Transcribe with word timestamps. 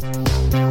St. 0.00 0.69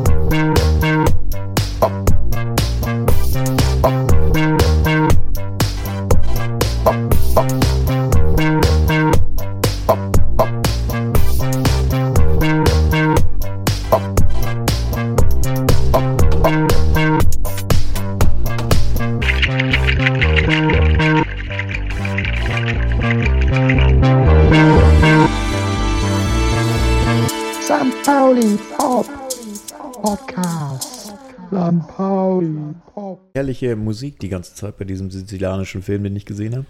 Herrliche 33.60 33.76
Musik 33.76 34.20
die 34.20 34.30
ganze 34.30 34.56
Zeit 34.56 34.78
bei 34.78 34.86
diesem 34.86 35.12
sizilianischen 35.12 35.82
Film, 35.82 36.04
den 36.04 36.16
ich 36.16 36.26
gesehen 36.26 36.56
habe. 36.56 36.66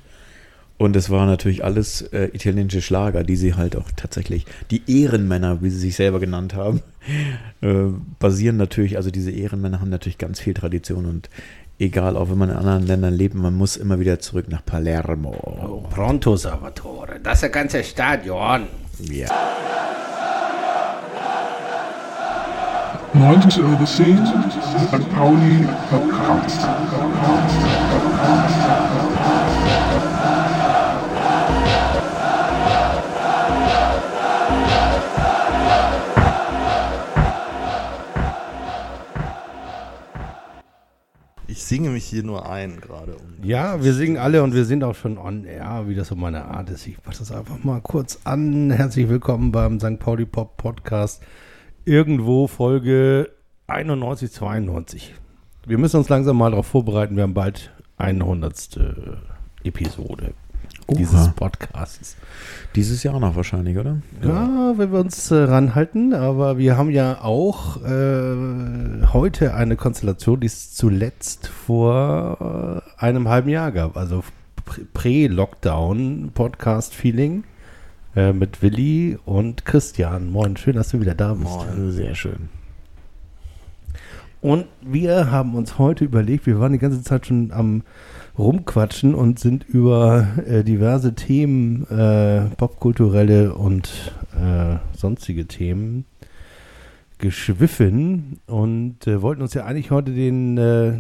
Und 0.77 0.95
es 0.95 1.09
war 1.09 1.25
natürlich 1.25 1.63
alles 1.63 2.01
äh, 2.01 2.29
italienische 2.33 2.81
Schlager, 2.81 3.23
die 3.23 3.35
sie 3.35 3.53
halt 3.53 3.75
auch 3.75 3.91
tatsächlich, 3.97 4.45
die 4.71 4.81
Ehrenmänner, 4.87 5.61
wie 5.61 5.69
sie 5.69 5.79
sich 5.79 5.95
selber 5.95 6.21
genannt 6.21 6.55
haben, 6.55 6.81
äh, 7.61 7.91
basieren 8.17 8.55
natürlich, 8.55 8.95
also 8.95 9.11
diese 9.11 9.31
Ehrenmänner 9.31 9.81
haben 9.81 9.89
natürlich 9.89 10.17
ganz 10.17 10.39
viel 10.39 10.53
Tradition 10.53 11.05
und 11.05 11.29
egal, 11.79 12.15
auch 12.15 12.29
wenn 12.29 12.37
man 12.37 12.49
in 12.49 12.55
anderen 12.55 12.87
Ländern 12.87 13.13
lebt, 13.13 13.35
man 13.35 13.55
muss 13.55 13.75
immer 13.75 13.99
wieder 13.99 14.19
zurück 14.19 14.45
nach 14.47 14.65
Palermo. 14.65 15.31
Oh, 15.31 15.87
Pronto, 15.89 16.37
Salvatore. 16.37 17.19
Das 17.21 17.41
ganze 17.51 17.83
Stadion. 17.83 18.67
Ja. 18.99 19.27
90 23.13 23.63
Euro 23.63 23.85
10. 23.85 24.17
St. 24.25 25.15
Pauli 25.15 25.67
Podcast. 25.89 26.67
Ich 41.47 41.63
singe 41.63 41.89
mich 41.89 42.05
hier 42.05 42.21
nur 42.23 42.47
ein 42.47 42.79
gerade. 42.79 43.15
Um 43.15 43.43
Ja, 43.43 43.83
wir 43.83 43.93
singen 43.93 44.17
alle 44.17 44.43
und 44.43 44.53
wir 44.53 44.65
sind 44.65 44.83
auch 44.83 44.93
schon 44.93 45.17
on 45.17 45.45
air, 45.45 45.85
wie 45.87 45.95
das 45.95 46.09
so 46.09 46.15
meine 46.15 46.45
Art 46.45 46.69
ist. 46.69 46.85
Ich 46.85 46.97
mache 47.03 47.17
das 47.17 47.31
einfach 47.31 47.63
mal 47.63 47.81
kurz 47.81 48.19
an. 48.23 48.69
Herzlich 48.69 49.09
willkommen 49.09 49.51
beim 49.51 49.79
St. 49.79 49.97
Pauli 49.97 50.25
Pop 50.25 50.57
Podcast. 50.57 51.23
Irgendwo 51.89 52.45
Folge 52.45 53.31
91, 53.65 54.31
92. 54.31 55.15
Wir 55.65 55.79
müssen 55.79 55.97
uns 55.97 56.07
langsam 56.07 56.37
mal 56.37 56.51
darauf 56.51 56.67
vorbereiten. 56.67 57.15
Wir 57.15 57.23
haben 57.23 57.33
bald 57.33 57.71
100. 57.97 58.79
Episode 59.63 60.35
dieses 60.87 61.15
Oha. 61.15 61.33
Podcasts. 61.35 62.15
Dieses 62.75 63.01
Jahr 63.01 63.19
noch 63.19 63.35
wahrscheinlich, 63.35 63.75
oder? 63.79 63.97
Ja, 64.21 64.75
wenn 64.77 64.91
wir 64.91 64.99
uns 64.99 65.31
äh, 65.31 65.35
ranhalten, 65.37 66.13
aber 66.13 66.59
wir 66.59 66.77
haben 66.77 66.91
ja 66.91 67.21
auch 67.23 67.77
äh, 67.83 68.35
heute 69.11 69.55
eine 69.55 69.75
Konstellation, 69.75 70.41
die 70.41 70.47
es 70.47 70.75
zuletzt 70.75 71.47
vor 71.47 72.83
äh, 72.99 73.03
einem 73.03 73.29
halben 73.29 73.49
Jahr 73.49 73.71
gab. 73.71 73.97
Also 73.97 74.23
Prä- 74.63 74.85
Prä-Lockdown-Podcast-Feeling 74.93 77.45
äh, 78.15 78.33
mit 78.33 78.61
Willi 78.61 79.17
und 79.25 79.65
Christian. 79.65 80.29
Moin, 80.29 80.57
schön, 80.57 80.75
dass 80.75 80.89
du 80.89 80.99
wieder 80.99 81.15
da 81.15 81.33
bist. 81.33 81.49
Moin. 81.49 81.91
Sehr 81.91 82.15
schön. 82.15 82.49
Und 84.41 84.65
wir 84.81 85.31
haben 85.31 85.55
uns 85.55 85.77
heute 85.77 86.05
überlegt, 86.05 86.45
wir 86.45 86.59
waren 86.59 86.71
die 86.71 86.79
ganze 86.79 87.03
Zeit 87.03 87.27
schon 87.27 87.51
am 87.51 87.83
Rumquatschen 88.37 89.13
und 89.13 89.37
sind 89.37 89.67
über 89.67 90.27
äh, 90.47 90.63
diverse 90.63 91.13
Themen, 91.13 91.85
äh, 91.89 92.45
popkulturelle 92.55 93.53
und 93.53 94.13
äh, 94.33 94.77
sonstige 94.95 95.45
Themen 95.45 96.05
geschwiffen 97.17 98.39
und 98.47 99.05
äh, 99.07 99.21
wollten 99.21 99.41
uns 99.41 99.53
ja 99.53 99.65
eigentlich 99.65 99.91
heute 99.91 100.13
den, 100.13 100.57
äh, 100.57 100.99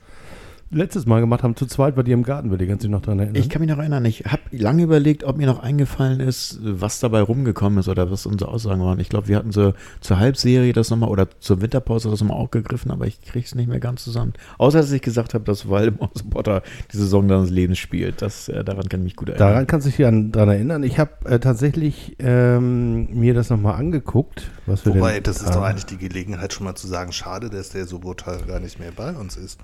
letztes 0.72 1.06
Mal 1.06 1.20
gemacht 1.20 1.42
haben, 1.42 1.54
zu 1.56 1.66
zweit 1.66 1.94
bei 1.94 2.02
dir 2.02 2.14
im 2.14 2.22
Garten, 2.22 2.50
würde 2.50 2.64
ich 2.64 2.70
ganz 2.70 2.82
noch 2.84 3.02
dran 3.02 3.18
erinnern. 3.18 3.36
Ich 3.36 3.48
kann 3.48 3.60
mich 3.60 3.70
noch 3.70 3.78
erinnern, 3.78 4.04
ich 4.04 4.24
habe 4.24 4.42
lange 4.50 4.82
überlegt, 4.82 5.24
ob 5.24 5.36
mir 5.36 5.46
noch 5.46 5.62
eingefallen 5.62 6.20
ist, 6.20 6.58
was 6.62 7.00
dabei 7.00 7.20
rumgekommen 7.20 7.78
ist 7.78 7.88
oder 7.88 8.10
was 8.10 8.26
unsere 8.26 8.50
Aussagen 8.50 8.82
waren. 8.82 8.98
Ich 8.98 9.08
glaube, 9.08 9.28
wir 9.28 9.36
hatten 9.36 9.52
so 9.52 9.74
zur 10.00 10.18
Halbserie 10.18 10.72
das 10.72 10.90
nochmal 10.90 11.10
oder 11.10 11.28
zur 11.40 11.60
Winterpause 11.60 12.10
das 12.10 12.20
nochmal 12.20 12.38
aufgegriffen, 12.38 12.90
aber 12.90 13.06
ich 13.06 13.20
kriege 13.22 13.44
es 13.44 13.54
nicht 13.54 13.68
mehr 13.68 13.80
ganz 13.80 14.02
zusammen. 14.04 14.32
Außer, 14.58 14.78
dass 14.78 14.90
ich 14.90 15.02
gesagt 15.02 15.34
habe, 15.34 15.44
dass 15.44 15.68
Waldemar 15.68 16.10
Potter 16.30 16.62
die 16.92 16.96
Saison 16.96 17.28
seines 17.28 17.50
Lebens 17.50 17.78
spielt. 17.78 18.22
Das, 18.22 18.48
äh, 18.48 18.64
daran 18.64 18.88
kann 18.88 19.00
ich 19.00 19.04
mich 19.04 19.16
gut 19.16 19.28
erinnern. 19.28 19.48
Daran 19.48 19.66
kannst 19.66 19.86
du 19.86 19.90
dich 19.90 20.06
an, 20.06 20.32
dran 20.32 20.48
erinnern. 20.48 20.82
Ich 20.82 20.98
habe 20.98 21.10
äh, 21.26 21.38
tatsächlich 21.38 22.16
ähm, 22.18 23.08
mir 23.12 23.34
das 23.34 23.50
nochmal 23.50 23.74
angeguckt. 23.74 24.50
Was 24.66 24.86
wir 24.86 24.94
Wobei, 24.94 25.14
denn, 25.14 25.24
das 25.24 25.42
ist 25.42 25.50
äh, 25.50 25.52
doch 25.52 25.62
eigentlich 25.62 25.86
die 25.86 25.98
Gelegenheit, 25.98 26.52
schon 26.52 26.64
mal 26.64 26.74
zu 26.74 26.86
sagen, 26.86 27.12
schade, 27.12 27.50
dass 27.50 27.70
der 27.70 27.86
Sobotal 27.86 28.38
gar 28.46 28.60
nicht 28.60 28.78
mehr 28.78 28.92
bei 28.94 29.12
uns 29.12 29.36
ist. 29.36 29.58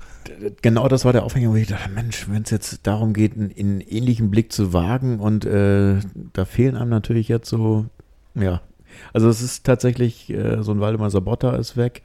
Genau 0.62 0.88
das 0.88 0.97
war 1.04 1.12
der 1.12 1.24
Aufhänger, 1.24 1.50
wo 1.50 1.56
ich 1.56 1.68
dachte, 1.68 1.90
Mensch, 1.90 2.26
wenn 2.28 2.42
es 2.42 2.50
jetzt 2.50 2.86
darum 2.86 3.12
geht, 3.12 3.34
einen, 3.36 3.52
einen 3.56 3.80
ähnlichen 3.80 4.30
Blick 4.30 4.52
zu 4.52 4.72
wagen 4.72 5.20
und 5.20 5.44
äh, 5.44 5.96
da 6.32 6.44
fehlen 6.44 6.76
einem 6.76 6.90
natürlich 6.90 7.28
jetzt 7.28 7.48
so, 7.48 7.86
ja. 8.34 8.60
Also 9.12 9.28
es 9.28 9.42
ist 9.42 9.64
tatsächlich, 9.64 10.28
äh, 10.30 10.62
so 10.62 10.72
ein 10.72 10.80
Waldemar 10.80 11.10
Sabotta 11.10 11.54
ist 11.56 11.76
weg. 11.76 12.02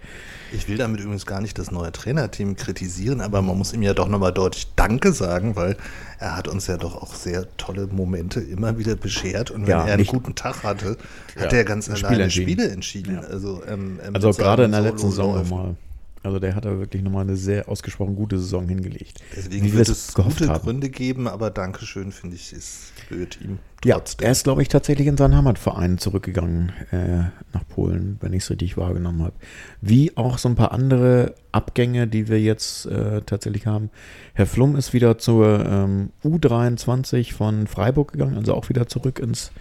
Ich 0.51 0.67
will 0.69 0.77
damit 0.77 0.99
übrigens 0.99 1.25
gar 1.25 1.41
nicht 1.41 1.57
das 1.57 1.71
neue 1.71 1.91
Trainerteam 1.91 2.55
kritisieren, 2.55 3.19
aber 3.21 3.41
man 3.41 3.57
muss 3.57 3.73
ihm 3.73 3.81
ja 3.81 3.93
doch 3.95 4.07
nochmal 4.07 4.31
deutlich 4.33 4.67
Danke 4.75 5.11
sagen, 5.11 5.55
weil 5.55 5.75
er 6.19 6.35
hat 6.35 6.47
uns 6.47 6.67
ja 6.67 6.77
doch 6.77 6.95
auch 7.01 7.15
sehr 7.15 7.47
tolle 7.57 7.87
Momente 7.87 8.41
immer 8.41 8.77
wieder 8.77 8.95
beschert 8.95 9.49
und 9.49 9.63
wenn 9.63 9.69
Ja, 9.71 9.85
er 9.87 9.93
einen 9.95 10.05
guten 10.05 10.35
Tag 10.35 10.63
hatte, 10.63 10.97
Ja, 11.35 11.43
hat 11.43 11.53
er 11.53 11.63
ganz 11.63 11.89
ein 11.89 11.95
Spiel 11.95 12.07
alleine 12.09 12.23
entschieden. 12.25 12.49
Spiele 12.51 12.69
entschieden. 12.69 13.13
Ja. 13.15 13.21
Also, 13.21 13.63
ähm, 13.67 13.99
ähm, 14.05 14.15
Also 14.15 14.31
gerade 14.31 14.65
in 14.65 14.71
der 14.71 14.81
letzten 14.81 15.09
Saison 15.09 15.43
Solo-Läufen. 15.45 15.77
Also 16.23 16.39
der 16.39 16.55
hat 16.55 16.63
da 16.63 16.79
wirklich 16.79 17.03
nochmal 17.03 17.23
eine 17.23 17.35
sehr 17.35 17.67
ausgesprochen 17.67 18.15
gute 18.15 18.39
Saison 18.39 18.67
hingelegt. 18.67 19.19
Deswegen 19.35 19.65
Wie 19.65 19.71
wir 19.73 19.79
wird 19.79 19.89
es 19.89 20.13
gute 20.13 20.47
haben. 20.47 20.63
Gründe 20.63 20.89
geben, 20.89 21.27
aber 21.27 21.51
Dankeschön, 21.51 22.13
finde 22.13 22.37
ich, 22.37 22.53
ist 22.53 22.93
blöd 23.09 23.37
ihm. 23.41 23.59
Ja, 23.83 24.01
er 24.21 24.31
ist, 24.31 24.45
glaube 24.45 24.61
ich, 24.61 24.69
tatsächlich 24.69 25.07
in 25.07 25.17
seinen 25.17 25.35
Heimatverein 25.35 25.97
zurückgegangen 25.97 26.71
äh, 26.91 27.23
nach 27.51 27.67
Polen, 27.67 28.17
wenn 28.21 28.31
ich 28.31 28.43
es 28.43 28.49
richtig 28.49 28.77
wahrgenommen 28.77 29.21
habe. 29.21 29.33
Wie 29.81 30.15
auch 30.15 30.37
so 30.37 30.47
ein 30.47 30.55
paar 30.55 30.71
andere 30.71 31.35
Abgänge, 31.51 32.07
die 32.07 32.29
wir 32.29 32.39
jetzt 32.39 32.85
äh, 32.85 33.21
tatsächlich 33.23 33.67
haben. 33.67 33.89
Herr 34.33 34.45
Flum 34.45 34.77
ist 34.77 34.93
wieder 34.93 35.17
zur 35.17 35.65
ähm, 35.65 36.11
U23 36.23 37.33
von 37.33 37.67
Freiburg 37.67 38.13
gegangen, 38.13 38.37
also 38.37 38.53
auch 38.53 38.69
wieder 38.69 38.87
zurück 38.87 39.19
ins, 39.19 39.51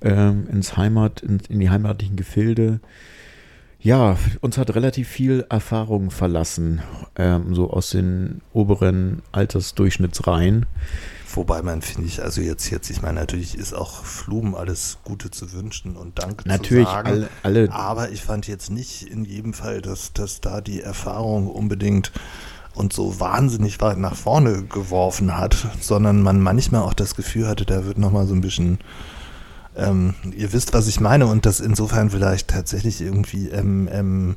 ähm, 0.00 0.46
ins 0.52 0.76
Heimat, 0.76 1.22
in, 1.22 1.40
in 1.48 1.58
die 1.58 1.68
heimatlichen 1.68 2.14
Gefilde. 2.14 2.78
Ja, 3.86 4.16
uns 4.40 4.58
hat 4.58 4.74
relativ 4.74 5.06
viel 5.06 5.46
Erfahrung 5.48 6.10
verlassen, 6.10 6.82
ähm, 7.14 7.54
so 7.54 7.70
aus 7.70 7.90
den 7.90 8.40
oberen 8.52 9.22
Altersdurchschnittsreihen. 9.30 10.66
Wobei 11.32 11.62
man, 11.62 11.82
finde 11.82 12.08
ich, 12.08 12.20
also 12.20 12.40
jetzt, 12.40 12.68
jetzt, 12.70 12.90
ich 12.90 13.00
meine, 13.00 13.20
natürlich 13.20 13.56
ist 13.56 13.74
auch 13.74 14.02
Flum 14.02 14.56
alles 14.56 14.98
Gute 15.04 15.30
zu 15.30 15.52
wünschen 15.52 15.96
und 15.96 16.18
Danke 16.18 16.48
Natürlich 16.48 16.88
zu 16.88 16.94
sagen. 16.94 17.08
alle, 17.08 17.28
alle 17.44 17.70
Aber 17.70 18.10
ich 18.10 18.22
fand 18.22 18.48
jetzt 18.48 18.72
nicht 18.72 19.02
in 19.08 19.24
jedem 19.24 19.54
Fall, 19.54 19.80
dass, 19.82 20.12
dass 20.12 20.40
da 20.40 20.60
die 20.60 20.80
Erfahrung 20.80 21.46
unbedingt 21.46 22.10
und 22.74 22.92
so 22.92 23.20
wahnsinnig 23.20 23.80
weit 23.80 23.98
nach 23.98 24.16
vorne 24.16 24.64
geworfen 24.64 25.36
hat, 25.36 25.64
sondern 25.80 26.22
man 26.22 26.40
manchmal 26.40 26.82
auch 26.82 26.94
das 26.94 27.14
Gefühl 27.14 27.46
hatte, 27.46 27.64
da 27.64 27.84
wird 27.84 27.98
nochmal 27.98 28.26
so 28.26 28.34
ein 28.34 28.40
bisschen, 28.40 28.80
ähm, 29.76 30.14
ihr 30.34 30.52
wisst, 30.52 30.72
was 30.74 30.88
ich 30.88 31.00
meine, 31.00 31.26
und 31.26 31.46
das 31.46 31.60
insofern 31.60 32.10
vielleicht 32.10 32.48
tatsächlich 32.48 33.00
irgendwie 33.00 33.48
ähm, 33.48 33.88
ähm, 33.90 34.36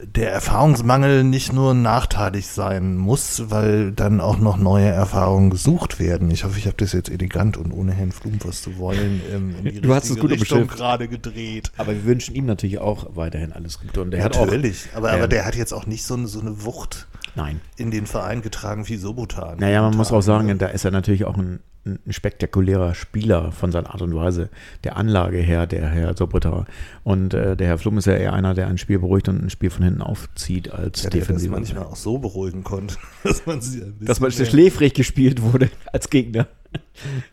der 0.00 0.32
Erfahrungsmangel 0.32 1.24
nicht 1.24 1.52
nur 1.52 1.72
nachteilig 1.72 2.48
sein 2.48 2.96
muss, 2.96 3.50
weil 3.50 3.92
dann 3.92 4.20
auch 4.20 4.38
noch 4.38 4.56
neue 4.56 4.88
Erfahrungen 4.88 5.50
gesucht 5.50 6.00
werden. 6.00 6.30
Ich 6.30 6.44
hoffe, 6.44 6.58
ich 6.58 6.66
habe 6.66 6.76
das 6.76 6.92
jetzt 6.92 7.10
elegant 7.10 7.56
und 7.56 7.72
ohne 7.72 7.92
Herrn 7.92 8.12
Flum 8.12 8.38
was 8.44 8.62
zu 8.62 8.76
wollen 8.78 9.22
ähm, 9.32 9.54
in 9.58 9.64
die 9.64 9.80
Du 9.80 9.94
hast 9.94 10.10
es 10.10 10.18
gut 10.18 10.30
Richtung 10.30 10.66
gerade 10.66 11.08
gedreht. 11.08 11.70
Aber 11.76 11.92
wir 11.92 12.04
wünschen 12.04 12.34
ihm 12.34 12.46
natürlich 12.46 12.78
auch 12.78 13.14
weiterhin 13.14 13.52
alles 13.52 13.78
Gute. 13.78 14.02
Und 14.02 14.14
er 14.14 14.24
hat 14.24 14.36
auch. 14.36 14.46
Natürlich, 14.46 14.88
aber, 14.94 15.10
ähm, 15.10 15.18
aber 15.18 15.28
der 15.28 15.44
hat 15.44 15.54
jetzt 15.54 15.72
auch 15.72 15.86
nicht 15.86 16.04
so 16.04 16.14
eine, 16.14 16.26
so 16.26 16.40
eine 16.40 16.64
Wucht 16.64 17.06
Nein. 17.36 17.60
in 17.76 17.90
den 17.90 18.06
Verein 18.06 18.42
getragen 18.42 18.88
wie 18.88 18.96
Sobotan. 18.96 19.58
Naja, 19.58 19.82
man 19.82 19.96
muss 19.96 20.12
auch 20.12 20.22
sagen, 20.22 20.48
Total. 20.48 20.58
da 20.58 20.66
ist 20.74 20.84
er 20.84 20.90
natürlich 20.90 21.24
auch 21.24 21.36
ein 21.36 21.60
ein 21.86 21.98
spektakulärer 22.12 22.94
Spieler 22.94 23.52
von 23.52 23.70
seiner 23.72 23.90
Art 23.90 24.02
und 24.02 24.14
Weise, 24.14 24.48
der 24.84 24.96
Anlage 24.96 25.38
her, 25.38 25.66
der 25.66 25.88
Herr 25.88 26.16
Sobotta. 26.16 26.64
Und 27.02 27.34
äh, 27.34 27.56
der 27.56 27.66
Herr 27.66 27.78
Flum 27.78 27.98
ist 27.98 28.06
ja 28.06 28.14
eher 28.14 28.32
einer, 28.32 28.54
der 28.54 28.68
ein 28.68 28.78
Spiel 28.78 28.98
beruhigt 28.98 29.28
und 29.28 29.42
ein 29.42 29.50
Spiel 29.50 29.70
von 29.70 29.84
hinten 29.84 30.00
aufzieht 30.02 30.70
als 30.72 31.02
Ja, 31.02 31.10
der 31.10 31.20
das 31.20 31.28
Defensiver. 31.28 31.52
manchmal 31.56 31.84
auch 31.84 31.96
so 31.96 32.18
beruhigen 32.18 32.64
konnte, 32.64 32.96
dass 33.24 33.44
man 33.46 33.60
sie 33.60 33.82
Dass 34.00 34.20
man 34.20 34.30
schläfrig 34.32 34.94
gespielt 34.94 35.42
wurde 35.42 35.68
als 35.92 36.08
Gegner. 36.10 36.46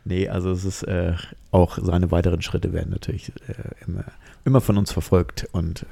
nee, 0.05 0.27
also 0.27 0.51
es 0.51 0.65
ist 0.65 0.83
äh, 0.83 1.13
auch 1.51 1.77
seine 1.81 2.11
weiteren 2.11 2.41
Schritte 2.41 2.73
werden 2.73 2.91
natürlich 2.91 3.31
äh, 3.47 3.53
immer, 3.87 4.03
immer 4.45 4.61
von 4.61 4.77
uns 4.77 4.91
verfolgt 4.91 5.47
und 5.51 5.85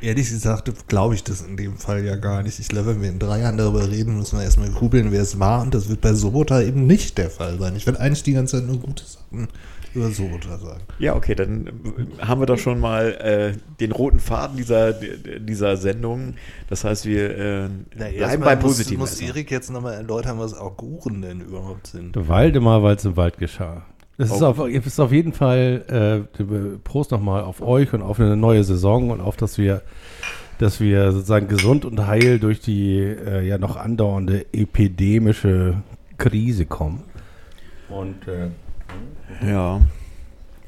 Ehrlich 0.00 0.30
gesagt 0.30 0.70
glaube 0.88 1.14
ich 1.14 1.24
das 1.24 1.42
in 1.42 1.56
dem 1.56 1.76
Fall 1.76 2.04
ja 2.04 2.16
gar 2.16 2.42
nicht. 2.42 2.58
Ich 2.58 2.68
glaube, 2.68 2.88
wenn 2.88 3.02
wir 3.02 3.10
in 3.10 3.18
drei 3.18 3.40
Jahren 3.40 3.56
darüber 3.56 3.88
reden, 3.88 4.16
müssen 4.16 4.38
wir 4.38 4.44
erstmal 4.44 4.70
grübeln, 4.70 5.12
wer 5.12 5.22
es 5.22 5.38
war. 5.38 5.62
Und 5.62 5.74
das 5.74 5.88
wird 5.88 6.00
bei 6.00 6.14
Sobota 6.14 6.60
eben 6.62 6.86
nicht 6.86 7.18
der 7.18 7.30
Fall 7.30 7.58
sein. 7.58 7.76
Ich 7.76 7.86
werde 7.86 8.00
eigentlich 8.00 8.22
die 8.22 8.32
ganze 8.32 8.58
Zeit 8.58 8.66
nur 8.66 8.78
gute 8.78 9.04
Sachen 9.04 9.48
über 9.94 10.10
Sobota 10.10 10.58
sagen. 10.58 10.80
Ja, 10.98 11.16
okay, 11.16 11.34
dann 11.34 11.70
haben 12.20 12.40
wir 12.40 12.46
doch 12.46 12.58
schon 12.58 12.78
mal 12.78 13.12
äh, 13.12 13.58
den 13.80 13.92
roten 13.92 14.20
Faden 14.20 14.56
dieser, 14.56 14.92
dieser 14.92 15.76
Sendung. 15.76 16.34
Das 16.68 16.84
heißt, 16.84 17.06
wir 17.06 17.30
äh, 17.30 17.68
bleiben 17.90 18.14
erstmal 18.14 18.56
beim 18.56 18.58
muss, 18.62 18.72
Positiven. 18.72 18.98
muss 19.00 19.10
erstmal. 19.10 19.30
Erik 19.30 19.50
jetzt 19.50 19.70
nochmal 19.70 19.94
erläutern, 19.94 20.38
was 20.38 20.54
Auguren 20.54 21.22
denn 21.22 21.40
überhaupt 21.40 21.88
sind. 21.88 22.16
Waldemar, 22.28 22.82
weil 22.82 22.96
es 22.96 23.04
im 23.04 23.16
Wald 23.16 23.38
geschah. 23.38 23.84
Es 24.20 24.30
ist, 24.30 24.42
auf, 24.42 24.58
es 24.58 24.86
ist 24.86 25.00
auf 25.00 25.12
jeden 25.12 25.32
Fall, 25.32 26.26
äh, 26.38 26.42
Prost 26.84 27.10
nochmal 27.10 27.42
auf 27.42 27.62
euch 27.62 27.92
und 27.92 28.02
auf 28.02 28.20
eine 28.20 28.36
neue 28.36 28.64
Saison 28.64 29.10
und 29.10 29.20
auf, 29.20 29.36
dass 29.36 29.56
wir, 29.56 29.82
dass 30.58 30.80
wir 30.80 31.12
sozusagen 31.12 31.48
gesund 31.48 31.84
und 31.84 32.06
heil 32.06 32.38
durch 32.38 32.60
die 32.60 32.98
äh, 32.98 33.46
ja 33.46 33.56
noch 33.58 33.76
andauernde 33.76 34.46
epidemische 34.52 35.82
Krise 36.18 36.66
kommen. 36.66 37.02
Und 37.88 38.16
äh, 38.28 39.50
Ja. 39.50 39.80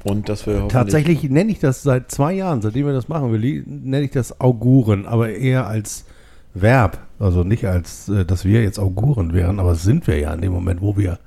Und 0.03 0.27
dass 0.27 0.45
wir 0.47 0.67
tatsächlich 0.67 1.23
nenne 1.29 1.51
ich 1.51 1.59
das 1.59 1.81
seit 1.81 2.11
zwei 2.11 2.33
Jahren, 2.33 2.61
seitdem 2.61 2.87
wir 2.87 2.93
das 2.93 3.07
machen, 3.07 3.31
nenne 3.31 4.01
ich 4.01 4.11
das 4.11 4.41
Auguren, 4.41 5.05
aber 5.05 5.29
eher 5.29 5.67
als 5.67 6.05
Verb. 6.53 6.99
Also 7.19 7.43
nicht 7.43 7.65
als, 7.65 8.09
äh, 8.09 8.25
dass 8.25 8.43
wir 8.45 8.63
jetzt 8.63 8.79
Auguren 8.79 9.33
wären, 9.33 9.59
aber 9.59 9.75
sind 9.75 10.07
wir 10.07 10.19
ja 10.19 10.33
in 10.33 10.41
dem 10.41 10.51
Moment, 10.51 10.81
wo 10.81 10.97
wir 10.97 11.19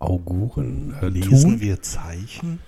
Auguren 0.00 0.94
äh, 1.00 1.06
Lesen 1.08 1.30
tun. 1.52 1.60
wir 1.60 1.80
Zeichen? 1.82 2.58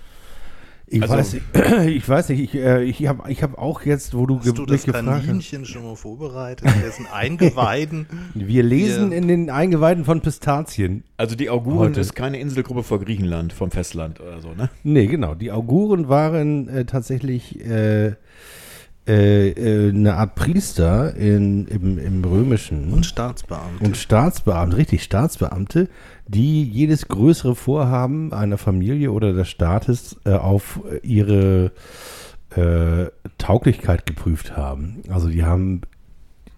Ich, 0.85 1.01
Also- 1.01 1.15
weiß, 1.15 1.33
nicht, 1.33 1.45
ich 1.87 2.07
weiß 2.07 2.29
nicht, 2.29 2.39
ich, 2.39 2.55
äh, 2.55 2.83
ich 2.83 3.07
habe 3.07 3.31
ich 3.31 3.41
hab 3.41 3.57
auch 3.57 3.81
jetzt, 3.83 4.13
wo 4.15 4.25
du, 4.27 4.37
Hast 4.39 4.47
du 4.57 4.65
das 4.65 4.69
mich 4.71 4.85
gefragt 4.85 5.07
hast, 5.07 5.25
Kaninchen 5.25 5.65
schon 5.65 5.83
mal 5.83 5.95
vorbereitet? 5.95 6.67
Ein 6.67 7.07
Eingeweiden. 7.11 8.05
wir 8.35 8.61
lesen 8.61 9.09
Wir- 9.09 9.17
in 9.17 9.27
den 9.27 9.49
Eingeweiden 9.49 10.05
von 10.05 10.21
Pistazien. 10.21 11.03
Also 11.17 11.35
die 11.35 11.49
Auguren 11.49 11.89
Heute. 11.89 12.01
ist 12.01 12.13
keine 12.13 12.39
Inselgruppe 12.39 12.83
vor 12.83 12.99
Griechenland, 12.99 13.53
vom 13.53 13.71
Festland 13.71 14.19
oder 14.19 14.39
so, 14.41 14.53
ne? 14.53 14.69
Nee, 14.83 15.07
genau. 15.07 15.33
Die 15.33 15.51
Auguren 15.51 16.09
waren 16.09 16.67
äh, 16.67 16.85
tatsächlich 16.85 17.59
äh, 17.65 18.13
äh, 19.07 19.49
äh, 19.49 19.89
eine 19.89 20.15
Art 20.15 20.35
Priester 20.35 21.15
in, 21.15 21.67
im, 21.67 21.97
im 21.97 22.23
römischen 22.23 22.93
Und 22.93 23.05
Staatsbeamte. 23.05 23.83
und 23.83 23.97
Staatsbeamte, 23.97 24.77
richtig 24.77 25.03
Staatsbeamte, 25.03 25.89
die 26.27 26.63
jedes 26.63 27.07
größere 27.07 27.55
Vorhaben 27.55 28.31
einer 28.31 28.57
Familie 28.57 29.11
oder 29.11 29.33
des 29.33 29.49
Staates 29.49 30.15
äh, 30.25 30.31
auf 30.31 30.79
ihre 31.01 31.71
äh, 32.55 33.07
Tauglichkeit 33.37 34.05
geprüft 34.05 34.55
haben. 34.55 35.01
Also 35.09 35.27
die 35.27 35.43
haben 35.43 35.81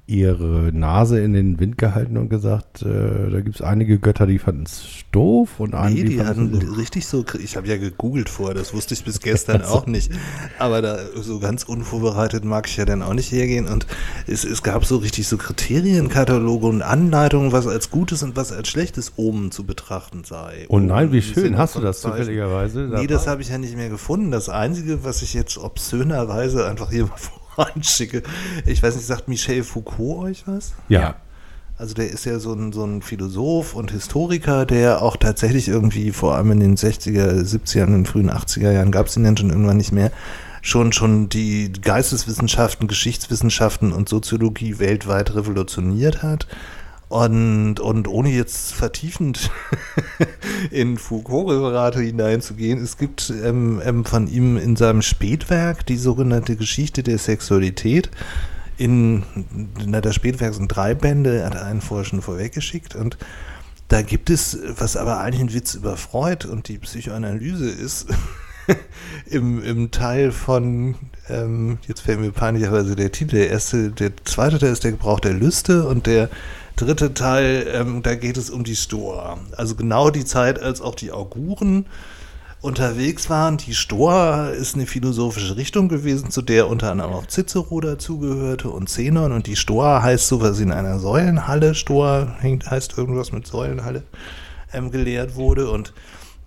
ihre 0.07 0.72
Nase 0.72 1.19
in 1.19 1.34
den 1.34 1.60
Wind 1.60 1.80
gehalten 1.80 2.18
und 2.18 2.30
gesagt, 2.30 2.84
äh, 2.84 3.30
da 3.31 3.42
gibt 3.42 3.56
es 3.56 3.62
einige 3.63 3.98
Götter, 3.98 4.28
die 4.28 4.38
fanden 4.38 4.63
es 4.63 4.86
doof 5.12 5.60
und 5.60 5.72
Nee, 5.72 5.78
einige 5.78 6.10
die 6.10 6.24
hatten 6.24 6.52
doof. 6.52 6.78
richtig 6.78 7.07
so, 7.07 7.25
ich 7.44 7.57
habe 7.57 7.68
ja 7.68 7.78
gegoogelt 7.78 8.30
vorher, 8.30 8.54
das 8.54 8.74
wusste 8.74 8.94
ich 8.94 9.04
bis 9.04 9.19
gestern 9.22 9.63
auch 9.63 9.88
nicht. 9.88 10.12
Aber 10.60 10.84
da 10.84 11.00
so 11.16 11.40
ganz 11.40 11.63
unvorbereitet 11.63 12.46
mag 12.46 12.68
ich 12.68 12.78
ja 12.78 12.86
dann 12.86 13.02
auch 13.02 13.16
nicht 13.16 13.31
hergehen. 13.31 13.68
Und 13.68 13.88
es, 14.28 14.44
es 14.44 14.62
gab 14.62 14.86
so 14.86 14.98
richtig 14.98 15.28
so 15.28 15.38
Kriterienkataloge 15.38 16.68
und 16.68 16.81
Anleitungen, 16.84 17.51
was 17.51 17.66
als 17.66 17.90
gutes 17.90 18.22
und 18.22 18.36
was 18.36 18.51
als 18.51 18.68
schlechtes 18.68 19.13
Omen 19.16 19.50
zu 19.51 19.66
betrachten 19.66 20.24
sei. 20.24 20.66
Oh 20.69 20.80
nein, 20.80 21.12
wie 21.12 21.22
schön. 21.24 21.58
Hast 21.58 21.75
du 21.75 21.80
das 21.81 22.01
zufälligerweise? 22.01 22.81
Nee, 22.81 22.92
dabei? 22.92 23.08
das 23.08 23.25
habe 23.28 23.42
ich 23.42 23.50
ja 23.50 23.58
nicht 23.58 23.75
mehr 23.75 23.90
gefunden. 23.90 24.30
Das 24.30 24.50
Einzige, 24.50 25.04
was 25.04 25.24
ich 25.24 25.34
jetzt 25.34 25.58
obszönerweise 25.58 26.68
einfach 26.68 26.92
hier 26.92 27.06
mal 27.06 27.16
voranschicke, 27.56 28.24
ich 28.66 28.81
weiß 28.81 28.96
nicht, 28.96 29.06
sagt 29.06 29.28
Michel 29.28 29.63
Foucault 29.63 30.25
euch 30.25 30.44
was? 30.48 30.74
ja. 30.90 31.16
Also 31.78 31.94
der 31.94 32.10
ist 32.10 32.25
ja 32.25 32.40
so 32.40 32.54
ein, 32.54 32.72
so 32.72 32.86
ein 32.86 33.02
Philosoph 33.02 33.75
und 33.75 33.92
Historiker, 33.92 34.66
der 34.66 35.02
auch 35.02 35.18
tatsächlich 35.18 35.68
irgendwie 35.68 36.12
vor 36.12 36.36
allem 36.36 36.52
in 36.52 36.62
den 36.62 36.78
60er, 36.78 37.44
70er 37.44 37.84
und 37.84 37.92
den 37.92 38.06
frühen 38.06 38.31
80er 38.31 38.72
Jahren 38.72 38.92
gab 38.92 39.07
es 39.07 39.18
ihn 39.18 39.25
dann 39.25 39.36
schon 39.36 39.50
irgendwann 39.50 39.75
nicht 39.75 39.92
mehr, 39.92 40.12
schon, 40.62 40.94
schon 40.94 41.28
die 41.28 41.74
Geisteswissenschaften, 41.74 42.88
Geschichtswissenschaften 42.88 43.92
und 43.92 44.08
Soziologie 44.08 44.80
weltweit 44.80 45.36
revolutioniert 45.36 46.24
hat. 46.24 46.48
Und, 47.16 47.80
und 47.80 48.10
ohne 48.10 48.30
jetzt 48.30 48.74
vertiefend 48.74 49.50
in 50.70 50.98
Foucault-Referate 50.98 52.02
hineinzugehen, 52.02 52.84
es 52.84 52.98
gibt 52.98 53.32
ähm, 53.42 53.82
ähm, 53.86 54.04
von 54.04 54.28
ihm 54.28 54.58
in 54.58 54.76
seinem 54.76 55.02
Spätwerk 55.02 55.86
die 55.86 55.96
sogenannte 55.96 56.58
Geschichte 56.58 57.04
der 57.04 57.18
Sexualität. 57.18 58.12
In, 58.76 59.24
na, 59.86 60.02
das 60.02 60.14
Spätwerk 60.16 60.56
sind 60.56 60.68
drei 60.68 60.94
Bände, 60.94 61.38
er 61.38 61.46
hat 61.46 61.56
einen 61.56 61.80
vorher 61.80 62.04
schon 62.04 62.22
vorweggeschickt 62.22 62.96
und 62.96 63.18
da 63.88 64.02
gibt 64.02 64.30
es, 64.30 64.60
was 64.78 64.98
aber 64.98 65.22
eigentlich 65.22 65.40
ein 65.42 65.54
Witz 65.54 65.74
über 65.74 65.96
Freud 65.96 66.46
und 66.46 66.68
die 66.68 66.80
Psychoanalyse 66.80 67.70
ist, 67.70 68.08
im, 69.28 69.64
im 69.64 69.92
Teil 69.92 70.34
von, 70.34 70.96
ähm, 71.30 71.78
jetzt 71.88 72.02
fällt 72.02 72.20
mir 72.20 72.34
peinlicherweise 72.34 72.98
der 72.98 73.14
Titel, 73.14 73.38
der 73.38 73.52
erste, 73.52 73.92
der 73.92 74.12
zweite 74.26 74.60
Teil 74.60 74.74
ist 74.74 74.84
der 74.84 74.92
Gebrauch 74.92 75.22
der 75.22 75.34
Lüste 75.34 75.88
und 75.88 76.08
der 76.08 76.30
dritte 76.75 77.13
Teil, 77.13 77.68
ähm, 77.74 78.04
da 78.04 78.16
geht 78.16 78.38
es 78.38 78.50
um 78.50 78.63
die 78.63 78.75
Stoa. 78.75 79.38
Also 79.56 79.75
genau 79.75 80.10
die 80.10 80.25
Zeit, 80.25 80.62
als 80.62 80.81
auch 80.81 80.95
die 80.95 81.12
Auguren 81.12 81.86
unterwegs 82.62 83.30
waren. 83.30 83.57
Die 83.57 83.75
Stoa 83.75 84.50
ist 84.50 84.75
eine 84.75 84.88
philosophische 84.88 85.56
Richtung 85.56 85.88
gewesen, 85.88 86.31
zu 86.31 86.42
der 86.42 86.68
unter 86.68 86.92
anderem 86.92 87.13
auch 87.13 87.27
Cicero 87.27 87.80
dazugehörte 87.80 88.69
und 88.69 88.89
Zenon. 88.89 89.31
Und 89.31 89.48
die 89.48 89.56
Stoa 89.56 90.01
heißt 90.01 90.27
sowas 90.27 90.60
in 90.60 90.72
einer 90.72 91.00
Säulenhalle. 91.00 91.75
Stoa 91.75 92.36
hängt, 92.39 92.69
heißt 92.69 92.98
irgendwas 92.98 93.31
mit 93.31 93.45
Säulenhalle, 93.45 94.04
ähm, 94.74 94.92
gelehrt 94.92 95.36
wurde. 95.36 95.69
Und 95.69 95.94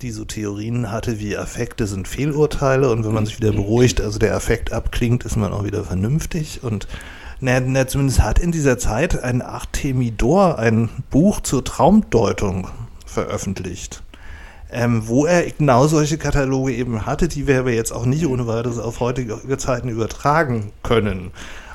die 0.03 0.11
so 0.11 0.25
Theorien 0.25 0.93
hatte 0.93 1.19
wie 1.19 1.37
Affekte 1.37 1.87
sind 1.87 2.07
Fehlurteile 2.07 2.91
und 2.91 3.05
wenn 3.05 3.13
man 3.13 3.27
sich 3.27 3.39
wieder 3.39 3.53
beruhigt, 3.53 4.01
also 4.01 4.19
der 4.19 4.35
Affekt 4.35 4.73
abklingt, 4.73 5.25
ist 5.25 5.37
man 5.37 5.53
auch 5.53 5.65
wieder 5.65 5.83
vernünftig 5.83 6.63
und 6.63 6.87
na, 7.41 7.61
na, 7.61 7.87
zumindest 7.87 8.23
hat 8.23 8.39
in 8.39 8.53
dieser 8.53 8.79
Zeit 8.79 9.23
ein 9.23 9.43
Artemidor 9.43 10.59
ein 10.59 10.89
Buch 11.11 11.41
zur 11.41 11.65
Traumdeutung 11.65 12.69
veröffentlicht 13.07 14.03
ähm, 14.71 15.09
wo 15.09 15.27
er 15.27 15.51
genau 15.51 15.87
solche 15.87 16.19
Kataloge 16.19 16.73
eben 16.75 17.07
hatte, 17.07 17.29
die 17.29 17.47
wir 17.47 17.61
aber 17.61 17.73
jetzt 17.73 17.93
auch 17.93 18.05
nicht 18.05 18.27
ohne 18.27 18.47
weiteres 18.47 18.79
auf 18.79 19.01
heutige 19.01 19.59
Zeiten 19.59 19.89
übertragen 19.89 20.73
können. 20.83 21.31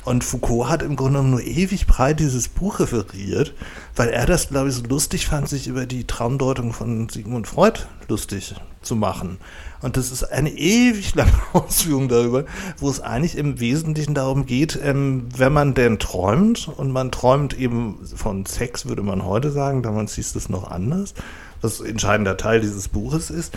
Und 0.05 0.23
Foucault 0.23 0.69
hat 0.69 0.81
im 0.81 0.95
Grunde 0.95 1.23
nur 1.23 1.41
ewig 1.41 1.87
breit 1.87 2.19
dieses 2.19 2.49
Buch 2.49 2.79
referiert, 2.79 3.53
weil 3.95 4.09
er 4.09 4.25
das, 4.25 4.49
glaube 4.49 4.69
ich, 4.69 4.75
so 4.75 4.83
lustig 4.83 5.27
fand, 5.27 5.47
sich 5.47 5.67
über 5.67 5.85
die 5.85 6.05
Traumdeutung 6.05 6.73
von 6.73 7.07
Sigmund 7.07 7.47
Freud 7.47 7.79
lustig 8.09 8.55
zu 8.81 8.97
machen. 8.97 9.37
Und 9.81 9.95
das 9.95 10.11
ist 10.11 10.23
eine 10.23 10.51
ewig 10.51 11.15
lange 11.15 11.31
Ausführung 11.53 12.09
darüber, 12.09 12.45
wo 12.77 12.89
es 12.89 12.99
eigentlich 12.99 13.37
im 13.37 13.59
Wesentlichen 13.59 14.13
darum 14.13 14.45
geht, 14.45 14.77
ähm, 14.81 15.27
wenn 15.35 15.53
man 15.53 15.73
denn 15.73 15.99
träumt, 15.99 16.67
und 16.67 16.91
man 16.91 17.11
träumt 17.11 17.57
eben 17.57 17.99
von 18.15 18.45
Sex, 18.45 18.85
würde 18.85 19.03
man 19.03 19.25
heute 19.25 19.51
sagen, 19.51 19.83
damals 19.83 20.15
hieß 20.15 20.33
das 20.33 20.49
noch 20.49 20.69
anders, 20.69 21.13
was 21.61 21.79
entscheidender 21.79 22.35
Teil 22.35 22.59
dieses 22.59 22.89
Buches 22.89 23.29
ist, 23.29 23.53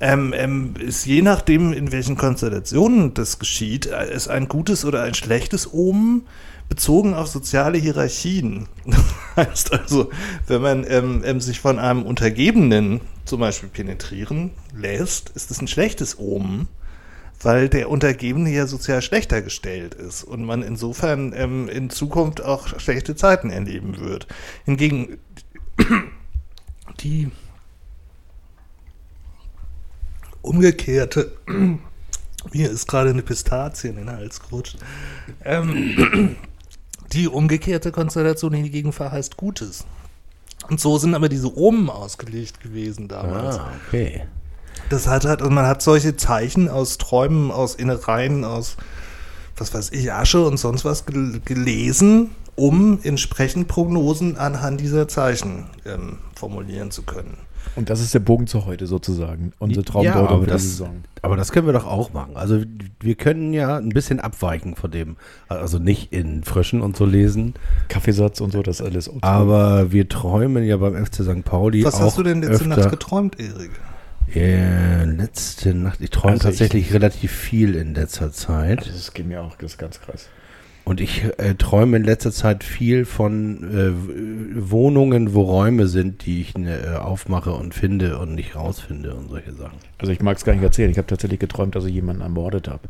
ähm, 0.00 0.32
ähm, 0.34 0.74
ist 0.78 1.04
je 1.04 1.22
nachdem, 1.22 1.72
in 1.72 1.92
welchen 1.92 2.16
Konstellationen 2.16 3.12
das 3.14 3.38
geschieht, 3.38 3.86
äh, 3.86 4.12
ist 4.12 4.28
ein 4.28 4.48
gutes 4.48 4.84
oder 4.84 5.02
ein 5.02 5.14
schlechtes 5.14 5.72
Omen 5.72 6.26
bezogen 6.70 7.14
auf 7.14 7.28
soziale 7.28 7.76
Hierarchien. 7.76 8.66
Das 8.86 9.04
heißt 9.36 9.72
also, 9.72 10.10
wenn 10.46 10.62
man 10.62 10.86
ähm, 10.88 11.22
ähm, 11.24 11.40
sich 11.40 11.60
von 11.60 11.78
einem 11.78 12.04
Untergebenen 12.04 13.02
zum 13.26 13.40
Beispiel 13.40 13.68
penetrieren 13.68 14.52
lässt, 14.74 15.30
ist 15.30 15.50
es 15.50 15.60
ein 15.60 15.68
schlechtes 15.68 16.18
Omen, 16.18 16.68
weil 17.42 17.68
der 17.68 17.90
Untergebene 17.90 18.50
ja 18.50 18.66
sozial 18.66 19.02
schlechter 19.02 19.42
gestellt 19.42 19.94
ist 19.94 20.24
und 20.24 20.44
man 20.44 20.62
insofern 20.62 21.34
ähm, 21.36 21.68
in 21.68 21.90
Zukunft 21.90 22.42
auch 22.42 22.68
schlechte 22.80 23.14
Zeiten 23.16 23.50
erleben 23.50 23.98
wird. 24.00 24.26
Hingegen 24.64 25.18
die 27.00 27.30
umgekehrte, 30.42 31.32
mir 32.52 32.70
ist 32.70 32.86
gerade 32.88 33.10
eine 33.10 33.22
Pistazie 33.22 33.88
in 33.88 33.96
den 33.96 34.10
Hals 34.10 34.40
gerutscht, 34.40 34.78
ähm, 35.44 36.36
die 37.12 37.28
umgekehrte 37.28 37.92
Konstellation 37.92 38.52
hingegen 38.52 38.92
verheißt 38.92 39.36
Gutes. 39.36 39.84
Und 40.68 40.80
so 40.80 40.98
sind 40.98 41.14
aber 41.14 41.28
diese 41.28 41.56
Omen 41.56 41.90
ausgelegt 41.90 42.60
gewesen 42.60 43.08
damals. 43.08 43.58
Ah, 43.58 43.72
okay. 43.86 44.26
Das 44.88 45.06
hat 45.08 45.24
halt, 45.24 45.42
und 45.42 45.52
man 45.52 45.66
hat 45.66 45.82
solche 45.82 46.16
Zeichen 46.16 46.68
aus 46.68 46.98
Träumen, 46.98 47.50
aus 47.50 47.74
Innereien, 47.74 48.44
aus 48.44 48.76
was 49.56 49.74
weiß 49.74 49.90
ich, 49.92 50.12
Asche 50.12 50.44
und 50.44 50.56
sonst 50.56 50.84
was 50.84 51.06
gel 51.06 51.40
gelesen, 51.44 52.30
um 52.56 52.98
entsprechend 53.02 53.68
Prognosen 53.68 54.36
anhand 54.36 54.80
dieser 54.80 55.06
Zeichen 55.06 55.66
ähm, 55.84 56.18
formulieren 56.34 56.90
zu 56.90 57.02
können. 57.02 57.36
Und 57.76 57.88
das 57.88 58.00
ist 58.00 58.12
der 58.14 58.18
Bogen 58.20 58.46
zu 58.46 58.66
heute 58.66 58.86
sozusagen. 58.86 59.52
Unsere 59.58 59.84
Ja, 59.84 59.92
Traumdeutung 59.92 60.26
aber 60.28 60.38
für 60.40 60.46
die 60.46 60.50
das- 60.52 60.62
Saison. 60.62 61.02
Aber 61.22 61.36
das 61.36 61.52
können 61.52 61.66
wir 61.66 61.72
doch 61.72 61.86
auch 61.86 62.12
machen. 62.12 62.36
Also 62.36 62.62
wir 63.00 63.14
können 63.14 63.52
ja 63.52 63.76
ein 63.76 63.90
bisschen 63.90 64.20
abweichen 64.20 64.74
von 64.74 64.90
dem, 64.90 65.16
also 65.48 65.78
nicht 65.78 66.12
in 66.12 66.42
Fröschen 66.42 66.80
und 66.80 66.96
so 66.96 67.04
lesen, 67.04 67.54
Kaffeesatz 67.88 68.40
und 68.40 68.52
so, 68.52 68.62
das 68.62 68.80
alles. 68.80 69.08
oldschool. 69.08 69.20
aber 69.30 69.92
wir 69.92 70.08
träumen 70.08 70.64
ja 70.64 70.76
beim 70.78 70.94
FC 70.96 71.22
St. 71.22 71.44
Pauli 71.44 71.84
Was 71.84 71.96
auch 71.96 72.00
hast 72.06 72.18
du 72.18 72.22
denn 72.22 72.40
letzte 72.42 72.64
öfter, 72.64 72.68
Nacht 72.68 72.90
geträumt, 72.90 73.38
Erik? 73.38 73.70
Äh, 74.34 75.04
letzte 75.04 75.74
Nacht, 75.74 76.00
ich 76.00 76.10
träume 76.10 76.34
Also 76.34 76.48
ich- 76.48 76.58
tatsächlich 76.58 76.92
relativ 76.92 77.32
viel 77.32 77.74
in 77.74 77.94
letzter 77.94 78.32
Zeit. 78.32 78.78
Also 78.80 78.92
das 78.92 79.12
geht 79.12 79.26
mir 79.26 79.42
auch, 79.42 79.56
das 79.56 79.72
ist 79.72 79.78
ganz 79.78 80.00
krass. 80.00 80.28
Und 80.90 81.00
ich 81.00 81.22
äh, 81.38 81.54
träume 81.54 81.98
in 81.98 82.02
letzter 82.02 82.32
Zeit 82.32 82.64
viel 82.64 83.04
von 83.04 83.62
äh, 83.62 84.60
Wohnungen, 84.72 85.34
wo 85.34 85.42
Räume 85.42 85.86
sind, 85.86 86.26
die 86.26 86.40
ich 86.40 86.56
äh, 86.56 86.96
aufmache 86.96 87.52
und 87.52 87.74
finde 87.74 88.18
und 88.18 88.34
nicht 88.34 88.56
rausfinde 88.56 89.14
und 89.14 89.28
solche 89.28 89.52
Sachen. 89.52 89.78
Also 89.98 90.10
ich 90.10 90.20
mag 90.20 90.36
es 90.36 90.44
gar 90.44 90.52
nicht 90.52 90.64
erzählen. 90.64 90.90
Ich 90.90 90.98
habe 90.98 91.06
tatsächlich 91.06 91.38
geträumt, 91.38 91.76
dass 91.76 91.84
ich 91.84 91.94
jemanden 91.94 92.22
ermordet 92.22 92.66
habe. 92.66 92.80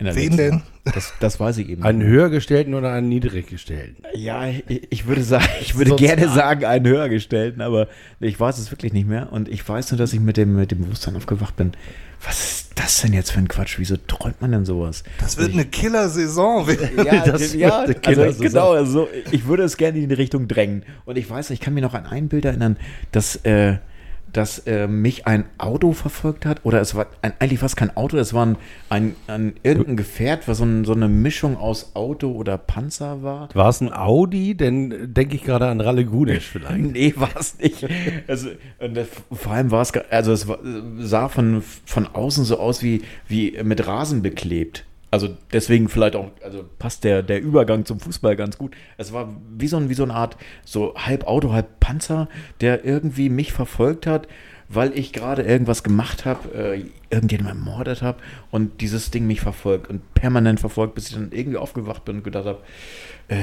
Wen 0.00 0.06
letzten 0.06 0.36
denn? 0.36 0.62
Das, 0.92 1.14
das 1.20 1.38
weiß 1.38 1.58
ich 1.58 1.68
eben. 1.68 1.84
Einen 1.84 2.02
höhergestellten 2.02 2.74
oder 2.74 2.90
einen 2.92 3.08
niedriggestellten? 3.08 4.04
Ja, 4.16 4.48
ich, 4.48 4.64
ich 4.90 5.06
würde 5.06 5.22
sagen, 5.22 5.46
ich 5.60 5.76
würde 5.76 5.90
Sonst- 5.90 6.00
gerne 6.00 6.28
sagen 6.28 6.64
einen 6.64 6.84
höhergestellten, 6.88 7.62
aber 7.62 7.86
ich 8.18 8.40
weiß 8.40 8.58
es 8.58 8.72
wirklich 8.72 8.92
nicht 8.92 9.06
mehr. 9.06 9.32
Und 9.32 9.48
ich 9.48 9.66
weiß 9.68 9.92
nur, 9.92 9.98
dass 9.98 10.12
ich 10.12 10.18
mit 10.18 10.36
dem, 10.36 10.56
mit 10.56 10.72
dem 10.72 10.80
Bewusstsein 10.80 11.14
aufgewacht 11.14 11.54
bin. 11.54 11.70
Was 12.26 12.40
ist 12.44 12.70
das 12.74 13.00
denn 13.02 13.12
jetzt 13.12 13.30
für 13.30 13.38
ein 13.38 13.48
Quatsch? 13.48 13.78
Wieso 13.78 13.96
träumt 13.96 14.40
man 14.40 14.50
denn 14.52 14.64
sowas? 14.64 15.04
Das 15.20 15.36
wird 15.36 15.52
eine 15.52 15.64
Killer-Saison. 15.64 16.68
Ja, 16.96 17.24
Das 17.26 17.54
ja 17.54 17.68
wird 17.68 17.70
eine 17.72 17.86
also 17.86 18.00
Killersaison. 18.00 18.46
genau, 18.46 18.72
also 18.72 19.08
ich 19.30 19.46
würde 19.46 19.62
es 19.62 19.76
gerne 19.76 19.98
in 19.98 20.08
die 20.08 20.14
Richtung 20.14 20.48
drängen. 20.48 20.82
Und 21.04 21.16
ich 21.16 21.28
weiß, 21.30 21.50
ich 21.50 21.60
kann 21.60 21.74
mich 21.74 21.82
noch 21.82 21.94
an 21.94 22.04
ein 22.06 22.28
Bild 22.28 22.44
erinnern, 22.44 22.76
dass, 23.12 23.36
äh, 23.44 23.76
dass 24.32 24.58
äh, 24.66 24.86
mich 24.86 25.26
ein 25.26 25.44
Auto 25.58 25.92
verfolgt 25.92 26.44
hat. 26.46 26.60
Oder 26.64 26.80
es 26.80 26.94
war 26.94 27.06
ein, 27.22 27.32
eigentlich 27.38 27.60
fast 27.60 27.76
kein 27.76 27.96
Auto, 27.96 28.16
es 28.18 28.34
war 28.34 28.46
ein, 28.46 28.56
ein, 28.88 29.16
ein 29.26 29.54
irgendein 29.62 29.96
Gefährt, 29.96 30.46
was 30.48 30.58
so, 30.58 30.64
ein, 30.64 30.84
so 30.84 30.92
eine 30.92 31.08
Mischung 31.08 31.56
aus 31.56 31.94
Auto 31.94 32.32
oder 32.32 32.58
Panzer 32.58 33.22
war. 33.22 33.48
War 33.54 33.68
es 33.68 33.80
ein 33.80 33.92
Audi? 33.92 34.54
Denn 34.54 34.92
äh, 34.92 35.08
denke 35.08 35.36
ich 35.36 35.44
gerade 35.44 35.68
an 35.68 35.80
Ralle 35.80 36.04
Gunisch 36.04 36.46
vielleicht. 36.46 36.76
Nee, 36.96 37.12
war 37.16 37.30
es 37.38 37.58
nicht. 37.58 37.86
Also, 38.26 38.50
das, 38.78 39.08
vor 39.32 39.52
allem 39.52 39.70
war 39.70 39.82
es, 39.82 39.92
also 40.10 40.32
es 40.32 40.48
war, 40.48 40.58
sah 40.98 41.28
von, 41.28 41.62
von 41.84 42.06
außen 42.06 42.44
so 42.44 42.58
aus 42.58 42.82
wie, 42.82 43.02
wie 43.28 43.58
mit 43.62 43.86
Rasen 43.86 44.22
beklebt. 44.22 44.84
Also 45.10 45.36
deswegen 45.52 45.88
vielleicht 45.88 46.16
auch, 46.16 46.30
also 46.42 46.64
passt 46.78 47.04
der, 47.04 47.22
der 47.22 47.40
Übergang 47.40 47.84
zum 47.84 48.00
Fußball 48.00 48.36
ganz 48.36 48.58
gut. 48.58 48.74
Es 48.96 49.12
war 49.12 49.34
wie 49.56 49.68
so, 49.68 49.76
ein, 49.76 49.88
wie 49.88 49.94
so 49.94 50.02
eine 50.02 50.14
Art, 50.14 50.36
so 50.64 50.94
halb 50.96 51.26
Auto, 51.26 51.52
halb 51.52 51.80
Panzer, 51.80 52.28
der 52.60 52.84
irgendwie 52.84 53.28
mich 53.28 53.52
verfolgt 53.52 54.06
hat, 54.06 54.26
weil 54.68 54.98
ich 54.98 55.12
gerade 55.12 55.42
irgendwas 55.42 55.84
gemacht 55.84 56.24
habe, 56.24 56.52
äh, 56.54 56.84
irgendjemanden 57.08 57.66
ermordet 57.66 58.02
habe 58.02 58.18
und 58.50 58.80
dieses 58.80 59.12
Ding 59.12 59.26
mich 59.26 59.40
verfolgt 59.40 59.88
und 59.88 60.14
permanent 60.14 60.58
verfolgt, 60.58 60.96
bis 60.96 61.08
ich 61.08 61.14
dann 61.14 61.30
irgendwie 61.30 61.58
aufgewacht 61.58 62.04
bin 62.04 62.16
und 62.16 62.24
gedacht 62.24 62.46
habe, 62.46 62.58
äh, 63.28 63.36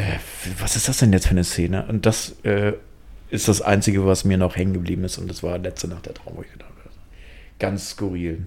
was 0.59 0.75
ist 0.75 0.89
das 0.89 0.97
denn 0.97 1.13
jetzt 1.13 1.27
für 1.27 1.31
eine 1.31 1.45
Szene? 1.45 1.85
Und 1.87 2.05
das 2.05 2.35
äh, 2.43 2.73
ist 3.29 3.47
das 3.47 3.61
Einzige, 3.61 4.05
was 4.05 4.25
mir 4.25 4.37
noch 4.37 4.55
hängen 4.55 4.73
geblieben 4.73 5.03
ist. 5.03 5.17
Und 5.17 5.29
das 5.29 5.41
war 5.41 5.57
letzte 5.57 5.87
Nacht 5.87 6.05
der 6.05 6.13
Traum, 6.13 6.33
wo 6.35 6.41
ich 6.43 6.51
gedacht 6.51 6.69
habe, 6.69 6.89
ganz 7.57 7.89
skurril. 7.91 8.45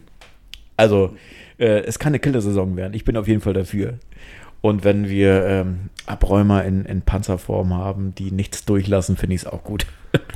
Also, 0.76 1.16
äh, 1.58 1.80
es 1.80 1.98
kann 1.98 2.10
eine 2.10 2.18
Killersaison 2.18 2.76
werden. 2.76 2.94
Ich 2.94 3.04
bin 3.04 3.16
auf 3.16 3.28
jeden 3.28 3.40
Fall 3.40 3.54
dafür. 3.54 3.94
Und 4.60 4.84
wenn 4.84 5.08
wir 5.08 5.44
ähm, 5.46 5.90
Abräumer 6.06 6.64
in, 6.64 6.84
in 6.84 7.02
Panzerform 7.02 7.74
haben, 7.74 8.14
die 8.14 8.30
nichts 8.30 8.64
durchlassen, 8.64 9.16
finde 9.16 9.34
ich 9.34 9.42
es 9.42 9.46
auch 9.46 9.62
gut. 9.64 9.86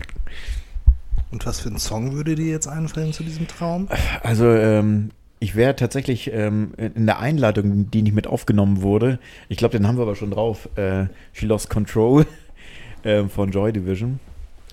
Und 1.31 1.47
was 1.47 1.61
für 1.61 1.69
ein 1.69 1.79
Song 1.79 2.13
würde 2.13 2.35
dir 2.35 2.51
jetzt 2.51 2.67
einfallen 2.67 3.13
zu 3.13 3.23
diesem 3.23 3.47
Traum? 3.47 3.89
Also, 4.23 4.51
ähm, 4.51 5.11
ich 5.39 5.55
wäre 5.55 5.75
tatsächlich 5.75 6.33
ähm, 6.33 6.73
in 6.77 7.07
der 7.07 7.19
Einladung, 7.21 7.91
die 7.91 8.03
nicht 8.03 8.15
mit 8.15 8.27
aufgenommen 8.27 8.83
wurde, 8.83 9.19
ich 9.49 9.57
glaube, 9.57 9.77
den 9.77 9.87
haben 9.87 9.97
wir 9.97 10.03
aber 10.03 10.17
schon 10.17 10.33
drauf, 10.33 10.69
äh, 10.77 11.07
She 11.33 11.47
Lost 11.47 11.71
Control 11.71 12.27
äh, 13.05 13.25
von 13.25 13.51
Joy 13.51 13.73
Division. 13.73 14.21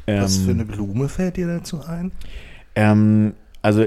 Was 0.06 0.38
Ähm, 0.38 0.46
für 0.46 0.52
eine 0.52 0.66
Blume 0.66 1.10
fällt 1.10 1.38
dir 1.38 1.48
dazu 1.48 1.82
ein? 1.86 2.12
Ähm, 2.76 3.34
also 3.62 3.86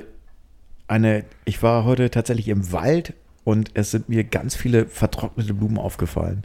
eine, 0.91 1.25
ich 1.45 1.63
war 1.63 1.85
heute 1.85 2.11
tatsächlich 2.11 2.49
im 2.49 2.73
Wald 2.73 3.15
und 3.45 3.71
es 3.75 3.91
sind 3.91 4.09
mir 4.09 4.25
ganz 4.25 4.55
viele 4.57 4.87
vertrocknete 4.87 5.55
Blumen 5.55 5.79
aufgefallen. 5.79 6.45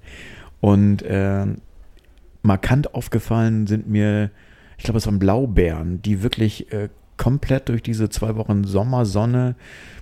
Und 0.62 1.04
ähm, 1.08 1.62
markant 2.42 2.94
aufgefallen 2.94 3.68
sind 3.68 3.90
mir, 3.90 4.32
ich 4.78 4.84
glaube, 4.84 5.00
es 5.00 5.08
waren 5.08 5.20
Blaubeeren, 5.20 6.02
die 6.02 6.24
wirklich 6.24 6.72
äh, 6.72 6.90
komplett 7.18 7.70
durch 7.70 7.82
diese 7.82 8.10
zwei 8.10 8.36
Wochen 8.36 8.66
Sommersonne 8.66 9.56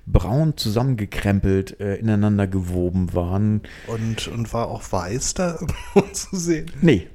braun 0.06 0.58
zusammengekrempelt 0.58 1.80
äh, 1.80 1.96
ineinander 1.96 2.48
gewoben 2.48 3.14
waren. 3.14 3.62
Und, 3.88 4.28
und 4.28 4.54
war 4.54 4.68
auch 4.68 4.84
weiß 4.92 5.36
da 5.36 5.54
irgendwo 5.54 6.02
zu 6.14 6.36
sehen? 6.36 6.70
Nee. 6.82 7.08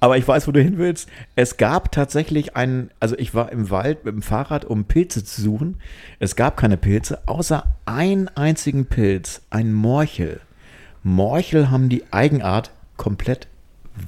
Aber 0.00 0.16
ich 0.16 0.26
weiß, 0.28 0.46
wo 0.46 0.52
du 0.52 0.60
hin 0.62 0.78
willst. 0.78 1.08
Es 1.34 1.56
gab 1.56 1.90
tatsächlich 1.90 2.54
einen, 2.56 2.90
also 3.00 3.18
ich 3.18 3.34
war 3.34 3.50
im 3.50 3.70
Wald 3.70 4.04
mit 4.04 4.14
dem 4.14 4.22
Fahrrad, 4.22 4.64
um 4.64 4.84
Pilze 4.84 5.24
zu 5.24 5.42
suchen. 5.42 5.80
Es 6.20 6.36
gab 6.36 6.56
keine 6.56 6.76
Pilze, 6.76 7.20
außer 7.26 7.64
einen 7.84 8.28
einzigen 8.28 8.86
Pilz, 8.86 9.42
ein 9.50 9.72
Morchel. 9.72 10.40
Morchel 11.02 11.70
haben 11.70 11.88
die 11.88 12.04
Eigenart, 12.12 12.70
komplett 12.96 13.48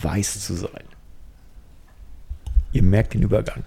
weiß 0.01 0.45
zu 0.47 0.55
sein. 0.55 0.85
Ihr 2.73 2.83
merkt 2.83 3.15
den 3.15 3.23
Übergang. 3.23 3.65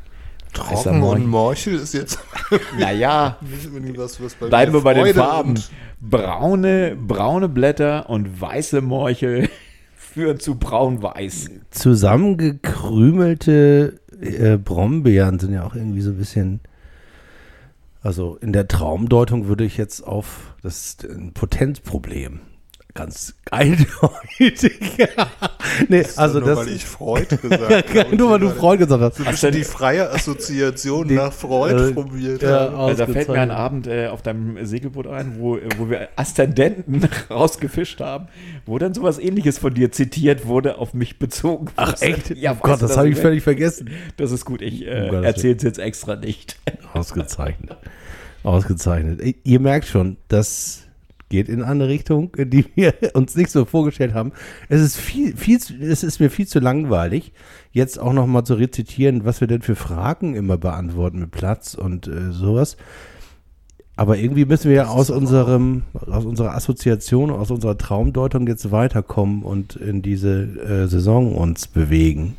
Trocken 0.53 0.99
Morchel. 0.99 1.21
und 1.23 1.27
Morchel 1.29 1.73
ist 1.75 1.93
jetzt 1.93 2.19
Naja, 2.79 3.37
was, 3.95 4.21
was 4.21 4.35
bei 4.35 4.47
bleiben 4.47 4.71
wir 4.73 4.81
bei 4.81 4.93
den 4.93 5.03
Freude 5.03 5.19
Farben. 5.19 5.49
und- 5.51 5.69
Braune, 5.99 6.95
braune 6.97 7.47
Blätter 7.49 8.09
und 8.09 8.39
weiße 8.39 8.81
Morchel 8.81 9.49
führen 10.13 10.39
zu 10.39 10.55
braun-weiß. 10.55 11.49
Zusammengekrümelte 11.71 13.99
äh, 14.21 14.57
Brombeeren 14.57 15.39
sind 15.39 15.53
ja 15.53 15.65
auch 15.65 15.73
irgendwie 15.73 16.01
so 16.01 16.11
ein 16.11 16.17
bisschen. 16.17 16.59
Also 18.01 18.37
in 18.41 18.53
der 18.53 18.67
Traumdeutung 18.67 19.47
würde 19.47 19.63
ich 19.63 19.77
jetzt 19.77 20.01
auf 20.01 20.53
das 20.61 20.97
Potenzproblem. 21.33 22.41
Ganz 22.95 23.33
eindeutig. 23.49 24.97
nee, 25.89 26.05
also 26.15 26.39
nur 26.39 26.47
das. 26.49 26.57
weil 26.59 26.67
ich 26.69 26.85
Freud 26.85 27.25
gesagt 27.41 27.95
habe. 27.95 28.15
nur 28.15 28.29
weil 28.31 28.39
du 28.39 28.49
Freud 28.51 28.77
gesagt 28.77 29.01
hast. 29.01 29.19
Ein 29.19 29.31
bisschen 29.31 29.51
die 29.51 29.63
freie 29.63 30.11
Assoziation 30.11 31.07
Die- 31.07 31.15
nach 31.15 31.33
Freud 31.33 31.89
äh, 31.89 31.91
probiert 31.91 32.43
ja. 32.43 32.69
Also 32.69 33.05
da 33.05 33.11
fällt 33.11 33.29
mir 33.29 33.41
ein. 33.41 33.49
Abend 33.49 33.87
äh, 33.87 34.07
auf 34.07 34.21
deinem 34.21 34.63
Segelboot 34.63 35.07
ein, 35.07 35.39
wo, 35.39 35.57
wo 35.77 35.89
wir 35.89 36.09
Aszendenten 36.17 37.01
rausgefischt 37.31 37.99
haben, 37.99 38.27
wo 38.67 38.77
dann 38.77 38.93
sowas 38.93 39.17
ähnliches 39.17 39.57
von 39.57 39.73
dir 39.73 39.91
zitiert 39.91 40.45
wurde, 40.45 40.77
auf 40.77 40.93
mich 40.93 41.17
bezogen. 41.17 41.67
Ach 41.75 41.99
echt? 41.99 42.29
Ja, 42.37 42.51
oh 42.51 42.57
Gott, 42.61 42.79
du 42.81 42.85
das 42.87 42.95
habe 42.95 43.09
ich 43.09 43.17
völlig 43.17 43.41
vergessen. 43.41 43.89
Das 44.17 44.31
ist 44.31 44.45
gut, 44.45 44.61
ich 44.61 44.85
äh, 44.85 45.07
Gottes 45.09 45.25
erzähle 45.25 45.55
es 45.55 45.63
jetzt 45.63 45.79
extra 45.79 46.15
nicht. 46.15 46.57
Ausgezeichnet. 46.93 47.75
Ausgezeichnet. 48.43 49.21
Ihr 49.43 49.59
merkt 49.59 49.87
schon, 49.87 50.17
das 50.27 50.81
geht 51.33 51.49
in 51.49 51.63
eine 51.63 51.87
Richtung, 51.87 52.31
die 52.37 52.63
wir 52.75 52.93
uns 53.15 53.35
nicht 53.35 53.49
so 53.49 53.65
vorgestellt 53.65 54.13
haben. 54.13 54.33
Es 54.69 54.81
ist 54.81 54.97
viel, 54.97 55.35
viel, 55.35 55.57
es 55.81 56.03
ist 56.03 56.19
mir 56.19 56.29
viel 56.29 56.47
zu 56.47 56.59
langweilig, 56.59 57.33
jetzt 57.71 57.99
auch 57.99 58.13
noch 58.13 58.27
mal 58.27 58.45
zu 58.45 58.53
rezitieren, 58.53 59.25
was 59.25 59.41
wir 59.41 59.47
denn 59.47 59.63
für 59.63 59.75
Fragen 59.75 60.35
immer 60.35 60.57
beantworten 60.59 61.19
mit 61.19 61.31
Platz 61.31 61.73
und 61.73 62.07
äh, 62.07 62.31
sowas. 62.31 62.77
Aber 63.95 64.17
irgendwie 64.17 64.45
müssen 64.45 64.69
wir 64.69 64.75
ja 64.75 64.87
aus 64.89 65.09
unserem, 65.09 65.81
aus 66.05 66.23
unserer 66.23 66.53
Assoziation, 66.53 67.31
aus 67.31 67.49
unserer 67.49 67.79
Traumdeutung 67.79 68.45
jetzt 68.45 68.71
weiterkommen 68.71 69.41
und 69.41 69.75
in 69.75 70.03
diese 70.03 70.43
äh, 70.43 70.87
Saison 70.87 71.33
uns 71.33 71.65
bewegen. 71.65 72.37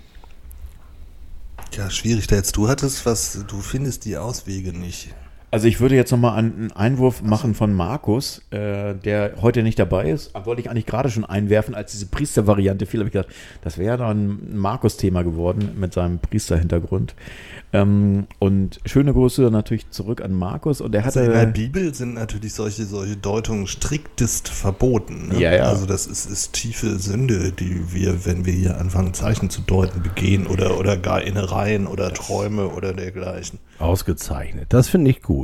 Ja, 1.72 1.90
schwierig. 1.90 2.28
Da 2.28 2.36
jetzt 2.36 2.56
du 2.56 2.68
hattest 2.68 3.06
was, 3.06 3.44
du 3.48 3.58
findest 3.58 4.04
die 4.04 4.16
Auswege 4.16 4.72
nicht. 4.72 5.12
Also 5.54 5.68
ich 5.68 5.78
würde 5.78 5.94
jetzt 5.94 6.10
nochmal 6.10 6.36
einen 6.36 6.72
Einwurf 6.72 7.22
machen 7.22 7.54
von 7.54 7.72
Markus, 7.72 8.42
äh, 8.50 8.92
der 8.96 9.34
heute 9.40 9.62
nicht 9.62 9.78
dabei 9.78 10.10
ist. 10.10 10.32
Wollte 10.44 10.60
ich 10.60 10.68
eigentlich 10.68 10.84
gerade 10.84 11.10
schon 11.10 11.24
einwerfen, 11.24 11.76
als 11.76 11.92
diese 11.92 12.06
Priestervariante 12.06 12.86
fiel, 12.86 12.98
habe 12.98 13.08
ich 13.08 13.12
gedacht, 13.12 13.32
das 13.62 13.78
wäre 13.78 13.96
dann 13.96 14.30
ein 14.52 14.56
Markus-Thema 14.58 15.22
geworden 15.22 15.76
mit 15.78 15.92
seinem 15.94 16.18
Priesterhintergrund. 16.18 17.14
Ähm, 17.72 18.26
und 18.40 18.80
schöne 18.84 19.12
Grüße 19.12 19.42
natürlich 19.42 19.90
zurück 19.90 20.22
an 20.22 20.32
Markus. 20.32 20.80
Und 20.80 20.92
er 20.94 21.04
Also 21.04 21.20
hatte. 21.20 21.30
in 21.32 21.38
der 21.38 21.46
Bibel 21.46 21.94
sind 21.94 22.14
natürlich 22.14 22.54
solche, 22.54 22.84
solche 22.84 23.16
Deutungen 23.16 23.68
striktest 23.68 24.48
verboten. 24.48 25.28
Ne? 25.28 25.40
Ja, 25.40 25.54
ja. 25.54 25.64
Also 25.64 25.86
das 25.86 26.08
ist, 26.08 26.26
ist 26.26 26.52
tiefe 26.54 26.98
Sünde, 26.98 27.52
die 27.52 27.92
wir, 27.92 28.26
wenn 28.26 28.44
wir 28.44 28.52
hier 28.52 28.80
anfangen, 28.80 29.14
Zeichen 29.14 29.50
zu 29.50 29.60
deuten, 29.60 30.02
begehen 30.02 30.48
oder, 30.48 30.78
oder 30.78 30.96
gar 30.96 31.22
Innereien 31.22 31.86
oder 31.86 32.12
Träume 32.12 32.68
oder 32.70 32.92
dergleichen. 32.92 33.60
Ausgezeichnet. 33.78 34.66
Das 34.68 34.88
finde 34.88 35.10
ich 35.10 35.20
gut. 35.22 35.43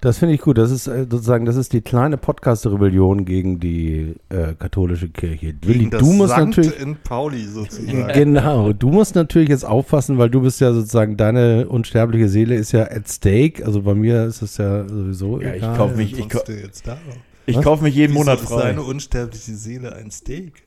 Das 0.00 0.18
finde 0.18 0.34
ich 0.34 0.40
gut. 0.40 0.58
Das 0.58 0.70
ist 0.70 0.86
äh, 0.88 1.06
sozusagen, 1.08 1.44
das 1.46 1.56
ist 1.56 1.72
die 1.72 1.80
kleine 1.80 2.16
Podcast-Rebellion 2.16 3.24
gegen 3.24 3.60
die 3.60 4.14
äh, 4.28 4.54
katholische 4.58 5.08
Kirche. 5.08 5.54
Willi, 5.62 5.88
du 5.90 6.12
musst 6.12 6.34
Sankt 6.34 6.56
natürlich. 6.56 6.80
in 6.80 6.96
Pauli 6.96 7.44
sozusagen. 7.46 8.06
Genau, 8.12 8.72
du 8.72 8.88
musst 8.90 9.14
natürlich 9.14 9.48
jetzt 9.48 9.64
aufpassen, 9.64 10.18
weil 10.18 10.28
du 10.30 10.40
bist 10.42 10.60
ja 10.60 10.72
sozusagen, 10.72 11.16
deine 11.16 11.68
unsterbliche 11.68 12.28
Seele 12.28 12.56
ist 12.56 12.72
ja 12.72 12.82
at 12.90 13.08
stake. 13.08 13.64
Also 13.64 13.82
bei 13.82 13.94
mir 13.94 14.24
ist 14.24 14.42
es 14.42 14.56
ja 14.58 14.86
sowieso 14.88 15.40
Ja, 15.40 15.50
ich 15.50 15.56
egal. 15.62 15.76
kauf 15.76 15.96
mich- 15.96 16.12
ich 16.12 16.18
Kommst 16.20 16.36
kau- 16.36 16.42
du 16.46 16.52
jetzt 16.60 16.86
darauf? 16.86 17.00
ich 17.48 17.60
kaufe 17.62 17.84
mich 17.84 17.94
jeden 17.94 18.12
Wieso 18.14 18.24
Monat 18.24 18.40
ist 18.40 18.48
frei. 18.48 18.62
deine 18.62 18.82
unsterbliche 18.82 19.54
Seele 19.54 19.94
ein 19.94 20.10
Steak? 20.10 20.62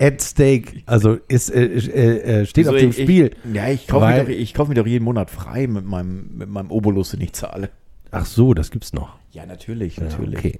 at 0.00 0.20
stake, 0.22 0.82
also 0.86 1.18
ist, 1.28 1.50
äh, 1.50 1.64
äh, 1.64 2.40
äh, 2.42 2.46
steht 2.46 2.66
Also 2.66 2.76
auf 2.76 2.80
dem 2.80 2.90
ich, 2.90 2.96
Spiel. 3.02 3.30
Ich, 3.44 3.54
ja, 3.54 3.68
ich 3.68 3.86
kaufe 3.86 4.04
Weil- 4.04 4.24
doch- 4.24 4.28
ich 4.30 4.54
kauf 4.54 4.68
mich 4.68 4.76
doch 4.78 4.86
jeden 4.86 5.04
Monat 5.04 5.30
frei 5.30 5.66
mit 5.66 5.84
meinem, 5.86 6.36
mit 6.36 6.48
meinem 6.48 6.70
Obolus, 6.70 7.10
den 7.10 7.20
ich 7.20 7.32
zahle. 7.32 7.70
Ach 8.10 8.26
so, 8.26 8.54
das 8.54 8.70
gibt's 8.70 8.92
noch. 8.92 9.16
Ja, 9.32 9.46
natürlich, 9.46 9.96
Ja, 9.96 10.04
natürlich. 10.04 10.38
okay. 10.38 10.58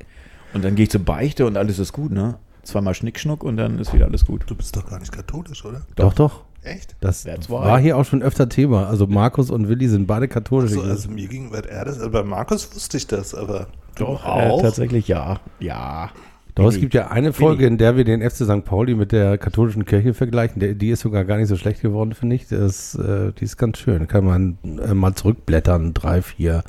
Und 0.55 0.65
dann 0.65 0.75
gehe 0.75 0.85
ich 0.85 0.91
zur 0.91 1.03
Beichte 1.05 1.47
und 1.47 1.57
alles 1.57 1.79
ist 1.79 1.93
gut, 1.93 2.13
ne? 2.13 2.39
Zweimal 2.63 2.95
Schnickschnuck 2.95 3.43
und 3.43 3.57
dann 3.57 3.79
ist 3.79 3.93
wieder 3.93 4.05
alles 4.07 4.25
gut. 4.25 4.45
Du 4.47 4.55
bist 4.55 4.77
doch 4.77 4.89
gar 4.89 4.99
nicht 5.01 5.11
katholisch, 5.13 5.65
oder? 5.65 5.83
Doch, 5.97 6.15
doch. 6.15 6.45
Echt? 6.63 6.95
Das 7.01 7.27
war 7.51 7.81
hier 7.81 7.97
auch 7.97 8.05
schon 8.05 8.23
öfter 8.23 8.49
Thema. 8.49 8.87
Also 8.87 9.09
Markus 9.09 9.51
und 9.51 9.69
Willi 9.69 9.89
sind 9.89 10.07
beide 10.07 10.29
katholisch. 10.29 10.71
So, 10.71 10.83
also 10.83 11.11
mir 11.11 11.27
gegenüber 11.27 11.69
er 11.69 11.85
das, 11.87 11.99
aber 11.99 12.23
bei 12.23 12.29
Markus 12.29 12.73
wusste 12.73 12.99
ich 12.99 13.09
das, 13.09 13.35
aber 13.35 13.67
du 13.97 14.05
Doch, 14.05 14.25
auch. 14.25 14.61
Äh, 14.61 14.63
tatsächlich 14.63 15.09
ja. 15.09 15.41
Ja. 15.59 16.11
Doch, 16.55 16.69
es 16.69 16.79
gibt 16.79 16.93
ja 16.93 17.09
eine 17.09 17.33
Folge, 17.33 17.67
in 17.67 17.79
der 17.79 17.97
wir 17.97 18.05
den 18.05 18.21
FC 18.21 18.45
St. 18.45 18.65
Pauli 18.65 18.95
mit 18.95 19.13
der 19.13 19.39
katholischen 19.39 19.87
Kirche 19.87 20.13
vergleichen. 20.13 20.61
Der, 20.61 20.75
die 20.75 20.91
ist 20.91 21.01
sogar 21.01 21.25
gar 21.25 21.39
nicht 21.39 21.49
so 21.49 21.57
schlecht 21.57 21.81
geworden, 21.81 22.15
finde 22.15 22.37
ich. 22.37 22.47
Das, 22.49 22.95
äh, 22.95 23.33
die 23.33 23.45
ist 23.45 23.57
ganz 23.57 23.79
schön. 23.79 24.01
Da 24.01 24.07
kann 24.07 24.25
man 24.25 24.59
äh, 24.85 24.93
mal 24.93 25.15
zurückblättern, 25.15 25.95
drei, 25.95 26.21
vier 26.21 26.63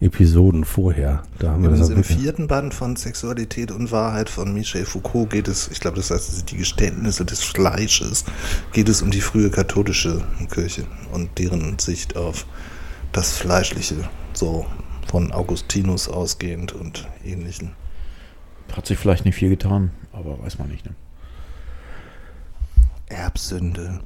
Episoden 0.00 0.64
vorher. 0.64 1.22
Da 1.38 1.52
haben 1.52 1.62
wir 1.62 1.70
das 1.70 1.90
auch 1.90 1.96
im 1.96 2.04
vierten 2.04 2.48
Band 2.48 2.74
von 2.74 2.96
Sexualität 2.96 3.72
und 3.72 3.90
Wahrheit 3.90 4.28
von 4.28 4.52
Michel 4.52 4.84
Foucault 4.84 5.30
geht 5.30 5.48
es, 5.48 5.68
ich 5.68 5.80
glaube, 5.80 5.96
das 5.96 6.10
heißt 6.10 6.50
die 6.50 6.56
Geständnisse 6.58 7.24
des 7.24 7.42
Fleisches, 7.42 8.24
geht 8.72 8.90
es 8.90 9.00
um 9.00 9.10
die 9.10 9.22
frühe 9.22 9.50
katholische 9.50 10.20
Kirche 10.52 10.84
und 11.12 11.38
deren 11.38 11.78
Sicht 11.78 12.16
auf 12.16 12.44
das 13.12 13.32
Fleischliche, 13.32 13.96
so 14.34 14.66
von 15.08 15.32
Augustinus 15.32 16.08
ausgehend 16.08 16.74
und 16.74 17.08
ähnlichen. 17.24 17.70
Hat 18.72 18.86
sich 18.86 18.98
vielleicht 18.98 19.24
nicht 19.24 19.36
viel 19.36 19.50
getan, 19.50 19.90
aber 20.12 20.42
weiß 20.42 20.58
man 20.58 20.68
nicht, 20.68 20.84
ne? 20.84 20.92
Erbsünde. 23.06 24.00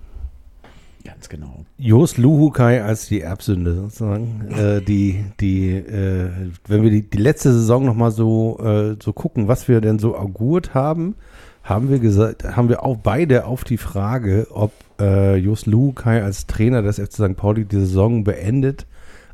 Ganz 1.04 1.28
genau. 1.28 1.64
Jos 1.78 2.18
Luhukai 2.18 2.82
als 2.82 3.06
die 3.06 3.22
Erbsünde 3.22 3.74
sozusagen. 3.74 4.48
äh, 4.50 4.82
die, 4.82 5.24
die, 5.40 5.70
äh, 5.70 6.28
wenn 6.66 6.82
wir 6.82 6.90
die, 6.90 7.08
die 7.08 7.18
letzte 7.18 7.52
Saison 7.52 7.86
nochmal 7.86 8.10
so, 8.10 8.58
äh, 8.62 8.96
so 9.02 9.12
gucken, 9.14 9.48
was 9.48 9.68
wir 9.68 9.80
denn 9.80 9.98
so 9.98 10.16
augurt 10.16 10.74
haben, 10.74 11.14
haben 11.62 11.88
wir 11.90 11.98
gesagt, 11.98 12.44
haben 12.44 12.68
wir 12.68 12.82
auch 12.82 12.96
beide 12.96 13.46
auf 13.46 13.64
die 13.64 13.78
Frage, 13.78 14.48
ob 14.50 14.72
äh, 15.00 15.36
Jos 15.36 15.66
Luhukai 15.66 16.22
als 16.22 16.46
Trainer 16.46 16.82
des 16.82 16.98
FC 16.98 17.12
St. 17.12 17.36
Pauli 17.36 17.64
die 17.64 17.80
Saison 17.80 18.24
beendet, 18.24 18.86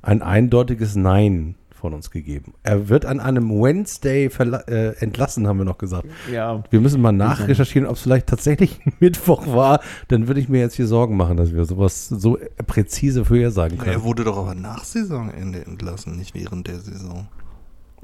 ein 0.02 0.22
eindeutiges 0.22 0.94
Nein 0.96 1.54
von 1.84 1.92
uns 1.92 2.10
gegeben. 2.10 2.54
Er 2.62 2.88
wird 2.88 3.04
an 3.04 3.20
einem 3.20 3.50
Wednesday 3.50 4.28
verla- 4.28 4.66
äh, 4.68 4.96
entlassen, 5.00 5.46
haben 5.46 5.58
wir 5.58 5.66
noch 5.66 5.76
gesagt. 5.76 6.06
Ja. 6.32 6.64
Wir 6.70 6.80
müssen 6.80 7.02
mal 7.02 7.12
nachrecherchieren, 7.12 7.86
ob 7.86 7.96
es 7.96 8.00
vielleicht 8.02 8.26
tatsächlich 8.26 8.80
Mittwoch 9.00 9.46
war. 9.48 9.80
Dann 10.08 10.26
würde 10.26 10.40
ich 10.40 10.48
mir 10.48 10.60
jetzt 10.60 10.76
hier 10.76 10.86
Sorgen 10.86 11.14
machen, 11.18 11.36
dass 11.36 11.52
wir 11.52 11.62
sowas 11.66 12.08
so 12.08 12.38
präzise 12.66 13.26
vorhersagen 13.26 13.76
können. 13.76 13.92
Er 13.92 14.02
wurde 14.02 14.24
doch 14.24 14.38
aber 14.38 14.54
nach 14.54 14.82
Saisonende 14.84 15.62
entlassen, 15.66 16.16
nicht 16.16 16.34
während 16.34 16.68
der 16.68 16.78
Saison. 16.80 17.28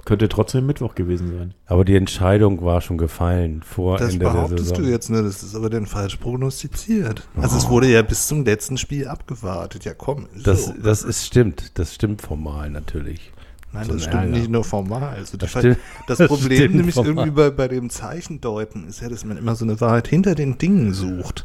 Könnte 0.04 0.28
trotzdem 0.28 0.66
Mittwoch 0.66 0.94
gewesen 0.94 1.28
sein. 1.38 1.54
Aber 1.66 1.84
die 1.86 1.94
Entscheidung 1.96 2.62
war 2.62 2.80
schon 2.82 2.98
gefallen 2.98 3.62
vor 3.62 3.96
Das 3.98 4.12
Ende 4.12 4.24
der 4.26 4.32
behauptest 4.32 4.68
Saison. 4.70 4.82
du 4.84 4.90
jetzt, 4.90 5.08
ne? 5.10 5.22
Das 5.22 5.42
ist 5.42 5.54
aber 5.54 5.70
dann 5.70 5.86
falsch 5.86 6.16
prognostiziert. 6.16 7.26
Also 7.36 7.56
es 7.56 7.68
wurde 7.70 7.86
ja 7.88 8.02
bis 8.02 8.26
zum 8.26 8.44
letzten 8.44 8.76
Spiel 8.78 9.08
abgewartet. 9.08 9.84
Ja, 9.84 9.92
komm. 9.94 10.26
ist 10.34 10.46
Das, 10.46 10.66
so. 10.66 10.74
das 10.82 11.02
ist 11.02 11.24
stimmt. 11.26 11.78
Das 11.78 11.94
stimmt 11.94 12.20
formal 12.22 12.70
natürlich. 12.70 13.30
Nein, 13.72 13.86
so 13.86 13.92
das 13.92 14.02
stimmt 14.02 14.14
Ärger. 14.16 14.36
nicht 14.36 14.50
nur 14.50 14.64
formal. 14.64 15.10
Also 15.16 15.36
Das 15.36 15.52
das 15.52 15.76
das 16.18 16.28
Problem 16.28 16.56
stimmt 16.58 16.74
nämlich 16.74 16.94
formal. 16.96 17.10
irgendwie 17.12 17.30
bei, 17.30 17.50
bei 17.50 17.68
dem 17.68 17.88
Zeichendeuten 17.88 18.88
ist 18.88 19.00
ja, 19.00 19.08
dass 19.08 19.24
man 19.24 19.36
immer 19.36 19.54
so 19.54 19.64
eine 19.64 19.80
Wahrheit 19.80 20.08
hinter 20.08 20.34
den 20.34 20.58
Dingen 20.58 20.92
sucht. 20.92 21.44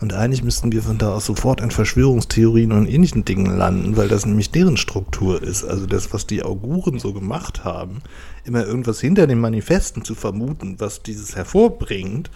Und 0.00 0.12
eigentlich 0.14 0.42
müssten 0.42 0.72
wir 0.72 0.82
von 0.82 0.98
da 0.98 1.14
aus 1.14 1.26
sofort 1.26 1.60
in 1.60 1.70
Verschwörungstheorien 1.70 2.72
und 2.72 2.86
ähnlichen 2.86 3.24
Dingen 3.24 3.56
landen, 3.56 3.96
weil 3.96 4.08
das 4.08 4.24
nämlich 4.26 4.50
deren 4.50 4.76
Struktur 4.76 5.42
ist. 5.42 5.64
Also 5.64 5.86
das, 5.86 6.12
was 6.12 6.26
die 6.26 6.42
Auguren 6.42 6.98
so 6.98 7.12
gemacht 7.12 7.64
haben, 7.64 8.02
immer 8.44 8.64
irgendwas 8.64 9.00
hinter 9.00 9.26
den 9.26 9.38
Manifesten 9.40 10.04
zu 10.04 10.14
vermuten, 10.14 10.76
was 10.78 11.02
dieses 11.02 11.36
hervorbringt, 11.36 12.30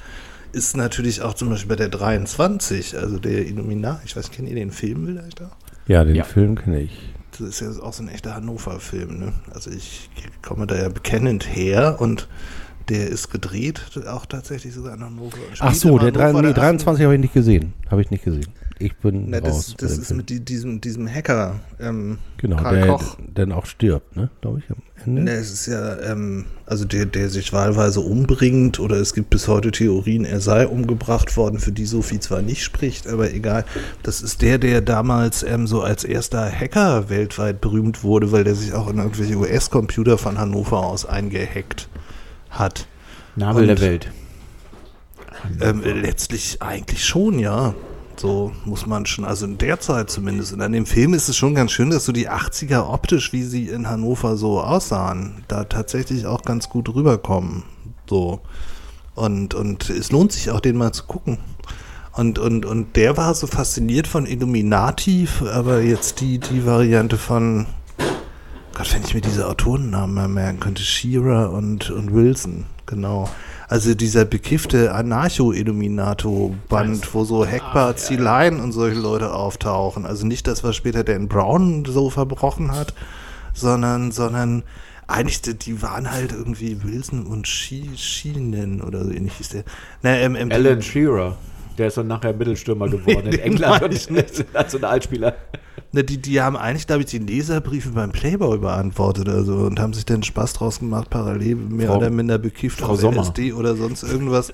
ist 0.52 0.76
natürlich 0.76 1.22
auch 1.22 1.34
zum 1.34 1.48
Beispiel 1.50 1.68
bei 1.68 1.76
der 1.76 1.88
23, 1.90 2.98
also 2.98 3.18
der 3.18 3.46
Illuminati. 3.46 4.02
Ich 4.06 4.16
weiß, 4.16 4.30
kennt 4.32 4.48
ihr 4.48 4.54
den 4.56 4.72
Film 4.72 5.06
vielleicht 5.06 5.40
auch? 5.42 5.56
Ja, 5.86 6.02
den 6.04 6.16
Ja. 6.16 6.24
Film 6.24 6.56
kenne 6.56 6.80
ich. 6.80 7.09
Das 7.40 7.60
ist 7.60 7.60
ja 7.60 7.82
auch 7.82 7.92
so 7.92 8.02
ein 8.02 8.08
echter 8.08 8.34
Hannover-Film, 8.34 9.18
ne? 9.18 9.32
Also 9.52 9.70
ich 9.70 10.10
komme 10.42 10.66
da 10.66 10.76
ja 10.76 10.88
bekennend 10.88 11.46
her 11.46 11.96
und 11.98 12.28
der 12.88 13.08
ist 13.08 13.30
gedreht, 13.30 13.82
auch 14.08 14.26
tatsächlich 14.26 14.74
sogar 14.74 14.94
in 14.94 15.04
Hannover. 15.04 15.36
Ach 15.60 15.74
so, 15.74 15.98
der, 15.98 16.12
drei, 16.12 16.24
Hannover 16.24 16.42
nee, 16.42 16.48
der 16.48 16.62
23 16.62 17.04
habe 17.04 17.14
ich 17.14 17.20
nicht 17.20 17.34
gesehen. 17.34 17.72
Habe 17.90 18.02
ich 18.02 18.10
nicht 18.10 18.24
gesehen. 18.24 18.48
Ich 18.82 18.96
bin 18.96 19.26
Na, 19.28 19.38
raus. 19.40 19.66
das 19.66 19.74
bei 19.74 19.86
das 19.86 19.98
ist 19.98 20.06
Film. 20.06 20.16
mit 20.16 20.30
die, 20.30 20.40
diesem, 20.40 20.80
diesem 20.80 21.06
Hacker, 21.06 21.60
ähm, 21.78 22.16
genau, 22.38 22.56
Karl 22.56 22.76
der 22.76 22.86
Koch. 22.86 23.16
dann 23.34 23.52
auch 23.52 23.66
stirbt, 23.66 24.16
ne? 24.16 24.30
Glaube 24.40 24.60
ich 24.60 24.70
am 24.70 24.78
Ende. 25.04 25.22
Ne, 25.24 25.30
es 25.32 25.50
ist 25.52 25.66
ja, 25.66 25.98
ähm, 26.00 26.46
also 26.64 26.86
der, 26.86 27.04
der 27.04 27.28
sich 27.28 27.52
wahlweise 27.52 28.00
umbringt 28.00 28.80
oder 28.80 28.96
es 28.96 29.12
gibt 29.12 29.28
bis 29.28 29.48
heute 29.48 29.70
Theorien, 29.70 30.24
er 30.24 30.40
sei 30.40 30.66
umgebracht 30.66 31.36
worden, 31.36 31.58
für 31.58 31.72
die 31.72 31.84
Sophie 31.84 32.20
zwar 32.20 32.40
nicht 32.40 32.62
spricht, 32.64 33.06
aber 33.06 33.30
egal. 33.34 33.66
Das 34.02 34.22
ist 34.22 34.40
der, 34.40 34.56
der 34.56 34.80
damals 34.80 35.42
ähm, 35.42 35.66
so 35.66 35.82
als 35.82 36.04
erster 36.04 36.50
Hacker 36.50 37.10
weltweit 37.10 37.60
berühmt 37.60 38.02
wurde, 38.02 38.32
weil 38.32 38.44
der 38.44 38.54
sich 38.54 38.72
auch 38.72 38.88
in 38.88 38.96
irgendwelche 38.96 39.36
US-Computer 39.36 40.16
von 40.16 40.38
Hannover 40.38 40.78
aus 40.86 41.04
eingehackt 41.04 41.88
hat. 42.48 42.86
Nabel 43.36 43.62
Und- 43.62 43.68
der 43.68 43.80
Welt. 43.80 44.10
Ähm, 45.60 45.82
letztlich 45.84 46.60
eigentlich 46.60 47.04
schon, 47.04 47.38
ja. 47.38 47.74
So 48.20 48.52
muss 48.66 48.84
man 48.84 49.06
schon, 49.06 49.24
also 49.24 49.46
in 49.46 49.56
der 49.56 49.80
Zeit 49.80 50.10
zumindest. 50.10 50.52
Und 50.52 50.60
an 50.60 50.72
dem 50.72 50.84
Film 50.84 51.14
ist 51.14 51.30
es 51.30 51.38
schon 51.38 51.54
ganz 51.54 51.72
schön, 51.72 51.88
dass 51.88 52.04
so 52.04 52.12
die 52.12 52.28
80er 52.28 52.92
optisch, 52.92 53.32
wie 53.32 53.44
sie 53.44 53.68
in 53.68 53.88
Hannover 53.88 54.36
so 54.36 54.60
aussahen, 54.60 55.42
da 55.48 55.64
tatsächlich 55.64 56.26
auch 56.26 56.42
ganz 56.42 56.68
gut 56.68 56.94
rüberkommen. 56.94 57.62
So. 58.06 58.42
Und, 59.14 59.54
und 59.54 59.88
es 59.88 60.12
lohnt 60.12 60.32
sich 60.32 60.50
auch, 60.50 60.60
den 60.60 60.76
mal 60.76 60.92
zu 60.92 61.04
gucken. 61.04 61.38
Und, 62.12 62.38
und, 62.38 62.66
und 62.66 62.94
der 62.94 63.16
war 63.16 63.34
so 63.34 63.46
fasziniert 63.46 64.06
von 64.06 64.26
Illuminati, 64.26 65.26
aber 65.54 65.80
jetzt 65.80 66.20
die, 66.20 66.38
die 66.40 66.66
Variante 66.66 67.16
von, 67.16 67.64
Gott, 68.74 68.92
wenn 68.92 69.02
ich 69.02 69.14
mir 69.14 69.22
diese 69.22 69.48
Autorennamen 69.48 70.14
mal 70.14 70.28
merken 70.28 70.60
könnte, 70.60 70.82
Shearer 70.82 71.52
und, 71.52 71.88
und 71.90 72.12
Wilson, 72.12 72.66
genau. 72.84 73.30
Also 73.70 73.94
dieser 73.94 74.24
bekiffte 74.24 74.94
Anarcho-Illuminato-Band, 74.96 77.14
wo 77.14 77.22
so 77.22 77.46
Hackbar, 77.46 77.94
Zieleien 77.94 78.58
und 78.58 78.72
solche 78.72 78.98
Leute 78.98 79.32
auftauchen. 79.32 80.06
Also 80.06 80.26
nicht 80.26 80.48
das, 80.48 80.64
was 80.64 80.74
später 80.74 81.04
Dan 81.04 81.28
Brown 81.28 81.84
so 81.84 82.10
verbrochen 82.10 82.72
hat, 82.72 82.94
sondern, 83.54 84.10
sondern 84.10 84.64
eigentlich, 85.06 85.42
die, 85.42 85.82
waren 85.82 86.10
halt 86.10 86.32
irgendwie 86.32 86.82
Wilson 86.82 87.24
und 87.24 87.46
She 87.46 87.90
Sheenen 87.94 88.80
oder 88.80 89.04
so 89.04 89.12
ähnlich 89.12 89.34
hieß 89.34 89.50
der. 89.50 89.62
Na, 90.02 90.16
ähm, 90.16 90.34
ähm, 90.34 90.50
Alan 90.50 90.82
Shearer. 90.82 91.36
Der 91.78 91.86
ist 91.86 91.96
dann 91.96 92.08
nachher 92.08 92.32
Mittelstürmer 92.32 92.88
geworden 92.88 93.28
in 93.32 93.38
England 93.38 93.84
und 93.84 93.92
als 94.52 94.72
so 94.72 94.78
Na, 95.92 96.02
die, 96.02 96.18
die 96.18 96.40
haben 96.40 96.56
eigentlich, 96.56 96.86
glaube 96.86 97.02
ich, 97.02 97.08
die 97.08 97.18
Leserbriefe 97.18 97.90
beim 97.90 98.12
Playboy 98.12 98.58
beantwortet 98.58 99.28
also, 99.28 99.54
und 99.56 99.80
haben 99.80 99.92
sich 99.92 100.06
dann 100.06 100.22
Spaß 100.22 100.52
draus 100.52 100.78
gemacht, 100.78 101.10
parallel 101.10 101.56
mehr 101.56 101.88
Frau- 101.88 101.96
oder 101.96 102.10
minder 102.10 102.38
bekifft 102.38 102.78
Frau 102.80 102.92
auf 102.92 103.00
Sommer. 103.00 103.22
LSD 103.22 103.52
oder 103.52 103.74
sonst 103.74 104.04
irgendwas, 104.04 104.52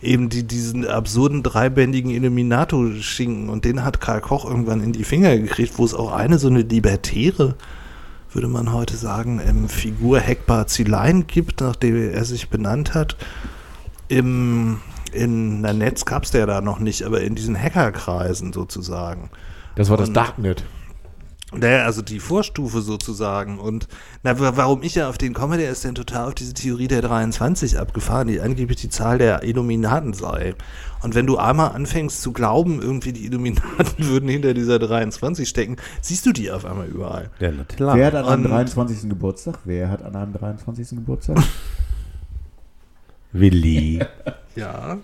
eben 0.00 0.30
die, 0.30 0.44
diesen 0.44 0.86
absurden 0.86 1.42
dreibändigen 1.42 2.10
Illuminato-Schinken 2.10 3.50
und 3.50 3.66
den 3.66 3.84
hat 3.84 4.00
Karl 4.00 4.22
Koch 4.22 4.46
irgendwann 4.46 4.82
in 4.82 4.92
die 4.92 5.04
Finger 5.04 5.36
gekriegt, 5.36 5.74
wo 5.76 5.84
es 5.84 5.92
auch 5.92 6.12
eine 6.12 6.38
so 6.38 6.48
eine 6.48 6.62
libertäre 6.62 7.54
würde 8.32 8.48
man 8.48 8.72
heute 8.72 8.96
sagen, 8.96 9.40
ähm, 9.44 9.68
Figur 9.68 10.20
Heckbar 10.20 10.66
Zilein 10.66 11.26
gibt, 11.26 11.60
nachdem 11.60 12.10
er 12.12 12.24
sich 12.24 12.48
benannt 12.50 12.94
hat. 12.94 13.16
Im, 14.08 14.80
in 15.12 15.60
na, 15.60 15.72
Netz 15.72 16.04
gab 16.04 16.24
es 16.24 16.30
der 16.30 16.46
da 16.46 16.60
noch 16.60 16.78
nicht, 16.78 17.04
aber 17.04 17.22
in 17.22 17.34
diesen 17.34 17.60
Hackerkreisen 17.60 18.52
sozusagen. 18.52 19.30
Das 19.76 19.90
war 19.90 19.96
das 19.96 20.08
Und- 20.08 20.14
Darknet. 20.14 20.64
Naja, 21.54 21.84
also 21.86 22.02
die 22.02 22.20
Vorstufe 22.20 22.82
sozusagen. 22.82 23.58
Und 23.58 23.88
na, 24.22 24.38
wa- 24.38 24.52
warum 24.56 24.82
ich 24.82 24.96
ja 24.96 25.08
auf 25.08 25.16
den 25.16 25.32
komme, 25.32 25.56
der 25.56 25.70
ist 25.70 25.82
denn 25.82 25.94
total 25.94 26.26
auf 26.28 26.34
diese 26.34 26.52
Theorie 26.52 26.88
der 26.88 27.00
23 27.00 27.78
abgefahren, 27.78 28.28
die 28.28 28.40
angeblich 28.40 28.78
die 28.82 28.90
Zahl 28.90 29.16
der 29.16 29.42
Illuminaten 29.44 30.12
sei. 30.12 30.54
Und 31.02 31.14
wenn 31.14 31.26
du 31.26 31.38
einmal 31.38 31.70
anfängst 31.70 32.20
zu 32.20 32.32
glauben, 32.32 32.82
irgendwie 32.82 33.12
die 33.14 33.24
Illuminaten 33.24 33.94
würden 34.08 34.28
hinter 34.28 34.52
dieser 34.52 34.78
23 34.78 35.48
stecken, 35.48 35.76
siehst 36.02 36.26
du 36.26 36.32
die 36.32 36.50
auf 36.50 36.66
einmal 36.66 36.86
überall. 36.86 37.30
Ja, 37.40 37.50
natürlich. 37.50 37.94
Wer 37.94 38.06
hat 38.08 38.14
an 38.14 38.26
einem 38.26 38.44
Und- 38.44 38.50
23. 38.50 39.08
Geburtstag? 39.08 39.58
Wer 39.64 39.88
hat 39.90 40.02
an 40.02 40.16
einem 40.16 40.34
23. 40.34 40.90
Geburtstag? 40.90 41.38
Willi. 43.32 44.00
Ja. 44.56 44.98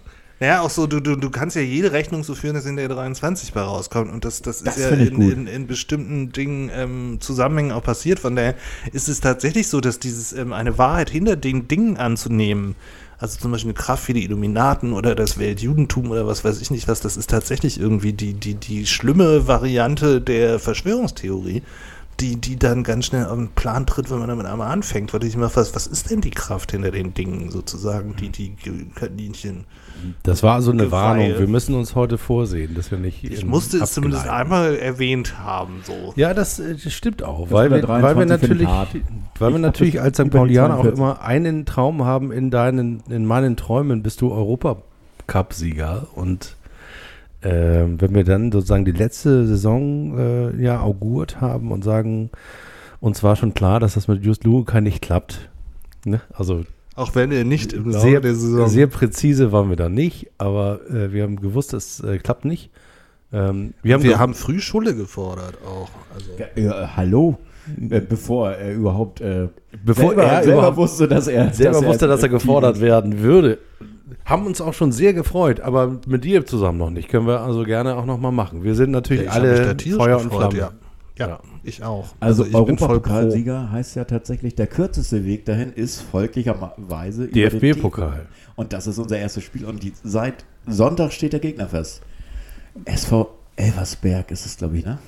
Naja, 0.44 0.60
auch 0.60 0.68
so, 0.68 0.86
du, 0.86 1.00
du, 1.00 1.16
du 1.16 1.30
kannst 1.30 1.56
ja 1.56 1.62
jede 1.62 1.92
Rechnung 1.92 2.22
so 2.22 2.34
führen, 2.34 2.54
dass 2.54 2.66
in 2.66 2.76
der 2.76 2.90
23 2.90 3.54
bei 3.54 3.62
rauskommt. 3.62 4.12
Und 4.12 4.26
das, 4.26 4.42
das, 4.42 4.62
Das 4.62 4.76
ist 4.76 4.82
ja 4.82 4.90
in, 4.90 5.18
in, 5.22 5.46
in 5.46 5.66
bestimmten 5.66 6.32
Dingen, 6.32 6.70
ähm, 6.74 7.16
Zusammenhängen 7.18 7.72
auch 7.72 7.82
passiert. 7.82 8.18
Von 8.18 8.36
daher 8.36 8.54
ist 8.92 9.08
es 9.08 9.20
tatsächlich 9.20 9.68
so, 9.68 9.80
dass 9.80 10.00
dieses 10.00 10.34
ähm, 10.34 10.52
eine 10.52 10.76
Wahrheit 10.76 11.08
hinter 11.08 11.36
den 11.36 11.66
Dingen 11.66 11.96
anzunehmen, 11.96 12.74
also 13.16 13.40
zum 13.40 13.52
Beispiel 13.52 13.70
eine 13.70 13.78
Kraft 13.78 14.06
wie 14.08 14.12
die 14.12 14.24
Illuminaten 14.24 14.92
oder 14.92 15.14
das 15.14 15.38
Weltjudentum 15.38 16.10
oder 16.10 16.26
was 16.26 16.44
weiß 16.44 16.60
ich 16.60 16.70
nicht 16.70 16.88
was, 16.88 17.00
das 17.00 17.16
ist 17.16 17.30
tatsächlich 17.30 17.80
irgendwie 17.80 18.12
die, 18.12 18.34
die, 18.34 18.54
die 18.54 18.84
schlimme 18.84 19.48
Variante 19.48 20.20
der 20.20 20.58
Verschwörungstheorie. 20.58 21.62
Die, 22.20 22.36
die 22.36 22.56
dann 22.56 22.84
ganz 22.84 23.06
schnell 23.06 23.26
auf 23.26 23.36
den 23.36 23.48
Plan 23.48 23.86
tritt, 23.86 24.10
wenn 24.10 24.18
man 24.20 24.28
damit 24.28 24.46
einmal 24.46 24.70
anfängt, 24.70 25.12
weil 25.12 25.24
ich 25.24 25.34
immer 25.34 25.50
was, 25.54 25.74
was 25.74 25.86
ist 25.88 26.10
denn 26.10 26.20
die 26.20 26.30
Kraft 26.30 26.70
hinter 26.70 26.92
den 26.92 27.12
Dingen 27.12 27.50
sozusagen, 27.50 28.14
die, 28.16 28.28
die 28.28 28.54
Kaninchen 28.94 29.64
Das 30.22 30.42
war 30.44 30.54
also 30.54 30.70
eine 30.70 30.84
Geweihe. 30.84 31.24
Warnung. 31.24 31.38
Wir 31.40 31.48
müssen 31.48 31.74
uns 31.74 31.94
heute 31.94 32.16
vorsehen, 32.18 32.74
dass 32.74 32.90
wir 32.90 32.98
nicht. 32.98 33.24
Ich 33.24 33.44
musste 33.44 33.78
es 33.78 33.92
zumindest 33.92 34.28
einmal 34.28 34.76
erwähnt 34.76 35.38
haben, 35.40 35.80
so. 35.82 36.12
Ja, 36.14 36.34
das, 36.34 36.60
äh, 36.60 36.76
das 36.76 36.92
stimmt 36.92 37.22
auch, 37.24 37.42
Das 37.44 37.50
weil 37.52 37.70
wir, 37.70 37.88
weil 37.88 38.16
wir 38.16 38.26
23 38.26 38.48
finde 38.48 38.64
ich 38.64 38.70
natürlich, 38.70 39.04
weil 39.38 39.52
wir 39.52 39.58
natürlich 39.58 40.00
als 40.00 40.16
St. 40.16 40.30
Paulianer 40.30 40.74
auch 40.76 40.82
42. 40.82 40.98
immer 40.98 41.20
einen 41.22 41.66
Traum 41.66 42.04
haben 42.04 42.30
in 42.30 42.50
deinen, 42.50 43.02
in 43.08 43.26
meinen 43.26 43.56
Träumen 43.56 44.02
bist 44.02 44.20
du 44.20 44.30
Europacup-Sieger 44.32 46.06
und 46.14 46.56
ähm, 47.44 48.00
wenn 48.00 48.14
wir 48.14 48.24
dann 48.24 48.50
sozusagen 48.50 48.84
die 48.84 48.92
letzte 48.92 49.46
Saison 49.46 50.18
äh, 50.18 50.62
ja 50.62 50.80
augurt 50.80 51.40
haben 51.40 51.70
und 51.72 51.84
sagen, 51.84 52.30
uns 53.00 53.22
war 53.22 53.36
schon 53.36 53.54
klar, 53.54 53.80
dass 53.80 53.94
das 53.94 54.08
mit 54.08 54.24
Just 54.24 54.44
Luca 54.44 54.80
nicht 54.80 55.02
klappt. 55.02 55.50
Ne? 56.06 56.20
Also 56.32 56.64
Auch 56.96 57.14
wenn 57.14 57.30
er 57.32 57.44
nicht 57.44 57.72
im 57.72 57.90
Laufe 57.90 58.00
sehr, 58.00 58.20
der 58.20 58.34
Saison. 58.34 58.68
sehr 58.68 58.86
präzise 58.86 59.52
waren 59.52 59.68
wir 59.68 59.76
da 59.76 59.88
nicht, 59.88 60.30
aber 60.38 60.80
äh, 60.90 61.12
wir 61.12 61.22
haben 61.24 61.36
gewusst, 61.40 61.72
das 61.72 62.00
äh, 62.00 62.18
klappt 62.18 62.44
nicht. 62.44 62.70
Ähm, 63.32 63.74
wir 63.82 63.94
haben, 63.94 64.02
wir 64.04 64.18
haben 64.18 64.34
früh 64.34 64.60
Schule 64.60 64.94
gefordert 64.94 65.58
auch. 65.66 65.88
Also. 66.14 66.30
Ja, 66.60 66.96
hallo? 66.96 67.36
Äh, 67.90 68.00
bevor 68.00 68.50
er 68.52 68.74
überhaupt 68.74 69.20
äh, 69.22 69.48
Bevor 69.84 70.08
selber, 70.08 70.22
er 70.24 70.42
selber 70.44 70.58
überhaupt- 70.58 70.76
wusste, 70.76 71.08
dass 71.08 71.26
er 71.26 71.52
selber 71.52 71.84
wusste, 71.84 72.06
dass 72.06 72.22
er 72.22 72.28
gefordert 72.28 72.80
werden 72.80 73.20
würde. 73.20 73.58
Haben 74.24 74.46
uns 74.46 74.60
auch 74.60 74.74
schon 74.74 74.92
sehr 74.92 75.14
gefreut, 75.14 75.60
aber 75.60 75.98
mit 76.06 76.24
dir 76.24 76.44
zusammen 76.44 76.78
noch 76.78 76.90
nicht. 76.90 77.08
Können 77.08 77.26
wir 77.26 77.40
also 77.40 77.64
gerne 77.64 77.96
auch 77.96 78.04
noch 78.04 78.18
mal 78.18 78.30
machen. 78.32 78.62
Wir 78.62 78.74
sind 78.74 78.90
natürlich 78.90 79.24
da 79.26 79.30
alle 79.32 79.76
Feuer 79.96 80.20
und 80.20 80.32
Flamme. 80.32 80.56
ja. 80.56 80.70
Ja, 81.16 81.28
Ja. 81.28 81.40
ich 81.62 81.84
auch. 81.84 82.06
Also, 82.18 82.44
pro. 82.44 82.58
Europapokalsieger 82.58 83.70
heißt 83.70 83.94
ja 83.94 84.04
tatsächlich, 84.04 84.56
der 84.56 84.66
kürzeste 84.66 85.24
Weg 85.24 85.44
dahin 85.44 85.72
ist 85.72 86.00
folglicherweise 86.02 87.28
DFB-Pokal. 87.28 88.26
Und 88.56 88.72
das 88.72 88.86
ist 88.88 88.98
unser 88.98 89.18
erstes 89.18 89.44
Spiel 89.44 89.64
und 89.64 89.82
die, 89.82 89.92
seit 90.02 90.44
Sonntag 90.66 91.12
steht 91.12 91.32
der 91.32 91.40
Gegner 91.40 91.68
fest. 91.68 92.02
SV 92.84 93.30
Elversberg 93.56 94.30
ist 94.32 94.44
es, 94.46 94.56
glaube 94.56 94.78
ich, 94.78 94.84
ne? 94.84 94.98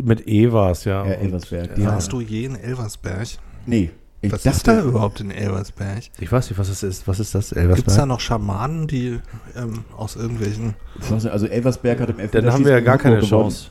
Mit 0.00 0.28
E 0.28 0.52
war 0.52 0.70
es 0.70 0.84
ja. 0.84 1.04
Ja, 1.04 1.12
Elversberg. 1.14 1.76
Ja. 1.76 1.86
Warst 1.86 2.12
du 2.12 2.20
je 2.20 2.44
in 2.44 2.54
Elversberg? 2.56 3.26
Nee, 3.66 3.90
ich 4.22 4.32
Was 4.32 4.42
dachte, 4.44 4.56
ist 4.56 4.68
da 4.68 4.82
überhaupt 4.82 5.20
in 5.20 5.30
Elversberg? 5.30 6.04
Ich 6.20 6.30
weiß 6.32 6.48
nicht, 6.50 6.58
was 6.58 6.68
es 6.68 6.82
ist. 6.82 7.06
Was 7.08 7.18
ist 7.20 7.34
das? 7.34 7.50
Gibt 7.50 7.58
es 7.58 7.64
da 7.64 7.70
Elversberg? 7.74 8.06
noch 8.08 8.20
Schamanen, 8.20 8.86
die 8.86 9.18
ähm, 9.56 9.84
aus 9.96 10.16
irgendwelchen 10.16 10.74
nicht, 11.10 11.26
also 11.26 11.46
Elversberg 11.46 12.00
hat 12.00 12.08
im 12.10 12.16
Dann 12.16 12.20
Elfmeterschießen 12.26 12.52
haben 12.54 12.64
wir 12.64 12.72
ja 12.72 12.80
gar 12.80 12.98
keine. 12.98 13.20
Chance. 13.20 13.66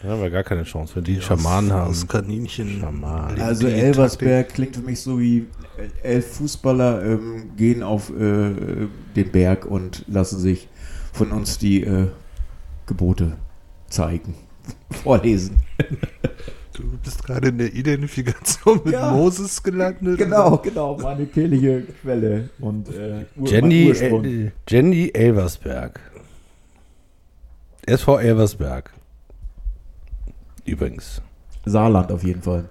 Dann 0.00 0.10
haben 0.10 0.22
wir 0.22 0.30
gar 0.30 0.42
keine 0.42 0.64
Chance, 0.64 0.96
wenn 0.96 1.04
die 1.04 1.18
aus- 1.18 1.24
Schamanen 1.24 1.72
haben. 1.72 1.90
aus 1.90 2.08
Kaninchen. 2.08 2.80
Schamanen. 2.80 3.40
Also 3.40 3.68
Elversberg 3.68 4.48
klingt 4.48 4.74
für 4.74 4.82
mich 4.82 5.00
so 5.00 5.20
wie 5.20 5.46
elf 6.02 6.26
Fußballer 6.38 7.04
ähm, 7.04 7.52
gehen 7.56 7.82
auf 7.84 8.10
äh, 8.10 8.88
den 9.14 9.30
Berg 9.30 9.64
und 9.66 10.04
lassen 10.08 10.40
sich 10.40 10.68
von 11.12 11.30
uns 11.30 11.58
die 11.58 11.84
äh, 11.84 12.08
Gebote 12.86 13.36
zeigen, 13.88 14.34
vorlesen. 14.90 15.60
Du 16.74 16.82
bist 17.02 17.22
gerade 17.24 17.48
in 17.48 17.58
der 17.58 17.72
Identifikation 17.74 18.80
mit 18.84 18.94
Ja. 18.94 19.10
Moses 19.12 19.62
gelandet. 19.62 20.18
Genau, 20.18 20.56
genau, 20.58 20.96
meine 20.96 21.26
kirchliche 21.26 21.82
Quelle 22.02 22.48
und 22.60 22.88
äh, 22.88 23.26
Jenny, 23.44 23.88
Ursprung. 23.88 24.24
äh, 24.24 24.50
Jenny 24.68 25.10
Elversberg. 25.12 26.00
SV 27.86 28.18
Elversberg. 28.18 28.90
Übrigens. 30.64 31.20
Saarland 31.64 32.10
auf 32.12 32.24
jeden 32.24 32.42
Fall. 32.42 32.64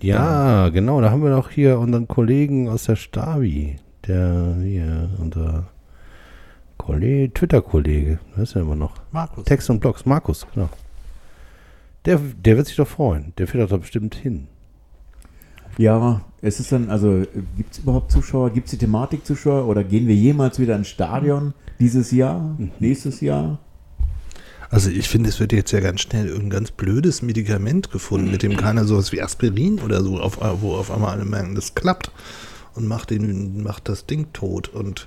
Ja, 0.00 0.68
genau. 0.68 1.00
Da 1.00 1.10
haben 1.10 1.22
wir 1.22 1.30
doch 1.30 1.50
hier 1.50 1.78
unseren 1.78 2.06
Kollegen 2.08 2.68
aus 2.68 2.84
der 2.84 2.96
Stabi. 2.96 3.76
Der 4.06 4.56
hier, 4.62 5.10
unser 5.18 5.64
Kollege, 6.78 7.32
Twitter-Kollege. 7.34 8.18
Das 8.36 8.50
ist 8.50 8.54
ja 8.54 8.60
immer 8.60 8.76
noch. 8.76 8.92
Markus. 9.10 9.44
Text 9.44 9.68
und 9.70 9.80
Blogs. 9.80 10.06
Markus, 10.06 10.46
genau. 10.54 10.68
Der, 12.06 12.18
der 12.18 12.56
wird 12.56 12.68
sich 12.68 12.76
doch 12.76 12.88
freuen. 12.88 13.32
Der 13.36 13.46
fährt 13.46 13.64
doch 13.64 13.70
da 13.70 13.76
bestimmt 13.76 14.14
hin. 14.14 14.46
Ja, 15.78 16.22
es 16.40 16.58
ist 16.60 16.72
dann, 16.72 16.88
also 16.88 17.24
gibt 17.56 17.72
es 17.74 17.78
überhaupt 17.80 18.10
Zuschauer? 18.10 18.50
Gibt 18.50 18.66
es 18.66 18.70
die 18.70 18.78
Thematik 18.78 19.26
Zuschauer 19.26 19.66
oder 19.66 19.84
gehen 19.84 20.06
wir 20.06 20.14
jemals 20.14 20.58
wieder 20.58 20.74
ins 20.74 20.88
Stadion 20.88 21.52
dieses 21.78 22.12
Jahr, 22.12 22.56
nächstes 22.78 23.20
Jahr? 23.20 23.58
Also 24.70 24.90
ich 24.90 25.08
finde, 25.08 25.28
es 25.28 25.38
wird 25.38 25.52
jetzt 25.52 25.72
ja 25.72 25.80
ganz 25.80 26.00
schnell 26.00 26.26
irgendein 26.26 26.50
ganz 26.50 26.70
blödes 26.70 27.22
Medikament 27.22 27.90
gefunden, 27.90 28.30
mit 28.30 28.42
dem 28.42 28.56
keiner 28.56 28.84
sowas 28.84 29.12
wie 29.12 29.22
Aspirin 29.22 29.80
oder 29.80 30.02
so, 30.02 30.18
auf, 30.18 30.38
wo 30.60 30.74
auf 30.74 30.90
einmal 30.90 31.12
alle 31.12 31.24
merken, 31.24 31.54
das 31.54 31.74
klappt 31.74 32.10
und 32.74 32.86
macht, 32.86 33.10
den, 33.10 33.62
macht 33.62 33.88
das 33.88 34.06
Ding 34.06 34.32
tot. 34.32 34.68
Und 34.68 35.06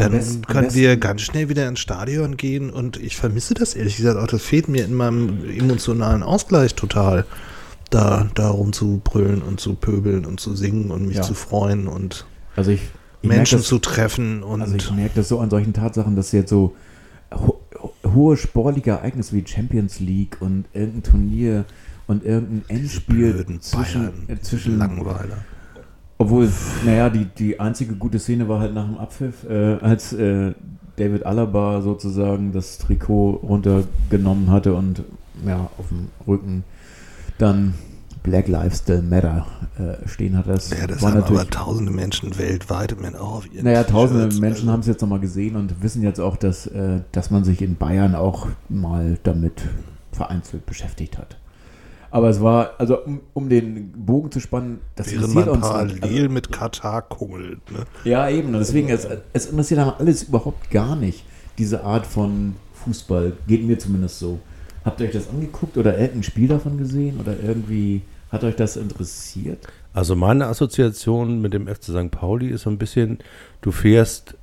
dann 0.00 0.12
besten- 0.12 0.42
können 0.42 0.74
wir 0.74 0.96
ganz 0.96 1.22
schnell 1.22 1.48
wieder 1.48 1.68
ins 1.68 1.80
Stadion 1.80 2.36
gehen 2.36 2.70
und 2.70 2.96
ich 2.96 3.16
vermisse 3.16 3.54
das 3.54 3.74
ehrlich 3.74 3.96
gesagt 3.96 4.18
auch. 4.18 4.26
Das 4.26 4.42
fehlt 4.42 4.68
mir 4.68 4.84
in 4.84 4.94
meinem 4.94 5.44
emotionalen 5.48 6.22
Ausgleich 6.22 6.74
total, 6.74 7.24
da, 7.90 8.28
da 8.34 8.48
rumzubrüllen 8.50 9.42
und 9.42 9.60
zu 9.60 9.74
pöbeln 9.74 10.24
und 10.24 10.38
zu 10.40 10.54
singen 10.54 10.90
und 10.90 11.06
mich 11.06 11.16
Ja. 11.16 11.22
zu 11.22 11.34
freuen 11.34 11.86
und 11.88 12.24
Also 12.56 12.70
ich, 12.70 12.82
ich 13.22 13.28
Menschen 13.28 13.58
das- 13.58 13.66
zu 13.66 13.78
treffen 13.78 14.42
und 14.42 14.62
Also 14.62 14.76
ich 14.76 14.90
merke 14.92 15.12
das 15.16 15.28
so 15.28 15.40
an 15.40 15.50
solchen 15.50 15.72
Tatsachen, 15.72 16.16
dass 16.16 16.32
jetzt 16.32 16.50
so 16.50 16.74
ho 17.32 17.60
hohe 18.04 18.36
sportliche 18.36 18.90
Ereignisse 18.90 19.34
wie 19.36 19.44
Champions 19.46 20.00
League 20.00 20.36
und 20.40 20.64
irgendein 20.72 21.02
Turnier 21.04 21.64
und 22.08 22.24
irgendein 22.24 22.64
Endspiel 22.76 23.44
zwischen, 23.60 24.28
äh, 24.28 24.40
zwischen 24.40 24.78
Langweiler. 24.78 25.38
Obwohl, 26.20 26.52
naja, 26.84 27.08
die, 27.08 27.24
die 27.24 27.58
einzige 27.58 27.94
gute 27.94 28.18
Szene 28.18 28.46
war 28.46 28.60
halt 28.60 28.74
nach 28.74 28.84
dem 28.84 28.98
Abpfiff, 28.98 29.48
äh, 29.48 29.76
als 29.80 30.12
äh, 30.12 30.52
David 30.96 31.24
Alaba 31.24 31.80
sozusagen 31.80 32.52
das 32.52 32.76
Trikot 32.76 33.40
runtergenommen 33.42 34.50
hatte 34.50 34.74
und 34.74 35.02
ja, 35.46 35.70
auf 35.78 35.88
dem 35.88 36.08
Rücken 36.26 36.64
dann 37.38 37.72
Black 38.22 38.48
Lives 38.48 38.80
Still 38.80 39.00
Matter 39.00 39.46
äh, 39.78 40.06
stehen 40.06 40.36
hat. 40.36 40.46
Das 40.46 40.68
Ja, 40.68 40.86
das 40.86 41.00
war 41.00 41.12
haben 41.12 41.20
natürlich 41.20 41.40
aber 41.40 41.50
tausende 41.50 41.90
Menschen 41.90 42.36
weltweit 42.36 42.92
im 42.92 42.98
Moment 42.98 43.16
auch 43.16 43.36
auf 43.36 43.50
ihren 43.50 43.64
Naja, 43.64 43.84
tausende. 43.84 44.26
Menschen 44.26 44.64
Also, 44.64 44.72
haben 44.72 44.80
es 44.80 44.88
jetzt 44.88 45.00
nochmal 45.00 45.20
gesehen 45.20 45.56
und 45.56 45.82
wissen 45.82 46.02
jetzt 46.02 46.20
auch, 46.20 46.36
dass, 46.36 46.66
äh, 46.66 47.00
dass 47.12 47.30
man 47.30 47.44
sich 47.44 47.62
in 47.62 47.76
Bayern 47.76 48.14
auch 48.14 48.46
mal 48.68 49.18
damit 49.22 49.62
vereinzelt 50.12 50.66
beschäftigt 50.66 51.16
hat. 51.16 51.38
Aber 52.10 52.28
es 52.28 52.40
war, 52.40 52.72
also 52.78 53.02
um, 53.04 53.20
um 53.34 53.48
den 53.48 53.92
Bogen 53.92 54.32
zu 54.32 54.40
spannen, 54.40 54.80
das 54.96 55.06
Während 55.12 55.28
interessiert 55.28 55.46
man 55.46 55.54
uns. 55.56 55.66
parallel 55.68 56.02
also, 56.02 56.28
mit 56.28 56.52
Katar 56.52 57.02
kungelt. 57.02 57.70
Ne? 57.70 57.84
ja, 58.04 58.28
eben. 58.28 58.48
Und 58.48 58.60
deswegen, 58.60 58.88
es, 58.88 59.06
es 59.32 59.46
interessiert 59.46 59.80
aber 59.80 60.00
alles 60.00 60.24
überhaupt 60.24 60.70
gar 60.70 60.96
nicht, 60.96 61.24
diese 61.58 61.84
Art 61.84 62.06
von 62.06 62.56
Fußball. 62.84 63.34
Geht 63.46 63.64
mir 63.64 63.78
zumindest 63.78 64.18
so. 64.18 64.40
Habt 64.84 65.00
ihr 65.00 65.06
euch 65.06 65.12
das 65.12 65.28
angeguckt 65.28 65.76
oder 65.76 65.96
irgendein 65.96 66.22
Spiel 66.22 66.48
davon 66.48 66.78
gesehen? 66.78 67.20
Oder 67.20 67.36
irgendwie 67.40 68.02
hat 68.32 68.44
euch 68.44 68.56
das 68.56 68.76
interessiert? 68.76 69.66
Also 69.92 70.16
meine 70.16 70.46
Assoziation 70.46 71.40
mit 71.40 71.52
dem 71.52 71.66
FC 71.66 71.84
St. 71.84 72.10
Pauli 72.10 72.48
ist 72.48 72.62
so 72.62 72.70
ein 72.70 72.78
bisschen, 72.78 73.18
du 73.60 73.72
fährst 73.72 74.36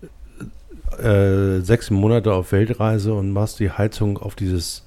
äh, 1.02 1.60
sechs 1.62 1.90
Monate 1.90 2.34
auf 2.34 2.52
Weltreise 2.52 3.14
und 3.14 3.32
machst 3.32 3.60
die 3.60 3.72
Heizung 3.72 4.18
auf 4.18 4.36
dieses, 4.36 4.84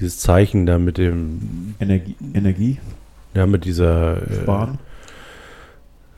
dieses 0.00 0.18
Zeichen 0.18 0.66
da 0.66 0.78
mit 0.78 0.98
dem, 0.98 1.74
Energie? 1.78 2.16
Energie? 2.34 2.78
Ja, 3.34 3.46
mit 3.46 3.64
dieser 3.64 4.16
äh. 4.16 4.66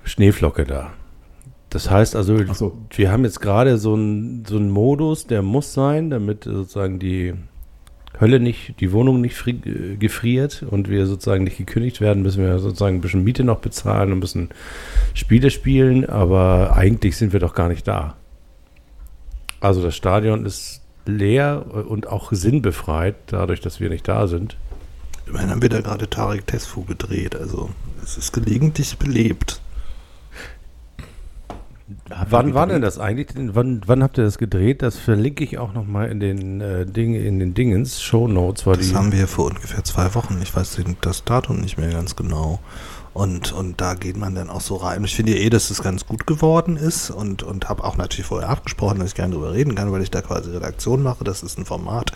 Schneeflocke 0.05 0.65
da. 0.65 0.93
Das 1.71 1.91
heißt 1.91 2.17
also, 2.17 2.45
so. 2.53 2.77
wir 2.91 3.11
haben 3.11 3.25
jetzt 3.25 3.41
gerade 3.41 3.79
so 3.79 3.95
einen 3.95 4.45
so 4.45 4.57
einen 4.57 4.71
Modus, 4.71 5.27
der 5.27 5.43
muss 5.43 5.73
sein, 5.73 6.11
damit 6.11 6.45
sozusagen 6.45 6.99
die 6.99 7.35
Hölle 8.21 8.41
nicht, 8.41 8.79
die 8.81 8.93
Wohnung 8.93 9.23
nicht 9.23 9.47
äh, 9.47 9.97
gefriert 9.97 10.65
und 10.69 10.91
wir 10.91 11.07
sozusagen 11.07 11.45
nicht 11.45 11.57
gekündigt 11.57 12.01
werden, 12.01 12.23
müssen 12.23 12.43
wir 12.43 12.59
sozusagen 12.59 12.97
ein 12.97 13.01
bisschen 13.01 13.25
Miete 13.25 13.43
noch 13.43 13.61
bezahlen 13.61 14.13
und 14.13 14.19
müssen 14.19 14.51
Spiele 15.15 15.51
spielen, 15.51 16.05
aber 16.05 16.77
eigentlich 16.77 17.17
sind 17.17 17.33
wir 17.33 17.41
doch 17.41 17.55
gar 17.55 17.69
nicht 17.69 17.89
da. 17.89 18.17
Also 19.61 19.81
das 19.83 19.97
Stadion 19.97 20.45
ist 20.45 20.82
leer 21.07 21.65
und 21.89 22.07
auch 22.07 22.33
sinnbefreit, 22.33 23.15
dadurch, 23.27 23.61
dass 23.61 23.81
wir 23.81 23.89
nicht 23.89 24.07
da 24.09 24.27
sind. 24.29 24.57
Immerhin 25.27 25.51
haben 25.51 25.63
wir 25.63 25.69
da 25.69 25.81
gerade 25.81 26.09
Tarek 26.11 26.47
Tesfu 26.47 26.85
gedreht, 26.85 27.37
also 27.37 27.71
es 28.03 28.17
ist 28.17 28.33
gelegentlich 28.33 28.99
belebt. 28.99 29.61
Wann 32.31 32.55
war 32.55 32.67
denn 32.67 32.81
das 32.83 32.99
eigentlich? 32.99 33.29
Wann, 33.37 33.83
wann 33.87 34.03
habt 34.03 34.17
ihr 34.19 34.25
das 34.25 34.39
gedreht? 34.39 34.83
Das 34.83 34.99
verlinke 34.99 35.45
ich 35.45 35.59
auch 35.59 35.75
nochmal 35.75 36.09
in 36.11 36.21
den 36.21 36.61
äh, 36.61 36.87
Ding, 36.87 37.15
in 37.15 37.39
den 37.39 37.55
Dingens, 37.55 38.03
Show 38.03 38.29
Notes, 38.29 38.65
Das 38.65 38.79
die. 38.79 38.95
haben 38.95 39.13
wir 39.13 39.29
vor 39.29 39.47
ungefähr 39.47 39.85
zwei 39.85 40.15
Wochen. 40.15 40.39
Ich 40.43 40.55
weiß 40.55 40.81
das 41.01 41.25
Datum 41.25 41.61
nicht 41.61 41.79
mehr 41.79 41.91
ganz 41.91 42.17
genau. 42.17 42.61
Und, 43.15 43.53
und 43.53 43.81
da 43.81 43.95
geht 43.95 44.17
man 44.17 44.35
dann 44.35 44.49
auch 44.49 44.63
so 44.63 44.77
rein. 44.77 45.05
Ich 45.05 45.15
finde 45.15 45.33
ja 45.33 45.39
eh, 45.39 45.51
dass 45.51 45.71
es 45.71 45.83
ganz 45.83 46.07
gut 46.07 46.27
geworden 46.27 46.77
ist 46.77 47.11
und, 47.11 47.43
und 47.43 47.69
habe 47.69 47.85
auch 47.85 47.97
natürlich 47.97 48.27
vorher 48.27 48.49
abgesprochen, 48.49 49.01
dass 49.01 49.09
ich 49.09 49.15
gerne 49.15 49.35
drüber 49.35 49.53
reden 49.53 49.75
kann, 49.75 49.93
weil 49.93 50.03
ich 50.03 50.11
da 50.11 50.23
quasi 50.23 50.51
Redaktion 50.51 51.03
mache. 51.03 51.23
Das 51.23 51.43
ist 51.43 51.59
ein 51.59 51.67
Format, 51.67 52.13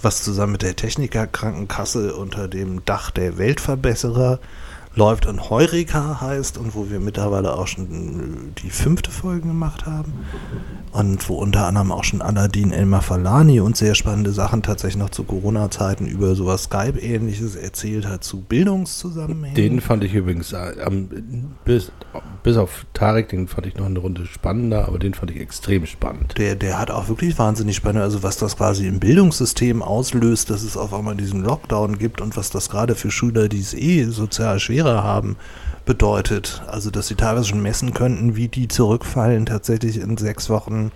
was 0.00 0.22
zusammen 0.22 0.52
mit 0.52 0.62
der 0.62 0.76
Technikerkrankenkasse 0.76 2.14
unter 2.14 2.46
dem 2.46 2.84
Dach 2.84 3.10
der 3.10 3.38
Weltverbesserer 3.38 4.38
läuft 4.98 5.26
und 5.26 5.48
Heureka 5.48 6.20
heißt 6.20 6.58
und 6.58 6.74
wo 6.74 6.90
wir 6.90 7.00
mittlerweile 7.00 7.56
auch 7.56 7.66
schon 7.66 8.52
die 8.62 8.70
fünfte 8.70 9.10
Folge 9.10 9.46
gemacht 9.46 9.86
haben 9.86 10.12
und 10.92 11.28
wo 11.28 11.36
unter 11.36 11.66
anderem 11.66 11.92
auch 11.92 12.04
schon 12.04 12.20
Aladdin 12.20 12.72
Elmar 12.72 13.02
Falani 13.02 13.60
und 13.60 13.76
sehr 13.76 13.94
spannende 13.94 14.32
Sachen 14.32 14.62
tatsächlich 14.62 14.98
noch 14.98 15.10
zu 15.10 15.22
Corona-Zeiten 15.22 16.06
über 16.06 16.34
sowas 16.34 16.64
Skype-ähnliches 16.64 17.54
erzählt 17.56 18.06
hat, 18.06 18.24
zu 18.24 18.40
Bildungszusammenhängen. 18.40 19.54
Den 19.54 19.80
fand 19.80 20.02
ich 20.04 20.14
übrigens 20.14 20.52
äh, 20.52 20.74
am, 20.84 21.08
bis, 21.64 21.92
bis 22.42 22.56
auf 22.56 22.86
Tarek, 22.94 23.28
den 23.28 23.48
fand 23.48 23.66
ich 23.66 23.76
noch 23.76 23.86
eine 23.86 23.98
Runde 23.98 24.26
spannender, 24.26 24.88
aber 24.88 24.98
den 24.98 25.14
fand 25.14 25.30
ich 25.30 25.40
extrem 25.40 25.86
spannend. 25.86 26.38
Der, 26.38 26.56
der 26.56 26.78
hat 26.78 26.90
auch 26.90 27.08
wirklich 27.08 27.38
wahnsinnig 27.38 27.76
spannend, 27.76 28.02
also 28.02 28.22
was 28.22 28.38
das 28.38 28.56
quasi 28.56 28.86
im 28.86 29.00
Bildungssystem 29.00 29.82
auslöst, 29.82 30.50
dass 30.50 30.62
es 30.62 30.76
auf 30.76 30.94
einmal 30.94 31.16
diesen 31.16 31.44
Lockdown 31.44 31.98
gibt 31.98 32.20
und 32.20 32.36
was 32.36 32.50
das 32.50 32.70
gerade 32.70 32.94
für 32.94 33.10
Schüler, 33.10 33.48
die 33.48 33.60
es 33.60 33.74
eh 33.74 34.04
sozial 34.04 34.60
schwerer 34.60 35.02
haben, 35.02 35.36
bedeutet. 35.84 36.62
Also, 36.66 36.90
dass 36.90 37.08
sie 37.08 37.14
teilweise 37.14 37.48
schon 37.48 37.62
messen 37.62 37.94
könnten, 37.94 38.36
wie 38.36 38.48
die 38.48 38.68
zurückfallen 38.68 39.46
tatsächlich 39.46 40.00
in 40.00 40.16
sechs 40.16 40.48
Wochen 40.48 40.92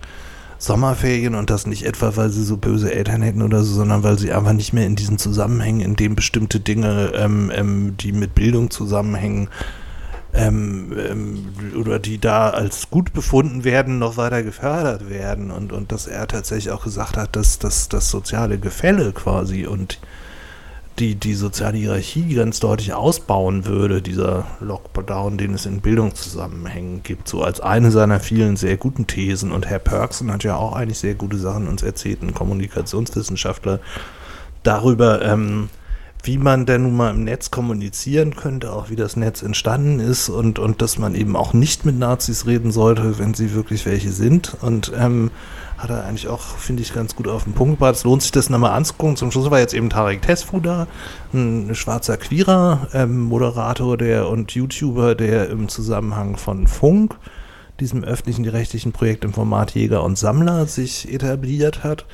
Sommerferien 0.59 1.35
und 1.35 1.49
das 1.49 1.67
nicht 1.67 1.85
etwa, 1.85 2.15
weil 2.15 2.29
sie 2.29 2.43
so 2.43 2.55
böse 2.57 2.93
Eltern 2.93 3.21
hätten 3.21 3.41
oder 3.41 3.63
so, 3.63 3.73
sondern 3.73 4.03
weil 4.03 4.17
sie 4.17 4.31
einfach 4.31 4.53
nicht 4.53 4.71
mehr 4.71 4.85
in 4.85 4.95
diesen 4.95 5.17
Zusammenhängen, 5.17 5.81
in 5.81 5.95
denen 5.97 6.15
bestimmte 6.15 6.59
Dinge, 6.61 7.11
ähm, 7.15 7.51
ähm, 7.53 7.97
die 7.97 8.13
mit 8.13 8.33
Bildung 8.33 8.71
zusammenhängen, 8.71 9.49
ähm, 10.33 10.91
ähm, 10.97 11.53
oder 11.79 11.99
die 11.99 12.17
da 12.17 12.49
als 12.49 12.89
gut 12.89 13.13
befunden 13.13 13.63
werden, 13.63 13.99
noch 13.99 14.17
weiter 14.17 14.41
gefördert 14.43 15.09
werden 15.09 15.51
und, 15.51 15.71
und 15.71 15.91
dass 15.91 16.07
er 16.07 16.27
tatsächlich 16.27 16.71
auch 16.71 16.83
gesagt 16.83 17.17
hat, 17.17 17.35
dass, 17.35 17.59
dass 17.59 17.89
das 17.89 18.09
soziale 18.09 18.57
Gefälle 18.57 19.11
quasi 19.11 19.67
und 19.67 19.99
die, 20.99 21.15
die 21.15 21.33
soziale 21.33 21.77
Hierarchie 21.77 22.35
ganz 22.35 22.59
deutlich 22.59 22.93
ausbauen 22.93 23.65
würde, 23.65 24.01
dieser 24.01 24.45
Lockdown, 24.59 25.37
den 25.37 25.53
es 25.55 25.65
in 25.65 25.81
Bildungszusammenhängen 25.81 27.01
gibt, 27.01 27.27
so 27.27 27.41
als 27.41 27.59
eine 27.59 27.89
seiner 27.89 28.19
vielen 28.19 28.57
sehr 28.57 28.77
guten 28.77 29.07
Thesen. 29.07 29.51
Und 29.51 29.65
Herr 29.65 29.79
Perksen 29.79 30.31
hat 30.31 30.43
ja 30.43 30.55
auch 30.55 30.73
eigentlich 30.73 30.99
sehr 30.99 31.15
gute 31.15 31.37
Sachen 31.37 31.67
uns 31.67 31.81
erzählt, 31.81 32.21
ein 32.21 32.35
Kommunikationswissenschaftler, 32.35 33.79
darüber, 34.61 35.23
ähm, 35.23 35.69
wie 36.23 36.37
man 36.37 36.65
denn 36.65 36.83
nun 36.83 36.95
mal 36.95 37.11
im 37.11 37.25
Netz 37.25 37.51
kommunizieren 37.51 38.35
könnte, 38.35 38.71
auch 38.71 38.89
wie 38.89 38.95
das 38.95 39.17
Netz 39.17 39.41
entstanden 39.41 39.99
ist 39.99 40.29
und, 40.29 40.57
und 40.57 40.81
dass 40.81 40.97
man 40.97 41.15
eben 41.15 41.35
auch 41.35 41.53
nicht 41.53 41.85
mit 41.85 41.99
Nazis 41.99 42.47
reden 42.47 42.71
sollte, 42.71 43.19
wenn 43.19 43.33
sie 43.33 43.53
wirklich 43.53 43.85
welche 43.85 44.11
sind. 44.11 44.55
Und 44.61 44.93
ähm, 44.97 45.31
hat 45.77 45.89
er 45.89 46.05
eigentlich 46.05 46.29
auch, 46.29 46.41
finde 46.41 46.81
ich, 46.81 46.93
ganz 46.93 47.17
gut 47.17 47.27
auf 47.27 47.43
den 47.43 47.51
Punkt 47.51 47.77
gebracht. 47.77 47.95
Es 47.95 48.05
lohnt 48.05 48.21
sich, 48.21 48.31
das 48.31 48.49
nochmal 48.49 48.71
anzugucken. 48.71 49.17
Zum 49.17 49.31
Schluss 49.31 49.51
war 49.51 49.59
jetzt 49.59 49.73
eben 49.73 49.89
Tarek 49.89 50.21
Tesfu 50.21 50.61
da, 50.61 50.87
ein 51.33 51.75
schwarzer 51.75 52.15
Queerer, 52.15 52.87
ähm, 52.93 53.19
Moderator 53.23 53.97
der 53.97 54.29
und 54.29 54.51
YouTuber, 54.51 55.15
der 55.15 55.49
im 55.49 55.67
Zusammenhang 55.67 56.37
von 56.37 56.67
Funk, 56.67 57.15
diesem 57.81 58.05
öffentlichen 58.05 58.47
rechtlichen 58.47 58.93
Projekt 58.93 59.25
im 59.25 59.33
Format 59.33 59.71
Jäger 59.71 60.03
und 60.03 60.17
Sammler, 60.17 60.67
sich 60.67 61.11
etabliert 61.11 61.83
hat 61.83 62.05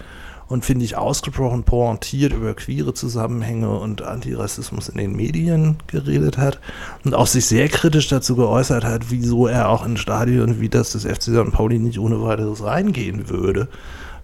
und 0.49 0.65
finde 0.65 0.83
ich 0.83 0.97
ausgesprochen 0.97 1.63
pointiert 1.63 2.33
über 2.33 2.55
queere 2.55 2.93
Zusammenhänge 2.93 3.69
und 3.69 4.01
Antirassismus 4.01 4.89
in 4.89 4.97
den 4.97 5.15
Medien 5.15 5.77
geredet 5.87 6.37
hat 6.37 6.59
und 7.05 7.13
auch 7.13 7.27
sich 7.27 7.45
sehr 7.45 7.69
kritisch 7.69 8.07
dazu 8.07 8.35
geäußert 8.35 8.83
hat, 8.83 9.11
wieso 9.11 9.47
er 9.47 9.69
auch 9.69 9.85
in 9.85 9.95
Stadion 9.95 10.59
wie 10.59 10.69
das 10.69 10.91
des 10.91 11.05
FC 11.05 11.23
St. 11.23 11.51
Pauli 11.51 11.77
nicht 11.77 11.99
ohne 11.99 12.21
weiteres 12.21 12.63
reingehen 12.63 13.29
würde. 13.29 13.67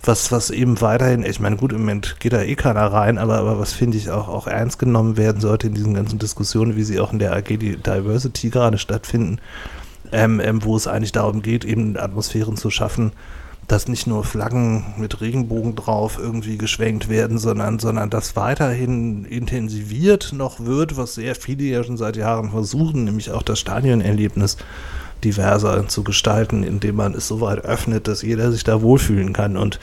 Was, 0.04 0.32
was 0.32 0.50
eben 0.50 0.82
weiterhin, 0.82 1.24
ich 1.24 1.40
meine, 1.40 1.58
gut, 1.58 1.74
im 1.74 1.80
Moment 1.80 2.18
geht 2.20 2.34
da 2.34 2.42
eh 2.42 2.56
keiner 2.56 2.86
rein, 2.86 3.18
aber, 3.18 3.38
aber 3.38 3.60
was 3.60 3.74
finde 3.74 3.98
ich 3.98 4.10
auch, 4.10 4.28
auch 4.28 4.46
ernst 4.46 4.78
genommen 4.78 5.18
werden 5.18 5.42
sollte 5.42 5.68
in 5.68 5.74
diesen 5.74 5.94
ganzen 5.94 6.20
Diskussionen, 6.20 6.76
wie 6.76 6.84
sie 6.84 7.00
auch 7.00 7.14
in 7.14 7.20
der 7.20 7.36
AG 7.36 7.58
die 7.58 7.78
Diversity 7.78 8.50
gerade 8.50 8.78
stattfinden, 8.78 9.40
ähm, 10.12 10.40
ähm, 10.40 10.64
wo 10.64 10.76
es 10.76 10.88
eigentlich 10.88 11.12
darum 11.12 11.42
geht, 11.42 11.66
eben 11.66 11.98
Atmosphären 11.98 12.56
zu 12.56 12.70
schaffen, 12.70 13.14
dass 13.68 13.88
nicht 13.88 14.06
nur 14.06 14.24
Flaggen 14.24 14.94
mit 14.98 15.22
Regenbogen 15.22 15.76
drauf 15.76 16.18
irgendwie 16.20 16.58
geschwenkt 16.58 17.10
werden, 17.10 17.40
sondern, 17.40 17.80
sondern 17.80 18.10
dass 18.10 18.36
weiterhin 18.36 19.26
intensiviert 19.26 20.34
noch 20.34 20.60
wird, 20.60 20.98
was 20.98 21.16
sehr 21.16 21.36
viele 21.36 21.64
ja 21.64 21.84
schon 21.84 21.98
seit 21.98 22.16
Jahren 22.16 22.52
versuchen, 22.52 23.06
nämlich 23.06 23.32
auch 23.32 23.42
das 23.42 23.60
Stadionerlebnis 23.60 24.58
diverser 25.24 25.88
zu 25.88 26.04
gestalten, 26.04 26.64
indem 26.64 26.98
man 26.98 27.16
es 27.16 27.28
so 27.28 27.42
weit 27.42 27.66
öffnet, 27.66 28.08
dass 28.08 28.22
jeder 28.22 28.52
sich 28.52 28.64
da 28.64 28.82
wohlfühlen 28.82 29.34
kann. 29.34 29.58
Und 29.58 29.80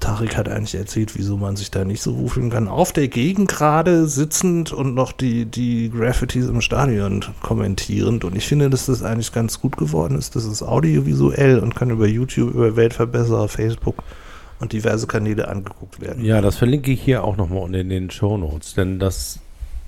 Tarek 0.00 0.36
hat 0.36 0.48
eigentlich 0.48 0.74
erzählt, 0.74 1.16
wieso 1.16 1.36
man 1.36 1.56
sich 1.56 1.70
da 1.70 1.84
nicht 1.84 2.02
so 2.02 2.18
wohlfühlen 2.18 2.50
kann. 2.50 2.68
Auf 2.68 2.92
der 2.92 3.08
Gegend 3.08 3.48
gerade 3.48 4.06
sitzend 4.06 4.72
und 4.72 4.94
noch 4.94 5.12
die, 5.12 5.44
die 5.44 5.90
Graffitis 5.90 6.48
im 6.48 6.60
Stadion 6.60 7.24
kommentierend. 7.42 8.24
Und 8.24 8.34
ich 8.36 8.46
finde, 8.46 8.70
dass 8.70 8.86
das 8.86 9.02
eigentlich 9.02 9.32
ganz 9.32 9.60
gut 9.60 9.76
geworden 9.76 10.18
ist. 10.18 10.34
Das 10.34 10.44
ist 10.44 10.62
audiovisuell 10.62 11.58
und 11.58 11.76
kann 11.76 11.90
über 11.90 12.06
YouTube, 12.06 12.54
über 12.54 12.76
Weltverbesserer, 12.76 13.48
Facebook 13.48 14.02
und 14.58 14.72
diverse 14.72 15.06
Kanäle 15.06 15.48
angeguckt 15.48 16.00
werden. 16.00 16.24
Ja, 16.24 16.40
das 16.40 16.56
verlinke 16.56 16.90
ich 16.90 17.02
hier 17.02 17.24
auch 17.24 17.36
nochmal 17.36 17.74
in 17.74 17.88
den 17.88 18.10
Show 18.10 18.36
Notes, 18.36 18.74
denn 18.74 18.98
das 18.98 19.38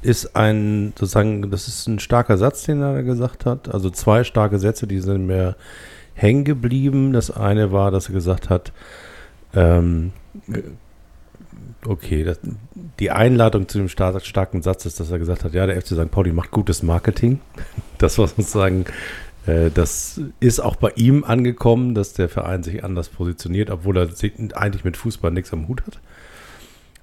ist 0.03 0.35
ein, 0.35 0.93
sozusagen, 0.99 1.51
das 1.51 1.69
ist 1.69 1.87
ein 1.87 1.99
starker 1.99 2.37
Satz, 2.37 2.65
den 2.65 2.83
er 2.83 3.03
gesagt 3.03 3.47
hat. 3.47 3.73
Also 3.73 3.89
zwei 3.91 4.25
starke 4.25 4.59
Sätze, 4.59 4.87
die 4.87 5.01
sind 5.01 5.27
mir 5.27 5.57
hängen 6.15 6.45
geblieben. 6.45 7.13
Das 7.13 7.31
eine 7.31 7.73
war, 7.73 7.91
dass 7.91 8.09
er 8.09 8.15
gesagt 8.15 8.51
hat, 8.51 8.73
ähm, 9.55 10.13
okay, 11.87 12.25
das, 12.25 12.39
die 12.99 13.11
Einladung 13.11 13.69
zu 13.69 13.79
dem 13.79 13.89
stark, 13.89 14.25
starken 14.25 14.63
Satz 14.63 14.87
ist, 14.87 15.01
dass 15.01 15.11
er 15.11 15.19
gesagt 15.19 15.45
hat, 15.45 15.55
ja, 15.55 15.67
der 15.67 15.81
FC 15.81 15.89
St. 15.89 16.11
Pauli 16.11 16.33
macht 16.33 16.51
gutes 16.51 16.83
Marketing. 16.83 17.41
Das 17.99 18.19
war 18.19 18.27
sozusagen, 18.27 18.87
äh, 19.47 19.71
das 19.71 20.21
ist 20.41 20.59
auch 20.59 20.75
bei 20.75 20.91
ihm 20.97 21.23
angekommen, 21.23 21.95
dass 21.95 22.15
der 22.15 22.29
Verein 22.29 22.65
sich 22.65 22.83
anders 22.83 23.11
positioniert, 23.11 23.71
obwohl 23.71 23.97
er 23.97 24.09
eigentlich 24.55 24.83
mit 24.83 24.97
Fußball 24.97 25.31
nichts 25.31 25.53
am 25.53 25.69
Hut 25.69 25.87
hat. 25.87 26.01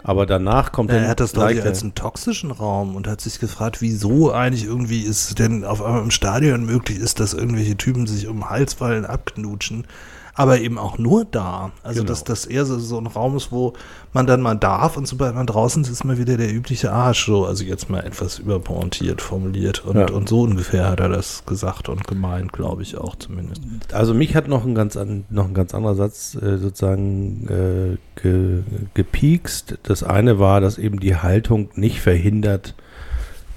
Aber 0.04 0.26
danach 0.26 0.74
kommt 0.74 0.92
Er 0.92 1.00
dann 1.00 1.10
hat 1.10 1.20
das, 1.20 1.34
glaube 1.34 1.54
ich, 1.54 1.62
als 1.62 1.82
einen 1.82 1.96
toxischen 1.96 2.52
Raum 2.52 2.96
und 2.96 3.08
hat 3.08 3.22
sich 3.22 3.40
gefragt, 3.40 3.82
wieso 3.82 4.32
eigentlich 4.32 4.66
irgendwie 4.66 5.02
ist 5.02 5.40
denn 5.40 5.64
auf 5.64 5.82
einmal 5.82 6.04
im 6.04 6.12
Stadion 6.12 6.66
möglich 6.66 7.00
ist, 7.00 7.20
dass 7.20 7.34
irgendwelche 7.34 7.78
Typen 7.78 8.08
sich 8.08 8.28
um 8.28 8.38
den 8.38 8.50
Hals 8.50 8.74
fallen, 8.74 9.06
abknutschen. 9.06 9.86
Aber 10.40 10.60
eben 10.62 10.78
auch 10.78 10.98
nur 10.98 11.26
da. 11.26 11.72
Also, 11.84 12.00
Genau. 12.02 12.10
dass 12.10 12.24
das 12.24 12.46
eher 12.46 12.66
so, 12.66 12.80
so 12.80 12.98
ein 12.98 13.08
Raum 13.08 13.36
ist, 13.36 13.52
wo 13.52 13.74
man 14.14 14.26
dann 14.26 14.42
mal 14.42 14.56
darf 14.56 14.96
und 14.96 15.06
sobald 15.06 15.36
man 15.36 15.46
draußen 15.46 15.84
ist, 15.84 15.90
ist 15.90 16.06
mal 16.06 16.18
wieder 16.18 16.38
der 16.38 16.54
übliche 16.54 16.92
Arsch. 16.94 17.26
So, 17.26 17.46
also 17.46 17.66
jetzt 17.66 17.90
mal 17.90 18.00
etwas 18.06 18.40
überpointiert 18.40 19.22
formuliert. 19.22 19.84
Und, 19.86 19.98
Ja. 19.98 20.10
und 20.12 20.30
so 20.30 20.42
ungefähr 20.44 20.88
hat 20.90 21.02
er 21.02 21.10
das 21.10 21.44
gesagt 21.46 21.90
und 21.90 22.08
gemeint, 22.08 22.54
glaube 22.54 22.84
ich 22.84 22.98
auch 22.98 23.16
zumindest. 23.16 23.62
Also 23.92 24.14
mich 24.14 24.34
hat 24.36 24.48
noch 24.48 24.66
ein 24.66 24.76
ganz, 24.76 24.96
an, 24.96 25.26
noch 25.30 25.46
ein 25.48 25.54
ganz 25.54 25.74
anderer 25.76 25.96
Satz 25.96 26.36
äh, 26.42 26.58
sozusagen 26.58 27.48
äh, 27.50 28.22
ge, 28.22 28.64
gepiekst. 28.94 29.78
Das 29.84 30.04
eine 30.04 30.40
war, 30.40 30.62
dass 30.62 30.78
eben 30.78 31.02
die 31.02 31.18
Haltung 31.18 31.70
nicht 31.76 32.00
verhindert, 32.02 32.76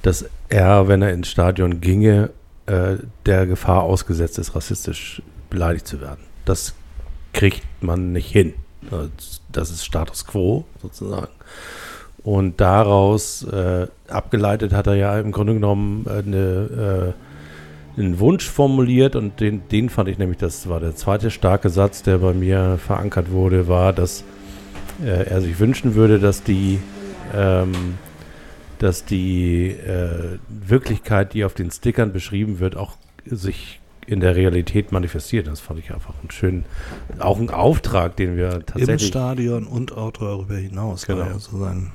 dass 0.03 0.25
er, 0.49 0.89
wenn 0.89 1.01
er 1.01 1.13
ins 1.13 1.29
Stadion 1.29 1.81
ginge, 1.81 2.31
äh, 2.67 2.97
der 3.27 3.47
Gefahr 3.47 3.83
ausgesetzt 3.85 4.39
ist, 4.41 4.57
rassistisch 4.57 5.23
beleidigt 5.49 5.87
zu 5.87 6.01
werden. 6.01 6.19
Das 6.45 6.75
kriegt 7.33 7.63
man 7.81 8.13
nicht 8.13 8.31
hin. 8.31 8.55
Das 9.51 9.71
ist 9.71 9.85
Status 9.85 10.27
quo 10.27 10.65
sozusagen. 10.81 11.29
Und 12.25 12.61
daraus 12.61 13.43
äh, 13.45 13.89
abgeleitet 14.09 14.73
hat 14.73 14.87
er 14.87 14.95
ja 14.95 15.19
im 15.19 15.33
Grunde 15.33 15.55
genommen 15.55 16.07
äh, 16.07 16.19
eine, 16.19 17.15
äh, 17.97 18.01
einen 18.01 18.21
Wunsch 18.21 18.49
formuliert 18.49 19.17
und 19.17 19.41
den, 19.41 19.67
den 19.69 19.89
fand 19.89 20.09
ich 20.09 20.19
nämlich, 20.19 20.39
das 20.39 20.69
war 20.69 20.79
der 20.79 20.95
zweite 20.95 21.31
starke 21.31 21.69
Satz, 21.69 22.03
der 22.03 22.19
bei 22.19 22.33
mir 22.33 22.79
verankert 22.79 23.33
wurde, 23.33 23.67
war, 23.67 23.93
dass 23.93 24.23
äh, 25.05 25.27
er 25.27 25.41
sich 25.41 25.59
wünschen 25.59 25.97
würde, 25.97 26.21
dass 26.21 26.45
die, 26.45 26.79
ähm, 27.35 27.73
dass 28.79 29.05
die 29.05 29.71
äh, 29.71 30.39
Wirklichkeit, 30.49 31.35
die 31.35 31.45
auf 31.45 31.55
den 31.55 31.73
Stickern 31.73 32.13
beschrieben 32.13 32.61
wird, 32.61 32.77
auch 32.77 32.93
sich 33.27 33.81
in 34.07 34.21
der 34.21 34.37
Realität 34.37 34.93
manifestiert. 34.93 35.47
Das 35.47 35.61
fand 35.61 35.79
ich 35.81 35.93
einfach 35.93 36.15
einen 36.21 36.31
schönen, 36.31 36.65
auch 37.19 37.39
ein 37.39 37.51
Auftrag, 37.51 38.17
den 38.17 38.37
wir 38.37 38.53
Im 38.53 38.67
tatsächlich. 38.67 39.07
Stadion 39.07 39.67
und 39.67 39.97
auch 39.97 40.13
darüber 40.13 40.57
hinaus. 40.57 41.07
Genau. 41.07 41.25
ja 41.25 41.39
so 41.39 41.59
sein. 41.59 41.93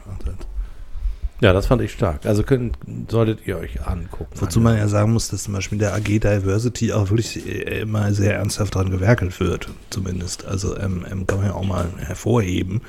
Ja, 1.40 1.54
das 1.54 1.68
fand 1.68 1.84
ich 1.84 1.92
stark. 1.92 2.26
Also 2.26 2.42
könnt, 2.42 2.78
solltet 3.10 3.46
ihr 3.46 3.58
euch 3.58 3.86
angucken. 3.86 4.32
Wozu 4.40 4.60
man 4.60 4.76
ja 4.76 4.88
sagen 4.88 5.14
muss, 5.14 5.30
dass 5.30 5.44
zum 5.44 5.54
Beispiel 5.54 5.78
der 5.78 5.94
AG 5.94 6.06
Diversity 6.06 6.94
auch 6.94 7.12
wirklich 7.12 7.46
äh, 7.46 7.82
immer 7.82 8.12
sehr 8.12 8.36
ernsthaft 8.36 8.74
dran 8.74 8.90
gewerkelt 8.90 9.40
wird, 9.40 9.70
zumindest. 9.92 10.46
Also 10.46 10.76
ähm, 10.78 11.06
ähm, 11.10 11.28
kann 11.28 11.40
man 11.40 11.48
ja 11.48 11.54
auch 11.54 11.64
mal 11.64 11.90
hervorheben. 12.00 12.82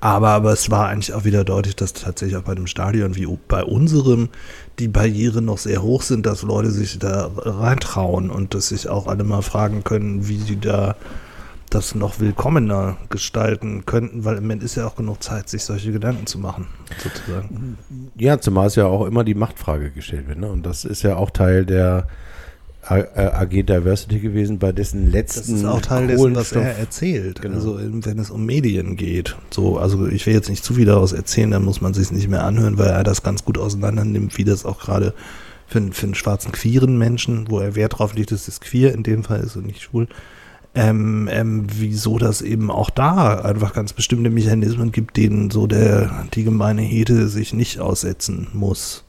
Aber, 0.00 0.30
aber 0.30 0.52
es 0.52 0.68
war 0.68 0.88
eigentlich 0.88 1.14
auch 1.14 1.24
wieder 1.24 1.44
deutlich, 1.44 1.76
dass 1.76 1.92
tatsächlich 1.92 2.36
auch 2.36 2.42
bei 2.42 2.52
einem 2.52 2.66
Stadion 2.66 3.14
wie 3.14 3.28
bei 3.46 3.62
unserem 3.62 4.30
die 4.78 4.88
Barrieren 4.88 5.44
noch 5.44 5.58
sehr 5.58 5.82
hoch 5.82 6.02
sind, 6.02 6.26
dass 6.26 6.42
Leute 6.42 6.70
sich 6.70 6.98
da 6.98 7.30
reintrauen 7.36 8.30
und 8.30 8.54
dass 8.54 8.68
sich 8.68 8.88
auch 8.88 9.06
alle 9.06 9.24
mal 9.24 9.42
fragen 9.42 9.84
können, 9.84 10.28
wie 10.28 10.38
sie 10.38 10.58
da 10.58 10.96
das 11.70 11.94
noch 11.94 12.20
willkommener 12.20 12.98
gestalten 13.08 13.86
könnten, 13.86 14.24
weil 14.24 14.36
im 14.36 14.42
Moment 14.44 14.62
ist 14.62 14.74
ja 14.74 14.86
auch 14.86 14.94
genug 14.94 15.22
Zeit, 15.22 15.48
sich 15.48 15.64
solche 15.64 15.90
Gedanken 15.90 16.26
zu 16.26 16.38
machen, 16.38 16.66
sozusagen. 16.98 17.78
Ja, 18.16 18.38
zumal 18.40 18.66
es 18.66 18.74
ja 18.74 18.86
auch 18.86 19.06
immer 19.06 19.24
die 19.24 19.34
Machtfrage 19.34 19.90
gestellt 19.90 20.28
wird. 20.28 20.38
Ne? 20.38 20.50
Und 20.50 20.66
das 20.66 20.84
ist 20.84 21.02
ja 21.02 21.16
auch 21.16 21.30
Teil 21.30 21.64
der 21.64 22.06
AG 22.84 23.48
Diversity 23.62 24.18
gewesen, 24.18 24.58
bei 24.58 24.72
dessen 24.72 25.10
letzten 25.10 25.40
Das 25.40 25.48
ist 25.60 25.64
auch 25.64 25.80
Teil 25.80 26.08
dessen, 26.08 26.34
was 26.34 26.50
er 26.52 26.76
erzählt. 26.78 27.40
Genau. 27.40 27.54
Also 27.54 27.78
ähm, 27.78 28.04
wenn 28.04 28.18
es 28.18 28.30
um 28.30 28.44
Medien 28.44 28.96
geht. 28.96 29.36
So, 29.50 29.78
also 29.78 30.06
ich 30.08 30.26
will 30.26 30.34
jetzt 30.34 30.48
nicht 30.50 30.64
zu 30.64 30.74
viel 30.74 30.86
daraus 30.86 31.12
erzählen, 31.12 31.52
dann 31.52 31.64
muss 31.64 31.80
man 31.80 31.94
sich 31.94 32.10
nicht 32.10 32.28
mehr 32.28 32.44
anhören, 32.44 32.78
weil 32.78 32.88
er 32.88 33.04
das 33.04 33.22
ganz 33.22 33.44
gut 33.44 33.56
auseinander 33.56 34.04
nimmt, 34.04 34.36
wie 34.36 34.44
das 34.44 34.64
auch 34.64 34.80
gerade 34.80 35.14
für, 35.68 35.78
einen- 35.78 35.92
für 35.92 36.06
einen 36.06 36.14
schwarzen 36.16 36.50
queeren 36.52 36.98
Menschen, 36.98 37.48
wo 37.50 37.60
er 37.60 37.76
Wert 37.76 37.98
drauf 37.98 38.14
legt, 38.14 38.32
dass 38.32 38.48
es 38.48 38.60
queer 38.60 38.92
in 38.94 39.04
dem 39.04 39.22
Fall 39.22 39.40
ist 39.40 39.54
und 39.56 39.66
nicht 39.66 39.82
schwul. 39.82 40.08
Ähm, 40.74 41.28
ähm, 41.30 41.66
wieso 41.76 42.16
das 42.18 42.40
eben 42.42 42.70
auch 42.70 42.88
da 42.90 43.40
einfach 43.42 43.74
ganz 43.74 43.92
bestimmte 43.92 44.30
Mechanismen 44.30 44.90
gibt, 44.90 45.18
denen 45.18 45.50
so 45.50 45.66
der 45.66 46.24
die 46.34 46.44
gemeine 46.44 46.80
Hete 46.82 47.28
sich 47.28 47.52
nicht 47.52 47.78
aussetzen 47.78 48.48
muss 48.54 49.04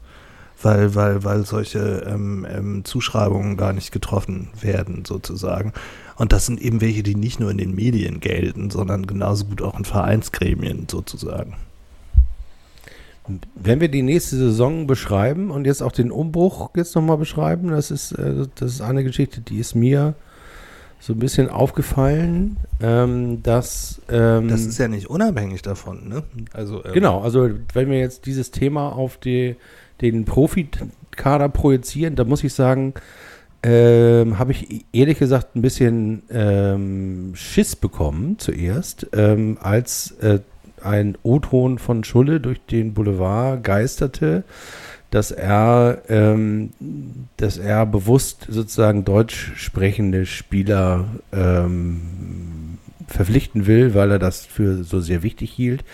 weil, 0.63 0.95
weil, 0.95 1.23
weil 1.23 1.45
solche 1.45 2.03
ähm, 2.07 2.45
ähm, 2.49 2.85
Zuschreibungen 2.85 3.57
gar 3.57 3.73
nicht 3.73 3.91
getroffen 3.91 4.49
werden, 4.59 5.05
sozusagen. 5.05 5.73
Und 6.15 6.31
das 6.31 6.45
sind 6.45 6.61
eben 6.61 6.81
welche, 6.81 7.03
die 7.03 7.15
nicht 7.15 7.39
nur 7.39 7.51
in 7.51 7.57
den 7.57 7.75
Medien 7.75 8.19
gelten, 8.19 8.69
sondern 8.69 9.07
genauso 9.07 9.45
gut 9.45 9.61
auch 9.61 9.77
in 9.77 9.85
Vereinsgremien, 9.85 10.87
sozusagen. 10.89 11.55
Wenn 13.55 13.79
wir 13.79 13.87
die 13.87 14.01
nächste 14.01 14.35
Saison 14.35 14.85
beschreiben 14.85 15.49
und 15.49 15.65
jetzt 15.65 15.81
auch 15.81 15.93
den 15.93 16.11
Umbruch 16.11 16.71
jetzt 16.75 16.93
nochmal 16.95 17.17
beschreiben, 17.17 17.69
das 17.69 17.89
ist, 17.89 18.11
äh, 18.13 18.47
das 18.55 18.73
ist 18.73 18.81
eine 18.81 19.03
Geschichte, 19.03 19.41
die 19.41 19.59
ist 19.59 19.75
mir 19.75 20.15
so 20.99 21.11
ein 21.11 21.19
bisschen 21.19 21.49
aufgefallen, 21.49 22.55
ähm, 22.81 23.43
dass 23.43 24.01
ähm, 24.09 24.47
Das 24.47 24.61
ist 24.61 24.77
ja 24.77 24.87
nicht 24.87 25.09
unabhängig 25.09 25.61
davon, 25.61 26.07
ne? 26.07 26.23
Also, 26.53 26.83
ähm, 26.85 26.93
Genau, 26.93 27.21
also 27.21 27.49
wenn 27.73 27.89
wir 27.89 27.99
jetzt 27.99 28.25
dieses 28.25 28.51
Thema 28.51 28.89
auf 28.89 29.17
die, 29.17 29.57
den 30.11 30.25
Profikader 30.25 31.49
projizieren, 31.49 32.15
da 32.15 32.23
muss 32.23 32.43
ich 32.43 32.53
sagen, 32.53 32.93
ähm, 33.63 34.37
habe 34.37 34.51
ich 34.51 34.85
ehrlich 34.91 35.17
gesagt 35.17 35.55
ein 35.55 35.61
bisschen 35.61 36.23
ähm, 36.29 37.31
Schiss 37.33 37.75
bekommen 37.75 38.37
zuerst, 38.37 39.07
ähm, 39.13 39.57
als 39.61 40.11
äh, 40.21 40.39
ein 40.83 41.17
O-Ton 41.23 41.79
von 41.79 42.03
Schulle 42.03 42.41
durch 42.41 42.59
den 42.69 42.93
Boulevard 42.93 43.63
geisterte, 43.63 44.43
dass 45.11 45.31
er, 45.31 46.01
ähm, 46.09 46.71
dass 47.37 47.57
er 47.57 47.85
bewusst 47.85 48.47
sozusagen 48.49 49.05
deutsch 49.05 49.53
sprechende 49.55 50.25
Spieler 50.25 51.05
ähm, 51.31 52.79
verpflichten 53.07 53.65
will, 53.65 53.93
weil 53.93 54.11
er 54.11 54.19
das 54.19 54.45
für 54.45 54.83
so 54.83 54.99
sehr 54.99 55.23
wichtig 55.23 55.51
hielt. 55.51 55.85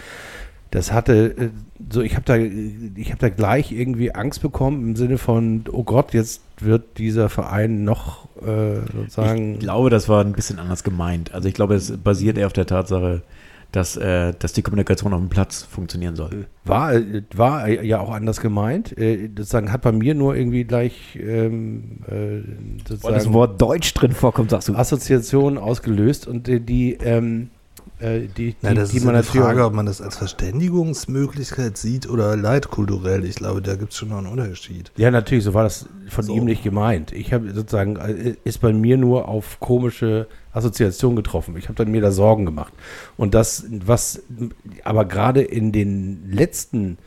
Das 0.71 0.91
hatte 0.91 1.35
äh, 1.37 1.49
so, 1.91 2.01
ich 2.01 2.15
habe 2.15 2.25
da, 2.25 2.35
ich 2.35 3.11
habe 3.11 3.19
da 3.19 3.29
gleich 3.29 3.71
irgendwie 3.71 4.13
Angst 4.13 4.41
bekommen 4.41 4.81
im 4.89 4.95
Sinne 4.95 5.17
von, 5.17 5.63
oh 5.71 5.83
Gott, 5.83 6.13
jetzt 6.13 6.41
wird 6.59 6.97
dieser 6.97 7.29
Verein 7.29 7.83
noch 7.85 8.27
äh, 8.41 8.81
sozusagen. 8.93 9.53
Ich 9.53 9.59
glaube, 9.59 9.89
das 9.89 10.09
war 10.09 10.23
ein 10.23 10.33
bisschen 10.33 10.59
anders 10.59 10.83
gemeint. 10.83 11.33
Also 11.33 11.47
ich 11.47 11.53
glaube, 11.53 11.75
es 11.75 11.95
basiert 11.97 12.37
eher 12.37 12.47
auf 12.47 12.53
der 12.53 12.65
Tatsache, 12.65 13.21
dass, 13.71 13.95
äh, 13.95 14.33
dass 14.37 14.51
die 14.53 14.61
Kommunikation 14.61 15.13
auf 15.13 15.19
dem 15.19 15.29
Platz 15.29 15.63
funktionieren 15.63 16.15
soll. 16.15 16.47
War, 16.65 16.95
äh, 16.95 17.23
war 17.35 17.69
ja 17.69 17.99
auch 17.99 18.11
anders 18.11 18.41
gemeint. 18.41 18.97
Äh, 18.97 19.29
sozusagen 19.29 19.71
hat 19.71 19.81
bei 19.81 19.93
mir 19.93 20.15
nur 20.15 20.35
irgendwie 20.35 20.65
gleich 20.65 21.17
ähm, 21.21 21.99
äh, 22.07 22.11
Weil 22.11 22.43
das 22.87 23.01
sozusagen 23.01 23.33
Wort 23.33 23.61
Deutsch 23.61 23.93
drin 23.93 24.11
vorkommt, 24.11 24.49
sagst 24.49 24.67
du. 24.67 24.75
Assoziationen 24.75 25.57
ausgelöst 25.57 26.27
und 26.27 26.47
die, 26.47 26.59
die, 26.59 26.93
ähm, 26.95 27.51
äh, 27.99 28.27
die, 28.27 28.55
Na, 28.62 28.69
die, 28.69 28.75
das 28.75 28.91
die 28.91 28.97
ist 28.97 29.03
man 29.03 29.15
natürlich. 29.15 29.45
Frage, 29.45 29.65
ob 29.65 29.73
man 29.73 29.85
das 29.85 30.01
als 30.01 30.17
Verständigungsmöglichkeit 30.17 31.77
sieht 31.77 32.09
oder 32.09 32.35
leitkulturell. 32.38 33.25
Ich 33.25 33.35
glaube, 33.35 33.62
da 33.62 33.75
gibt 33.75 33.91
es 33.91 33.97
schon 33.97 34.09
noch 34.09 34.17
einen 34.19 34.27
Unterschied. 34.27 34.91
Ja, 34.97 35.12
natürlich, 35.12 35.43
so 35.43 35.53
war 35.53 35.63
das 35.63 35.88
von 36.07 36.23
So. 36.25 36.35
ihm 36.35 36.45
nicht 36.45 36.63
gemeint. 36.63 37.12
Ich 37.12 37.33
habe 37.33 37.51
sozusagen, 37.53 37.97
äh, 37.97 38.35
ist 38.43 38.59
bei 38.62 38.73
mir 38.73 38.97
nur 38.97 39.27
auf 39.27 39.59
komische 39.59 40.27
Assoziationen 40.53 41.15
getroffen. 41.15 41.55
Ich 41.57 41.65
habe 41.65 41.75
dann 41.75 41.91
mir 41.91 42.01
da 42.01 42.12
Sorgen 42.12 42.45
gemacht. 42.45 42.73
Und 43.17 43.33
das, 43.33 43.65
was 43.69 44.23
aber 44.83 45.05
gerade 45.05 45.41
in 45.41 45.71
den 45.71 46.31
letzten 46.31 46.97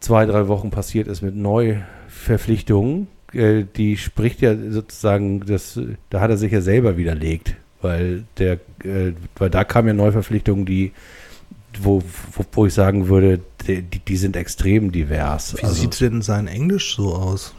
zwei, 0.00 0.26
drei 0.26 0.48
Wochen 0.48 0.70
passiert 0.70 1.08
ist 1.08 1.22
mit 1.22 1.34
Neuverpflichtungen, 1.36 3.08
äh, 3.32 3.64
die 3.76 3.96
spricht 3.96 4.40
ja 4.40 4.54
sozusagen, 4.70 5.40
das, 5.46 5.80
da 6.10 6.20
hat 6.20 6.30
er 6.30 6.36
sich 6.36 6.52
ja 6.52 6.60
selber 6.60 6.96
widerlegt. 6.96 7.56
Weil 7.82 8.24
der, 8.38 8.54
äh, 8.84 9.12
weil 9.36 9.50
da 9.50 9.64
kamen 9.64 9.88
ja 9.88 9.94
Neuverpflichtungen, 9.94 10.64
die, 10.64 10.92
wo, 11.80 12.02
wo, 12.32 12.44
wo 12.52 12.66
ich 12.66 12.74
sagen 12.74 13.08
würde, 13.08 13.40
die, 13.66 13.82
die 13.82 13.98
die 13.98 14.16
sind 14.16 14.36
extrem 14.36 14.92
divers. 14.92 15.56
Wie 15.58 15.62
Also- 15.64 15.74
sieht 15.82 16.00
denn 16.00 16.22
sein 16.22 16.46
Englisch 16.46 16.94
so 16.96 17.14
aus? 17.14 17.54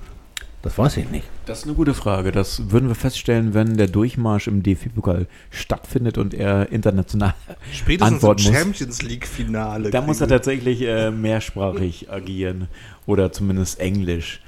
das 0.62 0.77
weiß 0.77 0.95
ich 0.95 1.09
nicht. 1.09 1.25
Das 1.45 1.59
ist 1.59 1.63
eine 1.65 1.73
gute 1.73 1.93
Frage. 1.93 2.31
Das 2.31 2.71
würden 2.71 2.88
wir 2.88 2.95
feststellen, 2.95 3.53
wenn 3.53 3.75
der 3.75 3.88
Durchmarsch 3.88 4.47
im 4.47 4.63
DFB-Pokal 4.63 5.27
stattfindet 5.51 6.17
und 6.17 6.33
er 6.33 6.71
international. 6.71 7.33
Spätestens 7.73 8.13
Antworten 8.13 8.43
im 8.43 8.47
muss. 8.47 8.57
Champions 8.62 9.01
League-Finale. 9.01 9.89
Da 9.91 9.99
muss 9.99 10.21
er 10.21 10.29
tatsächlich 10.29 10.81
äh, 10.83 11.12
mehrsprachig 11.12 12.09
agieren 12.09 12.69
oder 13.05 13.33
zumindest 13.33 13.81
Englisch. 13.81 14.39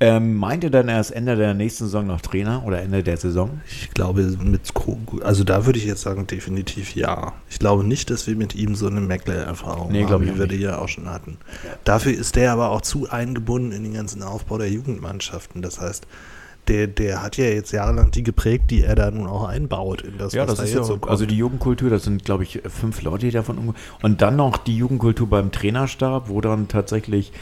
Ähm, 0.00 0.36
meint 0.36 0.62
ihr 0.62 0.70
dann 0.70 0.88
erst 0.88 1.10
Ende 1.10 1.34
der 1.34 1.54
nächsten 1.54 1.84
Saison 1.86 2.06
noch 2.06 2.20
Trainer 2.20 2.62
oder 2.64 2.80
Ende 2.80 3.02
der 3.02 3.16
Saison? 3.16 3.60
Ich 3.68 3.90
glaube, 3.90 4.22
mit 4.22 4.72
Ko- 4.72 4.96
also 5.24 5.42
da 5.42 5.66
würde 5.66 5.80
ich 5.80 5.86
jetzt 5.86 6.02
sagen, 6.02 6.28
definitiv 6.28 6.94
ja. 6.94 7.32
Ich 7.50 7.58
glaube 7.58 7.82
nicht, 7.82 8.08
dass 8.10 8.28
wir 8.28 8.36
mit 8.36 8.54
ihm 8.54 8.76
so 8.76 8.86
eine 8.86 9.00
Meckler-Erfahrung 9.00 9.90
Nee, 9.90 10.02
haben, 10.02 10.06
glaube 10.08 10.24
ich 10.26 10.34
wie 10.34 10.38
wir 10.38 10.46
die 10.46 10.58
ja 10.58 10.78
auch 10.78 10.86
schon 10.88 11.10
hatten. 11.10 11.38
Dafür 11.82 12.12
ist 12.12 12.36
der 12.36 12.52
aber 12.52 12.70
auch 12.70 12.82
zu 12.82 13.10
eingebunden 13.10 13.72
in 13.72 13.82
den 13.82 13.94
ganzen 13.94 14.22
Aufbau 14.22 14.58
der 14.58 14.70
Jugendmannschaften. 14.70 15.62
Das 15.62 15.80
heißt, 15.80 16.06
der, 16.68 16.86
der 16.86 17.20
hat 17.22 17.36
ja 17.36 17.46
jetzt 17.46 17.72
jahrelang 17.72 18.12
die 18.12 18.22
geprägt, 18.22 18.70
die 18.70 18.82
er 18.84 18.94
da 18.94 19.10
nun 19.10 19.26
auch 19.26 19.48
einbaut 19.48 20.02
in 20.02 20.16
das, 20.16 20.32
Ja, 20.32 20.42
was 20.42 20.50
das 20.50 20.56
da 20.58 20.62
ist 20.64 20.70
jetzt 20.70 20.78
ja, 20.78 20.84
so 20.84 20.98
kommt. 20.98 21.10
also 21.10 21.26
die 21.26 21.36
Jugendkultur, 21.36 21.90
das 21.90 22.04
sind, 22.04 22.24
glaube 22.24 22.44
ich, 22.44 22.60
fünf 22.68 23.02
Leute, 23.02 23.26
die 23.26 23.32
davon 23.32 23.58
umgehen. 23.58 23.74
Und 24.02 24.22
dann 24.22 24.36
noch 24.36 24.58
die 24.58 24.76
Jugendkultur 24.76 25.28
beim 25.28 25.50
Trainerstab, 25.50 26.28
wo 26.28 26.40
dann 26.40 26.68
tatsächlich, 26.68 27.32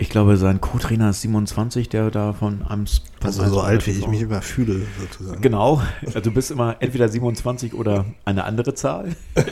ich 0.00 0.08
glaube, 0.08 0.36
sein 0.38 0.62
Co-Trainer 0.62 1.10
ist 1.10 1.20
27, 1.20 1.90
der 1.90 2.10
da 2.10 2.32
von 2.32 2.62
einem 2.66 2.86
also 3.22 3.44
so 3.44 3.60
alt, 3.60 3.86
wie 3.86 3.90
ich 3.90 4.08
mich 4.08 4.22
immer 4.22 4.40
fühle, 4.40 4.86
sozusagen. 4.98 5.42
Genau, 5.42 5.82
also 6.06 6.20
du 6.20 6.30
bist 6.30 6.50
immer 6.50 6.76
entweder 6.80 7.08
27 7.08 7.74
oder 7.74 8.06
eine 8.24 8.44
andere 8.44 8.72
Zahl. 8.74 9.14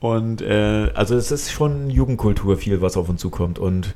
Und 0.00 0.40
äh, 0.40 0.90
also 0.94 1.14
es 1.14 1.30
ist 1.30 1.52
schon 1.52 1.90
Jugendkultur 1.90 2.56
viel, 2.56 2.80
was 2.80 2.96
auf 2.96 3.10
uns 3.10 3.20
zukommt. 3.20 3.58
Und 3.58 3.94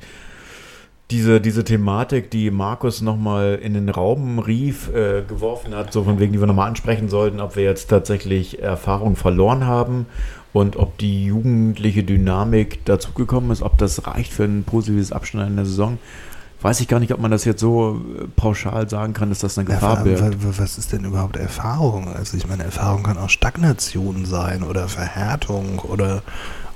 diese, 1.09 1.41
diese 1.41 1.63
Thematik, 1.63 2.29
die 2.29 2.51
Markus 2.51 3.01
nochmal 3.01 3.59
in 3.61 3.73
den 3.73 3.89
Raum 3.89 4.37
rief, 4.37 4.93
äh, 4.93 5.23
geworfen 5.27 5.73
hat, 5.73 5.91
so 5.91 6.03
von 6.03 6.19
wegen, 6.19 6.33
die 6.33 6.39
wir 6.39 6.47
nochmal 6.47 6.67
ansprechen 6.67 7.09
sollten, 7.09 7.39
ob 7.39 7.55
wir 7.55 7.63
jetzt 7.63 7.87
tatsächlich 7.87 8.61
Erfahrung 8.61 9.15
verloren 9.15 9.65
haben 9.65 10.05
und 10.57 10.75
ob 10.75 10.97
die 10.97 11.25
jugendliche 11.25 12.03
Dynamik 12.03 12.83
dazugekommen 12.85 13.51
ist, 13.51 13.61
ob 13.61 13.77
das 13.77 14.05
reicht 14.07 14.33
für 14.33 14.43
ein 14.45 14.63
positives 14.63 15.11
Abschneiden 15.11 15.55
der 15.55 15.65
Saison. 15.65 15.97
Weiß 16.59 16.79
ich 16.79 16.87
gar 16.87 16.99
nicht, 16.99 17.13
ob 17.13 17.19
man 17.21 17.29
das 17.29 17.45
jetzt 17.45 17.61
so 17.61 18.01
äh, 18.19 18.25
pauschal 18.35 18.89
sagen 18.89 19.13
kann, 19.13 19.29
dass 19.29 19.39
das 19.39 19.57
eine 19.59 19.69
Ja, 19.69 19.75
Gefahr 19.75 19.99
allem, 19.99 20.19
wa- 20.19 20.31
wa- 20.47 20.53
was 20.57 20.79
ist 20.79 20.91
denn 20.91 21.03
überhaupt 21.05 21.35
Erfahrung? 21.37 22.07
Also 22.07 22.35
ich 22.35 22.47
meine, 22.47 22.63
Erfahrung 22.63 23.03
kann 23.03 23.17
auch 23.19 23.29
Stagnation 23.29 24.25
sein 24.25 24.63
oder 24.63 24.87
Verhärtung 24.87 25.77
oder, 25.79 26.23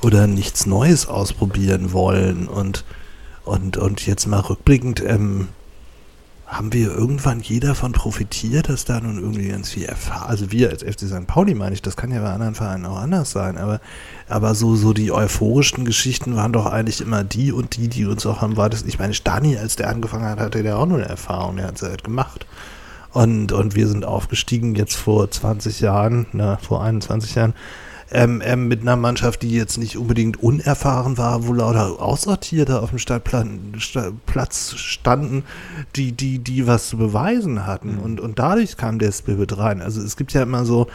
oder 0.04 0.28
nichts 0.28 0.68
Neues 0.68 1.08
ausprobieren 1.08 1.94
wollen. 1.94 2.48
Und, 2.48 2.86
und, 3.44 3.78
und 3.78 4.06
jetzt 4.06 4.28
mal 4.28 4.42
rückblickend, 4.42 5.04
ähm, 5.04 5.48
haben 6.52 6.74
wir 6.74 6.92
irgendwann 6.92 7.40
jeder 7.40 7.70
davon 7.70 7.94
profitiert, 7.94 8.68
dass 8.68 8.84
da 8.84 9.00
nun 9.00 9.18
irgendwie 9.18 9.48
ganz 9.48 9.70
viel 9.70 9.86
erfahren. 9.86 10.30
Also 10.30 10.52
wir 10.52 10.70
als 10.70 10.84
FC 10.84 11.08
St. 11.08 11.26
Pauli 11.26 11.56
meine 11.56 11.74
ich, 11.74 11.82
das 11.82 11.96
kann 11.96 12.12
ja 12.12 12.22
bei 12.22 12.30
anderen 12.30 12.56
Vereinen 12.56 12.86
auch 12.86 12.98
anders 12.98 13.32
sein, 13.32 13.58
aber, 13.58 13.80
aber 14.28 14.54
so, 14.54 14.76
so 14.76 14.92
die 14.92 15.14
euphorischen 15.14 15.86
Geschichten 15.86 16.36
waren 16.36 16.52
doch 16.52 16.66
eigentlich 16.66 17.00
immer 17.00 17.24
die 17.24 17.54
und 17.54 17.78
die, 17.78 17.88
die 17.88 18.06
uns 18.06 18.26
auch 18.26 18.42
am 18.42 18.58
weitesten. 18.58 18.90
Ich 18.90 19.00
meine, 19.00 19.14
Stani, 19.14 19.58
als 19.58 19.78
der 19.78 19.88
angefangen 19.90 20.26
hat, 20.26 20.42
hatte 20.42 20.62
der 20.62 20.78
auch 20.78 20.86
nur 20.86 20.98
eine 20.98 21.08
Erfahrung, 21.08 21.56
der 21.56 21.68
hat 21.68 21.78
es 21.78 21.84
halt 21.84 22.04
gemacht. 22.04 22.46
Und, 23.14 23.54
und 23.54 23.76
wir 23.76 23.88
sind 23.88 24.04
aufgestiegen 24.04 24.76
jetzt 24.76 24.98
vor 24.98 25.32
20 25.32 25.80
Jahren, 25.80 26.26
na, 26.34 26.58
vor 26.58 26.84
21 26.84 27.34
Jahren, 27.34 27.54
ähm, 28.12 28.42
ähm, 28.44 28.68
mit 28.68 28.82
einer 28.82 28.98
Mannschaft, 28.98 29.42
die 29.42 29.52
jetzt 29.52 29.78
nicht 29.78 29.98
unbedingt 29.98 30.42
unerfahren 30.42 31.18
war, 31.18 31.48
wo 31.48 31.54
lauter 31.54 32.02
Aussortierte 32.02 32.82
auf 32.82 32.90
dem 32.90 33.00
Stadtplatz 33.00 34.76
standen, 34.76 35.44
die, 35.96 36.12
die, 36.12 36.40
die 36.40 36.68
was 36.68 36.90
zu 36.90 36.98
beweisen 36.98 37.66
hatten. 37.66 37.96
Mhm. 37.96 38.00
Und, 38.00 38.20
und 38.20 38.40
dadurch 38.40 38.76
kam 38.76 39.00
der 39.00 39.12
Spirit 39.12 39.58
rein. 39.58 39.82
Also 39.82 40.02
es 40.02 40.18
gibt 40.18 40.34
ja 40.34 40.44
immer 40.44 40.66
so, 40.66 40.88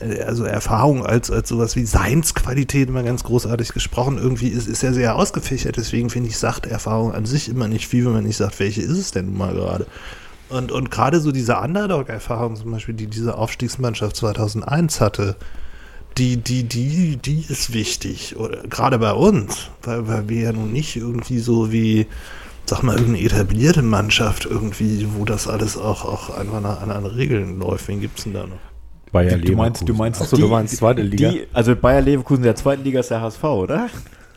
äh, 0.00 0.22
also 0.22 0.44
Erfahrung 0.44 1.04
als, 1.04 1.30
als 1.30 1.50
sowas 1.50 1.76
wie 1.76 1.84
Seinsqualität 1.84 2.88
immer 2.88 3.02
ganz 3.02 3.22
großartig 3.24 3.74
gesprochen. 3.74 4.16
Irgendwie 4.16 4.48
ist, 4.48 4.66
ist 4.66 4.82
ja 4.82 4.92
sehr 4.92 5.16
ausgefächert, 5.16 5.76
deswegen 5.76 6.08
finde 6.08 6.30
ich, 6.30 6.38
sagt 6.38 6.66
Erfahrung 6.66 7.12
an 7.12 7.26
sich 7.26 7.48
immer 7.50 7.68
nicht 7.68 7.86
viel, 7.86 8.06
wenn 8.06 8.12
man 8.12 8.24
nicht 8.24 8.38
sagt, 8.38 8.58
welche 8.60 8.80
ist 8.80 8.98
es 8.98 9.10
denn 9.10 9.26
nun 9.26 9.36
mal 9.36 9.54
gerade. 9.54 9.86
Und, 10.48 10.72
und 10.72 10.90
gerade 10.90 11.20
so 11.20 11.32
diese 11.32 11.58
Underdog-Erfahrung, 11.58 12.56
zum 12.56 12.72
Beispiel, 12.72 12.94
die 12.94 13.06
diese 13.06 13.36
Aufstiegsmannschaft 13.36 14.16
2001 14.16 15.00
hatte, 15.00 15.36
die, 16.18 16.36
die, 16.36 16.64
die, 16.64 17.16
die 17.16 17.44
ist 17.48 17.72
wichtig. 17.72 18.36
Oder 18.36 18.62
gerade 18.68 18.98
bei 18.98 19.12
uns, 19.12 19.70
weil, 19.82 20.06
weil 20.08 20.28
wir 20.28 20.40
ja 20.40 20.52
nun 20.52 20.72
nicht 20.72 20.96
irgendwie 20.96 21.38
so 21.38 21.72
wie, 21.72 22.06
sag 22.66 22.82
mal, 22.82 22.96
irgendeine 22.96 23.24
etablierte 23.24 23.82
Mannschaft 23.82 24.46
irgendwie, 24.46 25.06
wo 25.16 25.24
das 25.24 25.48
alles 25.48 25.76
auch, 25.76 26.04
auch 26.04 26.36
einfach 26.36 26.60
nach 26.60 26.82
anderen 26.82 27.06
Regeln 27.06 27.58
läuft. 27.58 27.88
Wen 27.88 28.00
gibt 28.00 28.18
es 28.18 28.24
denn 28.24 28.34
da 28.34 28.46
noch? 28.46 28.58
Bayer 29.12 29.36
du 29.36 29.54
meinst, 29.54 29.86
du 29.86 29.94
meinst, 29.94 30.22
Achso, 30.22 30.36
du 30.36 30.48
meinst 30.48 30.76
zweite 30.76 31.02
Liga? 31.02 31.30
Die, 31.30 31.46
also 31.52 31.76
Bayer 31.76 32.00
Leverkusen 32.00 32.42
der 32.42 32.56
zweiten 32.56 32.82
Liga 32.82 33.00
ist 33.00 33.10
der 33.10 33.20
HSV, 33.20 33.44
oder? 33.44 33.90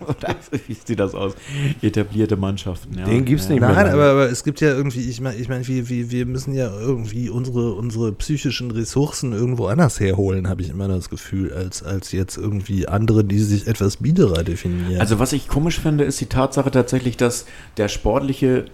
Oder 0.07 0.35
wie 0.67 0.73
sieht 0.73 0.99
das 0.99 1.13
aus? 1.13 1.33
Etablierte 1.81 2.37
Mannschaften, 2.37 2.97
ja. 2.97 3.05
Den 3.05 3.25
gibt 3.25 3.41
es 3.41 3.49
nicht 3.49 3.59
mehr. 3.59 3.69
Nein, 3.69 3.87
aber, 3.87 4.11
aber, 4.11 4.29
es 4.29 4.43
gibt 4.43 4.61
ja 4.61 4.69
irgendwie, 4.69 5.01
ich 5.01 5.21
meine, 5.21 5.37
ich 5.37 5.49
mein, 5.49 5.67
wir, 5.67 5.89
wir, 5.89 6.11
wir 6.11 6.25
müssen 6.25 6.53
ja 6.53 6.71
irgendwie 6.71 7.29
unsere, 7.29 7.73
unsere 7.73 8.11
psychischen 8.13 8.71
Ressourcen 8.71 9.33
irgendwo 9.33 9.67
anders 9.67 9.99
herholen, 9.99 10.47
habe 10.47 10.61
ich 10.61 10.69
immer 10.69 10.87
das 10.87 11.09
Gefühl, 11.09 11.53
als, 11.53 11.83
als 11.83 12.11
jetzt 12.11 12.37
irgendwie 12.37 12.87
andere, 12.87 13.23
die 13.23 13.39
sich 13.39 13.67
etwas 13.67 13.97
biederer 13.97 14.43
definieren. 14.43 14.99
Also 14.99 15.19
was 15.19 15.33
ich 15.33 15.47
komisch 15.47 15.79
finde, 15.79 16.03
ist 16.03 16.19
die 16.21 16.27
Tatsache 16.27 16.71
tatsächlich, 16.71 17.17
dass 17.17 17.45
der 17.77 17.87
sportliche 17.87 18.65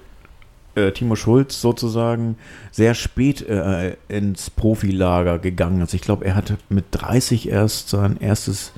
äh, 0.76 0.92
Timo 0.92 1.16
Schulz 1.16 1.62
sozusagen 1.62 2.38
sehr 2.72 2.94
spät 2.94 3.42
äh, 3.48 3.96
ins 4.08 4.50
Profilager 4.50 5.40
gegangen 5.40 5.82
ist. 5.82 5.94
Ich 5.94 6.02
glaube, 6.02 6.26
er 6.26 6.36
hatte 6.36 6.58
mit 6.70 6.86
30 6.92 7.50
erst 7.50 7.90
sein 7.90 8.18
erstes 8.20 8.72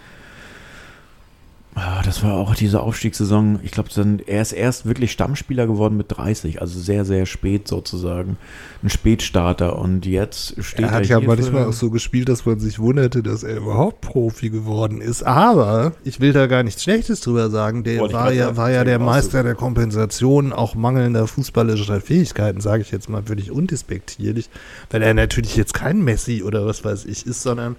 Das 2.06 2.22
war 2.22 2.34
auch 2.34 2.54
diese 2.54 2.82
Aufstiegssaison. 2.82 3.60
Ich 3.64 3.72
glaube, 3.72 3.90
er 4.28 4.42
ist 4.42 4.52
erst 4.52 4.86
wirklich 4.86 5.12
Stammspieler 5.12 5.66
geworden 5.66 5.98
mit 5.98 6.06
30, 6.10 6.62
also 6.62 6.80
sehr, 6.80 7.04
sehr 7.04 7.26
spät 7.26 7.68
sozusagen. 7.68 8.38
Ein 8.84 8.90
Spätstarter. 8.90 9.80
Und 9.80 10.06
jetzt 10.06 10.64
steht 10.64 10.82
er. 10.82 10.92
Hat 10.92 11.10
er 11.10 11.16
hat 11.16 11.22
ja 11.24 11.28
manchmal 11.28 11.66
auch 11.66 11.74
so 11.74 11.90
gespielt, 11.90 12.30
dass 12.30 12.46
man 12.46 12.60
sich 12.60 12.78
wunderte, 12.78 13.24
dass 13.24 13.42
er 13.42 13.58
überhaupt 13.58 14.02
Profi 14.02 14.52
geworden 14.52 15.02
ist. 15.02 15.24
Aber 15.24 15.94
ich 16.04 16.20
will 16.20 16.32
da 16.32 16.46
gar 16.46 16.62
nichts 16.62 16.84
Schlechtes 16.84 17.22
drüber 17.22 17.50
sagen. 17.50 17.84
Der 17.84 18.02
war 18.02 18.32
ja, 18.32 18.56
war 18.56 18.70
ja 18.70 18.84
der 18.84 19.00
Meister 19.00 19.42
der 19.42 19.56
Kompensation, 19.56 20.54
auch 20.54 20.76
mangelnder 20.76 21.26
fußballischer 21.26 22.02
Fähigkeiten, 22.02 22.62
sage 22.62 22.84
ich 22.84 22.92
jetzt 22.92 23.10
mal 23.10 23.24
völlig 23.24 23.50
undespektierlich, 23.50 24.50
weil 24.92 25.02
er 25.02 25.16
natürlich 25.16 25.56
jetzt 25.56 25.74
kein 25.74 26.04
Messi 26.04 26.44
oder 26.44 26.68
was 26.68 26.86
weiß 26.86 27.06
ich 27.06 27.26
ist, 27.26 27.42
sondern 27.42 27.78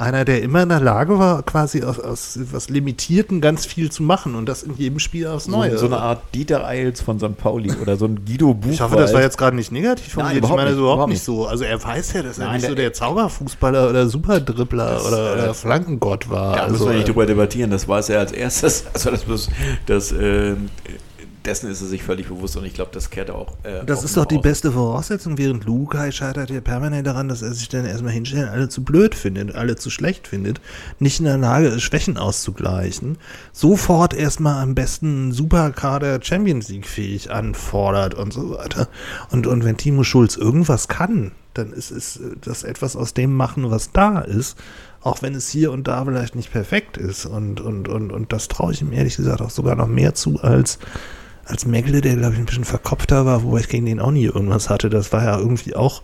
einer, 0.00 0.24
der 0.24 0.42
immer 0.42 0.62
in 0.62 0.68
der 0.68 0.80
Lage 0.80 1.18
war, 1.18 1.42
quasi 1.42 1.82
aus, 1.82 1.98
aus 1.98 2.38
was 2.52 2.68
Limitierten 2.68 3.40
ganz 3.40 3.66
viel 3.66 3.90
zu 3.90 4.02
machen 4.02 4.34
und 4.34 4.46
das 4.46 4.62
in 4.62 4.74
jedem 4.76 4.98
Spiel 4.98 5.26
aufs 5.26 5.48
Neue. 5.48 5.72
So, 5.72 5.78
so 5.78 5.86
eine 5.86 5.98
Art 5.98 6.22
Dieter 6.34 6.66
Eils 6.66 7.00
von 7.00 7.18
St. 7.18 7.36
Pauli 7.36 7.72
oder 7.80 7.96
so 7.96 8.06
ein 8.06 8.24
Guido 8.24 8.54
Buch. 8.54 8.70
Ich 8.70 8.80
hoffe, 8.80 8.96
das 8.96 9.12
war 9.12 9.22
jetzt 9.22 9.38
gerade 9.38 9.56
nicht 9.56 9.72
negativ 9.72 10.12
formuliert. 10.12 10.44
Ich 10.44 10.50
meine, 10.50 10.70
nicht, 10.70 10.78
überhaupt 10.78 11.10
nicht 11.10 11.22
so. 11.22 11.46
Also 11.46 11.64
er 11.64 11.82
weiß 11.82 12.12
ja, 12.12 12.22
dass 12.22 12.38
er 12.38 12.46
Nein, 12.46 12.56
nicht 12.56 12.68
so 12.68 12.74
der 12.74 12.92
Zauberfußballer 12.92 13.90
oder 13.90 14.08
Superdribbler 14.08 15.00
oder, 15.06 15.32
oder 15.34 15.54
Flankengott 15.54 16.30
war. 16.30 16.56
Ja, 16.56 16.62
also, 16.62 16.72
müssen 16.72 16.88
wir 16.88 16.96
nicht 16.96 17.08
drüber 17.08 17.26
debattieren. 17.26 17.70
Das 17.70 17.88
weiß 17.88 18.10
er 18.10 18.20
als 18.20 18.32
erstes. 18.32 18.84
Also 18.98 19.10
das, 19.10 19.48
das 19.86 20.12
äh, 20.12 20.56
dessen 21.48 21.70
ist 21.70 21.80
er 21.80 21.88
sich 21.88 22.02
völlig 22.02 22.28
bewusst 22.28 22.56
und 22.56 22.64
ich 22.66 22.74
glaube, 22.74 22.90
das 22.92 23.08
kehrt 23.08 23.30
auch. 23.30 23.54
Äh, 23.62 23.84
das 23.86 24.00
auch 24.00 24.04
ist 24.04 24.16
doch 24.16 24.26
die 24.26 24.36
aus. 24.36 24.42
beste 24.42 24.72
Voraussetzung, 24.72 25.38
während 25.38 25.64
Lukai 25.64 26.12
scheitert 26.12 26.50
ja 26.50 26.60
permanent 26.60 27.06
daran, 27.06 27.28
dass 27.28 27.40
er 27.40 27.54
sich 27.54 27.68
dann 27.68 27.86
erstmal 27.86 28.12
hinstellt, 28.12 28.50
alle 28.50 28.68
zu 28.68 28.84
blöd 28.84 29.14
findet, 29.14 29.54
alle 29.54 29.76
zu 29.76 29.88
schlecht 29.88 30.28
findet, 30.28 30.60
nicht 30.98 31.20
in 31.20 31.24
der 31.24 31.38
Lage 31.38 31.68
ist, 31.68 31.82
Schwächen 31.82 32.18
auszugleichen, 32.18 33.16
sofort 33.52 34.12
erstmal 34.12 34.62
am 34.62 34.74
besten 34.74 35.32
Superkader 35.32 36.20
Champions 36.22 36.68
League 36.68 36.86
fähig 36.86 37.30
anfordert 37.30 38.14
und 38.14 38.32
so 38.32 38.50
weiter. 38.50 38.88
Und, 39.30 39.46
und 39.46 39.64
wenn 39.64 39.78
Timo 39.78 40.04
Schulz 40.04 40.36
irgendwas 40.36 40.88
kann, 40.88 41.32
dann 41.54 41.72
ist, 41.72 41.90
ist 41.90 42.20
das 42.42 42.62
etwas 42.62 42.94
aus 42.94 43.14
dem 43.14 43.34
machen, 43.34 43.70
was 43.70 43.90
da 43.92 44.20
ist 44.20 44.58
auch 45.00 45.22
wenn 45.22 45.34
es 45.34 45.48
hier 45.48 45.70
und 45.70 45.86
da 45.86 46.04
vielleicht 46.04 46.34
nicht 46.34 46.50
perfekt 46.50 46.96
ist. 46.96 47.24
Und, 47.24 47.60
und, 47.60 47.88
und, 47.88 48.12
und 48.12 48.32
das 48.32 48.48
traue 48.48 48.72
ich 48.72 48.82
ihm 48.82 48.92
ehrlich 48.92 49.16
gesagt 49.16 49.40
auch 49.40 49.50
sogar 49.50 49.76
noch 49.76 49.86
mehr 49.86 50.14
zu 50.14 50.40
als 50.40 50.78
als 51.48 51.64
Megle, 51.64 52.00
der 52.00 52.16
glaube 52.16 52.34
ich 52.34 52.38
ein 52.38 52.46
bisschen 52.46 52.64
verkopfter 52.64 53.24
war, 53.24 53.42
wobei 53.42 53.60
ich 53.60 53.68
gegen 53.68 53.86
den 53.86 54.00
auch 54.00 54.10
nie 54.10 54.24
irgendwas 54.24 54.68
hatte. 54.68 54.90
Das 54.90 55.12
war 55.12 55.24
ja 55.24 55.38
irgendwie 55.38 55.74
auch 55.74 56.02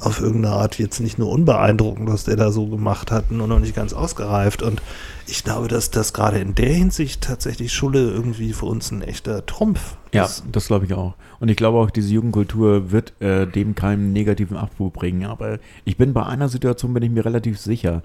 auf 0.00 0.20
irgendeine 0.20 0.54
Art 0.54 0.78
jetzt 0.78 1.00
nicht 1.00 1.18
nur 1.18 1.30
unbeeindruckend, 1.30 2.08
was 2.10 2.24
der 2.24 2.36
da 2.36 2.52
so 2.52 2.66
gemacht 2.66 3.10
hat, 3.10 3.30
nur 3.30 3.46
noch 3.46 3.58
nicht 3.58 3.74
ganz 3.74 3.92
ausgereift. 3.92 4.62
Und 4.62 4.82
ich 5.26 5.44
glaube, 5.44 5.68
dass 5.68 5.90
das 5.90 6.12
gerade 6.12 6.40
in 6.40 6.54
der 6.54 6.74
Hinsicht 6.74 7.22
tatsächlich 7.22 7.72
Schule 7.72 8.00
irgendwie 8.00 8.52
für 8.52 8.66
uns 8.66 8.90
ein 8.90 9.02
echter 9.02 9.46
Trumpf 9.46 9.96
ist. 10.10 10.14
Ja, 10.14 10.28
das 10.50 10.66
glaube 10.66 10.84
ich 10.84 10.92
auch. 10.92 11.14
Und 11.40 11.48
ich 11.48 11.56
glaube 11.56 11.78
auch, 11.78 11.90
diese 11.90 12.12
Jugendkultur 12.12 12.90
wird 12.90 13.14
äh, 13.20 13.46
dem 13.46 13.74
keinen 13.74 14.12
negativen 14.12 14.56
Abbruch 14.56 14.92
bringen. 14.92 15.24
Aber 15.24 15.58
ich 15.84 15.96
bin 15.96 16.12
bei 16.12 16.26
einer 16.26 16.48
Situation, 16.48 16.92
bin 16.92 17.02
ich 17.02 17.10
mir 17.10 17.24
relativ 17.24 17.58
sicher. 17.58 18.02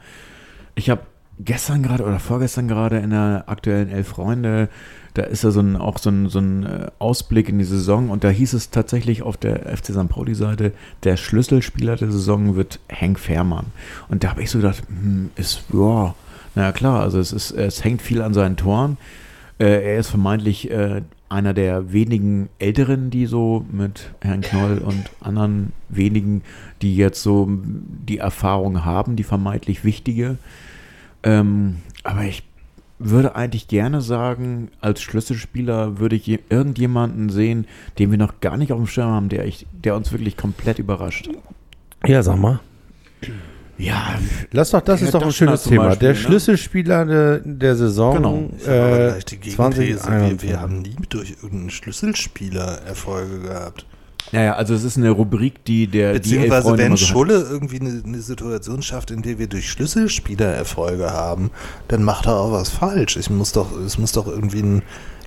Ich 0.76 0.90
habe 0.90 1.02
gestern 1.40 1.84
gerade 1.84 2.04
oder 2.04 2.20
vorgestern 2.20 2.68
gerade 2.68 2.98
in 2.98 3.12
der 3.12 3.44
aktuellen 3.48 3.90
Elf 3.90 4.08
Freunde 4.08 4.70
da 5.18 5.24
ist 5.24 5.44
ja 5.44 5.50
so 5.50 5.62
ein, 5.62 5.76
auch 5.76 5.98
so 5.98 6.12
ein, 6.12 6.30
so 6.30 6.40
ein 6.40 6.64
äh, 6.64 6.92
Ausblick 7.00 7.50
in 7.50 7.58
die 7.58 7.66
Saison 7.66 8.12
und 8.12 8.24
da 8.24 8.30
hieß 8.30 8.54
es 8.54 8.70
tatsächlich 8.70 9.24
auf 9.24 9.36
der 9.36 9.76
FC 9.76 9.86
St. 9.88 10.10
Pauli-Seite, 10.10 10.74
der 11.04 11.18
Schlüsselspieler 11.18 11.96
der 11.96 12.12
Saison 12.12 12.56
wird 12.56 12.80
Henk 12.88 13.20
Fährmann. 13.20 13.66
Und 14.10 14.24
da 14.24 14.30
habe 14.30 14.44
ich 14.44 14.52
so 14.52 14.60
gedacht, 14.60 14.84
hm, 14.88 15.32
ist, 15.36 15.64
ja, 15.74 16.14
naja 16.54 16.72
klar, 16.72 17.02
also 17.02 17.20
es, 17.20 17.34
ist, 17.34 17.52
es 17.52 17.84
hängt 17.84 18.04
viel 18.04 18.22
an 18.22 18.36
seinen 18.36 18.58
Toren. 18.58 18.98
Äh, 19.60 19.94
er 19.94 19.98
ist 19.98 20.10
vermeintlich 20.10 20.70
äh, 20.70 21.02
einer 21.30 21.56
der 21.56 21.92
wenigen 21.92 22.50
Älteren, 22.60 23.10
die 23.10 23.26
so 23.26 23.66
mit 23.72 24.12
Herrn 24.22 24.42
Knoll 24.42 24.78
und 24.78 25.10
anderen 25.20 25.74
wenigen, 25.90 26.44
die 26.84 26.96
jetzt 26.96 27.24
so 27.24 27.50
die 27.50 28.20
Erfahrung 28.20 28.86
haben, 28.86 29.16
die 29.16 29.24
vermeintlich 29.24 29.84
wichtige. 29.84 30.38
Ähm, 31.28 31.78
aber 32.04 32.24
ich 32.24 32.44
würde 33.00 33.36
eigentlich 33.36 33.68
gerne 33.68 34.02
sagen, 34.02 34.70
als 34.80 35.02
Schlüsselspieler 35.02 36.00
würde 36.00 36.16
ich 36.16 36.28
irgendjemanden 36.50 37.30
sehen, 37.30 37.68
den 38.00 38.12
wir 38.12 38.18
noch 38.18 38.40
gar 38.40 38.56
nicht 38.58 38.72
auf 38.72 38.80
dem 38.80 38.88
Schirm 38.88 39.12
haben, 39.12 39.30
der, 39.30 39.46
ich, 39.46 39.68
der 39.72 39.96
uns 39.96 40.12
wirklich 40.12 40.38
komplett 40.38 40.80
überrascht. 40.80 41.30
Ja, 42.06 42.24
sag 42.24 42.38
mal. 42.38 42.60
Ja, 43.78 44.18
lass 44.52 44.72
doch, 44.72 44.82
das 44.82 45.02
ist 45.02 45.14
doch 45.14 45.22
ein 45.22 45.32
schönes 45.32 45.64
Thema. 45.64 45.90
Beispiel, 45.90 46.08
der 46.08 46.16
ne? 46.16 46.16
Schlüsselspieler 46.16 47.06
der, 47.06 47.40
der 47.40 47.76
Saison. 47.76 48.16
Genau. 48.16 48.50
Äh, 48.66 49.20
die 49.20 49.52
20, 49.52 49.90
wir, 50.08 50.42
wir 50.42 50.62
haben 50.62 50.82
nie 50.82 50.96
durch 51.10 51.32
irgendeinen 51.44 51.70
Schlüsselspieler 51.70 52.82
Erfolge 52.88 53.40
gehabt. 53.42 53.86
Naja, 54.32 54.54
also 54.54 54.74
es 54.74 54.84
ist 54.84 54.98
eine 54.98 55.12
Rubrik, 55.12 55.64
die 55.66 55.88
der 55.88 56.14
Beziehungsweise 56.14 56.74
die 56.74 56.78
wenn 56.78 56.98
so 56.98 57.06
Schulle 57.06 57.48
irgendwie 57.50 57.80
eine, 57.80 58.02
eine, 58.06 58.22
Situation 58.22 58.82
schafft, 58.82 59.12
in 59.12 59.22
der 59.22 59.40
wir 59.40 59.48
durch 59.48 59.70
Schlüsselspieler 59.70 60.54
Erfolge 60.54 61.12
haben, 61.12 61.52
dann 61.88 62.04
macht 62.04 62.26
er 62.26 62.38
auch 62.38 62.52
was 62.52 62.70
falsch. 62.70 63.16
Es 63.16 63.30
muss 63.30 63.54
doch, 63.54 63.72
es 63.80 63.98
muss 63.98 64.12
doch 64.12 64.28
irgendwie 64.28 64.62
ein 64.62 64.82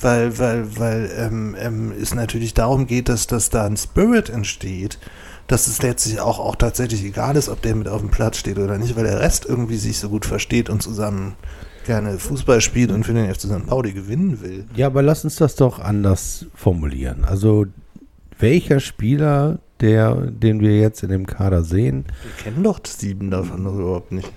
weil, 0.00 0.38
weil, 0.38 0.78
weil 0.78 1.10
ähm, 1.16 1.56
ähm, 1.58 1.92
es 2.00 2.14
natürlich 2.14 2.54
darum 2.54 2.86
geht, 2.86 3.08
dass, 3.08 3.26
dass 3.26 3.50
da 3.50 3.64
ein 3.64 3.76
Spirit 3.76 4.30
entsteht, 4.30 5.00
dass 5.52 5.66
es 5.66 5.82
letztlich 5.82 6.18
auch, 6.18 6.38
auch 6.38 6.56
tatsächlich 6.56 7.04
egal 7.04 7.36
ist, 7.36 7.50
ob 7.50 7.60
der 7.60 7.74
mit 7.74 7.86
auf 7.86 8.00
dem 8.00 8.10
Platz 8.10 8.38
steht 8.38 8.58
oder 8.58 8.78
nicht, 8.78 8.96
weil 8.96 9.04
der 9.04 9.20
Rest 9.20 9.44
irgendwie 9.44 9.76
sich 9.76 9.98
so 9.98 10.08
gut 10.08 10.24
versteht 10.24 10.70
und 10.70 10.82
zusammen 10.82 11.34
gerne 11.84 12.18
Fußball 12.18 12.62
spielt 12.62 12.90
und 12.90 13.04
für 13.04 13.12
den 13.12 13.32
FC 13.32 13.42
St. 13.42 13.66
Pauli 13.66 13.92
gewinnen 13.92 14.40
will. 14.40 14.64
Ja, 14.74 14.86
aber 14.86 15.02
lass 15.02 15.24
uns 15.24 15.36
das 15.36 15.54
doch 15.54 15.78
anders 15.78 16.46
formulieren. 16.54 17.24
Also, 17.24 17.66
welcher 18.38 18.80
Spieler, 18.80 19.58
der, 19.80 20.14
den 20.14 20.60
wir 20.60 20.78
jetzt 20.78 21.02
in 21.02 21.10
dem 21.10 21.26
Kader 21.26 21.64
sehen, 21.64 22.06
Wir 22.22 22.44
kennen 22.44 22.62
doch 22.62 22.80
sieben 22.86 23.30
davon 23.30 23.62
noch 23.62 23.74
überhaupt 23.74 24.12
nicht. 24.12 24.32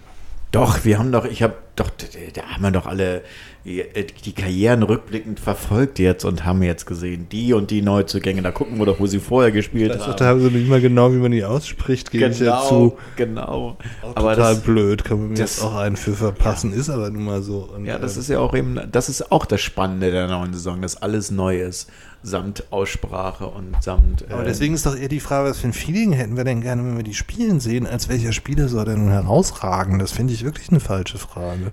Doch, 0.56 0.86
wir 0.86 0.98
haben 1.00 1.12
doch, 1.12 1.26
ich 1.26 1.44
habe 1.44 1.54
doch, 1.76 1.90
da 2.34 2.42
haben 2.44 2.64
wir 2.64 2.72
doch 2.72 2.86
alle 2.86 3.22
die, 3.66 3.84
die 4.24 4.32
Karrieren 4.34 4.84
rückblickend 4.84 5.40
verfolgt 5.40 5.98
jetzt 6.00 6.24
und 6.24 6.46
haben 6.46 6.62
jetzt 6.64 6.86
gesehen, 6.86 7.28
die 7.32 7.52
und 7.54 7.72
die 7.72 7.82
Neuzugänge. 7.82 8.42
Da 8.42 8.52
gucken 8.52 8.78
wir 8.78 8.86
doch, 8.86 9.00
wo 9.00 9.08
sie 9.08 9.20
vorher 9.20 9.52
gespielt 9.52 9.90
Das 9.92 10.04
haben. 10.04 10.12
total 10.12 10.40
so 10.40 10.48
nicht 10.50 10.70
mal 10.70 10.80
genau, 10.80 11.12
wie 11.12 11.18
man 11.18 11.32
die 11.32 11.44
ausspricht, 11.44 12.12
gebe 12.12 12.28
ich 12.28 12.40
ja 12.40 12.62
zu. 12.62 12.96
genau. 13.16 13.76
Auch 14.04 14.16
Aber 14.16 14.36
total 14.36 14.54
das, 14.56 14.64
blöd, 14.64 15.04
kann 15.04 15.18
man 15.20 15.28
mir 15.30 15.36
das- 15.36 15.58
jetzt 15.58 15.64
auch 15.66 15.76
einen 15.76 15.98
für 15.98 16.14
verpassen, 16.14 16.72
ist 16.74 16.90
aber 16.90 17.10
nun 17.10 17.26
mal 17.26 17.42
so. 17.42 17.70
Und, 17.76 17.86
ja, 17.86 17.98
das 17.98 18.16
äh, 18.16 18.20
ist 18.22 18.30
ja 18.30 18.40
auch 18.40 18.54
eben, 18.56 18.80
das 18.92 19.10
ist 19.10 19.32
auch 19.32 19.46
das 19.46 19.62
Spannende 19.62 20.12
der 20.12 20.28
neuen 20.28 20.54
Saison, 20.54 20.82
dass 20.82 20.96
alles 21.02 21.32
neu 21.32 21.60
ist, 21.60 21.90
samt 22.26 22.72
Aussprache 22.72 23.48
und 23.48 23.76
samt. 23.82 24.30
Aber 24.32 24.42
äh, 24.42 24.46
deswegen 24.46 24.74
ist 24.74 24.86
doch 24.86 24.98
eher 24.98 25.08
die 25.08 25.20
Frage, 25.20 25.50
was 25.50 25.60
für 25.60 25.68
ein 25.68 25.74
Feeling 25.74 26.12
hätten 26.12 26.38
wir 26.38 26.44
denn 26.44 26.62
gerne, 26.62 26.84
wenn 26.84 26.98
wir 26.98 27.04
die 27.04 27.14
spielen 27.14 27.60
sehen, 27.60 27.86
als 27.86 28.10
welcher 28.10 28.34
Spieler 28.34 28.68
soll 28.68 28.86
denn 28.86 29.00
nun 29.00 29.12
herausragen? 29.12 30.00
Das 30.00 30.12
finde 30.12 30.34
ich 30.34 30.44
wirklich 30.44 30.70
eine 30.70 30.80
falsche 30.80 31.18
Frage. 31.18 31.72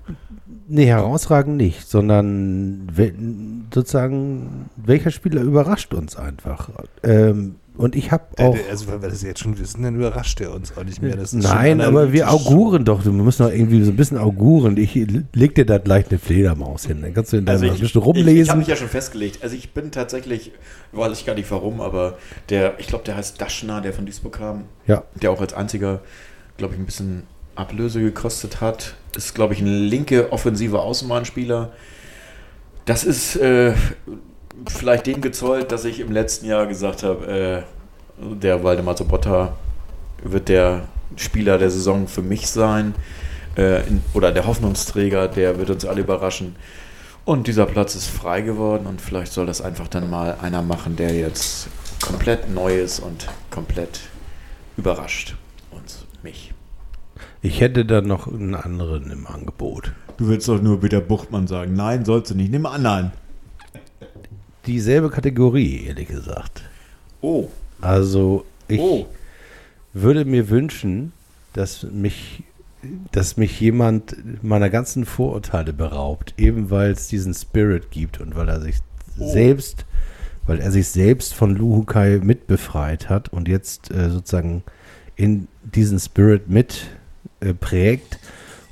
Nee, 0.68 0.86
herausragend 0.86 1.56
nicht, 1.56 1.88
sondern 1.88 2.88
sozusagen, 3.72 4.70
welcher 4.76 5.10
Spieler 5.10 5.42
überrascht 5.42 5.94
uns 5.94 6.16
einfach? 6.16 6.70
Ähm, 7.02 7.56
und 7.76 7.96
ich 7.96 8.12
habe 8.12 8.24
auch. 8.38 8.56
also, 8.70 8.88
wenn 8.88 9.00
wir 9.00 9.08
das 9.08 9.22
jetzt 9.22 9.40
schon 9.40 9.58
wissen, 9.58 9.82
dann 9.82 9.96
überrascht 9.96 10.40
er 10.40 10.52
uns 10.52 10.76
auch 10.76 10.84
nicht 10.84 11.00
mehr. 11.00 11.16
Nein, 11.32 11.80
aber 11.80 12.12
wir 12.12 12.30
auguren 12.30 12.84
doch. 12.84 13.04
Wir 13.04 13.12
müssen 13.12 13.44
doch 13.44 13.52
irgendwie 13.52 13.82
so 13.82 13.90
ein 13.92 13.96
bisschen 13.96 14.18
auguren. 14.18 14.76
Ich 14.76 14.94
leg 14.94 15.54
dir 15.54 15.64
da 15.64 15.78
gleich 15.78 16.08
eine 16.10 16.18
Fledermaus 16.18 16.86
hin. 16.86 17.00
Dann 17.00 17.14
kannst 17.14 17.32
du 17.32 17.38
in 17.38 17.48
Also 17.48 17.64
ich, 17.64 17.72
ein 17.72 17.80
bisschen 17.80 18.02
ich, 18.02 18.06
ich 18.06 18.08
habe 18.08 18.18
rumlesen. 18.18 18.58
mich 18.58 18.68
ja 18.68 18.76
schon 18.76 18.88
festgelegt. 18.88 19.42
Also 19.42 19.56
ich 19.56 19.72
bin 19.72 19.90
tatsächlich, 19.90 20.52
weiß 20.92 21.18
ich 21.18 21.24
gar 21.24 21.34
nicht 21.34 21.50
warum, 21.50 21.80
aber 21.80 22.18
der, 22.50 22.78
ich 22.78 22.88
glaube, 22.88 23.04
der 23.04 23.16
heißt 23.16 23.40
Daschner, 23.40 23.80
der 23.80 23.92
von 23.92 24.04
Duisburg 24.04 24.34
kam, 24.34 24.64
ja, 24.86 25.04
der 25.14 25.30
auch 25.30 25.40
als 25.40 25.54
einziger, 25.54 26.00
glaube 26.58 26.74
ich, 26.74 26.80
ein 26.80 26.86
bisschen 26.86 27.22
Ablöse 27.54 28.00
gekostet 28.02 28.60
hat. 28.60 28.96
Ist, 29.16 29.34
glaube 29.34 29.54
ich, 29.54 29.60
ein 29.60 29.66
linke 29.66 30.32
offensive 30.32 30.80
Außenbahnspieler. 30.80 31.72
Das 32.84 33.04
ist 33.04 33.36
äh, 33.36 33.72
vielleicht 34.68 35.06
dem 35.06 35.20
gezollt, 35.20 35.72
dass 35.72 35.84
ich 35.84 36.00
im 36.00 36.12
letzten 36.12 36.46
Jahr 36.46 36.66
gesagt 36.66 37.02
habe, 37.02 37.26
äh, 37.26 37.62
der 38.34 38.62
Waldemar 38.62 38.96
Sobotta 38.96 39.56
wird 40.22 40.48
der 40.48 40.82
Spieler 41.16 41.58
der 41.58 41.70
Saison 41.70 42.06
für 42.06 42.22
mich 42.22 42.48
sein. 42.48 42.94
Äh, 43.56 43.86
in, 43.86 44.02
oder 44.14 44.32
der 44.32 44.46
Hoffnungsträger, 44.46 45.28
der 45.28 45.58
wird 45.58 45.70
uns 45.70 45.84
alle 45.84 46.00
überraschen. 46.00 46.56
Und 47.24 47.46
dieser 47.46 47.66
Platz 47.66 47.94
ist 47.94 48.08
frei 48.08 48.40
geworden 48.40 48.86
und 48.86 49.00
vielleicht 49.00 49.32
soll 49.32 49.46
das 49.46 49.60
einfach 49.60 49.88
dann 49.88 50.10
mal 50.10 50.36
einer 50.42 50.62
machen, 50.62 50.96
der 50.96 51.14
jetzt 51.14 51.68
komplett 52.02 52.50
neu 52.50 52.80
ist 52.80 52.98
und 52.98 53.28
komplett 53.50 54.00
überrascht 54.76 55.36
uns, 55.70 56.04
mich. 56.22 56.52
ich 57.40 57.60
hätte 57.60 57.84
da 57.84 58.00
noch 58.00 58.26
einen 58.26 58.56
anderen 58.56 59.10
im 59.10 59.26
Angebot. 59.26 59.92
Du 60.16 60.28
willst 60.28 60.48
doch 60.48 60.60
nur 60.60 60.80
Peter 60.80 61.00
Buchtmann 61.00 61.46
sagen. 61.46 61.74
Nein, 61.74 62.04
sollst 62.04 62.32
du 62.32 62.34
nicht. 62.34 62.50
Nimm 62.50 62.66
anderen. 62.66 63.12
Dieselbe 64.66 65.10
Kategorie, 65.10 65.84
ehrlich 65.86 66.08
gesagt. 66.08 66.62
Oh, 67.20 67.48
Also 67.80 68.44
ich 68.68 68.80
oh. 68.80 69.06
würde 69.92 70.24
mir 70.24 70.48
wünschen, 70.50 71.12
dass 71.52 71.84
mich, 71.84 72.42
dass 73.10 73.36
mich 73.36 73.60
jemand 73.60 74.16
meiner 74.42 74.70
ganzen 74.70 75.04
Vorurteile 75.04 75.72
beraubt, 75.72 76.34
eben 76.38 76.70
weil 76.70 76.92
es 76.92 77.08
diesen 77.08 77.34
Spirit 77.34 77.90
gibt 77.90 78.20
und 78.20 78.34
weil 78.34 78.48
er 78.48 78.60
sich 78.60 78.76
Oh. 79.18 79.30
selbst, 79.30 79.84
weil 80.46 80.58
er 80.60 80.70
sich 80.70 80.88
selbst 80.88 81.34
von 81.34 81.54
Luhukai 81.54 82.20
mitbefreit 82.22 83.10
hat 83.10 83.28
und 83.28 83.46
jetzt 83.46 83.90
äh, 83.90 84.08
sozusagen 84.08 84.62
in 85.16 85.48
diesen 85.62 85.98
Spirit 86.00 86.48
mit 86.48 86.86
äh, 87.40 87.52
prägt 87.52 88.18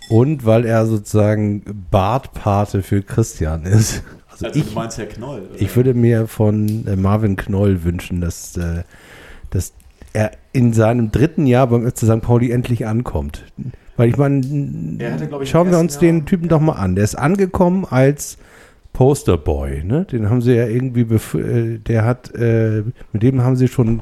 und 0.09 0.47
weil 0.47 0.65
er 0.65 0.87
sozusagen 0.87 1.63
Bartpate 1.91 2.83
für 2.83 3.03
Christian 3.03 3.65
ist. 3.65 4.03
Also, 4.43 4.59
ich, 4.61 4.69
du 4.69 4.75
meinst 4.75 4.99
Herr 4.99 5.07
Knoll? 5.07 5.43
oder? 5.51 5.61
ich 5.61 5.75
würde 5.77 5.95
mir 5.95 6.27
von 6.27 6.87
äh, 6.87 6.97
Marvin 6.97 7.37
Knoll 7.37 7.85
wünschen, 7.85 8.21
dass, 8.21 8.57
äh, 8.57 8.83
dass 9.51 9.73
er 10.13 10.33
in 10.53 10.73
seinem 10.73 11.13
dritten 11.13 11.47
Jahr 11.47 11.67
beim 11.69 11.89
FC 11.89 11.99
St. 11.99 12.21
Pauli 12.21 12.51
endlich 12.51 12.87
ankommt. 12.87 13.45
Weil 13.97 14.09
ich 14.09 14.17
meine, 14.17 14.41
schauen 15.45 15.71
wir 15.71 15.79
uns 15.79 15.99
den 15.99 16.19
Jahr- 16.19 16.27
Typen 16.27 16.49
doch 16.49 16.61
mal 16.61 16.73
an. 16.73 16.95
Der 16.95 17.05
ist 17.05 17.15
angekommen 17.17 17.85
als 17.89 18.39
Posterboy. 18.93 19.85
Ne? 19.85 20.05
Den 20.11 20.29
haben 20.31 20.43
sie 20.43 20.55
ja 20.55 20.67
irgendwie, 20.67 21.03
bef- 21.05 21.39
äh, 21.39 21.79
der 21.79 22.05
hat, 22.05 22.35
äh, 22.35 22.83
mit 23.13 23.23
dem 23.23 23.43
haben 23.43 23.57
sie 23.57 23.69
schon 23.69 24.01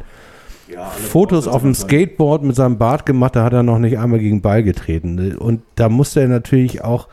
Ja, 0.72 0.86
Fotos 0.86 1.47
auf 1.49 1.62
dem. 1.62 1.74
Skateboard 1.74 2.43
mit 2.43 2.57
seinem 2.57 2.78
Bart 2.78 3.07
gemacht, 3.07 3.36
da 3.36 3.45
hat 3.45 3.53
er 3.53 3.62
noch 3.62 3.78
nicht 3.78 3.99
einmal 3.99 4.18
gegen 4.18 4.41
Ball 4.41 4.62
getreten. 4.62 5.36
Und 5.36 5.62
da 5.74 5.89
musste 5.89 6.20
er 6.20 6.28
natürlich 6.28 6.82
auch 6.84 7.09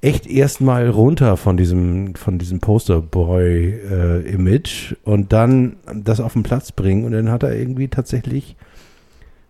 echt 0.00 0.26
erstmal 0.26 0.88
runter 0.88 1.36
von 1.36 1.56
diesem, 1.56 2.14
von 2.14 2.38
diesem 2.38 2.60
Posterboy-Image 2.60 4.94
und 5.04 5.32
dann 5.32 5.76
das 5.94 6.20
auf 6.20 6.32
den 6.34 6.42
Platz 6.42 6.72
bringen. 6.72 7.04
Und 7.04 7.12
dann 7.12 7.30
hat 7.30 7.42
er 7.42 7.54
irgendwie 7.56 7.88
tatsächlich, 7.88 8.56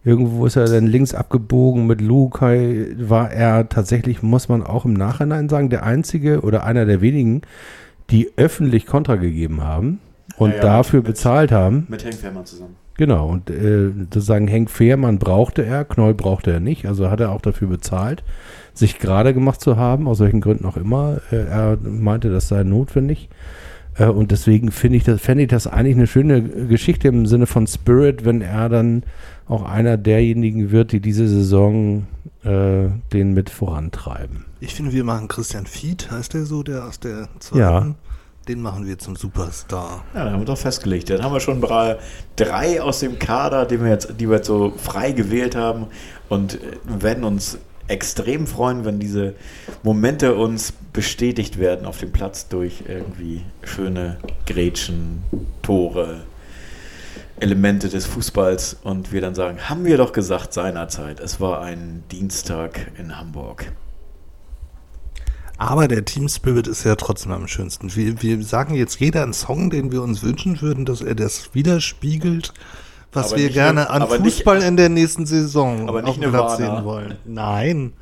irgendwo 0.05 0.47
ist 0.47 0.57
er 0.57 0.67
dann 0.67 0.87
links 0.87 1.15
abgebogen 1.15 1.87
mit 1.87 2.01
Lukai, 2.01 2.87
war 2.99 3.31
er 3.31 3.69
tatsächlich, 3.69 4.23
muss 4.23 4.49
man 4.49 4.63
auch 4.63 4.85
im 4.85 4.95
Nachhinein 4.95 5.49
sagen, 5.49 5.71
der 5.71 5.85
einzige 5.85 6.41
oder 6.41 6.65
einer 6.65 6.85
der 6.87 7.01
wenigen, 7.01 7.43
die 8.11 8.31
öffentlich 8.37 8.87
Kontra 8.87 9.17
gegeben 9.17 9.63
haben 9.63 10.01
und 10.39 10.51
Ja, 10.51 10.57
ja, 10.57 10.63
dafür 10.63 11.01
mit- 11.01 11.07
bezahlt 11.09 11.53
haben. 11.53 11.87
Mit 11.89 12.05
Henk 12.05 12.15
Fährmann 12.15 12.47
zusammen. 12.47 12.77
Genau, 12.97 13.29
und 13.29 13.49
äh, 13.51 13.91
sozusagen 14.11 14.49
Henk 14.49 14.71
Fehrmann 14.71 15.19
brauchte 15.21 15.65
er, 15.65 15.85
Knoll 15.85 16.15
brauchte 16.15 16.51
er 16.53 16.59
nicht, 16.61 16.87
also 16.87 17.11
hat 17.11 17.21
er 17.21 17.31
auch 17.31 17.41
dafür 17.43 17.69
bezahlt, 17.69 18.25
sich 18.79 18.99
gerade 18.99 19.35
gemacht 19.35 19.61
zu 19.61 19.77
haben, 19.77 20.09
aus 20.09 20.21
welchen 20.21 20.41
Gründen 20.41 20.67
auch 20.67 20.77
immer. 20.77 21.21
Äh, 21.31 21.45
er 21.45 21.79
meinte, 21.83 22.31
das 22.31 22.49
sei 22.49 22.63
notwendig. 22.63 23.29
Äh, 23.99 24.07
und 24.07 24.31
deswegen 24.31 24.71
finde 24.71 24.99
ich 24.99 25.05
das, 25.05 25.21
fände 25.21 25.45
ich 25.45 25.49
das 25.49 25.67
eigentlich 25.67 25.97
eine 25.97 26.07
schöne 26.07 26.43
Geschichte 26.43 27.09
im 27.09 27.27
Sinne 27.27 27.47
von 27.47 27.67
Spirit, 27.67 28.25
wenn 28.25 28.41
er 28.41 28.69
dann 28.69 29.03
auch 29.47 29.63
einer 29.63 29.97
derjenigen 29.97 30.71
wird, 30.71 30.93
die 30.93 31.01
diese 31.01 31.29
Saison 31.29 32.07
äh, 32.45 32.89
den 33.13 33.35
mit 33.35 33.51
vorantreiben. 33.51 34.45
Ich 34.61 34.75
finde, 34.75 34.93
wir 34.93 35.05
machen 35.05 35.29
Christian 35.29 35.67
Fied, 35.67 36.11
heißt 36.11 36.35
der 36.35 36.45
so, 36.45 36.63
der 36.63 36.85
aus 36.85 37.01
der 37.01 37.29
zweiten. 37.39 37.59
Ja. 37.59 37.95
Den 38.49 38.63
machen 38.63 38.87
wir 38.87 38.99
zum 38.99 39.15
Superstar. 39.15 40.05
Ja, 40.15 40.25
dann 40.25 40.33
haben 40.33 40.41
wir 40.41 40.47
doch 40.47 40.57
festgelegt. 40.57 41.11
Dann 41.11 41.23
haben 41.23 41.35
wir 41.35 41.41
schon 41.41 41.61
drei, 41.61 41.99
drei 42.37 42.81
aus 42.81 43.01
dem 43.01 43.19
Kader, 43.19 43.67
den 43.67 43.83
wir 43.83 43.91
jetzt, 43.91 44.15
die 44.19 44.27
wir 44.27 44.37
jetzt 44.37 44.47
so 44.47 44.73
frei 44.77 45.13
gewählt 45.13 45.55
haben 45.55 45.87
und 46.31 46.55
äh, 46.55 47.03
werden 47.03 47.25
uns 47.25 47.59
extrem 47.89 48.47
freuen, 48.47 48.85
wenn 48.85 49.01
diese 49.01 49.35
Momente 49.83 50.35
uns 50.35 50.73
bestätigt 50.93 51.59
werden 51.59 51.87
auf 51.87 51.99
dem 51.99 52.13
Platz 52.13 52.49
durch 52.49 52.85
irgendwie 52.87 53.43
schöne 53.63 54.19
Grätschen, 54.47 55.23
Tore, 55.63 56.23
Elemente 57.41 57.89
des 57.89 58.07
Fußballs 58.07 58.79
und 58.83 59.13
wir 59.13 59.21
dann 59.21 59.35
sagen, 59.35 59.69
haben 59.69 59.85
wir 59.85 59.97
doch 59.97 60.13
gesagt 60.13 60.53
seinerzeit, 60.53 61.21
es 61.21 61.41
war 61.41 61.63
ein 61.63 62.03
Dienstag 62.11 62.93
in 62.99 63.19
Hamburg. 63.19 63.73
Aber 65.57 65.89
der 65.89 66.05
Team 66.05 66.29
Spirit 66.29 66.69
ist 66.69 66.85
ja 66.85 66.95
trotzdem 66.95 67.33
am 67.33 67.49
schönsten. 67.49 67.95
Wir, 67.95 68.23
wir 68.23 68.43
sagen 68.45 68.75
jetzt 68.75 69.01
jeder 69.01 69.25
einen 69.25 69.33
Song, 69.33 69.71
den 69.71 69.91
wir 69.91 70.03
uns 70.03 70.23
wünschen 70.23 70.61
würden, 70.61 70.85
dass 70.85 71.01
er 71.01 71.17
das 71.17 71.53
widerspiegelt, 71.53 72.55
was 73.13 73.33
Aber 73.33 73.41
wir 73.41 73.49
gerne 73.51 73.81
eine- 73.83 73.91
an 73.91 74.03
aber 74.03 74.19
nicht- 74.19 74.37
Fußball 74.37 74.63
in 74.63 74.77
der 74.77 74.89
nächsten 74.89 75.27
Saison 75.27 75.89
aber 75.89 76.03
nicht 76.03 76.25
auf 76.25 76.31
Platz 76.31 76.57
sehen 76.59 76.85
wollen. 76.85 77.15
Nein. 77.25 77.93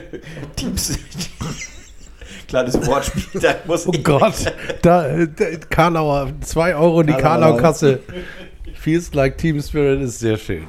Teams. 0.56 0.98
Kleines 2.48 2.86
Wortspiel, 2.86 3.40
da 3.40 3.54
muss 3.66 3.86
Oh 3.86 3.92
Gott, 4.02 4.34
da, 4.82 5.26
da 5.26 5.44
Karlauer, 5.70 6.30
2 6.40 6.76
Euro 6.76 7.00
in 7.00 7.06
die. 7.08 7.12
Karlau-Kasse. 7.14 8.00
Feels 8.74 9.12
like 9.14 9.38
Team 9.38 9.60
Spirit 9.62 10.02
ist 10.02 10.18
sehr 10.18 10.36
schön. 10.36 10.64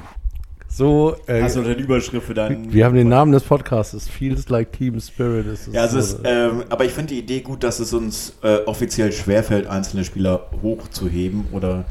So, 0.68 1.16
äh, 1.26 1.42
Hast 1.42 1.56
du 1.56 1.62
denn 1.62 1.78
Überschrift 1.78 2.26
für 2.26 2.34
deinen. 2.34 2.72
wir 2.72 2.84
haben 2.84 2.94
den 2.94 3.08
Namen 3.08 3.32
des 3.32 3.42
Podcasts, 3.44 4.08
Feels 4.08 4.48
like 4.48 4.72
Team 4.72 4.98
Spirit. 5.00 5.46
Es 5.46 5.68
ist 5.68 5.74
Ja, 5.74 5.84
es 5.84 5.92
so- 5.92 5.98
ist, 5.98 6.18
ähm, 6.24 6.64
aber 6.70 6.84
ich 6.84 6.92
finde 6.92 7.14
die 7.14 7.20
Idee 7.20 7.40
gut, 7.40 7.62
dass 7.62 7.78
es 7.78 7.92
uns 7.92 8.34
äh, 8.42 8.56
offiziell 8.66 9.12
schwerfällt, 9.12 9.66
einzelne 9.66 10.04
Spieler 10.04 10.46
hochzuheben 10.62 11.46
oder 11.52 11.84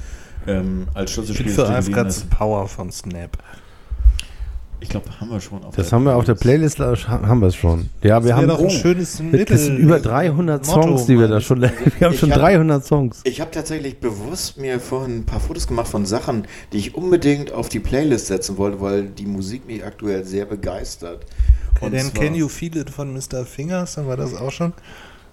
ähm, 0.47 0.87
als 0.93 1.11
Ich 1.11 1.17
bin 1.17 1.25
Schlüsselspieler 1.35 1.81
für 1.83 1.91
lassen. 1.91 2.29
Power 2.29 2.67
von 2.67 2.91
Snap. 2.91 3.37
Ich 4.81 4.89
glaube, 4.89 5.09
haben 5.19 5.31
wir 5.31 5.39
schon. 5.41 5.63
Auf 5.63 5.75
Das 5.75 5.91
haben 5.91 6.03
wir 6.03 6.15
auf 6.15 6.25
der 6.25 6.35
Playlist, 6.35 6.79
äh, 6.79 6.95
haben 7.07 7.39
wir 7.39 7.47
es 7.47 7.55
schon. 7.55 7.89
Ja, 8.03 8.23
wir 8.23 8.29
Das 8.31 8.37
haben 8.37 8.47
doch 8.49 8.59
ein 8.59 8.69
schönes 8.69 9.21
das 9.47 9.63
sind 9.65 9.77
über 9.77 9.99
300 9.99 10.63
Songs, 10.65 11.05
die 11.07 11.17
wir 11.17 11.27
da 11.27 11.39
schon, 11.41 11.61
wir 11.61 11.71
haben 12.01 12.13
Ich 12.13 12.19
schon 12.19 12.31
hab- 12.31 12.39
300 12.39 12.85
Songs. 12.85 13.21
Ich 13.23 13.41
habe 13.41 13.49
tatsächlich 13.51 13.99
bewusst 13.99 14.57
mir 14.57 14.79
vorhin 14.79 15.19
ein 15.19 15.25
paar 15.25 15.39
Fotos 15.39 15.65
gemacht 15.65 15.87
von 15.87 16.05
Sachen, 16.05 16.45
die 16.71 16.77
ich 16.77 16.93
unbedingt 16.93 17.51
auf 17.51 17.69
die 17.69 17.79
Playlist 17.79 18.27
setzen 18.27 18.57
wollte, 18.57 18.79
weil 18.81 19.05
die 19.05 19.25
Musik 19.25 19.65
mich 19.65 19.83
aktuell 19.83 20.23
sehr 20.23 20.45
begeistert. 20.45 21.25
Und 21.81 21.93
dann 21.93 22.13
Can 22.13 22.35
You 22.35 22.47
Feel 22.47 22.77
It 22.77 22.89
von 22.89 23.11
Mr. 23.13 23.43
Fingers, 23.45 23.95
dann 23.95 24.07
war 24.07 24.17
das 24.17 24.35
auch 24.35 24.51
schon. 24.51 24.73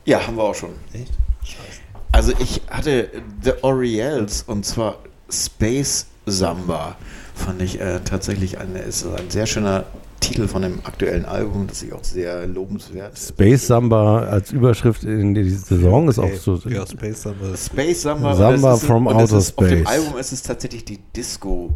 Ja, 0.07 0.27
haben 0.27 0.37
wir 0.37 0.45
auch 0.45 0.55
schon. 0.55 0.71
Echt? 0.95 1.13
Scheiße. 1.45 1.82
Also 2.13 2.33
ich 2.39 2.61
hatte 2.69 3.09
The 3.43 3.53
Oriels 3.63 4.43
und 4.47 4.65
zwar 4.67 4.99
Space 5.31 6.07
Samba. 6.27 6.97
Fand 7.35 7.63
ich 7.63 7.81
äh, 7.81 8.01
tatsächlich 8.05 8.59
eine, 8.59 8.81
ist 8.81 9.07
ein 9.07 9.31
sehr 9.31 9.47
schöner 9.47 9.85
Titel 10.21 10.47
von 10.47 10.63
dem 10.63 10.81
aktuellen 10.85 11.25
Album, 11.25 11.67
das 11.67 11.83
ich 11.83 11.93
auch 11.93 12.05
sehr 12.05 12.47
lobenswert. 12.47 13.19
Space 13.19 13.67
Samba 13.67 14.21
als 14.21 14.53
Überschrift 14.53 15.03
in 15.05 15.35
die 15.35 15.51
Saison 15.51 16.09
ist 16.09 16.19
auch 16.19 16.33
so. 16.35 16.61
Ja, 16.69 16.87
Space 16.87 17.23
Samba. 17.23 17.57
Space 17.57 18.03
Samba, 18.03 18.35
Samba 18.37 18.75
ist, 18.75 18.85
from 18.85 19.09
Outer 19.09 19.39
ist, 19.39 19.59
Auf 19.59 19.69
dem 19.69 19.79
Space. 19.79 19.87
Album 19.87 20.19
ist 20.19 20.33
es 20.33 20.43
tatsächlich 20.43 20.85
die 20.85 20.99
Disco. 21.17 21.71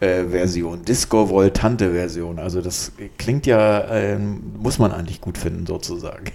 äh, 0.00 0.24
Version, 0.24 0.84
Disco-Voltante 0.84 1.92
Version. 1.92 2.38
Also 2.38 2.60
das 2.62 2.92
klingt 3.18 3.46
ja, 3.46 3.84
ähm, 3.90 4.54
muss 4.58 4.78
man 4.78 4.92
eigentlich 4.92 5.20
gut 5.20 5.36
finden 5.38 5.66
sozusagen. 5.66 6.32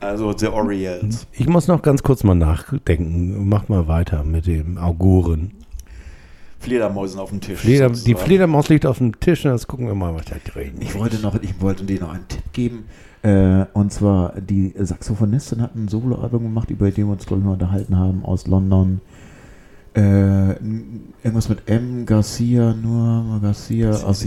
Also 0.00 0.36
The 0.36 0.48
Oriels. 0.48 1.26
Ich 1.32 1.48
muss 1.48 1.68
noch 1.68 1.82
ganz 1.82 2.02
kurz 2.02 2.22
mal 2.22 2.34
nachdenken. 2.34 3.48
Mach 3.48 3.68
mal 3.68 3.88
weiter 3.88 4.24
mit 4.24 4.46
dem 4.46 4.78
Auguren. 4.78 5.52
Fledermäusen 6.58 7.20
auf 7.20 7.30
dem 7.30 7.40
Tisch. 7.40 7.60
Fleder, 7.60 7.90
die. 7.90 8.14
Fledermaus 8.14 8.68
liegt 8.68 8.86
auf 8.86 8.98
dem 8.98 9.18
Tisch 9.20 9.44
und 9.44 9.52
jetzt 9.52 9.68
gucken 9.68 9.86
wir 9.86 9.94
mal, 9.94 10.14
was 10.14 10.24
da 10.24 10.36
drin 10.44 10.72
Ich 10.80 10.94
wollte 10.98 11.20
noch, 11.20 11.40
ich 11.40 11.60
wollte 11.60 11.84
dir 11.84 12.00
noch 12.00 12.12
einen 12.12 12.26
Tipp 12.28 12.52
geben. 12.52 12.84
Äh, 13.22 13.66
und 13.72 13.92
zwar, 13.92 14.34
die 14.40 14.72
Saxophonistin 14.76 15.62
hat 15.62 15.74
ein 15.74 15.88
Soloalbum 15.88 16.42
gemacht, 16.44 16.70
über 16.70 16.90
den 16.90 17.06
wir 17.06 17.12
uns, 17.12 17.26
glaube 17.26 17.40
ich, 17.40 17.46
mal 17.46 17.52
unterhalten 17.54 17.96
haben, 17.96 18.24
aus 18.24 18.46
London. 18.46 19.00
Äh, 19.96 20.50
irgendwas 21.22 21.48
mit 21.48 21.70
M. 21.70 22.04
Garcia, 22.04 22.74
nur 22.74 23.40
Garcia, 23.40 23.90
aus, 23.92 24.26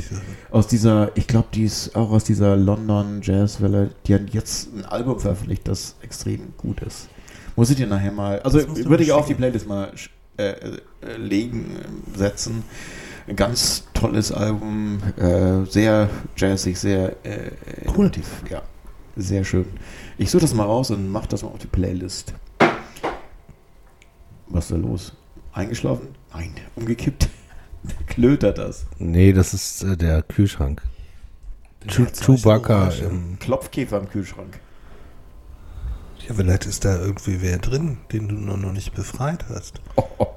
aus 0.49 0.65
dieser, 0.67 1.15
ich 1.15 1.27
glaube, 1.27 1.49
die 1.53 1.63
ist 1.63 1.95
auch 1.95 2.09
aus 2.09 2.23
dieser 2.23 2.57
London 2.57 3.21
Jazzwelle. 3.21 3.91
Die 4.07 4.15
hat 4.15 4.31
jetzt 4.31 4.73
ein 4.73 4.83
Album 4.85 5.19
veröffentlicht, 5.19 5.67
das 5.67 5.95
extrem 6.01 6.53
gut 6.57 6.81
ist. 6.81 7.07
Muss 7.55 7.69
ich 7.69 7.77
dir 7.77 7.85
nachher 7.85 8.11
mal, 8.11 8.39
also 8.41 8.59
würde 8.87 9.03
ich 9.03 9.11
auf 9.11 9.27
die. 9.27 9.35
Playlist 9.35 9.67
mal 9.67 9.91
äh, 10.37 10.43
äh, 10.43 11.17
legen, 11.17 11.75
äh, 11.77 12.17
setzen. 12.17 12.63
Ein 13.27 13.35
ganz 13.35 13.83
tolles 13.93 14.31
Album, 14.31 14.97
äh, 15.17 15.65
sehr 15.69 16.09
jazzig, 16.35 16.79
sehr 16.79 17.09
äh, 17.23 17.51
Cool. 17.85 18.05
innovativ, 18.05 18.43
ja, 18.49 18.63
sehr 19.15 19.43
schön. 19.43 19.65
Ich 20.17 20.31
suche 20.31 20.41
das 20.41 20.55
mal 20.55 20.63
raus 20.63 20.89
und 20.89 21.11
mach 21.11 21.27
das 21.27 21.43
mal 21.43 21.49
auf 21.49 21.59
die 21.59 21.67
Playlist. 21.67 22.33
Was 24.47 24.63
ist 24.63 24.71
da 24.71 24.77
los? 24.77 25.13
Eingeschlafen? 25.59 26.07
Nein, 26.33 26.51
umgekippt. 26.75 27.29
Klötert 28.07 28.57
das. 28.57 28.85
Nee, 28.97 29.33
das 29.33 29.53
ist 29.53 29.83
äh, 29.83 29.95
der 29.97 30.21
Kühlschrank. 30.21 30.81
Solche 31.89 32.11
Chewbacca. 32.13 32.89
Im- 32.89 33.37
Klopfkäfer 33.39 33.99
im 33.99 34.09
Kühlschrank. 34.09 34.59
Ja, 36.27 36.33
vielleicht 36.35 36.65
ist 36.65 36.83
da 36.85 36.99
irgendwie 36.99 37.41
wer 37.41 37.57
drin, 37.57 37.97
den 38.11 38.27
du 38.27 38.35
noch 38.35 38.57
noch 38.57 38.73
nicht 38.73 38.93
befreit 38.93 39.45
hast. 39.49 39.81
Oh, 39.95 40.03
oh. 40.19 40.27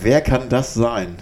Wer 0.00 0.20
kann 0.20 0.48
das 0.48 0.74
sein? 0.74 1.16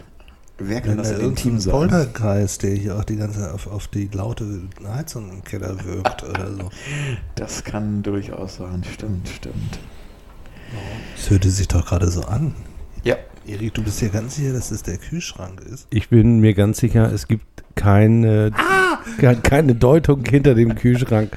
Wer 0.59 0.81
kann 0.81 0.91
Wenn 0.93 0.99
das 0.99 1.11
da 1.11 1.19
in 1.19 1.35
Team 1.37 1.59
sein? 1.61 1.73
Polterkreis, 1.73 2.59
der 2.59 2.75
hier 2.75 2.97
auch 2.97 3.05
die 3.05 3.17
ganze 3.17 3.41
Zeit 3.41 3.53
auf, 3.53 3.67
auf 3.67 3.89
die 3.89 4.09
laute 4.13 4.63
Heizung 4.87 5.31
im 5.31 5.43
Keller 5.45 5.83
wirkt 5.85 6.23
oder 6.29 6.53
so. 6.53 6.71
Das 7.37 7.65
kann 7.65 8.03
durchaus 8.03 8.57
sein. 8.57 8.83
Stimmt, 8.93 9.29
stimmt. 9.29 9.79
Das 11.17 11.31
hörte 11.31 11.51
sich 11.51 11.69
doch 11.69 11.87
gerade 11.87 12.09
so 12.11 12.23
an. 12.23 12.55
Ja. 13.05 13.17
Erik, 13.47 13.75
du 13.75 13.83
bist 13.83 14.01
ja 14.01 14.09
ganz 14.09 14.37
sicher, 14.37 14.53
dass 14.53 14.71
es 14.71 14.85
der 14.85 14.97
Kühlschrank 14.99 15.61
ist. 15.63 15.89
Ich 15.91 16.09
bin 16.11 16.39
mir 16.39 16.55
ganz 16.55 16.79
sicher, 16.79 17.11
es 17.13 17.27
gibt 17.27 17.45
keine, 17.75 18.53
ke- 19.19 19.37
keine 19.43 19.75
Deutung 19.75 20.25
hinter 20.25 20.55
dem 20.55 20.77
Kühlschrank. 20.77 21.37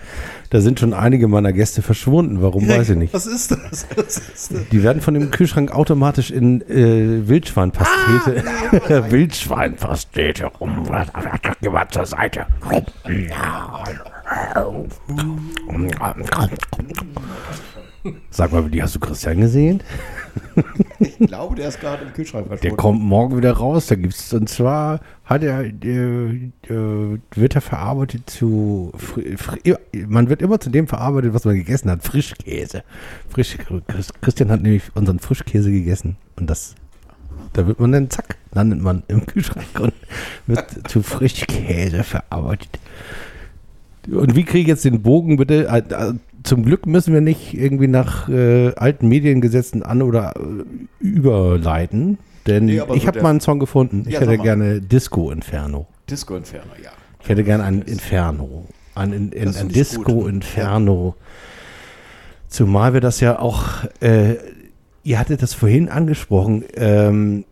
Da 0.51 0.61
sind 0.61 0.79
schon 0.79 0.93
einige 0.93 1.27
meiner 1.27 1.51
Gäste 1.51 1.81
verschwunden. 1.81 2.43
Warum, 2.43 2.67
weiß 2.69 2.91
ich 2.91 2.97
nicht. 2.97 3.11
Was 3.13 3.25
ist 3.25 3.49
das? 3.49 3.87
Was 3.95 4.17
ist 4.19 4.51
das? 4.53 4.69
Die 4.71 4.83
werden 4.83 5.01
von 5.01 5.15
dem 5.15 5.31
Kühlschrank 5.31 5.71
automatisch 5.71 6.29
in 6.29 6.61
äh, 6.69 7.27
Wildschweinpastete. 7.27 8.43
Wildschweinpastete 9.11 10.45
rum. 10.45 10.87
Geh 11.61 11.69
mal 11.69 11.87
zur 11.89 12.05
Seite. 12.05 12.45
Sag 18.29 18.51
mal, 18.51 18.69
die 18.69 18.81
hast 18.83 18.95
du 18.95 18.99
Christian 18.99 19.39
gesehen? 19.41 19.81
Ich 20.99 21.17
glaube, 21.19 21.55
der 21.55 21.69
ist 21.69 21.79
gerade 21.79 22.03
im 22.05 22.13
Kühlschrank 22.13 22.45
Der 22.49 22.57
verschwunden. 22.57 22.77
kommt 22.77 23.01
morgen 23.01 23.37
wieder 23.37 23.53
raus. 23.53 23.87
Da 23.87 23.95
gibt's 23.95 24.33
und 24.33 24.49
zwar 24.49 24.99
hat 25.23 25.43
er 25.43 25.61
äh, 25.65 25.71
äh, 26.69 27.19
wird 27.33 27.55
er 27.55 27.61
verarbeitet 27.61 28.29
zu 28.29 28.91
man 30.07 30.29
wird 30.29 30.41
immer 30.41 30.59
zu 30.59 30.69
dem 30.69 30.87
verarbeitet, 30.87 31.33
was 31.33 31.45
man 31.45 31.55
gegessen 31.55 31.89
hat. 31.89 32.03
Frischkäse. 32.03 32.83
Frisch, 33.29 33.57
Chris- 33.87 34.13
Christian 34.21 34.51
hat 34.51 34.61
nämlich 34.61 34.83
unseren 34.95 35.19
Frischkäse 35.19 35.71
gegessen 35.71 36.17
und 36.37 36.49
das 36.49 36.75
da 37.53 37.65
wird 37.67 37.79
man 37.79 37.91
dann 37.93 38.09
zack 38.09 38.37
landet 38.53 38.81
man 38.81 39.03
im 39.07 39.25
Kühlschrank 39.25 39.65
und 39.79 39.93
wird 40.47 40.89
zu 40.89 41.01
Frischkäse 41.01 42.03
verarbeitet. 42.03 42.79
Und 44.11 44.35
wie 44.35 44.43
kriege 44.43 44.61
ich 44.61 44.67
jetzt 44.67 44.85
den 44.85 45.01
Bogen 45.01 45.37
bitte? 45.37 45.69
Zum 46.45 46.63
Glück 46.63 46.85
müssen 46.85 47.13
wir 47.13 47.21
nicht 47.21 47.53
irgendwie 47.55 47.87
nach 47.87 48.29
äh, 48.29 48.73
alten 48.75 49.07
Mediengesetzen 49.07 49.83
an- 49.83 50.01
oder 50.03 50.33
äh, 50.37 50.63
überleiten, 51.05 52.19
denn 52.47 52.65
Nee, 52.65 52.81
ich 52.93 53.07
habe 53.07 53.21
mal 53.21 53.31
einen 53.31 53.39
Song 53.41 53.59
gefunden. 53.59 54.03
Ich 54.07 54.13
Ja, 54.13 54.19
hätte 54.21 54.37
gerne 54.37 54.79
Disco 54.79 55.31
Inferno. 55.31 55.87
Disco 56.09 56.35
Inferno, 56.35 56.71
ja. 56.81 56.91
Ich 57.21 57.29
hätte 57.29 57.43
gerne 57.43 57.63
ein 57.63 57.81
Inferno. 57.81 58.65
Ein, 58.93 59.11
ein, 59.11 59.31
ein, 59.35 59.55
ein 59.55 59.69
Disco 59.69 60.03
gut. 60.03 60.29
Inferno. 60.29 61.15
Zumal 62.47 62.93
wir 62.93 63.01
das 63.01 63.19
ja 63.19 63.39
auch, 63.39 63.83
äh, 63.99 64.35
ihr 65.03 65.17
hattet 65.19 65.41
das 65.41 65.53
vorhin 65.55 65.89
angesprochen, 65.89 66.63
ähm, 66.75 67.43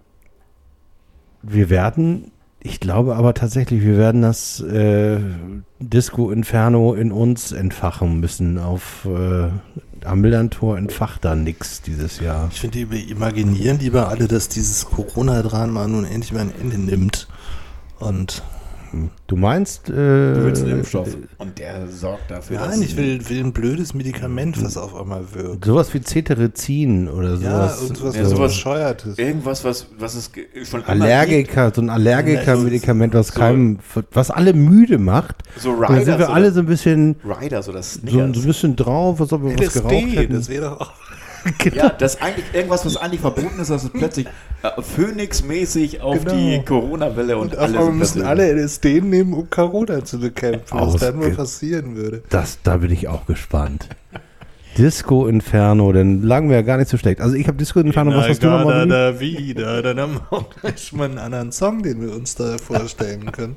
wir 1.42 1.70
werden, 1.72 2.32
ich 2.64 2.80
glaube 2.80 3.16
aber 3.16 3.34
tatsächlich, 3.34 3.82
wir 3.82 3.98
werden 3.98 4.22
das 4.22 4.62
äh, 4.62 5.20
Disco 5.80 6.32
Inferno 6.32 6.94
in 6.94 7.12
uns 7.12 7.52
entfachen 7.52 8.22
müssen. 8.22 8.58
Auf 8.58 9.06
äh, 9.06 9.50
am 10.06 10.24
entfacht 10.24 11.26
da 11.26 11.36
nix 11.36 11.82
dieses 11.82 12.20
Jahr. 12.20 12.50
Ich 12.52 12.62
finde, 12.62 12.90
wir 12.90 13.08
imaginieren 13.10 13.80
lieber 13.80 14.08
alle, 14.08 14.28
dass 14.28 14.48
dieses 14.48 14.86
Corona-Drama 14.86 15.88
nun 15.88 16.06
endlich 16.06 16.32
mal 16.32 16.42
ein 16.42 16.54
Ende 16.60 16.78
nimmt. 16.78 17.28
Und 18.00 18.44
Du 19.28 19.36
meinst, 19.36 19.90
äh, 19.90 19.94
Du 19.94 20.44
willst 20.46 20.64
einen 20.64 20.74
Impfstoff. 20.80 21.18
Und 21.40 21.58
der 21.60 21.88
sorgt 21.88 22.30
dafür, 22.30 22.58
dass... 22.60 22.70
nein, 22.70 22.82
ich 22.84 22.96
will, 22.96 23.28
will 23.30 23.40
ein 23.44 23.52
blödes 23.54 23.94
Medikament, 23.94 24.64
was 24.64 24.78
auf 24.78 24.96
einmal 24.96 25.24
wirkt. 25.34 25.66
sowas 25.66 25.94
wie 25.94 26.02
Cetirizin 26.02 27.08
oder 27.10 27.36
Ja, 27.36 27.70
sowas. 27.70 27.82
irgendwas 27.84 28.16
Ja, 28.16 28.22
was 28.24 28.30
sowas- 28.30 28.52
bescheuertes. 28.54 29.18
Irgendwas, 29.18 29.64
was, 29.64 29.88
was 29.98 30.16
es 30.16 30.32
schon 30.70 30.82
immer 30.82 30.90
Allergiker, 30.90 31.72
so 31.74 31.82
ein 31.82 31.90
Allergiker-Medikament, 31.90 33.14
was 33.14 33.28
So- 33.30 33.40
keinem, 33.40 33.80
was 34.12 34.30
alle 34.32 34.54
müde 34.54 34.98
macht. 34.98 35.38
So 35.58 35.76
Da 35.80 35.88
Riders 35.88 36.06
sind 36.06 36.20
wir 36.20 36.30
alle 36.30 36.52
so 36.52 36.60
ein 36.60 36.66
bisschen, 36.66 37.16
Riders 37.24 37.70
oder 37.70 37.82
so, 37.82 38.00
Snickers. 38.00 38.14
so 38.36 38.42
ein 38.42 38.46
bisschen 38.48 38.76
drauf, 38.76 39.20
als 39.22 39.34
ob 39.34 39.44
wir 39.44 39.58
was 39.58 39.74
geraucht 39.74 39.92
LSD, 39.94 40.16
hätten. 40.18 40.34
das 40.34 40.50
wäre 40.50 40.66
doch 40.70 40.82
auch. 40.82 40.92
Ja, 41.74 41.90
das 41.90 42.22
eigentlich 42.22 42.46
irgendwas, 42.54 42.86
was 42.86 42.98
eigentlich 42.98 43.22
verboten 43.22 43.60
ist, 43.60 43.70
dass 43.70 43.84
es 43.84 43.90
plötzlich 43.90 44.28
äh, 44.64 44.82
Phoenix-mäßig 44.82 46.02
auf 46.02 46.24
Genau. 46.24 46.36
die 46.36 46.62
Corona-Welle 46.66 47.38
und, 47.38 47.52
Und 47.54 47.58
auf 47.58 47.64
alle 47.64 47.70
einmal 47.78 47.86
sind 47.86 47.98
müssen 48.00 48.22
alle 48.24 48.52
LSD 48.54 49.02
nehmen, 49.02 49.34
um 49.34 49.50
Corona 49.50 50.04
zu 50.06 50.20
bekämpfen, 50.20 50.80
was 50.80 50.96
dann 50.98 51.18
wohl 51.20 51.28
Ausge- 51.28 51.36
passieren 51.36 51.96
würde. 51.96 52.24
Das, 52.30 52.60
da 52.64 52.78
bin 52.78 52.92
ich 52.92 53.08
auch 53.08 53.26
gespannt. 53.26 53.88
Disco 54.78 55.28
Inferno, 55.28 55.92
dann 55.94 56.24
lagen 56.24 56.50
wir 56.50 56.56
ja 56.56 56.62
gar 56.64 56.78
nicht 56.78 56.90
so 56.90 56.98
schlecht. 56.98 57.22
Also 57.22 57.36
ich 57.36 57.48
habe 57.48 57.58
Disco 57.58 57.80
Inferno, 57.80 58.12
was 58.16 58.28
hast 58.28 58.42
du 58.42 58.48
da, 58.48 58.58
nochmal? 58.60 58.88
da 58.88 59.20
wieder, 59.20 59.82
dann 59.84 60.00
haben 60.00 60.14
wir 60.16 60.38
auch 60.38 60.50
gleich 60.62 60.92
mal 60.94 61.06
einen 61.06 61.20
anderen 61.20 61.52
Song, 61.52 61.84
den 61.84 62.02
wir 62.02 62.16
uns 62.16 62.34
da 62.36 62.58
vorstellen 62.58 63.32
können. 63.32 63.56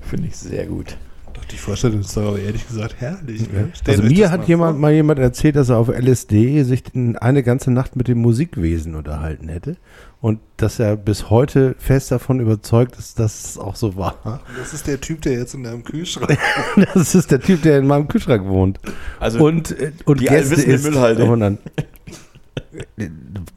Finde 0.00 0.26
ich 0.28 0.36
sehr 0.36 0.66
gut. 0.66 0.96
Doch, 1.34 1.44
die 1.46 1.56
Vorstellung 1.56 2.00
ist 2.00 2.16
doch 2.16 2.28
aber 2.28 2.38
ehrlich 2.38 2.66
gesagt 2.66 2.96
herrlich. 2.98 3.50
Ne? 3.50 3.70
Stellt 3.74 3.98
Also 4.00 4.02
mir 4.08 4.30
hat 4.30 4.40
mal 4.40 4.48
jemand 4.48 4.72
vor. 4.72 4.80
mal 4.80 4.92
jemand 4.92 5.18
erzählt, 5.18 5.56
dass 5.56 5.68
er 5.68 5.78
auf 5.78 5.88
LSD 5.88 6.62
sich 6.62 6.84
in 6.94 7.16
eine 7.16 7.42
ganze 7.42 7.70
Nacht 7.70 7.96
mit 7.96 8.08
dem 8.08 8.18
Musikwesen 8.18 8.94
unterhalten 8.94 9.48
hätte 9.48 9.76
und 10.20 10.40
dass 10.56 10.78
er 10.78 10.96
bis 10.96 11.30
heute 11.30 11.74
fest 11.78 12.10
davon 12.10 12.38
überzeugt 12.40 12.96
ist, 12.96 13.18
dass 13.18 13.44
es 13.44 13.58
auch 13.58 13.76
so 13.76 13.96
war. 13.96 14.42
Das 14.58 14.72
ist 14.72 14.86
der 14.86 15.00
Typ, 15.00 15.22
der 15.22 15.32
jetzt 15.32 15.54
in 15.54 15.64
deinem 15.64 15.82
Kühlschrank 15.84 16.38
Das 16.94 17.14
ist 17.14 17.30
der 17.30 17.40
Typ, 17.40 17.62
der 17.62 17.78
in 17.78 17.86
meinem 17.86 18.08
Kühlschrank 18.08 18.46
wohnt. 18.46 18.78
Also, 19.18 19.44
und, 19.44 19.72
äh, 19.72 19.92
und 20.04 20.20
die 20.20 20.26
Gäste 20.26 20.54
ist. 20.54 20.84
Müllhalde. 20.84 21.24
Und 21.24 21.40
dann, 21.40 21.58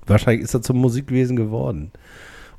wahrscheinlich 0.08 0.44
ist 0.44 0.54
er 0.54 0.62
zum 0.62 0.78
Musikwesen 0.78 1.36
geworden. 1.36 1.92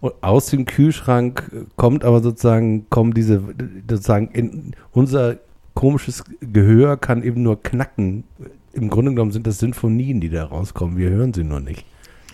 Und 0.00 0.14
aus 0.20 0.46
dem 0.46 0.66
Kühlschrank 0.66 1.66
kommt 1.76 2.04
aber 2.04 2.22
sozusagen, 2.22 2.88
kommen 2.90 3.14
diese, 3.14 3.42
sozusagen 3.88 4.28
in 4.28 4.74
unser 4.92 5.38
komisches 5.74 6.24
Gehör 6.40 6.96
kann 6.96 7.22
eben 7.22 7.42
nur 7.42 7.62
knacken. 7.62 8.24
Im 8.72 8.90
Grunde 8.90 9.12
genommen 9.12 9.32
sind 9.32 9.46
das 9.46 9.58
Sinfonien, 9.58 10.20
die 10.20 10.28
da 10.28 10.44
rauskommen. 10.44 10.96
Wir 10.96 11.10
hören 11.10 11.32
sie 11.32 11.44
nur 11.44 11.60
nicht. 11.60 11.84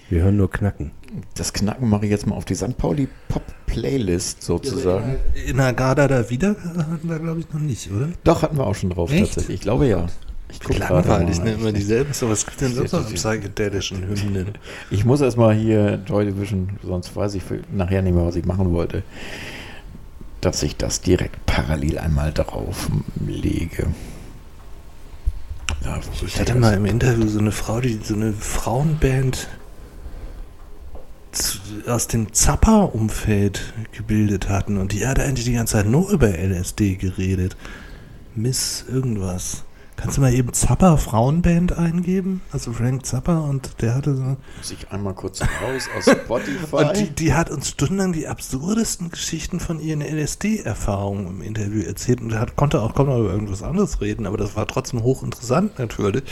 Wir 0.08 0.22
hören 0.22 0.36
nur 0.36 0.50
knacken. 0.50 0.90
Das 1.36 1.52
Knacken 1.52 1.88
mache 1.88 2.04
ich 2.04 2.10
jetzt 2.10 2.26
mal 2.26 2.34
auf 2.34 2.44
die 2.44 2.54
St. 2.54 2.76
Pauli 2.76 3.08
Pop 3.28 3.42
Playlist 3.66 4.42
sozusagen. 4.42 5.16
In 5.46 5.56
der 5.56 5.72
Garda 5.72 6.08
da 6.08 6.28
wieder 6.28 6.50
hatten 6.50 7.08
wir, 7.08 7.18
glaube 7.18 7.40
ich, 7.40 7.50
noch 7.52 7.60
nicht, 7.60 7.90
oder? 7.90 8.08
Doch, 8.24 8.42
hatten 8.42 8.56
wir 8.58 8.66
auch 8.66 8.74
schon 8.74 8.90
drauf 8.90 9.10
Echt? 9.10 9.34
tatsächlich. 9.34 9.54
Ich 9.56 9.60
glaube 9.62 9.86
ja. 9.86 10.06
Ich 10.52 10.60
gerade 10.60 10.78
Langweilig, 11.08 11.42
ne? 11.42 11.52
Immer 11.54 11.72
dieselben. 11.72 12.12
So, 12.12 12.28
was 12.28 12.44
gibt 12.44 12.60
denn 12.60 12.74
sonst 12.74 12.92
noch 12.92 13.08
im 13.08 13.14
psychedelischen 13.14 14.06
Hymnen? 14.06 14.52
Ich 14.90 15.04
muss 15.04 15.20
erstmal 15.20 15.54
hier 15.54 16.00
Joy 16.06 16.26
Division, 16.26 16.78
sonst 16.82 17.16
weiß 17.16 17.34
ich 17.34 17.42
nachher 17.72 18.02
nicht 18.02 18.14
mehr, 18.14 18.24
was 18.24 18.36
ich 18.36 18.44
machen 18.44 18.72
wollte, 18.72 19.02
dass 20.40 20.62
ich 20.62 20.76
das 20.76 21.00
direkt 21.00 21.44
parallel 21.46 21.98
einmal 21.98 22.32
drauf 22.32 22.88
lege. 23.26 23.88
Ja, 25.84 25.98
Ich 26.24 26.38
hatte 26.38 26.54
mal 26.54 26.74
im 26.74 26.84
Interview 26.84 27.26
so 27.26 27.38
eine 27.40 27.50
Frau, 27.50 27.80
die 27.80 27.98
so 28.02 28.14
eine 28.14 28.32
Frauenband 28.32 29.48
aus 31.86 32.08
dem 32.08 32.32
Zappa-Umfeld 32.32 33.72
gebildet 33.92 34.48
hatten 34.48 34.76
und 34.76 34.92
die 34.92 35.06
hat 35.06 35.18
eigentlich 35.18 35.46
die 35.46 35.54
ganze 35.54 35.72
Zeit 35.72 35.86
nur 35.86 36.10
über 36.10 36.28
LSD 36.28 36.96
geredet. 36.96 37.56
Miss 38.34 38.84
irgendwas. 38.88 39.64
Kannst 39.96 40.16
du 40.16 40.20
mal 40.20 40.32
eben 40.32 40.52
Zappa 40.52 40.96
Frauenband 40.96 41.78
eingeben? 41.78 42.40
Also 42.50 42.72
Frank 42.72 43.06
Zappa 43.06 43.38
und 43.38 43.80
der 43.82 43.94
hatte 43.94 44.16
so. 44.16 44.22
Muss 44.58 44.70
ich 44.70 44.90
einmal 44.90 45.14
kurz 45.14 45.40
raus 45.42 45.88
aus 45.96 46.04
Spotify. 46.04 46.76
Und 46.76 46.96
die, 46.96 47.10
die 47.10 47.34
hat 47.34 47.50
uns 47.50 47.68
stundenlang 47.68 48.12
die 48.12 48.26
absurdesten 48.26 49.10
Geschichten 49.10 49.60
von 49.60 49.78
ihren 49.78 50.00
LSD-Erfahrungen 50.00 51.26
im 51.28 51.42
Interview 51.42 51.82
erzählt 51.82 52.20
und 52.20 52.34
hat, 52.38 52.56
konnte 52.56 52.80
auch 52.80 52.94
kaum 52.94 53.06
noch 53.06 53.18
über 53.18 53.32
irgendwas 53.32 53.62
anderes 53.62 54.00
reden, 54.00 54.26
aber 54.26 54.38
das 54.38 54.56
war 54.56 54.66
trotzdem 54.66 55.02
hochinteressant 55.02 55.78
natürlich. 55.78 56.24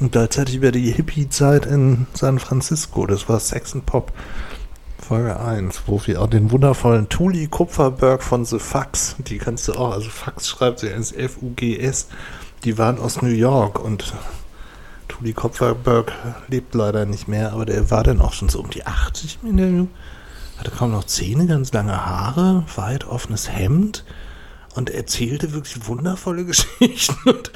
Und 0.00 0.12
gleichzeitig 0.12 0.56
über 0.56 0.72
die 0.72 0.90
Hippie-Zeit 0.90 1.66
in 1.66 2.06
San 2.14 2.40
Francisco, 2.40 3.06
das 3.06 3.28
war 3.28 3.38
Sex 3.38 3.74
and 3.74 3.86
Pop. 3.86 4.12
Folge 4.98 5.38
1, 5.38 5.82
wo 5.86 6.00
wir 6.06 6.22
auch 6.22 6.30
den 6.30 6.50
wundervollen 6.50 7.10
Tuli 7.10 7.46
Kupferberg 7.46 8.22
von 8.22 8.46
The 8.46 8.58
Fax, 8.58 9.16
die 9.18 9.36
kannst 9.36 9.68
du 9.68 9.74
auch, 9.74 9.92
also 9.92 10.08
Fax 10.08 10.48
schreibt 10.48 10.78
sie 10.78 10.90
als 10.90 11.12
F-U-G-S, 11.12 12.08
die 12.64 12.78
waren 12.78 12.98
aus 12.98 13.20
New 13.22 13.28
York 13.28 13.78
und 13.78 14.14
Tuli 15.08 15.32
Kupferberg 15.32 16.12
lebt 16.48 16.74
leider 16.74 17.06
nicht 17.06 17.28
mehr, 17.28 17.52
aber 17.52 17.66
der 17.66 17.90
war 17.90 18.02
dann 18.02 18.20
auch 18.20 18.32
schon 18.32 18.48
so 18.48 18.60
um 18.60 18.70
die 18.70 18.86
80 18.86 19.38
im 19.42 19.50
Interview. 19.50 19.86
Hatte 20.58 20.70
kaum 20.70 20.92
noch 20.92 21.04
Zähne, 21.04 21.46
ganz 21.46 21.72
lange 21.72 22.06
Haare, 22.06 22.64
weit 22.76 23.04
offenes 23.04 23.50
Hemd 23.50 24.04
und 24.74 24.90
erzählte 24.90 25.52
wirklich 25.52 25.86
wundervolle 25.86 26.44
Geschichten. 26.46 27.28
Und 27.28 27.52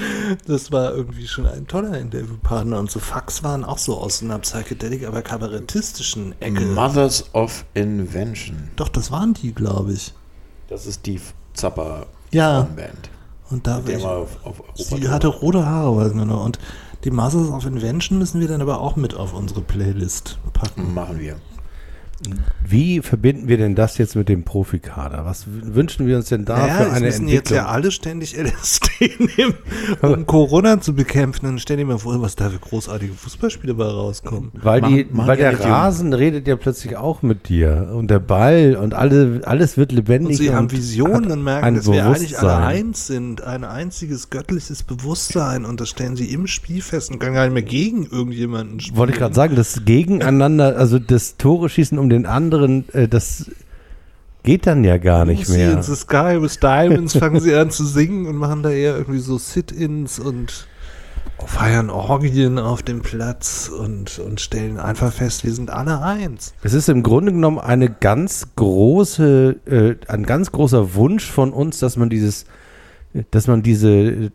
das 0.47 0.71
war 0.73 0.95
irgendwie 0.95 1.27
schon 1.27 1.47
ein 1.47 1.67
toller 1.67 1.99
Interviewpartner. 1.99 2.79
Und 2.79 2.91
so 2.91 3.01
Fax 3.01 3.43
waren 3.43 3.65
auch 3.65 3.79
so 3.79 3.99
aus 3.99 4.23
einer 4.23 4.39
Psychedelic, 4.39 5.07
aber 5.07 5.23
kabarettistischen 5.23 6.35
Ecke. 6.41 6.61
Mothers 6.61 7.33
of 7.35 7.65
Invention. 7.75 8.71
Doch, 8.77 8.89
das 8.89 9.11
waren 9.11 9.35
die, 9.35 9.53
glaube 9.53 9.93
ich. 9.95 10.13
Das 10.69 10.87
ist 10.87 11.07
die 11.07 11.21
Zappa 11.55 12.07
Ja. 12.31 12.63
Band. 12.77 13.11
Und 13.51 13.67
da 13.67 13.81
mal 13.81 14.17
auf, 14.17 14.45
auf 14.45 14.63
ich, 14.75 14.87
sie 14.87 15.09
hatte 15.09 15.29
rote 15.29 15.65
Haare, 15.65 15.97
weiß 15.97 16.09
ich 16.13 16.15
noch. 16.17 16.45
Und 16.45 16.59
die 17.05 17.11
Masters 17.11 17.49
of 17.49 17.65
Invention 17.65 18.19
müssen 18.19 18.41
wir 18.41 18.49
dann 18.49 18.61
aber 18.61 18.81
auch 18.81 18.97
mit 18.97 19.15
auf 19.15 19.33
unsere 19.33 19.61
Playlist 19.61 20.39
packen. 20.53 20.93
machen 20.95 21.19
wir. 21.19 21.37
Wie 22.67 23.01
verbinden 23.01 23.49
wir 23.49 23.57
denn 23.59 23.75
das 23.75 23.97
jetzt 23.99 24.17
mit 24.17 24.29
dem 24.29 24.43
Profikader? 24.43 25.25
Was 25.25 25.45
wünschen 25.49 26.07
wir 26.07 26.17
uns 26.17 26.29
denn 26.29 26.45
da 26.45 26.59
Naja, 26.59 26.75
für 26.75 26.91
eine 26.93 27.07
müssen 27.07 27.29
jetzt 27.29 27.51
Entwicklung? 27.51 27.57
ja 27.59 27.67
alle 27.67 27.91
ständig 27.91 28.37
LSD 28.37 28.89
nehmen, 29.37 29.55
um 30.03 30.27
Corona 30.27 30.81
zu 30.81 30.95
bekämpfen. 30.95 31.47
Dann 31.47 31.59
stell 31.59 31.77
dir 31.77 31.85
mal 31.87 31.99
vor, 31.99 32.21
was 32.21 32.35
da 32.37 32.51
für 32.51 32.59
großartige 32.59 33.13
Fußballspiele 33.15 33.75
bei 33.75 33.85
rauskommen. 33.85 34.51
Weil, 34.55 34.81
die, 34.83 34.87
Machen- 35.05 35.07
machen 35.17 35.29
weil 35.29 35.37
der 35.37 35.61
Rasen 35.61 36.13
redet 36.13 36.49
ja 36.49 36.57
plötzlich 36.57 36.97
auch 36.97 37.23
mit 37.23 37.49
dir 37.49 37.93
und 37.95 38.11
der 38.11 38.19
Ball 38.19 38.77
und 38.77 38.95
alle, 38.95 39.41
alles 39.45 39.77
wird 39.77 39.93
lebendig. 39.93 40.39
Und 40.39 40.45
sie 40.45 40.51
haben 40.53 40.65
und 40.65 40.73
Visionen 40.73 41.25
hat 41.27 41.33
und 41.33 41.45
merken, 41.45 41.75
dass 41.77 41.91
wir 41.91 42.05
eigentlich 42.05 42.39
alle 42.39 42.57
eins 42.57 43.07
sind, 43.07 43.43
ein 43.45 43.65
einziges 43.65 44.31
göttliches 44.31 44.83
Bewusstsein 44.83 45.65
und 45.65 45.81
das 45.81 45.89
stellen 45.89 46.17
sie 46.17 46.33
im 46.33 46.47
Spiel 46.49 46.83
fest 46.83 47.11
und 47.11 47.19
können 47.21 47.35
gar 47.35 47.45
nicht 47.45 47.55
mehr 47.55 47.63
gegen 47.63 48.07
irgendjemanden 48.07 48.81
spielen. 48.81 48.97
Wollte 48.97 49.13
ich 49.13 49.19
gerade 49.19 49.35
sagen, 49.35 49.55
das 49.57 49.85
Gegeneinander, 49.85 50.77
also 50.77 50.99
das 50.99 51.37
Tore 51.37 51.69
schießen 51.69 51.99
um 51.99 52.08
den 52.11 52.27
anderen, 52.27 52.89
äh, 52.93 53.09
das 53.09 53.51
geht 54.43 54.67
dann 54.67 54.85
ja 54.85 54.99
gar 54.99 55.25
nicht 55.25 55.49
mehr. 55.49 55.73
in 55.73 55.83
the 55.83 55.95
Sky 55.95 56.41
with 56.41 56.59
Diamonds 56.61 57.17
fangen 57.17 57.41
sie 57.41 57.55
an 57.55 57.71
zu 57.71 57.85
singen 57.85 58.27
und 58.27 58.37
machen 58.37 58.63
da 58.63 58.71
eher 58.71 58.97
irgendwie 58.97 59.19
so 59.19 59.39
Sit-ins 59.39 60.19
und 60.19 60.67
feiern 61.47 61.91
Orgien 61.91 62.59
auf 62.59 62.83
dem 62.83 63.01
Platz 63.01 63.69
und, 63.69 64.19
und 64.19 64.41
stellen 64.41 64.79
einfach 64.79 65.13
fest, 65.13 65.45
wir 65.45 65.53
sind 65.53 65.71
alle 65.71 66.03
eins. 66.03 66.53
Es 66.63 66.75
ist 66.75 66.89
im 66.89 67.03
Grunde 67.03 67.33
genommen 67.33 67.59
eine 67.59 67.89
ganz 67.89 68.49
große, 68.57 69.57
äh, 69.67 69.97
ein 70.11 70.25
ganz 70.25 70.53
großer 70.53 70.95
Wunsch 70.95 71.31
von 71.31 71.53
uns, 71.53 71.79
dass 71.79 71.97
man 71.97 72.11
dieses, 72.11 72.45
dass 73.31 73.47
man 73.47 73.63
diese 73.63 74.33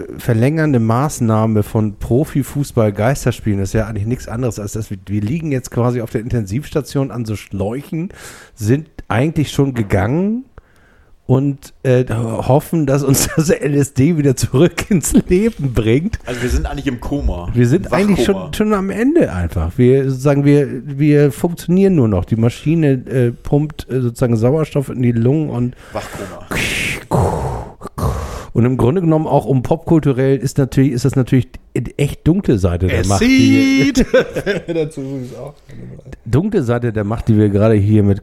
lebensverlängernde 0.00 0.80
Maßnahme 0.80 1.62
von 1.62 1.96
Profifußball 1.96 2.92
Geisterspielen, 2.92 3.60
ist 3.60 3.72
ja 3.72 3.86
eigentlich 3.86 4.06
nichts 4.06 4.28
anderes 4.28 4.58
als 4.58 4.72
das, 4.72 4.90
wir, 4.90 4.98
wir 5.06 5.20
liegen 5.20 5.52
jetzt 5.52 5.70
quasi 5.70 6.00
auf 6.00 6.10
der 6.10 6.20
Intensivstation 6.20 7.10
an 7.10 7.24
so 7.24 7.36
Schläuchen, 7.36 8.10
sind 8.54 8.88
eigentlich 9.08 9.50
schon 9.50 9.74
gegangen 9.74 10.44
und 11.26 11.74
äh, 11.84 12.04
hoffen, 12.08 12.86
dass 12.86 13.04
uns 13.04 13.28
das 13.36 13.50
LSD 13.50 14.16
wieder 14.16 14.34
zurück 14.34 14.86
ins 14.90 15.12
Leben 15.12 15.72
bringt. 15.72 16.18
Also 16.26 16.42
wir 16.42 16.50
sind 16.50 16.66
eigentlich 16.66 16.88
im 16.88 17.00
Koma. 17.00 17.48
Wir 17.54 17.68
sind 17.68 17.92
eigentlich 17.92 18.26
schon, 18.26 18.52
schon 18.52 18.74
am 18.74 18.90
Ende 18.90 19.32
einfach. 19.32 19.78
Wir 19.78 20.10
sozusagen, 20.10 20.44
wir, 20.44 20.82
wir 20.98 21.30
funktionieren 21.30 21.94
nur 21.94 22.08
noch. 22.08 22.24
Die 22.24 22.36
Maschine 22.36 22.92
äh, 22.92 23.30
pumpt 23.30 23.88
äh, 23.88 24.00
sozusagen 24.00 24.36
Sauerstoff 24.36 24.88
in 24.88 25.02
die 25.02 25.12
Lungen 25.12 25.50
und, 25.50 25.76
Wachkoma. 25.92 27.69
Und 28.52 28.64
im 28.64 28.76
Grunde 28.76 29.00
genommen 29.00 29.26
auch 29.26 29.46
um 29.46 29.62
popkulturell 29.62 30.36
ist 30.36 30.58
natürlich, 30.58 30.92
ist 30.92 31.04
das 31.04 31.16
natürlich 31.16 31.48
echt 31.96 32.26
dunkle 32.26 32.58
Seite 32.58 32.88
der 32.88 33.06
Macht. 33.06 33.20
Die, 33.20 33.92
auch. 35.40 35.54
dunkle 36.24 36.62
Seite 36.62 36.92
der 36.92 37.04
Macht, 37.04 37.28
die 37.28 37.36
wir 37.36 37.48
gerade 37.48 37.74
hier 37.74 38.02
mit 38.02 38.22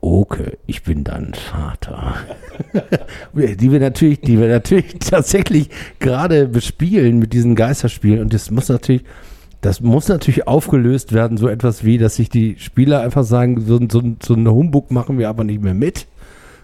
Okay, 0.00 0.58
ich 0.66 0.82
bin 0.82 1.02
dein 1.02 1.32
Vater. 1.34 2.14
die 3.32 3.72
wir 3.72 3.80
natürlich, 3.80 4.20
die 4.20 4.38
wir 4.38 4.48
natürlich 4.48 4.96
tatsächlich 5.00 5.70
gerade 5.98 6.46
bespielen 6.46 7.18
mit 7.18 7.32
diesen 7.32 7.54
Geisterspielen. 7.54 8.20
Und 8.20 8.34
das 8.34 8.50
muss 8.50 8.68
natürlich, 8.68 9.04
das 9.60 9.80
muss 9.80 10.08
natürlich 10.08 10.46
aufgelöst 10.46 11.12
werden, 11.12 11.38
so 11.38 11.48
etwas 11.48 11.84
wie, 11.84 11.98
dass 11.98 12.16
sich 12.16 12.28
die 12.28 12.56
Spieler 12.58 13.00
einfach 13.00 13.24
sagen, 13.24 13.62
so, 13.62 13.80
so, 13.90 14.02
so 14.22 14.34
eine 14.34 14.52
Humbug 14.52 14.90
machen 14.90 15.18
wir 15.18 15.28
aber 15.28 15.44
nicht 15.44 15.62
mehr 15.62 15.74
mit, 15.74 16.06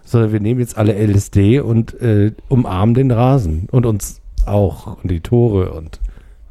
sondern 0.04 0.32
wir 0.32 0.40
nehmen 0.40 0.60
jetzt 0.60 0.76
alle 0.76 0.94
LSD 0.94 1.60
und 1.60 2.00
äh, 2.00 2.32
umarmen 2.48 2.94
den 2.94 3.10
Rasen 3.10 3.68
und 3.70 3.86
uns 3.86 4.20
auch 4.46 4.98
und 5.02 5.10
die 5.10 5.20
Tore 5.20 5.72
und 5.72 6.00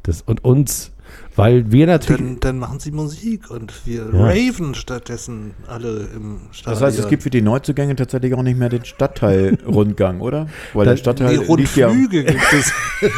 das 0.04 0.22
und 0.22 0.44
uns, 0.44 0.92
weil 1.36 1.70
wir 1.72 1.86
natürlich 1.86 2.22
Dann, 2.22 2.40
dann 2.40 2.58
machen 2.58 2.78
sie 2.80 2.90
Musik 2.92 3.50
und 3.50 3.84
wir 3.86 4.08
Ja. 4.12 4.24
raven 4.26 4.74
stattdessen 4.74 5.52
alle 5.66 6.08
im 6.14 6.38
Stadion. 6.52 6.74
Das 6.74 6.82
heißt, 6.82 6.98
es 6.98 7.08
gibt 7.08 7.22
für 7.24 7.30
die 7.30 7.42
Neuzugänge 7.42 7.96
tatsächlich 7.96 8.32
auch 8.34 8.42
nicht 8.42 8.58
mehr 8.58 8.68
den 8.70 8.84
Stadtteil-Rundgang, 8.84 10.20
oder? 10.22 10.48
Weil 10.72 10.84
Da- 10.86 10.92
der 10.92 10.96
Stadtteil 10.98 11.38
die 11.38 11.54
liegt 11.54 11.76
ja, 11.76 11.88
Rundflüge 11.88 12.24
gibt 12.24 12.52
es. 12.52 12.72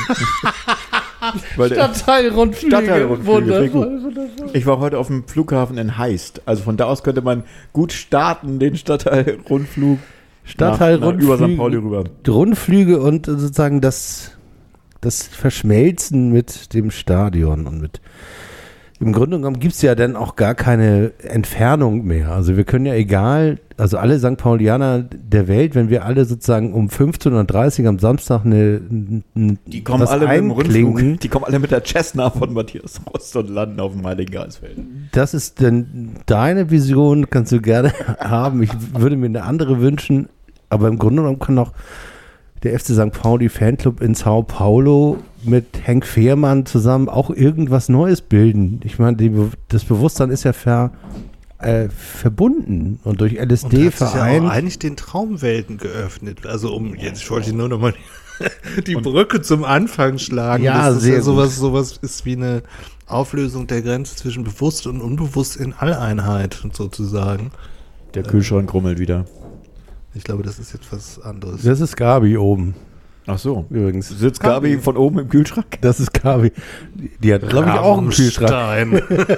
Stadtteilrundflüge. 1.67 2.77
Stadtteilrundflüge, 2.77 3.65
ich 3.65 3.73
gut. 3.73 3.89
Ich 4.55 4.67
war 4.67 4.79
heute 4.79 4.99
auf 4.99 5.07
dem 5.07 5.25
Flughafen 5.27 5.79
in 5.79 5.97
Heist. 5.99 6.43
Also 6.47 6.63
von 6.65 6.77
da 6.77 6.87
aus 6.87 7.03
könnte 7.03 7.23
man 7.23 7.45
gut 7.73 7.93
starten, 7.93 8.59
den 8.59 8.77
Stadtteilrundflug 8.77 9.99
nach, 10.59 10.79
nach, 10.81 11.13
über 11.15 11.37
St. 11.37 11.57
Pauli 11.57 11.77
rüber. 11.77 12.05
Rundflüge 12.27 13.01
und 13.01 13.27
sozusagen 13.27 13.81
das, 13.81 14.33
das 15.01 15.23
Verschmelzen 15.27 16.33
mit 16.33 16.75
dem 16.75 16.91
Stadion 16.91 17.67
und 17.67 17.81
mit. 17.81 18.01
Im 19.03 19.13
Grunde 19.13 19.37
genommen 19.37 19.59
gibt 19.59 19.75
es 19.75 19.83
ja 19.83 19.97
dann 19.97 20.15
auch 20.15 20.37
gar 20.37 20.55
keine 20.55 21.11
Entfernung 21.25 22.05
mehr. 22.05 22.31
Also 22.31 22.57
wir 22.57 22.63
können 22.63 22.87
ja 22.87 22.95
egal, 22.95 23.59
also 23.77 23.99
alle 23.99 24.17
St. 24.21 24.37
Paulianer 24.37 25.03
der 25.03 25.49
Welt, 25.49 25.75
wenn 25.75 25.91
wir 25.91 26.05
alle 26.05 26.25
sozusagen 26.25 26.73
um 26.73 26.87
15.30 26.87 27.83
Uhr 27.83 27.89
am 27.89 27.99
Samstag 27.99 28.45
eine, 28.45 28.81
eine 29.35 29.59
Die 29.67 29.83
kommen 29.83 30.07
alle 30.07 30.29
mit 30.29 30.37
dem 30.37 30.51
Rundflug. 30.53 31.19
Die 31.19 31.29
kommen 31.29 31.45
alle 31.47 31.59
mit 31.59 31.73
der 31.73 31.83
Cessna 31.85 32.31
von 32.31 32.53
Matthias 32.53 33.01
Rost 33.13 33.35
und 33.35 33.51
landen 33.51 33.81
auf 33.81 33.91
dem 33.91 34.07
Heiligen 34.07 34.31
Geistfeld. 34.31 34.79
Das 35.11 35.35
ist 35.35 35.61
denn 35.61 36.11
deine 36.27 36.71
Vision, 36.71 37.29
kannst 37.29 37.51
du 37.51 37.61
gerne 37.61 37.93
haben. 38.21 38.63
Ich 38.63 38.71
würde 38.97 39.17
mir 39.17 39.27
eine 39.27 39.43
andere 39.43 39.81
wünschen, 39.81 40.29
aber 40.71 40.87
im 40.87 41.01
Grunde 41.01 41.23
genommen 41.23 41.41
kann 41.41 41.59
auch 41.59 41.73
der 42.63 42.79
FC 42.79 42.93
St. 42.93 43.11
Pauli 43.11 43.49
Fanclub 43.49 44.01
in 44.01 44.15
Sao 44.15 44.45
Paulo 44.45 45.19
mit 45.45 45.67
Henk 45.87 46.07
Fehrmann 46.07 46.67
zusammen 46.67 47.09
auch 47.09 47.31
irgendwas 47.31 47.89
Neues 47.89 48.23
bilden. 48.23 48.81
Ich 48.85 48.99
meine, 48.99 49.17
die 49.17 49.33
das 49.69 49.85
Bewusstsein 49.85 50.31
ist 50.31 50.45
ja 50.45 50.53
ver, 50.53 50.93
äh, 51.59 51.89
verbunden 51.89 53.01
und 53.05 53.21
durch 53.21 53.39
Und 53.39 53.51
LSD 53.51 53.85
ja 53.85 53.91
vereint. 53.91 54.47
auch 54.47 54.51
eigentlich 54.51 54.79
den 54.79 54.97
Traumwelten 54.97 55.79
geöffnet. 55.79 56.47
Also 56.47 56.75
um 56.75 56.95
jetzt 56.95 57.23
ich 57.23 57.31
wollte 57.31 57.55
nur 57.55 57.69
noch 57.69 57.81
mal 57.81 57.95
die 58.87 58.95
Brücke 58.97 59.43
zum 59.43 59.65
Anfang 59.65 60.19
schlagen. 60.19 60.65
Ja, 60.65 60.89
das 60.89 60.97
ist 60.99 61.03
sehr 61.03 61.17
ja 61.17 61.23
sowas, 61.23 61.57
sowas 61.57 61.99
ist 62.03 62.25
wie 62.25 62.37
eine 62.37 62.63
Auflösung 63.07 63.67
der 63.67 63.83
Grenze 63.83 64.17
zwischen 64.17 64.45
bewusst 64.45 64.87
und 64.87 65.01
unbewusst 65.01 65.57
in 65.57 65.73
Alleinheit 65.73 66.61
sozusagen. 66.73 67.51
Der 68.15 68.23
Kühlschrank 68.23 68.73
rummelt 68.73 68.99
wieder. 68.99 69.27
Ich 70.15 70.25
glaube, 70.25 70.43
das 70.43 70.59
ist 70.59 70.73
jetzt 70.73 70.93
was 70.93 71.21
anderes. 71.21 71.63
das 71.63 71.81
ist 71.81 71.97
Gabi 71.97 72.37
oben, 72.37 72.75
Ach 73.27 73.39
so. 73.39 73.67
übrigens. 73.71 74.09
Sitzt 74.09 74.41
Gabi 74.41 74.79
von 74.79 74.97
oben 74.97 75.21
im 75.21 75.29
Kühlschrank? 75.29 75.79
Das 75.81 76.01
ist 76.01 76.13
Gabi. 76.13 76.53
Die 77.21 77.33
hat, 77.33 77.49
glaube 77.49 77.69
ich, 77.69 77.75
auch 77.75 77.99
einen 77.99 78.11
Kühlschrank. 78.11 79.03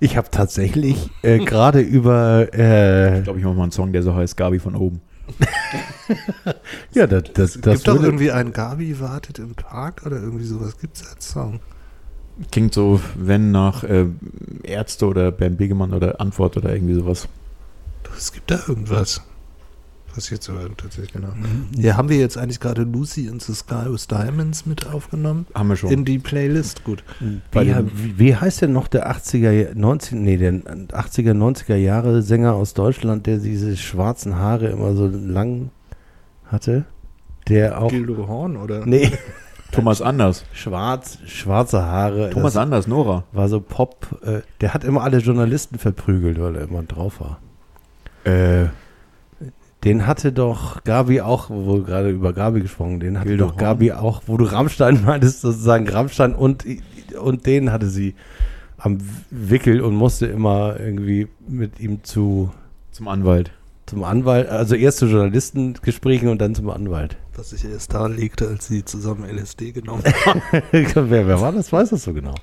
Ich 0.00 0.18
habe 0.18 0.30
tatsächlich 0.30 1.08
äh, 1.22 1.38
gerade 1.38 1.80
über 1.80 2.48
äh, 2.52 3.18
Ich 3.18 3.24
glaube, 3.24 3.38
ich 3.38 3.44
mache 3.44 3.54
mal 3.54 3.62
einen 3.62 3.72
Song, 3.72 3.92
der 3.92 4.02
so 4.02 4.14
heißt 4.14 4.36
Gabi 4.36 4.58
von 4.58 4.74
oben. 4.74 5.00
ja, 6.92 7.06
das, 7.06 7.22
das, 7.32 7.56
Es 7.56 7.60
das 7.62 7.74
gibt 7.76 7.88
doch 7.88 8.02
irgendwie 8.02 8.30
ein 8.30 8.52
Gabi 8.52 9.00
wartet 9.00 9.38
im 9.38 9.54
Park 9.54 10.02
oder 10.04 10.16
irgendwie 10.16 10.44
sowas. 10.44 10.76
Gibt 10.78 10.98
es 10.98 11.08
als 11.08 11.30
Song? 11.30 11.60
Klingt 12.50 12.74
so, 12.74 13.00
wenn 13.16 13.50
nach 13.50 13.84
äh, 13.84 14.06
Ärzte 14.64 15.06
oder 15.06 15.30
Bernd 15.30 15.56
Begemann 15.56 15.94
oder 15.94 16.20
Antwort 16.20 16.56
oder 16.58 16.74
irgendwie 16.74 16.94
sowas. 16.94 17.28
Es 18.16 18.32
gibt 18.32 18.50
da 18.50 18.58
irgendwas. 18.68 19.22
Was 20.16 20.30
jetzt 20.30 20.48
hören, 20.48 20.74
tatsächlich, 20.76 21.12
genau. 21.12 21.34
Mhm. 21.34 21.68
Ja, 21.76 21.96
haben 21.96 22.08
wir 22.08 22.18
jetzt 22.18 22.38
eigentlich 22.38 22.60
gerade 22.60 22.82
Lucy 22.82 23.26
in 23.26 23.40
the 23.40 23.52
Sky 23.52 23.86
with 23.90 24.06
Diamonds 24.06 24.64
mit 24.64 24.86
aufgenommen? 24.86 25.46
Haben 25.54 25.68
wir 25.70 25.76
schon. 25.76 25.90
In 25.90 26.04
die 26.04 26.20
Playlist? 26.20 26.84
Gut. 26.84 27.02
bei 27.50 27.66
Wie, 27.66 27.74
wie, 27.92 28.18
wie 28.18 28.36
heißt 28.36 28.62
denn 28.62 28.72
noch 28.72 28.86
der 28.86 29.10
80er, 29.10 29.74
19, 29.74 30.22
nee, 30.22 30.36
der 30.36 30.52
80er, 30.52 31.32
90er 31.32 31.74
Jahre 31.74 32.22
Sänger 32.22 32.54
aus 32.54 32.74
Deutschland, 32.74 33.26
der 33.26 33.38
diese 33.38 33.76
schwarzen 33.76 34.36
Haare 34.36 34.68
immer 34.68 34.94
so 34.94 35.06
lang 35.08 35.70
hatte? 36.46 36.84
Der 37.48 37.80
auch. 37.80 37.90
Gildo 37.90 38.28
Horn, 38.28 38.56
oder? 38.56 38.86
Nee, 38.86 39.10
Thomas 39.72 40.00
Anders. 40.00 40.44
schwarz, 40.52 41.18
schwarze 41.26 41.82
Haare. 41.82 42.30
Thomas 42.30 42.52
das 42.52 42.62
Anders, 42.62 42.86
Nora. 42.86 43.24
war 43.32 43.48
so 43.48 43.60
Pop. 43.60 44.06
Äh, 44.24 44.42
der 44.60 44.74
hat 44.74 44.84
immer 44.84 45.02
alle 45.02 45.18
Journalisten 45.18 45.78
verprügelt, 45.78 46.40
weil 46.40 46.54
er 46.54 46.62
immer 46.62 46.84
drauf 46.84 47.20
war. 47.20 47.40
Äh, 48.24 48.68
Den 49.84 50.06
hatte 50.06 50.32
doch 50.32 50.82
Gabi 50.84 51.20
auch, 51.20 51.50
wo 51.50 51.76
wir 51.76 51.84
gerade 51.84 52.10
über 52.10 52.32
Gabi 52.32 52.62
gesprochen, 52.62 53.00
den 53.00 53.18
hatte 53.18 53.28
Gildo 53.28 53.44
doch 53.44 53.52
Horn. 53.52 53.60
Gabi 53.60 53.92
auch, 53.92 54.22
wo 54.26 54.36
du 54.38 54.44
Rammstein 54.44 55.02
meintest, 55.06 55.42
sozusagen 55.42 55.86
Rammstein 55.88 56.34
und, 56.34 56.64
und 57.20 57.46
den 57.46 57.70
hatte 57.70 57.88
sie 57.88 58.14
am 58.78 58.98
Wickel 59.30 59.80
und 59.80 59.94
musste 59.94 60.26
immer 60.26 60.80
irgendwie 60.80 61.28
mit 61.46 61.80
ihm 61.80 62.02
zu 62.02 62.50
zum 62.90 63.08
Anwalt. 63.08 63.50
Zum 63.86 64.04
Anwalt, 64.04 64.48
also 64.48 64.74
erst 64.74 64.98
zu 64.98 65.06
Journalistengesprächen 65.06 66.28
und 66.28 66.40
dann 66.40 66.54
zum 66.54 66.70
Anwalt. 66.70 67.16
Was 67.36 67.50
sich 67.50 67.64
erst 67.64 67.92
da 67.92 68.06
legte, 68.06 68.46
als 68.46 68.68
sie 68.68 68.84
zusammen 68.84 69.24
LSD 69.28 69.72
genommen 69.72 70.02
haben. 70.26 70.40
wer, 70.70 71.10
wer 71.10 71.40
war 71.40 71.50
das? 71.52 71.72
Weiß 71.72 71.90
das 71.90 72.04
so 72.04 72.12
genau. 72.14 72.34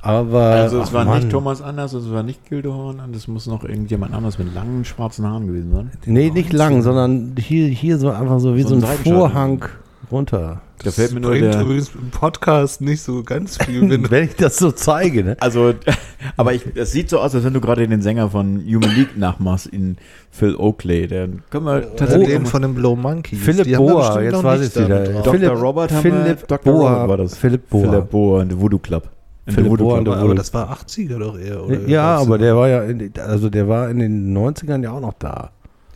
Aber 0.00 0.42
Also 0.42 0.80
es 0.80 0.92
war 0.92 1.04
Mann. 1.04 1.18
nicht 1.20 1.30
Thomas 1.30 1.62
Anders, 1.62 1.92
es 1.92 2.10
war 2.10 2.22
nicht 2.24 2.44
Gildehorn 2.48 2.98
und 3.00 3.14
es 3.14 3.28
muss 3.28 3.46
noch 3.46 3.64
irgendjemand 3.64 4.12
anderes 4.14 4.38
mit 4.38 4.52
langen 4.52 4.84
schwarzen 4.84 5.26
Haaren 5.26 5.46
gewesen 5.46 5.70
sein. 5.72 5.90
Nee, 6.06 6.30
nicht 6.30 6.52
lang, 6.52 6.82
sondern 6.82 7.34
hier, 7.38 7.68
hier 7.68 7.98
so 7.98 8.10
einfach 8.10 8.40
so 8.40 8.56
wie 8.56 8.62
So 8.62 8.80
so, 8.80 8.86
ein. 8.86 8.98
Vorhang 8.98 9.64
runter. 10.12 10.60
Da 10.84 10.90
fällt 10.90 11.12
mir 11.12 11.20
nur 11.20 11.30
bringt 11.30 11.54
der. 11.54 11.60
übrigens 11.62 11.90
im 11.94 12.10
Podcast 12.10 12.80
nicht 12.80 13.02
so 13.02 13.22
ganz 13.22 13.56
viel, 13.56 13.82
wenn 13.90 14.10
Wenn 14.10 14.24
ich 14.24 14.34
das 14.36 14.56
so 14.58 14.70
zeige, 14.72 15.24
ne? 15.24 15.36
Also, 15.40 15.74
aber 16.36 16.54
ich, 16.54 16.62
es 16.74 16.92
sieht 16.92 17.08
so 17.08 17.18
aus, 17.20 17.34
als 17.34 17.44
wenn 17.44 17.52
du 17.54 17.60
gerade 17.60 17.86
den 17.86 18.02
Sänger 18.02 18.30
von 18.30 18.58
Human 18.66 18.94
League 18.94 19.16
nachmachst, 19.16 19.66
in 19.66 19.96
Phil 20.30 20.54
Oakley. 20.56 21.06
Dann 21.08 21.42
können 21.50 21.66
wir 21.66 21.76
Oder 21.78 21.96
tatsächlich. 21.96 22.28
den 22.28 22.44
auch 22.44 22.48
von 22.48 22.62
den 22.62 22.74
Blow 22.74 22.94
Monkeys. 22.96 23.38
Philipp 23.40 23.66
wir 23.66 23.76
Boa, 23.78 24.20
jetzt 24.20 24.32
noch 24.32 24.44
weiß 24.44 24.60
ich 24.60 24.66
es 24.76 24.84
wieder. 24.84 25.04
Dr. 25.04 25.32
Philipp- 25.34 25.52
Robert 25.62 25.92
haben 25.92 26.04
wir. 26.04 26.12
Philipp 26.12 26.48
Dr. 26.48 26.72
Boa 26.72 26.92
Robert 26.94 27.08
war 27.08 27.16
das. 27.18 27.36
Philipp 27.36 27.68
Boa. 27.70 27.90
Philipp 27.90 28.10
Boa 28.10 28.40
und 28.42 28.48
der 28.50 28.60
Voodoo 28.60 28.78
Club. 28.78 29.08
In 29.46 29.54
Philipp 29.54 29.76
der 29.76 29.86
Aber 29.86 29.96
Voodoo- 30.22 30.34
das 30.34 30.54
war 30.54 30.72
80er 30.72 31.18
doch 31.18 31.36
eher, 31.38 31.64
oder? 31.64 31.80
ja, 31.88 32.16
aber 32.16 32.38
der 32.38 32.56
war 32.56 32.68
ja, 32.68 32.82
in, 32.84 33.12
also 33.26 33.50
der 33.50 33.66
war 33.68 33.90
in 33.90 33.98
den 33.98 34.36
90ern 34.36 34.82
ja 34.84 34.92
auch 34.92 35.00
noch 35.00 35.14
da. 35.14 35.50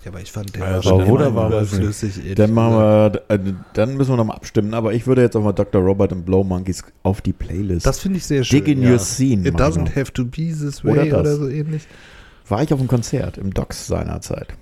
Ja, 0.07 0.13
aber 0.13 0.21
ich 0.21 0.31
fand 0.31 0.55
der 0.55 0.61
Ja, 0.63 0.67
war 0.69 0.75
aber 0.75 0.83
schon 0.85 1.07
Wunder 1.09 1.27
immer 1.27 1.37
war 1.37 1.51
was 1.51 1.63
nicht. 1.73 1.73
überflüssig. 1.83 2.19
ehrlich 2.19 2.35
Dann 2.37 2.53
machen 2.53 2.75
wir, 2.75 3.23
äh, 3.29 3.39
dann 3.75 3.97
müssen 3.97 4.13
wir 4.13 4.17
nochmal 4.17 4.37
abstimmen. 4.37 4.73
Aber 4.73 4.95
ich 4.95 5.07
würde 5.09 5.23
jetzt 5.23 5.35
auch 5.37 5.43
mal 5.43 5.53
Dr. 5.53 5.83
Robert 5.83 6.13
und 6.13 6.25
Blow 6.25 6.45
Monkeys 6.45 6.85
auf 7.03 7.21
die 7.23 7.33
Playlist. 7.33 7.85
Das 7.85 7.99
finde 7.99 8.19
ich 8.19 8.25
sehr 8.25 8.45
schön. 8.45 8.65
Dig 8.65 8.69
in 8.77 8.89
your 8.89 9.01
scene. 9.01 9.47
It 9.49 9.57
doesn't 9.57 9.97
have 9.97 10.13
to 10.13 10.25
be 10.25 10.53
this 10.57 10.85
Oder 10.85 11.03
way 11.03 11.09
das. 11.11 11.21
oder, 11.21 11.37
so 11.37 11.49
ähnlich. 11.49 11.89
War 12.49 12.63
ich 12.63 12.73
auf 12.73 12.79
einem 12.79 12.89
Konzert 12.89 13.37
im 13.37 13.53
Docks 13.53 13.89
seinerzeit. 13.89 14.55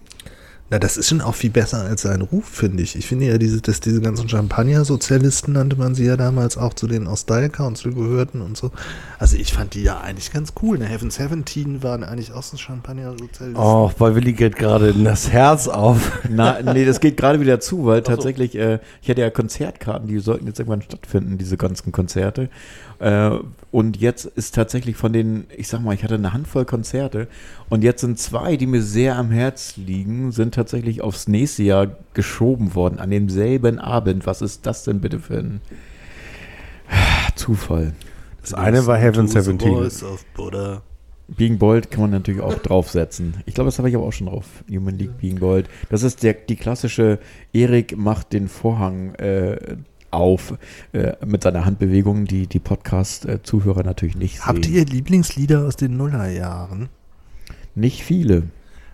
Na, 0.70 0.78
das 0.78 0.96
ist 0.96 1.10
schon 1.10 1.20
auch 1.20 1.34
viel 1.34 1.50
besser 1.50 1.82
als 1.82 2.02
sein 2.02 2.22
Ruf, 2.22 2.46
finde 2.46 2.82
ich. 2.82 2.96
Ich 2.96 3.06
finde 3.06 3.26
ja, 3.26 3.36
diese, 3.36 3.60
dass 3.60 3.80
diese 3.80 4.00
ganzen 4.00 4.30
Champagner-Sozialisten 4.30 5.52
nannte 5.52 5.76
man 5.76 5.94
sie 5.94 6.06
ja 6.06 6.16
damals 6.16 6.56
auch 6.56 6.72
zu 6.72 6.86
den 6.86 7.06
Ostal 7.06 7.50
Council 7.50 7.92
gehörten 7.92 8.40
und 8.40 8.56
so. 8.56 8.70
Also 9.18 9.36
ich 9.36 9.52
fand 9.52 9.74
die 9.74 9.82
ja 9.82 10.00
eigentlich 10.00 10.32
ganz 10.32 10.54
cool. 10.62 10.78
Ne? 10.78 10.86
Heaven 10.86 11.10
17 11.10 11.82
waren 11.82 12.02
eigentlich 12.02 12.32
auch 12.32 12.42
so 12.42 12.56
Champagner-Sozialisten. 12.56 13.56
Oh, 13.62 13.90
bei 13.98 14.14
Willi 14.14 14.32
geht 14.32 14.56
gerade 14.56 14.94
das 14.94 15.30
Herz 15.30 15.68
auf. 15.68 16.12
Na, 16.30 16.62
nee, 16.62 16.86
das 16.86 17.00
geht 17.00 17.18
gerade 17.18 17.40
wieder 17.40 17.60
zu, 17.60 17.84
weil 17.84 18.00
tatsächlich, 18.00 18.56
äh, 18.56 18.78
ich 19.02 19.10
hatte 19.10 19.20
ja 19.20 19.28
Konzertkarten, 19.28 20.08
die 20.08 20.18
sollten 20.18 20.46
jetzt 20.46 20.58
irgendwann 20.60 20.80
stattfinden, 20.80 21.36
diese 21.36 21.58
ganzen 21.58 21.92
Konzerte. 21.92 22.48
Äh, 22.98 23.30
und 23.70 23.96
jetzt 23.96 24.24
ist 24.24 24.54
tatsächlich 24.54 24.96
von 24.96 25.12
den, 25.12 25.44
ich 25.56 25.68
sag 25.68 25.80
mal, 25.80 25.94
ich 25.94 26.04
hatte 26.04 26.14
eine 26.14 26.32
Handvoll 26.32 26.64
Konzerte 26.64 27.28
und 27.68 27.82
jetzt 27.82 28.02
sind 28.02 28.18
zwei, 28.18 28.56
die 28.56 28.66
mir 28.66 28.82
sehr 28.82 29.16
am 29.16 29.30
Herz 29.30 29.76
liegen, 29.76 30.30
sind 30.32 30.54
tatsächlich 30.54 31.02
aufs 31.02 31.26
nächste 31.26 31.64
Jahr 31.64 31.88
geschoben 32.14 32.74
worden, 32.74 33.00
an 33.00 33.10
demselben 33.10 33.78
Abend. 33.78 34.26
Was 34.26 34.42
ist 34.42 34.66
das 34.66 34.84
denn 34.84 35.00
bitte 35.00 35.18
für 35.18 35.38
ein 35.38 35.60
Zufall? 37.34 37.94
Das 38.42 38.54
eine 38.54 38.86
war 38.86 38.96
Heaven 38.96 39.26
To 39.26 39.32
the 39.32 39.40
17. 39.40 39.72
Voice 39.72 40.02
of 40.02 40.24
Buddha. 40.34 40.82
Being 41.28 41.58
Bold 41.58 41.90
kann 41.90 42.02
man 42.02 42.10
natürlich 42.10 42.42
auch 42.42 42.58
draufsetzen. 42.58 43.42
Ich 43.46 43.54
glaube, 43.54 43.68
das 43.68 43.78
habe 43.78 43.88
ich 43.88 43.96
aber 43.96 44.04
auch 44.04 44.12
schon 44.12 44.26
drauf. 44.26 44.62
Human 44.70 44.98
League 44.98 45.16
Being 45.18 45.40
Bold. 45.40 45.68
Das 45.88 46.02
ist 46.02 46.22
der, 46.22 46.34
die 46.34 46.56
klassische 46.56 47.18
Erik 47.52 47.96
macht 47.96 48.34
den 48.34 48.48
Vorhang 48.48 49.14
äh, 49.14 49.76
auf 50.14 50.54
äh, 50.92 51.12
mit 51.24 51.42
seiner 51.42 51.64
Handbewegung, 51.64 52.24
die 52.26 52.46
die 52.46 52.58
Podcast-Zuhörer 52.60 53.82
natürlich 53.82 54.16
nicht 54.16 54.46
Habt 54.46 54.64
sehen. 54.64 54.74
ihr 54.74 54.84
Lieblingslieder 54.86 55.66
aus 55.66 55.76
den 55.76 55.96
Nullerjahren? 55.96 56.88
Nicht 57.74 58.02
viele. 58.02 58.44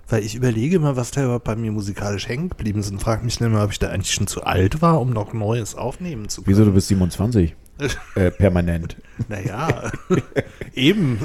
Weil 0.08 0.24
ich 0.24 0.34
überlege 0.34 0.80
mal, 0.80 0.96
was 0.96 1.12
da 1.12 1.22
überhaupt 1.22 1.44
bei 1.44 1.54
mir 1.54 1.70
musikalisch 1.70 2.28
hängen 2.28 2.48
geblieben 2.48 2.80
ist 2.80 2.90
und 2.90 3.00
frage 3.00 3.24
mich 3.24 3.38
dann 3.38 3.52
mal, 3.52 3.64
ob 3.64 3.70
ich 3.70 3.78
da 3.78 3.90
eigentlich 3.90 4.12
schon 4.12 4.26
zu 4.26 4.42
alt 4.42 4.82
war, 4.82 5.00
um 5.00 5.10
noch 5.10 5.32
Neues 5.32 5.76
aufnehmen 5.76 6.28
zu 6.28 6.42
können. 6.42 6.56
Wieso, 6.56 6.64
du 6.64 6.72
bist 6.72 6.88
27? 6.88 7.54
Äh, 8.14 8.30
permanent. 8.30 8.96
Naja, 9.28 9.90
eben. 10.74 11.18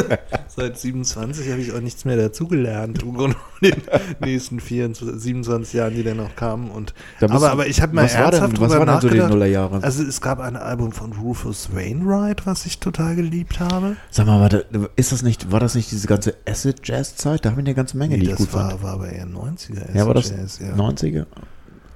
Seit 0.48 0.78
27 0.78 1.50
habe 1.50 1.60
ich 1.60 1.72
auch 1.72 1.80
nichts 1.80 2.04
mehr 2.04 2.16
dazugelernt. 2.16 3.02
In 3.02 3.14
den 3.62 3.74
nächsten 4.20 4.60
24, 4.60 5.20
27 5.20 5.72
Jahren, 5.74 5.94
die 5.94 6.02
dann 6.02 6.16
noch 6.18 6.34
kamen. 6.36 6.70
Und, 6.70 6.94
aber, 7.20 7.38
du- 7.38 7.46
aber 7.46 7.66
ich 7.66 7.80
habe 7.82 7.94
mal 7.94 8.04
was 8.04 8.12
denn, 8.12 8.22
ernsthaft 8.22 8.52
was 8.52 8.58
drüber 8.70 8.78
war 8.78 8.86
denn 8.86 8.94
so 9.00 9.08
die 9.08 9.14
nachgedacht. 9.18 9.30
Nullerjahre? 9.30 9.82
Also 9.82 10.02
es 10.02 10.20
gab 10.20 10.40
ein 10.40 10.56
Album 10.56 10.92
von 10.92 11.12
Rufus 11.12 11.74
Wainwright, 11.74 12.46
was 12.46 12.66
ich 12.66 12.78
total 12.80 13.16
geliebt 13.16 13.60
habe. 13.60 13.96
Sag 14.10 14.26
mal, 14.26 14.40
warte, 14.40 14.66
ist 14.96 15.12
das 15.12 15.22
nicht, 15.22 15.50
war 15.52 15.60
das 15.60 15.74
nicht 15.74 15.90
diese 15.90 16.06
ganze 16.06 16.34
Acid-Jazz-Zeit? 16.48 17.44
Da 17.44 17.50
haben 17.50 17.56
wir 17.56 17.62
eine 17.64 17.74
ganze 17.74 17.96
Menge, 17.96 18.16
die 18.18 18.24
ich 18.24 18.30
das 18.30 18.38
gut 18.38 18.52
war, 18.54 18.70
fand. 18.70 18.82
war 18.82 18.92
aber 18.94 19.08
eher 19.10 19.26
90er. 19.26 19.94
Ja, 19.96 20.06
war 20.06 20.14
das 20.14 20.30
Jazz, 20.30 20.58
ja. 20.58 20.74
90er? 20.74 21.26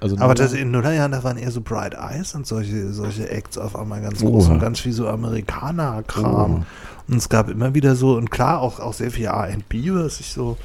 Also 0.01 0.19
Aber 0.19 0.35
das 0.35 0.53
in 0.53 0.71
Nullerjahren, 0.71 1.13
da 1.13 1.25
waren 1.25 1.39
eher 1.39 1.51
so 1.51 1.61
Bright 1.63 1.95
Eyes 1.95 2.35
und 2.35 2.47
solche, 2.47 2.93
solche 2.93 3.31
Acts 3.31 3.57
auf 3.57 3.75
einmal 3.77 4.03
ganz 4.03 4.23
Oha. 4.23 4.31
groß 4.31 4.49
und 4.49 4.59
ganz 4.61 4.81
viel 4.81 4.93
so 4.93 5.09
Amerikaner-Kram. 5.09 6.67
Und 7.09 7.17
es 7.17 7.29
gab 7.29 7.49
immer 7.49 7.75
wieder 7.75 7.95
so, 7.97 8.17
und 8.17 8.31
klar, 8.31 8.61
auch, 8.61 8.81
auch 8.81 8.93
sehr 8.93 9.11
viel 9.11 9.27
R&B, 9.27 9.91
was 9.95 10.21
ich 10.21 10.33
so, 10.33 10.57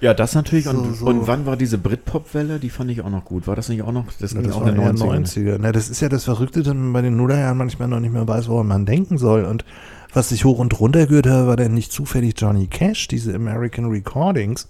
Ja, 0.00 0.12
das 0.14 0.34
natürlich. 0.34 0.68
Und, 0.68 0.76
So, 0.76 0.92
so. 0.92 1.06
und 1.06 1.26
wann 1.26 1.46
war 1.46 1.56
diese 1.56 1.78
Britpop-Welle? 1.78 2.58
Die 2.58 2.68
fand 2.70 2.90
ich 2.90 3.00
auch 3.02 3.08
noch 3.10 3.24
gut. 3.24 3.46
War 3.46 3.56
das 3.56 3.68
nicht 3.70 3.82
auch 3.82 3.92
noch? 3.92 4.04
Das, 4.20 4.32
Ja, 4.32 4.42
das 4.42 4.52
auch 4.54 4.60
war 4.60 4.68
in 4.68 4.74
den 4.74 4.84
eher 4.84 4.92
90ern. 4.94 5.24
90er. 5.26 5.56
Na, 5.60 5.72
das 5.72 5.88
ist 5.88 6.00
ja 6.00 6.08
das 6.08 6.24
Verrückte, 6.24 6.62
dass 6.62 6.74
man 6.74 6.92
bei 6.92 7.00
den 7.02 7.16
Nullerjahren 7.16 7.56
manchmal 7.56 7.88
noch 7.88 8.00
nicht 8.00 8.12
mehr 8.12 8.28
weiß, 8.28 8.48
woran 8.48 8.66
man 8.68 8.84
denken 8.84 9.16
soll. 9.18 9.44
Und 9.44 9.64
was 10.12 10.28
sich 10.28 10.44
hoch 10.44 10.58
und 10.58 10.78
runter 10.78 11.06
gehört 11.06 11.26
habe, 11.26 11.46
war 11.48 11.56
dann 11.56 11.72
nicht 11.74 11.92
zufällig 11.92 12.34
Johnny 12.36 12.66
Cash, 12.66 13.08
diese 13.08 13.34
American 13.34 13.86
Recordings. 13.86 14.68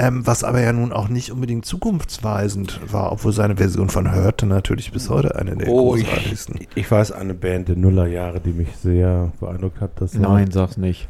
Ähm, 0.00 0.26
was 0.26 0.44
aber 0.44 0.60
ja 0.60 0.72
nun 0.72 0.92
auch 0.92 1.08
nicht 1.08 1.32
unbedingt 1.32 1.64
zukunftsweisend 1.66 2.80
war, 2.92 3.10
obwohl 3.12 3.32
seine 3.32 3.56
Version 3.56 3.88
von 3.88 4.10
Hörte 4.12 4.46
natürlich 4.46 4.92
bis 4.92 5.10
heute 5.10 5.34
eine 5.36 5.56
der 5.56 5.68
Oh, 5.68 5.96
ich, 5.96 6.04
großartigsten. 6.06 6.60
ich 6.74 6.90
weiß 6.90 7.12
eine 7.12 7.34
Band 7.34 7.68
der 7.68 7.76
Nullerjahre, 7.76 8.40
die 8.40 8.52
mich 8.52 8.76
sehr 8.76 9.32
beeindruckt 9.40 9.80
hat. 9.80 9.90
Das 10.00 10.14
Nein, 10.14 10.50
sag's 10.50 10.76
nicht. 10.76 11.08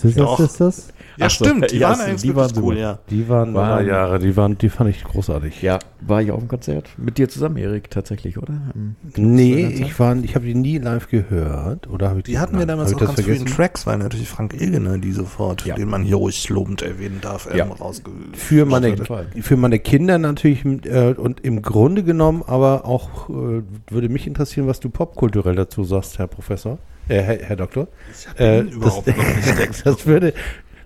Sisters. 0.00 0.36
Sisters? 0.38 0.88
Ja, 1.16 1.26
Ach 1.26 1.30
so, 1.30 1.44
stimmt, 1.46 1.72
die 1.72 1.78
ja, 1.78 1.88
waren 1.88 1.96
die 1.98 2.02
eigentlich 2.12 2.28
waren 2.36 2.36
wirklich 2.36 2.54
super. 2.54 2.66
cool, 2.68 2.78
ja. 2.78 2.98
Die 3.10 3.28
waren 3.28 3.52
Waren- 3.52 3.86
Jahre, 3.88 4.20
die 4.20 4.36
waren, 4.36 4.56
die 4.56 4.68
fand 4.68 4.90
ich 4.90 5.02
großartig. 5.02 5.60
Ja, 5.62 5.80
war 6.00 6.22
ich 6.22 6.30
auf 6.30 6.38
dem 6.38 6.46
Konzert? 6.46 6.90
Mit 6.96 7.18
dir 7.18 7.28
zusammen, 7.28 7.56
Erik, 7.56 7.90
tatsächlich, 7.90 8.38
oder? 8.38 8.54
Im 8.76 8.94
Nee, 9.16 9.66
ich 9.66 9.98
war, 9.98 10.14
ich 10.22 10.36
habe 10.36 10.44
die 10.46 10.54
nie 10.54 10.78
live 10.78 11.08
gehört. 11.08 11.88
Oder 11.88 12.10
habe 12.10 12.20
ich 12.20 12.24
Die 12.26 12.38
hatten 12.38 12.56
wir 12.56 12.66
damals 12.66 12.94
auch 12.94 13.00
ganz 13.00 13.14
vielen 13.14 13.24
vergessen? 13.38 13.46
Tracks, 13.56 13.84
weil 13.84 13.98
natürlich 13.98 14.28
Frank 14.28 14.54
Ilgener 14.54 14.98
die 14.98 15.10
sofort, 15.10 15.66
Ja. 15.66 15.74
den 15.74 15.88
man 15.88 16.04
hier 16.04 16.14
ruhig 16.16 16.48
lobend 16.50 16.82
erwähnen 16.82 17.18
darf, 17.20 17.48
Ja. 17.52 17.64
ähm, 17.64 17.72
rausge... 17.72 18.12
Für 18.34 18.64
meine, 18.64 18.96
für 19.40 19.56
meine 19.56 19.80
Kinder 19.80 20.18
natürlich 20.18 20.64
äh, 20.64 21.14
und 21.16 21.40
im 21.44 21.62
Grunde 21.62 22.04
genommen 22.04 22.44
aber 22.46 22.84
auch 22.84 23.28
äh, 23.28 23.62
würde 23.90 24.08
mich 24.08 24.28
interessieren, 24.28 24.68
was 24.68 24.78
du 24.78 24.88
popkulturell 24.88 25.56
dazu 25.56 25.82
sagst, 25.82 26.20
Herr 26.20 26.28
Professor, 26.28 26.78
äh, 27.08 27.22
Herr, 27.22 27.38
Herr 27.38 27.56
Doktor. 27.56 27.88
Äh, 28.36 28.62
bin 28.62 28.72
überhaupt 28.72 29.08
das, 29.08 29.16
noch 29.16 29.24
nicht 29.24 29.82
das 29.86 30.06
würde 30.06 30.34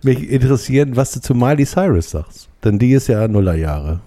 mich 0.03 0.29
interessieren, 0.29 0.97
was 0.97 1.13
du 1.13 1.21
zu 1.21 1.35
Miley 1.35 1.67
Cyrus 1.67 2.11
sagst. 2.11 2.49
Denn 2.65 2.79
die 2.79 2.93
ist 2.93 3.09
ja 3.09 3.29
Nullerjahre. 3.29 4.01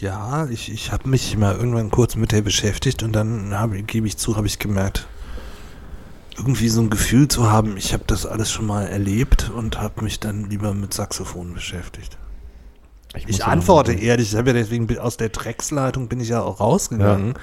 Ja, 0.00 0.46
ich, 0.50 0.70
ich 0.70 0.92
habe 0.92 1.08
mich 1.08 1.36
mal 1.36 1.56
irgendwann 1.56 1.90
kurz 1.90 2.16
mit 2.16 2.32
der 2.32 2.42
beschäftigt 2.42 3.02
und 3.02 3.12
dann 3.12 3.58
habe, 3.58 3.82
gebe 3.82 4.06
ich 4.06 4.16
zu, 4.18 4.36
habe 4.36 4.46
ich 4.46 4.58
gemerkt, 4.58 5.06
irgendwie 6.36 6.68
so 6.68 6.82
ein 6.82 6.90
Gefühl 6.90 7.28
zu 7.28 7.50
haben, 7.50 7.76
ich 7.76 7.92
habe 7.94 8.04
das 8.06 8.26
alles 8.26 8.52
schon 8.52 8.66
mal 8.66 8.86
erlebt 8.86 9.50
und 9.54 9.80
habe 9.80 10.04
mich 10.04 10.20
dann 10.20 10.50
lieber 10.50 10.74
mit 10.74 10.92
Saxophon 10.92 11.54
beschäftigt. 11.54 12.18
Ich 13.26 13.38
ja 13.38 13.46
antworte 13.46 13.92
noch- 13.92 14.00
ehrlich, 14.00 14.32
ich 14.32 14.36
habe 14.38 14.50
ja 14.50 14.54
deswegen 14.54 14.98
aus 14.98 15.16
der 15.16 15.28
Drecksleitung 15.30 16.08
bin 16.08 16.20
ich 16.20 16.28
ja 16.28 16.42
auch 16.42 16.60
rausgegangen, 16.60 17.34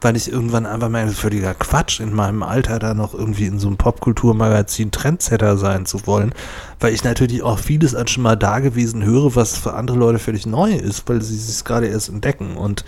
weil 0.00 0.16
ich 0.16 0.30
irgendwann 0.30 0.66
einfach 0.66 0.88
mal 0.88 1.08
völliger 1.08 1.54
Quatsch 1.54 2.00
in 2.00 2.12
meinem 2.12 2.42
Alter 2.42 2.78
da 2.78 2.92
noch 2.94 3.14
irgendwie 3.14 3.46
in 3.46 3.58
so 3.58 3.68
einem 3.68 3.76
Popkulturmagazin 3.76 4.90
Trendsetter 4.90 5.56
sein 5.56 5.86
zu 5.86 6.06
wollen, 6.06 6.34
weil 6.80 6.92
ich 6.92 7.04
natürlich 7.04 7.42
auch 7.42 7.58
vieles 7.58 7.94
an 7.94 8.08
schon 8.08 8.24
mal 8.24 8.36
da 8.36 8.58
gewesen 8.58 9.04
höre, 9.04 9.34
was 9.36 9.56
für 9.56 9.74
andere 9.74 9.96
Leute 9.98 10.18
völlig 10.18 10.44
neu 10.46 10.72
ist, 10.72 11.08
weil 11.08 11.22
sie 11.22 11.36
es 11.36 11.64
gerade 11.64 11.86
erst 11.86 12.08
entdecken. 12.08 12.56
Und 12.56 12.84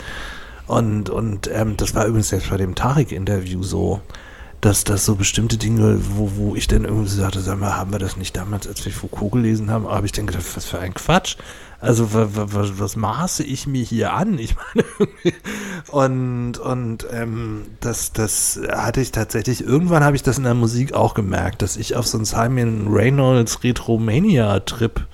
und 0.66 1.11
und 1.11 1.49
ähm, 1.53 1.76
das 1.76 1.95
war 1.95 2.07
übrigens 2.07 2.30
jetzt 2.30 2.51
bei 2.51 2.57
dem 2.57 2.74
Tarek-Interview 2.74 3.62
so, 3.62 4.01
dass 4.61 4.82
das 4.84 5.05
so 5.05 5.14
bestimmte 5.14 5.59
Dinge, 5.59 5.99
wo, 6.16 6.30
wo 6.36 6.57
ich 6.57 6.66
dann 6.68 6.84
irgendwie 6.84 7.09
so 7.09 7.20
sagte, 7.20 7.40
sag 7.40 7.61
mal, 7.61 7.76
haben 7.76 7.92
wir 7.92 7.99
das 7.99 8.16
nicht 8.16 8.34
damals, 8.34 8.66
als 8.66 8.82
wir 8.84 8.92
Foucault 8.92 9.32
gelesen 9.32 9.70
haben, 9.70 9.86
habe 9.86 10.07
ich 10.07 10.12
dann 10.12 10.26
gedacht, 10.26 10.45
was 10.57 10.64
für 10.64 10.78
ein 10.78 10.95
Quatsch. 10.95 11.36
Also 11.85 12.14
wa- 12.14 12.28
wa- 12.35 12.53
wa- 12.53 12.70
was 12.78 12.97
maße 12.97 13.43
ich 13.45 13.66
mir 13.66 13.82
hier 13.85 14.12
an? 14.14 14.39
Ich 14.39 14.57
meine, 14.57 14.87
und 15.91 16.59
und 16.59 17.07
ähm, 17.12 17.62
das 17.80 18.12
das 18.12 18.59
hatte 18.70 19.01
ich 19.01 19.12
tatsächlich. 19.12 19.62
Irgendwann 19.62 20.03
habe 20.03 20.16
ich 20.16 20.22
das 20.22 20.39
in 20.39 20.45
der 20.45 20.55
Musik 20.55 20.95
auch 20.95 21.14
gemerkt, 21.14 21.62
dass 21.62 21.76
ich 21.76 21.95
auf 21.97 22.07
so 22.07 22.18
einen 22.18 22.24
Simon 22.24 22.87
Reynolds 22.89 23.62
Retromania 23.62 24.61
Trip 24.61 25.07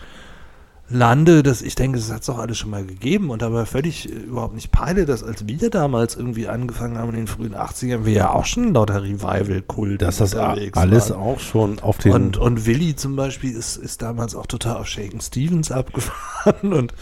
lande, 0.91 1.43
dass 1.43 1.63
ich 1.63 1.75
denke, 1.75 1.99
das 1.99 2.11
hat 2.11 2.21
es 2.21 2.27
doch 2.27 2.39
alles 2.39 2.59
schon 2.59 2.71
mal 2.71 2.85
gegeben 2.85 3.31
und 3.31 3.43
aber 3.43 3.65
völlig 3.65 4.09
äh, 4.09 4.13
überhaupt 4.13 4.55
nicht 4.55 4.73
peile, 4.73 5.07
dass 5.07 5.23
als 5.23 5.47
wir 5.47 5.71
damals 5.71 6.17
irgendwie 6.17 6.49
angefangen 6.49 6.99
haben 6.99 7.11
in 7.11 7.17
den 7.17 7.27
frühen 7.27 7.55
80ern, 7.55 8.05
wir 8.05 8.13
ja 8.13 8.31
auch 8.31 8.45
schon 8.45 8.75
lauter 8.75 9.03
Revival-Kult 9.03 10.03
Dass 10.03 10.19
das 10.19 10.35
alles 10.35 11.11
waren. 11.11 11.13
auch 11.13 11.41
schon 11.41 11.79
auf 11.79 11.99
den. 11.99 12.13
Und, 12.13 12.37
und 12.37 12.67
Willi 12.67 12.97
zum 12.97 13.17
Beispiel 13.17 13.53
ist, 13.53 13.77
ist 13.77 14.03
damals 14.03 14.35
auch 14.35 14.47
total 14.47 14.77
auf 14.77 14.89
Shaken 14.89 15.21
Stevens 15.21 15.71
abgefahren 15.71 16.73
und 16.73 16.93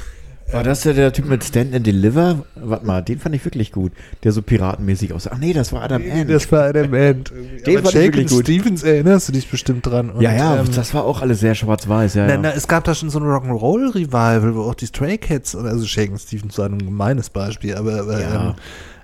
War 0.51 0.63
das 0.63 0.83
ja 0.85 0.95
der 0.95 1.13
Typ 1.13 1.27
mit 1.27 1.45
Stand 1.45 1.75
and 1.75 1.87
Deliver? 1.87 2.45
Warte 2.55 2.87
mal, 2.87 3.03
den 3.03 3.19
fand 3.19 3.35
ich 3.35 3.45
wirklich 3.45 3.71
gut. 3.71 3.93
Der 4.25 4.33
so 4.33 4.41
piratenmäßig 4.41 5.13
aussah. 5.13 5.31
Ach 5.35 5.39
nee, 5.39 5.53
das 5.53 5.73
war 5.73 5.83
Adam 5.83 6.03
Ant. 6.11 6.31
das 6.31 6.51
war 6.51 6.65
Adam 6.65 6.95
Ant. 6.95 7.31
Den 7.67 7.77
Aber 7.79 7.91
fand 7.91 7.95
ich 7.97 8.01
wirklich 8.15 8.29
gut. 8.29 8.45
Stevens 8.45 8.83
erinnerst 8.83 9.29
du 9.29 9.33
dich 9.33 9.51
bestimmt 9.51 9.85
dran. 9.87 10.11
Und, 10.11 10.23
ja, 10.23 10.33
ja, 10.33 10.57
ähm, 10.59 10.67
das 10.75 10.95
war 10.95 11.05
auch 11.05 11.21
alles 11.21 11.41
sehr 11.41 11.55
schwarz-weiß. 11.55 12.15
Ja, 12.15 12.27
Na, 12.27 12.33
ja. 12.35 12.39
na, 12.41 12.53
es 12.53 12.67
gab 12.67 12.85
da 12.85 12.95
schon 12.95 13.11
so 13.11 13.19
ein 13.19 13.25
Rock'n'Roll-Revival, 13.25 14.55
wo 14.55 14.63
auch 14.63 14.75
die 14.75 14.87
Stray 14.87 15.19
Cats, 15.19 15.55
also 15.55 15.85
Shaken 15.87 16.19
Stevens 16.19 16.57
war 16.57 16.67
ein 16.67 16.79
gemeines 16.79 17.29
Beispiel, 17.29 17.75
aber, 17.75 18.01
aber 18.01 18.21
Ja. 18.21 18.49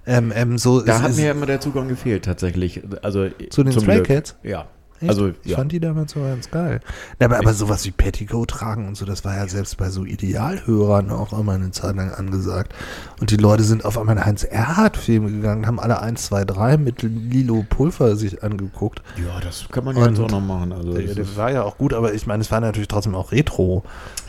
ähm, 0.06 0.30
ähm, 0.30 0.32
ähm, 0.34 0.58
so 0.58 0.80
da 0.80 0.96
es 0.96 1.02
hat 1.02 1.10
ist- 1.10 1.16
mir 1.18 1.30
immer 1.30 1.46
der 1.46 1.60
Zugang 1.60 1.88
gefehlt, 1.88 2.24
tatsächlich. 2.24 2.80
Also, 3.02 3.26
Zu 3.50 3.64
den 3.64 3.72
Stray. 3.78 4.02
Cats? 4.02 4.36
Ja. 4.42 4.66
Echt? 5.04 5.10
Also, 5.10 5.28
ich 5.28 5.50
ja. 5.50 5.56
fand 5.56 5.72
die 5.72 5.80
damals 5.80 6.12
so 6.12 6.20
ganz 6.20 6.50
geil. 6.50 6.80
Na, 7.18 7.26
aber, 7.26 7.38
aber 7.38 7.54
sowas 7.54 7.84
wie 7.84 7.90
Petticoat 7.90 8.50
tragen 8.50 8.88
und 8.88 8.96
so, 8.96 9.04
das 9.04 9.24
war 9.24 9.36
ja 9.36 9.46
selbst 9.48 9.76
bei 9.76 9.90
so 9.90 10.04
Idealhörern 10.04 11.10
auch 11.10 11.38
immer 11.38 11.52
eine 11.52 11.70
Zeit 11.70 11.96
lang 11.96 12.12
angesagt. 12.12 12.74
Und 13.20 13.30
die 13.30 13.36
Leute 13.36 13.62
sind 13.62 13.84
auf 13.84 13.98
einmal 13.98 14.16
in 14.16 14.24
Heinz 14.24 14.44
Erhardt-Filme 14.44 15.30
gegangen, 15.30 15.66
haben 15.66 15.80
alle 15.80 16.00
1, 16.00 16.26
2, 16.26 16.44
3 16.44 16.76
mit 16.76 17.02
Lilo 17.02 17.64
Pulver 17.68 18.16
sich 18.16 18.42
angeguckt. 18.42 19.02
ja, 19.16 19.40
das 19.40 19.66
kann 19.70 19.84
man 19.84 19.96
ja 19.96 20.06
jetzt 20.06 20.20
auch 20.20 20.30
noch 20.30 20.40
machen. 20.40 20.72
Also, 20.72 20.92
Der, 20.94 21.14
das 21.14 21.36
war 21.36 21.52
ja 21.52 21.62
auch 21.62 21.78
gut, 21.78 21.94
aber 21.94 22.14
ich 22.14 22.26
meine, 22.26 22.40
es 22.42 22.50
war 22.50 22.60
natürlich 22.60 22.88
trotzdem 22.88 23.14
auch 23.14 23.32
Retro. 23.32 23.84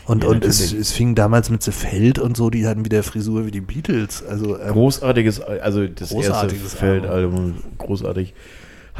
Und, 0.06 0.22
Ja, 0.22 0.30
und 0.30 0.44
es, 0.44 0.72
es 0.72 0.92
fing 0.92 1.16
damals 1.16 1.50
mit 1.50 1.62
The 1.62 1.72
Feld 1.72 2.18
und 2.18 2.36
so, 2.36 2.48
die 2.48 2.66
hatten 2.66 2.84
wieder 2.84 3.02
Frisur 3.02 3.44
wie 3.46 3.50
die 3.50 3.60
Beatles. 3.60 4.24
Also 4.24 4.58
ähm, 4.58 4.72
großartiges, 4.72 5.40
also 5.40 5.86
das 5.86 6.12
erste 6.12 6.54
Feldalbum, 6.54 7.56
großartig. 7.78 8.34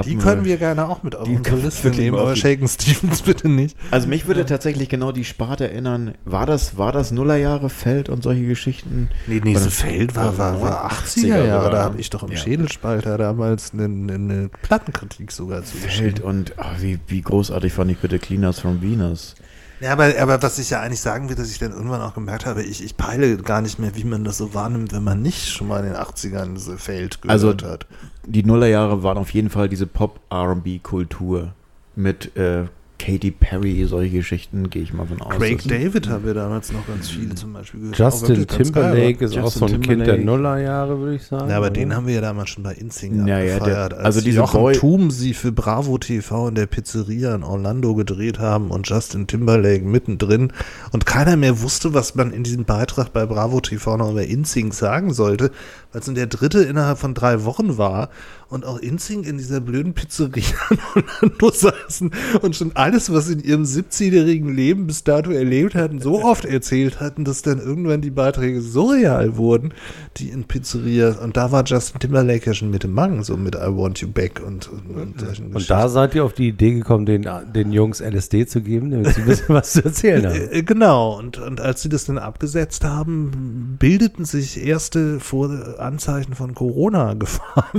Die 0.05 0.17
können 0.17 0.45
wir 0.45 0.57
gerne 0.57 0.89
auch 0.89 1.03
mit 1.03 1.17
auf 1.17 1.29
unsere 1.29 1.57
Liste 1.57 1.91
nehmen, 1.91 2.19
aber 2.19 2.37
Shaken 2.37 2.69
Stevens 2.69 3.23
bitte 3.23 3.49
nicht. 3.49 3.77
Also 3.91 4.09
mich 4.09 4.27
würde 4.27 4.45
tatsächlich 4.45 4.89
genau 4.89 5.13
die 5.13 5.25
Sparte 5.25 5.71
erinnern. 5.71 6.15
War 6.25 6.47
das, 6.47 6.77
war 6.77 6.93
das 6.93 7.11
Nullerjahre 7.13 7.71
Feld 7.71 8.09
und 8.09 8.23
solche 8.23 8.47
Geschichten? 8.47 9.09
Nee, 9.27 9.41
nee, 9.43 9.55
das- 9.55 9.67
Feld 9.75 10.15
war, 10.17 10.37
war, 10.39 10.61
war 10.61 10.91
80er 10.93 11.27
80er 11.27 11.45
Jahre. 11.47 11.71
Da 11.71 11.83
habe 11.85 12.01
ich 12.01 12.11
doch 12.11 12.23
im 12.23 12.33
Ja. 12.33 12.37
Schädelspalter 12.37 13.19
damals 13.19 13.73
eine, 13.73 13.85
eine, 13.85 14.49
Plattenkritik 14.63 15.33
sogar 15.33 15.63
Feld 15.63 15.83
zugeschrieben. 15.83 16.23
und 16.25 16.59
ah, 16.59 16.73
wie, 16.81 16.99
wie 17.09 17.23
großartig 17.23 17.73
fand 17.73 17.91
ich 17.91 17.99
bitte 17.99 18.19
Cleaners 18.19 18.61
from 18.61 18.83
Venus. 18.83 19.35
Ja, 19.81 19.93
aber, 19.93 20.15
aber 20.19 20.43
was 20.43 20.59
ich 20.59 20.71
ja 20.71 20.81
eigentlich 20.81 21.01
sagen 21.03 21.29
will, 21.29 21.37
dass 21.37 21.51
ich 21.51 21.59
dann 21.59 21.73
irgendwann 21.73 22.01
auch 22.01 22.15
gemerkt 22.15 22.47
habe, 22.47 22.63
ich, 22.63 22.83
ich 22.83 22.97
peile 22.97 23.37
gar 23.37 23.61
nicht 23.61 23.79
mehr, 23.79 23.95
wie 23.95 24.05
man 24.05 24.25
das 24.25 24.39
so 24.39 24.55
wahrnimmt, 24.55 24.93
wenn 24.95 25.05
man 25.05 25.21
nicht 25.21 25.49
schon 25.51 25.69
mal 25.69 25.81
in 25.85 25.93
den 25.93 25.97
80ern 25.97 26.57
The 26.59 26.77
Feld 26.79 27.21
gehört 27.21 27.31
Also 27.33 27.69
hat. 27.69 27.87
Die 28.27 28.43
Nullerjahre 28.43 29.03
waren 29.03 29.19
auf 29.19 29.31
jeden 29.31 29.51
Fall 29.51 29.69
diese 29.69 29.87
Pop-R&B-Kultur 29.87 31.53
mit 31.95 32.37
äh, 32.37 32.65
Katy 32.99 33.31
Perry, 33.31 33.85
solche 33.87 34.17
Geschichten, 34.17 34.71
gehe 34.71 34.83
ich 34.83 34.93
mal 34.95 35.07
von 35.07 35.21
aus. 35.21 35.35
Craig 35.37 35.63
David 35.69 36.09
haben 36.09 36.25
wir 36.25 36.35
damals 36.35 36.73
noch 36.73 36.87
ganz 36.87 37.09
viele 37.11 37.35
zum 37.35 37.53
Beispiel 37.53 37.81
gehört. 37.81 38.01
Auch 38.01 38.05
Justin 38.13 38.47
Timberlake 38.47 39.25
ist 39.25 39.37
auch 39.37 39.45
Justin 39.45 39.59
so 39.69 39.75
ein 39.75 39.81
Kind 39.83 39.87
der 40.07 40.17
Timberlake. 40.17 40.25
Nullerjahre, 40.25 40.99
würde 40.99 41.15
ich 41.17 41.23
sagen. 41.25 41.43
aber- 41.43 41.51
Ja, 41.51 41.57
aber 41.59 41.67
oder? 41.67 41.75
den 41.75 41.95
haben 41.95 42.07
wir 42.07 42.15
ja 42.15 42.21
damals 42.23 42.49
schon 42.51 42.63
bei 42.63 42.73
Insing 42.73 43.27
Ja, 43.27 43.39
ja, 43.39 43.57
abgefeiert. 43.57 43.93
der- 43.93 43.99
als 43.99 44.07
also 44.07 44.21
diese 44.23 44.39
Jochen 44.39 44.61
Boy- 44.61 44.75
Thum 44.77 45.11
sie 45.11 45.35
für 45.35 45.53
Bravo 45.53 45.99
TV 45.99 46.49
in 46.49 46.55
der 46.55 46.67
Pizzeria 46.67 47.35
in 47.35 47.43
Orlando 47.43 47.95
gedreht 47.95 48.39
haben 48.39 48.71
und 48.71 48.89
Justin 48.89 49.27
Timberlake 49.27 49.85
mittendrin 49.85 50.53
und 50.93 51.05
keiner 51.07 51.37
mehr 51.37 51.61
wusste, 51.61 51.93
was 51.93 52.15
man 52.15 52.33
in 52.33 52.45
diesem 52.45 52.65
Beitrag 52.65 53.13
bei 53.13 53.27
Bravo 53.27 53.61
TV 53.61 53.97
noch 53.99 54.11
über 54.11 54.25
Insing 54.25 54.73
sagen 54.73 55.13
sollte, 55.13 55.51
weil 55.93 56.01
es 56.01 56.09
in 56.09 56.15
der 56.15 56.27
dritte 56.29 56.63
innerhalb 56.63 56.99
von 56.99 57.13
drei 57.15 57.45
Wochen 57.45 57.77
war 57.79 58.09
und 58.49 58.65
auch 58.65 58.79
Insing 58.79 59.25
in 59.25 59.39
dieser 59.39 59.61
blöden 59.61 59.95
Pizzeria 59.95 60.45
Orlando 60.95 61.51
saßen 61.51 62.11
und 62.43 62.55
schon 62.55 62.73
alles, 62.75 63.13
was 63.13 63.27
sie 63.27 63.35
in 63.35 63.41
ihrem 63.41 63.63
17-jährigen 63.65 64.55
Leben 64.55 64.87
bis 64.87 65.05
dato 65.05 65.31
erlebt 65.31 65.75
hatten, 65.75 66.01
so 66.01 66.23
oft 66.23 66.45
erzählt 66.45 67.01
hatten, 67.01 67.25
dass 67.25 67.43
dann 67.43 67.59
irgendwann 67.59 68.01
die 68.01 68.11
Beiträge 68.11 68.61
so 68.61 68.91
real 68.91 69.37
wurden, 69.37 69.73
die 70.17 70.29
in 70.29 70.45
Pizzerias. 70.45 71.19
Und 71.19 71.37
da 71.37 71.51
war 71.51 71.65
Justin 71.65 72.01
Timberlake 72.01 72.47
ja 72.47 72.55
schon 72.55 72.71
mit 72.71 72.85
dem 72.85 72.93
Mang, 72.93 73.25
so 73.25 73.37
mit 73.37 73.55
I 73.55 73.69
Want 73.69 73.99
You 74.01 74.09
Back 74.09 74.43
und, 74.47 74.69
und, 74.69 75.23
und 75.23 75.55
Und 75.55 75.71
da 75.71 75.89
seid 75.89 76.15
ihr 76.15 76.25
auf 76.25 76.33
die 76.33 76.49
Idee 76.49 76.75
gekommen, 76.75 77.07
den, 77.07 77.29
den 77.55 77.73
Jungs 77.73 78.01
LSD 78.01 78.47
zu 78.47 78.61
geben, 78.61 78.91
damit 78.91 79.15
sie 79.15 79.27
wissen, 79.27 79.47
was 79.49 79.73
zu 79.73 79.85
erzählen 79.85 80.27
haben. 80.27 80.49
Äh, 80.51 80.63
Genau, 80.63 81.17
und, 81.19 81.39
und 81.39 81.61
als 81.61 81.83
sie 81.83 81.89
das 81.89 82.05
dann 82.05 82.19
abgesetzt 82.19 82.85
haben, 82.85 83.77
bildeten 83.79 84.25
sich 84.25 84.63
erste 84.63 85.21
Vor 85.21 85.79
Anzeichen 85.79 86.35
von 86.35 86.55
Corona-Gefahr 86.55 87.71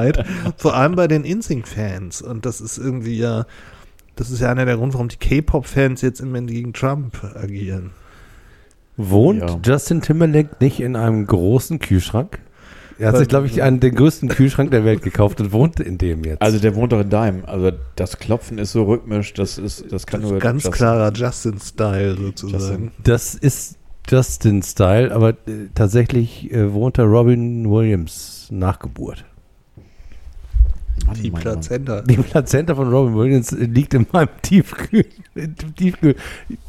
weltweit, 0.00 0.26
vor 0.56 0.74
allem 0.74 0.94
bei 0.94 1.08
den 1.08 1.24
Insync-Fans. 1.24 2.22
Und 2.22 2.46
das 2.46 2.60
ist 2.60 2.78
irgendwie 2.78 3.18
ja, 3.18 3.46
das 4.16 4.30
ist 4.30 4.40
ja 4.40 4.50
einer 4.50 4.64
der 4.64 4.76
Gründe, 4.76 4.94
warum 4.94 5.08
die 5.08 5.16
K-Pop-Fans 5.16 6.00
jetzt 6.02 6.20
immer 6.20 6.40
gegen 6.42 6.72
Trump 6.72 7.18
agieren. 7.34 7.90
Wohnt 8.96 9.40
Ja. 9.40 9.58
Justin 9.64 10.02
Timberlake 10.02 10.56
nicht 10.60 10.80
in 10.80 10.96
einem 10.96 11.26
großen 11.26 11.78
Kühlschrank? 11.78 12.38
Er 12.98 13.08
hat 13.08 13.16
sich, 13.16 13.26
glaube 13.26 13.46
ich, 13.46 13.62
einen, 13.62 13.80
den 13.80 13.94
größten 13.94 14.28
Kühlschrank 14.28 14.70
der 14.70 14.84
Welt 14.84 15.02
gekauft 15.02 15.40
und 15.40 15.50
wohnt 15.50 15.80
in 15.80 15.96
dem 15.98 16.22
jetzt. 16.24 16.42
Also 16.42 16.58
der 16.58 16.74
wohnt 16.76 16.92
doch 16.92 17.00
in 17.00 17.08
Deim. 17.10 17.42
Also 17.46 17.72
das 17.96 18.18
Klopfen 18.18 18.58
ist 18.58 18.72
so 18.72 18.84
rhythmisch, 18.84 19.32
das 19.32 19.58
ist, 19.58 19.90
das 19.90 20.06
kann 20.06 20.20
nur 20.20 20.38
Ganz 20.38 20.64
Justin- 20.64 20.72
klarer 20.76 21.12
Justin-Style 21.12 22.16
sozusagen. 22.16 22.92
das 23.02 23.34
ist 23.34 23.76
Justin-Style, 24.08 25.10
aber 25.12 25.30
äh, 25.30 25.68
tatsächlich 25.74 26.52
äh, 26.52 26.72
wohnt 26.72 26.98
da 26.98 27.04
Robin 27.04 27.68
Williams 27.70 28.48
Nachgeburt. 28.50 29.24
Mann, 31.06 31.16
Die 31.16 31.30
Mann, 31.30 31.32
Mann. 31.32 31.42
Plazenta. 31.42 32.00
Die 32.02 32.16
Plazenta 32.16 32.74
von 32.74 32.88
Robin 32.92 33.14
Williams 33.14 33.50
liegt 33.52 33.94
in 33.94 34.06
meinem 34.12 34.28
Tiefkühl. 34.42 35.04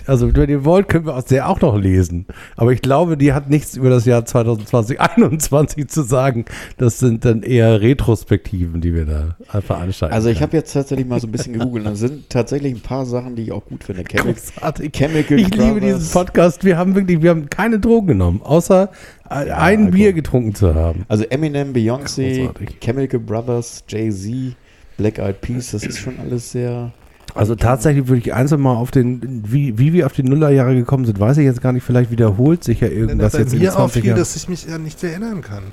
Also, 0.06 0.36
wenn 0.36 0.50
ihr 0.50 0.66
wollt, 0.66 0.90
können 0.90 1.06
wir 1.06 1.16
aus 1.16 1.26
der 1.26 1.50
auch 1.50 1.62
noch 1.62 1.78
lesen. 1.78 2.26
Aber 2.56 2.72
ich 2.72 2.82
glaube, 2.82 3.18
die 3.18 3.34
hat 3.34 3.50
nichts 3.50 3.76
über 3.76 3.90
das 3.90 4.06
Jahr 4.06 4.26
2020, 4.26 4.98
2021 4.98 5.88
zu 5.88 6.04
sagen. 6.04 6.46
Das 6.78 7.00
sind 7.00 7.26
dann 7.26 7.44
eher 7.44 7.82
Retrospektiven, 7.82 8.82
die 8.82 8.94
wir 8.94 9.06
da 9.06 9.36
veranstalten. 9.62 10.14
Also 10.14 10.30
ich 10.30 10.42
habe 10.42 10.56
jetzt 10.58 10.74
tatsächlich 10.74 11.08
mal 11.08 11.20
so 11.20 11.28
ein 11.28 11.32
bisschen 11.32 11.54
gegoogelt. 11.54 11.86
Da 11.86 11.96
sind 11.96 12.30
tatsächlich 12.30 12.74
ein 12.74 12.82
paar 12.82 13.06
Sachen, 13.06 13.36
die 13.36 13.44
ich 13.44 13.52
auch 13.52 13.66
gut 13.66 13.84
finde. 13.84 14.04
Chemi 14.04 14.34
Großartig. 14.34 14.92
Chemical 14.94 15.40
Ich 15.40 15.54
liebe 15.56 15.80
diesen 15.80 16.12
Podcast. 16.12 16.64
Wir 16.64 16.78
haben 16.78 16.96
wirklich, 16.96 17.22
wir 17.22 17.30
haben 17.30 17.50
keine 17.50 17.80
Drogen 17.80 18.08
genommen, 18.08 18.42
außer 18.44 18.90
ein 19.34 19.86
Ja. 19.86 19.90
Bier 19.92 20.14
getrunken 20.14 20.56
zu 20.56 20.74
haben. 20.76 21.06
Also 21.08 21.24
Eminem, 21.26 21.74
Beyoncé, 21.74 22.38
Großartig. 22.40 22.78
Chemical 22.82 23.20
Brothers, 23.20 23.84
Jay-Z, 23.88 24.56
Black 24.98 25.18
Eyed 25.20 25.42
Peas, 25.42 25.72
das 25.72 25.84
ist 25.84 26.00
schon 26.00 26.20
alles 26.20 26.52
sehr. 26.52 26.92
Also 27.36 27.56
tatsächlich 27.56 28.08
würde 28.08 28.20
ich 28.22 28.34
einzeln 28.34 28.62
mal 28.62 28.76
auf 28.76 28.92
den, 28.92 29.44
wie, 29.48 29.78
wie 29.80 29.92
wir 29.94 30.06
auf 30.06 30.14
die 30.14 30.22
Nullerjahre 30.24 30.76
gekommen 30.76 31.06
sind, 31.06 31.20
weiß 31.20 31.38
ich 31.38 31.46
jetzt 31.46 31.62
gar 31.62 31.72
nicht, 31.74 31.84
vielleicht 31.84 32.12
wiederholt 32.12 32.64
sich 32.64 32.80
ja 32.82 32.88
irgendwas 32.90 33.34
jetzt 33.34 33.54
in 33.54 33.60
den 33.60 33.66
mir 33.66 33.72
20 33.72 33.80
auffiel, 33.84 34.06
Jahren. 34.06 34.20
dass 34.20 34.36
ich 34.36 34.48
mich 34.50 34.66
ja 34.68 34.78
nicht 34.78 35.04
erinnern 35.04 35.42
kann. 35.42 35.64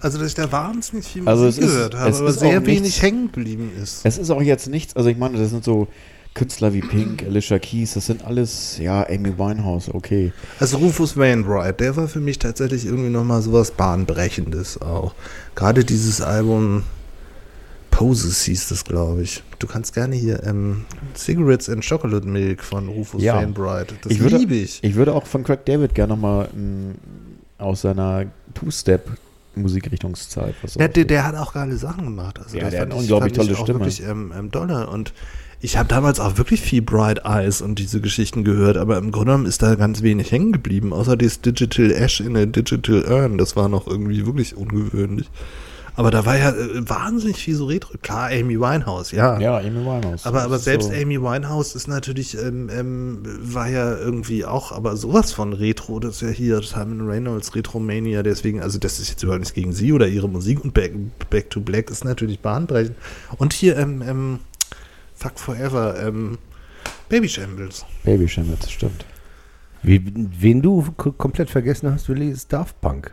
Also, 0.00 0.18
dass 0.18 0.28
ich 0.28 0.34
da 0.34 0.52
wahnsinnig 0.52 1.06
viel 1.06 1.26
Also 1.26 1.44
Musik 1.46 1.62
es 1.64 1.70
ist- 1.70 1.74
gehört 1.76 1.94
habe, 1.98 2.10
es 2.10 2.20
aber 2.20 2.28
ist 2.28 2.40
sehr 2.40 2.66
wenig 2.66 2.82
nichts- 2.82 3.02
hängen 3.02 3.32
geblieben 3.32 3.70
ist. 3.82 4.04
Es 4.04 4.18
ist 4.18 4.30
auch 4.30 4.42
jetzt 4.42 4.68
nichts, 4.68 4.94
also 4.96 5.08
ich 5.08 5.16
meine, 5.16 5.38
das 5.38 5.50
sind 5.50 5.64
so 5.64 5.88
Künstler 6.38 6.72
wie 6.72 6.80
Pink, 6.80 7.22
Alicia 7.26 7.58
Keys, 7.58 7.94
das 7.94 8.06
sind 8.06 8.24
alles, 8.24 8.78
ja, 8.78 9.06
Amy 9.08 9.36
Winehouse, 9.38 9.92
okay. 9.92 10.32
Also 10.60 10.78
Rufus 10.78 11.16
Wainwright, 11.16 11.80
der 11.80 11.96
war 11.96 12.06
für 12.08 12.20
mich 12.20 12.38
tatsächlich 12.38 12.86
irgendwie 12.86 13.10
nochmal 13.10 13.42
sowas 13.42 13.70
Bahnbrechendes 13.72 14.80
auch. 14.80 15.14
Gerade 15.54 15.84
dieses 15.84 16.20
Album 16.20 16.84
Poses 17.90 18.42
hieß 18.44 18.68
das, 18.68 18.84
glaube 18.84 19.22
ich. 19.22 19.42
Du 19.58 19.66
kannst 19.66 19.92
gerne 19.94 20.14
hier 20.14 20.44
ähm, 20.44 20.84
Cigarettes 21.16 21.68
and 21.68 21.84
Chocolate 21.86 22.26
Milk 22.28 22.62
von 22.62 22.86
Rufus 22.88 23.20
Ja. 23.22 23.34
Wainwright. 23.36 23.92
Das 24.02 24.12
Ich 24.12 24.20
würde- 24.20 24.36
liebe 24.36 24.54
ich. 24.54 24.78
Ich 24.84 24.94
würde 24.94 25.12
auch 25.14 25.26
von 25.26 25.42
Craig 25.42 25.64
David 25.66 25.94
gerne 25.96 26.12
nochmal 26.14 26.48
aus 27.58 27.80
seiner 27.80 28.26
Two-Step-Musikrichtungszeit 28.54 30.54
was 30.62 30.74
Der, 30.74 30.86
der, 30.88 31.06
der 31.06 31.26
hat 31.26 31.34
auch 31.34 31.52
geile 31.54 31.76
Sachen 31.76 32.04
gemacht. 32.04 32.38
Also 32.38 32.56
Ja, 32.58 32.70
der 32.70 32.82
hat 32.82 32.86
eine 32.92 32.96
ich- 32.96 33.00
unglaublich 33.00 33.32
tolle 33.32 33.56
Stimme. 33.56 33.80
Wirklich 33.80 34.02
ähm, 34.04 34.32
ähm, 34.36 34.50
dolle. 34.52 34.86
Und 34.88 35.12
ich 35.60 35.76
habe 35.76 35.88
damals 35.88 36.20
auch 36.20 36.38
wirklich 36.38 36.60
viel 36.60 36.82
Bright 36.82 37.22
Eyes 37.24 37.62
und 37.62 37.78
diese 37.78 38.00
Geschichten 38.00 38.44
gehört, 38.44 38.76
aber 38.76 38.98
im 38.98 39.10
Grunde 39.10 39.32
genommen 39.32 39.46
ist 39.46 39.62
da 39.62 39.74
ganz 39.74 40.02
wenig 40.02 40.30
hängen 40.30 40.52
geblieben, 40.52 40.92
außer 40.92 41.16
das 41.16 41.40
Digital 41.40 41.90
Ash 41.90 42.20
in 42.20 42.34
der 42.34 42.46
Digital 42.46 43.02
Urn. 43.02 43.38
Das 43.38 43.56
war 43.56 43.68
noch 43.68 43.86
irgendwie 43.86 44.24
wirklich 44.24 44.56
ungewöhnlich. 44.56 45.28
Aber 45.98 46.12
da 46.12 46.24
war 46.24 46.38
ja 46.38 46.50
äh, 46.50 46.88
wahnsinnig 46.88 47.38
viel 47.38 47.56
so 47.56 47.66
Retro. 47.66 47.94
Klar, 48.00 48.30
Amy 48.30 48.60
Winehouse, 48.60 49.10
ja. 49.10 49.36
Ja, 49.40 49.58
Amy 49.58 49.84
Winehouse. 49.84 50.26
Aber, 50.26 50.42
aber 50.42 50.60
selbst 50.60 50.90
so. 50.90 50.94
Amy 50.94 51.20
Winehouse 51.20 51.74
ist 51.74 51.88
natürlich, 51.88 52.38
ähm, 52.38 52.70
ähm, 52.72 53.18
war 53.24 53.68
ja 53.68 53.98
irgendwie 53.98 54.44
auch, 54.44 54.70
aber 54.70 54.96
sowas 54.96 55.32
von 55.32 55.52
Retro, 55.52 55.98
das 55.98 56.16
ist 56.16 56.20
ja 56.22 56.28
hier 56.28 56.62
Simon 56.62 57.08
Reynolds, 57.08 57.52
Retromania, 57.56 58.22
deswegen, 58.22 58.62
also 58.62 58.78
das 58.78 59.00
ist 59.00 59.08
jetzt 59.10 59.24
überhaupt 59.24 59.40
nichts 59.40 59.54
gegen 59.54 59.72
sie 59.72 59.92
oder 59.92 60.06
ihre 60.06 60.28
Musik 60.28 60.62
und 60.62 60.72
Back, 60.72 60.92
Back 61.30 61.50
to 61.50 61.60
Black 61.60 61.90
ist 61.90 62.04
natürlich 62.04 62.38
bahnbrechend. 62.38 62.94
Und 63.36 63.52
hier, 63.52 63.76
ähm, 63.76 64.00
ähm, 64.06 64.38
Fuck 65.18 65.38
Forever, 65.38 65.96
ähm, 66.06 66.38
Baby 67.08 67.28
Shambles. 67.28 67.84
Baby 68.04 68.28
Shambles, 68.28 68.70
stimmt. 68.70 69.04
Wie, 69.82 70.02
wen 70.38 70.62
du 70.62 70.82
komplett 70.92 71.50
vergessen 71.50 71.92
hast, 71.92 72.08
Willi, 72.08 72.28
ist 72.30 72.52
Daft 72.52 72.80
Punk. 72.80 73.12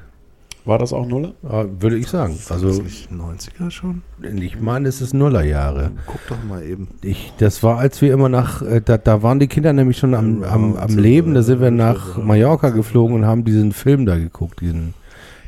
War 0.65 0.79
das 0.79 0.93
auch 0.93 1.05
Nuller? 1.05 1.33
Ah, 1.47 1.65
würde 1.79 1.95
ich 1.97 2.07
sagen. 2.07 2.33
War 2.33 2.57
das 2.57 2.63
Also, 2.63 2.81
nicht 2.81 3.11
90er 3.11 3.69
schon? 3.69 4.01
ich 4.41 4.59
meine, 4.59 4.87
es 4.89 4.99
ist 4.99 5.13
Nullerjahre. 5.13 5.91
Guck 6.07 6.27
doch 6.27 6.43
mal 6.43 6.63
eben. 6.63 6.87
Ich, 7.03 7.33
das 7.37 7.61
war, 7.61 7.77
als 7.77 8.01
wir 8.01 8.11
immer 8.11 8.29
nach, 8.29 8.63
äh, 8.63 8.81
da, 8.83 8.97
da 8.97 9.21
waren 9.21 9.39
die 9.39 9.47
Kinder 9.47 9.73
nämlich 9.73 9.99
schon 9.99 10.15
am, 10.15 10.41
am, 10.43 10.75
am 10.75 10.89
so, 10.89 10.99
Leben, 10.99 11.35
da 11.35 11.43
sind 11.43 11.59
wir 11.59 11.67
äh, 11.67 11.71
nach. 11.71 12.17
Mallorca 12.17 12.69
geflogen 12.69 13.15
und 13.15 13.25
haben 13.25 13.43
diesen 13.43 13.73
Film 13.73 14.07
da 14.07 14.17
geguckt, 14.17 14.61
diesen, 14.61 14.95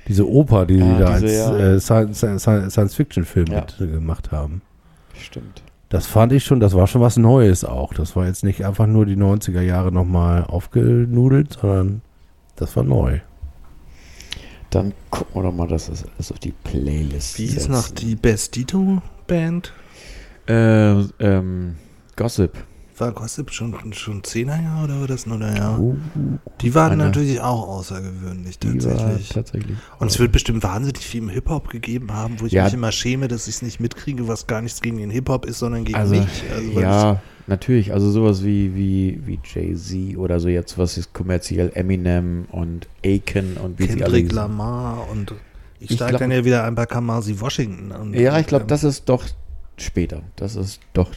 diese 0.08 0.28
Oper, 0.30 0.68
die 0.68 0.78
Ja, 0.78 0.86
sie 0.86 1.00
da 1.04 1.20
diese, 1.20 1.46
als 1.46 1.60
ja. 1.60 1.74
äh, 1.76 1.80
Science- 1.80 2.20
Science- 2.44 2.72
Science-Fiction-Film 2.74 3.48
Ja. 3.48 3.62
mit, 3.62 3.82
äh, 3.82 3.88
gemacht 3.92 4.32
haben. 4.32 4.62
Stimmt. 5.20 5.64
Das 5.90 6.06
fand 6.06 6.34
ich 6.34 6.44
schon, 6.44 6.60
das 6.60 6.74
war 6.74 6.88
schon 6.88 7.02
was 7.02 7.18
Neues 7.18 7.64
auch. 7.64 7.94
Das 7.94 8.16
war 8.16 8.26
jetzt 8.26 8.44
nicht 8.44 8.66
einfach 8.66 8.88
nur 8.88 9.06
die 9.06 9.16
90er 9.16 9.62
Jahre 9.62 9.92
nochmal 9.92 10.44
aufgenudelt, 10.44 11.58
sondern 11.62 12.02
das 12.58 12.76
war 12.76 12.84
neu. 12.84 13.20
Dann 14.70 14.94
gucken 15.12 15.36
wir 15.36 15.44
doch 15.44 15.56
mal, 15.56 15.68
dass 15.68 15.88
das 15.88 16.04
alles 16.16 16.32
auf 16.32 16.40
die 16.40 16.52
Playlist 16.52 17.40
Wie 17.40 17.46
ist 17.46 17.70
noch 17.70 17.90
die 17.90 18.16
Bestito 18.16 19.02
Band? 19.28 19.72
Äh, 20.48 20.92
ähm, 21.20 21.76
Gossip. 22.18 22.52
War 23.00 23.12
Gossip 23.12 23.52
schon, 23.52 23.76
schon 23.94 24.24
10er 24.24 24.62
Jahre 24.64 24.86
oder 24.86 25.00
war 25.02 25.08
das 25.08 25.28
nur 25.28 25.38
der 25.38 25.56
Jahr? 25.56 25.80
Uh, 25.80 25.98
Die 26.62 26.74
waren 26.74 26.94
Eine- 26.94 27.06
natürlich 27.06 27.40
auch 27.42 27.68
außergewöhnlich 27.68 28.58
tatsächlich. 28.58 29.30
tatsächlich. 29.30 29.78
Und 30.00 30.08
es 30.10 30.18
wird 30.18 30.32
bestimmt 30.32 30.64
wahnsinnig 30.64 31.06
viel 31.06 31.22
im 31.22 31.30
Hip-Hop 31.30 31.70
gegeben 31.70 32.12
haben, 32.12 32.40
wo 32.40 32.48
ich 32.48 32.54
Ja. 32.54 32.64
mich 32.66 32.74
immer 32.74 32.92
schäme, 32.92 33.28
dass 33.28 33.48
ich 33.48 33.56
es 33.56 33.62
nicht 33.62 33.80
mitkriege, 33.80 34.28
was 34.28 34.48
gar 34.48 34.62
nichts 34.62 34.82
gegen 34.82 34.98
den 34.98 35.12
Hip-Hop 35.12 35.46
ist, 35.46 35.60
sondern 35.60 35.84
gegen 35.86 35.98
Also, 35.98 36.16
mich. 36.16 36.44
Also, 36.56 36.80
ja, 36.80 37.22
natürlich. 37.46 37.94
Also 37.94 38.10
sowas 38.10 38.44
wie, 38.44 38.74
wie, 38.76 39.22
wie 39.26 39.40
Jay-Z 39.44 40.18
oder 40.18 40.40
so 40.40 40.48
jetzt, 40.50 40.78
was 40.80 40.98
ist 40.98 41.14
kommerziell 41.14 41.72
Eminem 41.76 42.46
und 42.52 42.88
Aiken 43.06 43.58
und 43.58 43.78
wie 43.78 43.84
ich 43.84 43.92
sie 43.92 44.04
alle 44.04 44.14
Kendrick. 44.18 44.34
Lamar 44.34 45.08
und 45.12 45.34
ich, 45.80 45.92
Ich 45.92 45.96
steige 45.98 46.18
dann 46.18 46.32
ja 46.32 46.44
wieder 46.44 46.64
ein 46.64 46.74
bei 46.74 46.88
Kamasi 46.88 47.40
Washington. 47.40 47.92
Und, 47.92 48.16
Ja, 48.16 48.40
ich 48.40 48.48
glaube, 48.48 48.64
ähm, 48.64 48.70
das 48.70 48.84
ist 48.84 49.08
doch 49.08 49.24
später. 49.78 50.24
Das 50.36 50.56
ist 50.56 50.80
doch, 50.94 51.12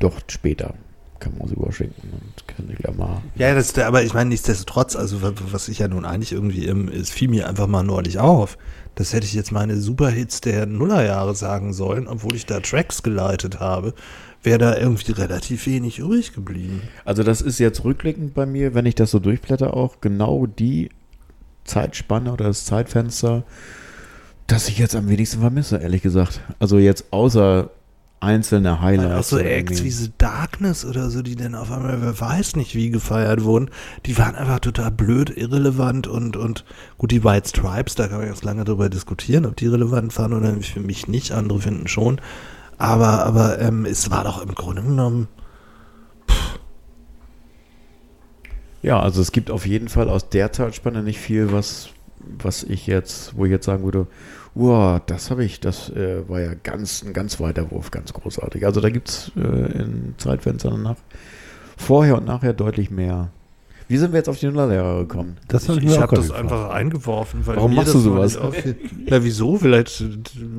doch, 0.00 0.20
später. 0.28 0.74
Kamasi 1.20 1.54
Washington 1.56 2.10
und 2.12 2.48
Kendrick 2.48 2.82
Lamar. 2.82 3.22
Ja, 3.36 3.54
das, 3.54 3.78
aber 3.78 4.02
ich 4.02 4.12
meine, 4.12 4.28
nichtsdestotrotz, 4.30 4.94
also 4.94 5.22
wa- 5.22 5.32
was 5.50 5.68
ich 5.68 5.78
ja 5.78 5.88
nun 5.88 6.04
eigentlich 6.04 6.32
irgendwie, 6.32 6.66
ähm, 6.66 6.88
es 6.88 7.10
fiel 7.10 7.28
mir 7.28 7.48
einfach 7.48 7.66
mal 7.66 7.82
neulich 7.82 8.18
auf. 8.18 8.58
Das 8.96 9.12
hätte 9.12 9.24
ich 9.26 9.32
jetzt 9.32 9.50
meine 9.50 9.76
Superhits 9.78 10.40
der 10.40 10.66
Nullerjahre 10.66 11.34
sagen 11.34 11.72
sollen, 11.72 12.08
obwohl 12.08 12.34
ich 12.34 12.46
da 12.46 12.60
Tracks 12.60 13.02
geleitet 13.02 13.58
habe, 13.58 13.94
wäre 14.42 14.58
da 14.58 14.76
irgendwie 14.76 15.12
relativ 15.12 15.66
wenig 15.66 15.98
übrig 15.98 16.34
geblieben. 16.34 16.82
Also 17.04 17.22
das 17.22 17.40
ist 17.40 17.58
jetzt 17.58 17.84
rückblickend 17.84 18.34
bei 18.34 18.44
mir, 18.44 18.74
wenn 18.74 18.84
ich 18.86 18.94
das 18.94 19.10
so 19.10 19.18
durchblätter 19.18 19.74
auch, 19.74 20.00
genau 20.02 20.46
die 20.46 20.90
Zeitspanne 21.64 22.32
oder 22.32 22.44
das 22.46 22.66
Zeitfenster, 22.66 23.44
das 24.46 24.68
ich 24.68 24.78
jetzt 24.78 24.94
am 24.94 25.08
wenigsten 25.08 25.40
vermisse, 25.40 25.78
ehrlich 25.78 26.02
gesagt. 26.02 26.40
Also 26.58 26.78
jetzt 26.78 27.06
außer 27.12 27.70
einzelne 28.24 28.80
Highlights. 28.80 29.32
Auch 29.32 29.38
so 29.38 29.38
Acts 29.38 29.72
irgendwie. 29.72 29.84
wie 29.84 29.90
The 29.90 30.12
Darkness 30.18 30.84
oder 30.84 31.10
so, 31.10 31.22
die 31.22 31.36
dann 31.36 31.54
auf 31.54 31.70
einmal, 31.70 32.00
wer 32.00 32.18
weiß 32.18 32.56
nicht 32.56 32.74
wie 32.74 32.90
gefeiert 32.90 33.44
wurden, 33.44 33.70
die 34.06 34.18
waren 34.18 34.34
einfach 34.34 34.60
total 34.60 34.90
blöd, 34.90 35.30
irrelevant 35.36 36.06
und, 36.06 36.36
und 36.36 36.64
gut, 36.98 37.10
die 37.10 37.24
White 37.24 37.48
Stripes, 37.48 37.94
da 37.94 38.08
kann 38.08 38.18
man 38.18 38.28
jetzt 38.28 38.44
lange 38.44 38.64
drüber 38.64 38.88
diskutieren, 38.88 39.46
ob 39.46 39.56
die 39.56 39.66
relevant 39.66 40.16
waren 40.18 40.32
oder. 40.32 40.54
Für 40.54 40.80
mich 40.80 41.08
nicht, 41.08 41.32
andere 41.32 41.60
finden 41.60 41.88
schon. 41.88 42.20
Aber, 42.78 43.24
aber 43.24 43.60
ähm, 43.60 43.84
es 43.84 44.10
war 44.10 44.24
doch 44.24 44.42
im 44.42 44.54
Grunde 44.54 44.82
genommen, 44.82 45.28
Ja, 48.84 49.00
also 49.00 49.22
es 49.22 49.32
gibt 49.32 49.50
auf 49.50 49.64
jeden 49.64 49.88
Fall 49.88 50.10
aus 50.10 50.28
der 50.28 50.52
Zeitspanne 50.52 51.02
nicht 51.02 51.18
viel, 51.18 51.52
was, 51.52 51.88
was 52.18 52.62
ich 52.64 52.86
jetzt, 52.86 53.34
wo 53.34 53.46
ich 53.46 53.50
jetzt 53.50 53.64
sagen 53.64 53.82
würde, 53.82 54.06
wow, 54.54 55.00
das 55.06 55.30
habe 55.30 55.44
ich, 55.44 55.60
das 55.60 55.90
äh, 55.90 56.28
war 56.28 56.40
ja 56.40 56.54
ganz, 56.62 57.02
ein 57.02 57.12
ganz 57.12 57.40
weiter 57.40 57.70
Wurf, 57.70 57.90
ganz 57.90 58.12
großartig. 58.12 58.66
Also 58.66 58.80
da 58.80 58.90
gibt 58.90 59.08
es 59.08 59.32
äh, 59.36 59.40
in 59.40 60.14
Zeitfenstern 60.18 60.82
nach 60.82 60.96
vorher 61.76 62.16
und 62.16 62.26
nachher 62.26 62.52
deutlich 62.52 62.90
mehr. 62.90 63.30
Wie 63.86 63.98
sind 63.98 64.12
wir 64.12 64.18
jetzt 64.18 64.30
auf 64.30 64.38
die 64.38 64.46
Nullerjahre 64.46 65.00
gekommen? 65.00 65.36
Das 65.46 65.68
hab 65.68 65.76
ich, 65.76 65.84
mir 65.84 65.90
ich 65.90 65.98
auch 65.98 66.02
habe 66.02 66.16
das 66.16 66.28
gefragt. 66.28 66.44
einfach 66.44 66.70
eingeworfen. 66.70 67.46
Weil 67.46 67.56
Warum 67.56 67.74
machst 67.74 67.88
das 67.88 67.94
du 67.94 68.00
sowas? 68.00 68.38
Na, 69.06 69.22
wieso? 69.22 69.58
Vielleicht 69.58 70.00
äh, 70.00 70.06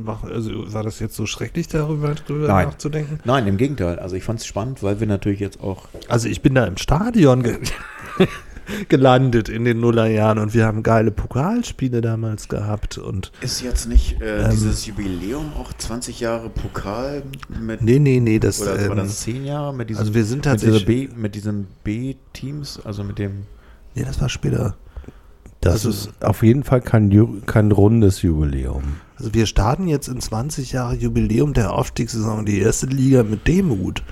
mach, 0.04 0.24
also, 0.24 0.72
war 0.72 0.84
das 0.84 1.00
jetzt 1.00 1.16
so 1.16 1.26
schrecklich, 1.26 1.68
darüber, 1.68 2.14
drüber 2.14 2.48
Nein. 2.48 2.68
nachzudenken? 2.68 3.20
Nein, 3.24 3.48
im 3.48 3.58
Gegenteil. 3.58 3.98
Also 3.98 4.16
ich 4.16 4.24
fand 4.24 4.42
es 4.42 4.46
spannend, 4.46 4.84
weil 4.84 5.00
wir 5.00 5.08
natürlich 5.08 5.40
jetzt 5.40 5.60
auch 5.60 5.88
Also 6.08 6.28
ich 6.30 6.42
bin 6.44 6.54
da 6.54 6.66
im 6.66 6.78
Stadion 6.78 7.44
gelandet 8.90 9.50
in 9.50 9.66
den 9.66 9.80
Nullerjahren 9.80 10.40
und 10.40 10.54
wir 10.54 10.66
haben 10.66 10.84
geile 10.84 11.12
Pokalspiele 11.12 12.02
damals 12.02 12.48
gehabt 12.48 12.98
und 12.98 13.32
Ist 13.42 13.62
jetzt 13.62 13.88
nicht 13.88 14.22
äh, 14.22 14.44
Ähm, 14.46 14.52
dieses 14.52 14.86
Jubiläum 14.86 15.54
auch 15.60 15.74
20 15.74 16.20
Jahre 16.20 16.50
Pokal 16.50 17.24
mit 17.62 17.82
nee, 17.82 18.00
nee, 18.00 18.20
nee, 18.20 18.40
das, 18.40 18.62
oder 18.62 18.78
war 18.90 18.98
ähm, 18.98 18.98
das 18.98 19.22
10 19.22 19.46
Jahre 19.46 19.74
mit 19.74 19.90
diesem 19.90 20.00
also 20.02 20.14
wir 20.14 20.26
sind 20.26 20.38
mit, 20.38 20.46
tatsächlich, 20.46 20.86
B, 20.86 21.10
mit 21.16 21.36
diesen 21.36 21.68
B-Teams, 21.84 22.80
also 22.84 23.04
mit 23.04 23.20
dem 23.20 23.44
nee, 23.96 24.04
das 24.04 24.20
war 24.22 24.30
später. 24.30 24.76
Das 25.62 25.86
Also- 25.86 25.90
ist 25.90 26.24
auf 26.24 26.44
jeden 26.44 26.64
Fall 26.64 26.82
kein, 26.82 27.10
Ju 27.10 27.42
kein 27.46 27.72
rundes 27.72 28.22
Jubiläum. 28.22 28.84
Also 29.18 29.34
wir 29.34 29.46
starten 29.46 29.88
jetzt 29.88 30.08
in 30.08 30.20
20 30.20 30.74
Jahre 30.74 30.96
Jubiläum 30.96 31.54
der 31.54 31.74
Aufstiegssaison 31.74 32.40
in 32.40 32.46
die 32.46 32.60
erste 32.60 32.86
Liga 32.88 33.24
mit 33.24 33.48
Demut, 33.48 34.04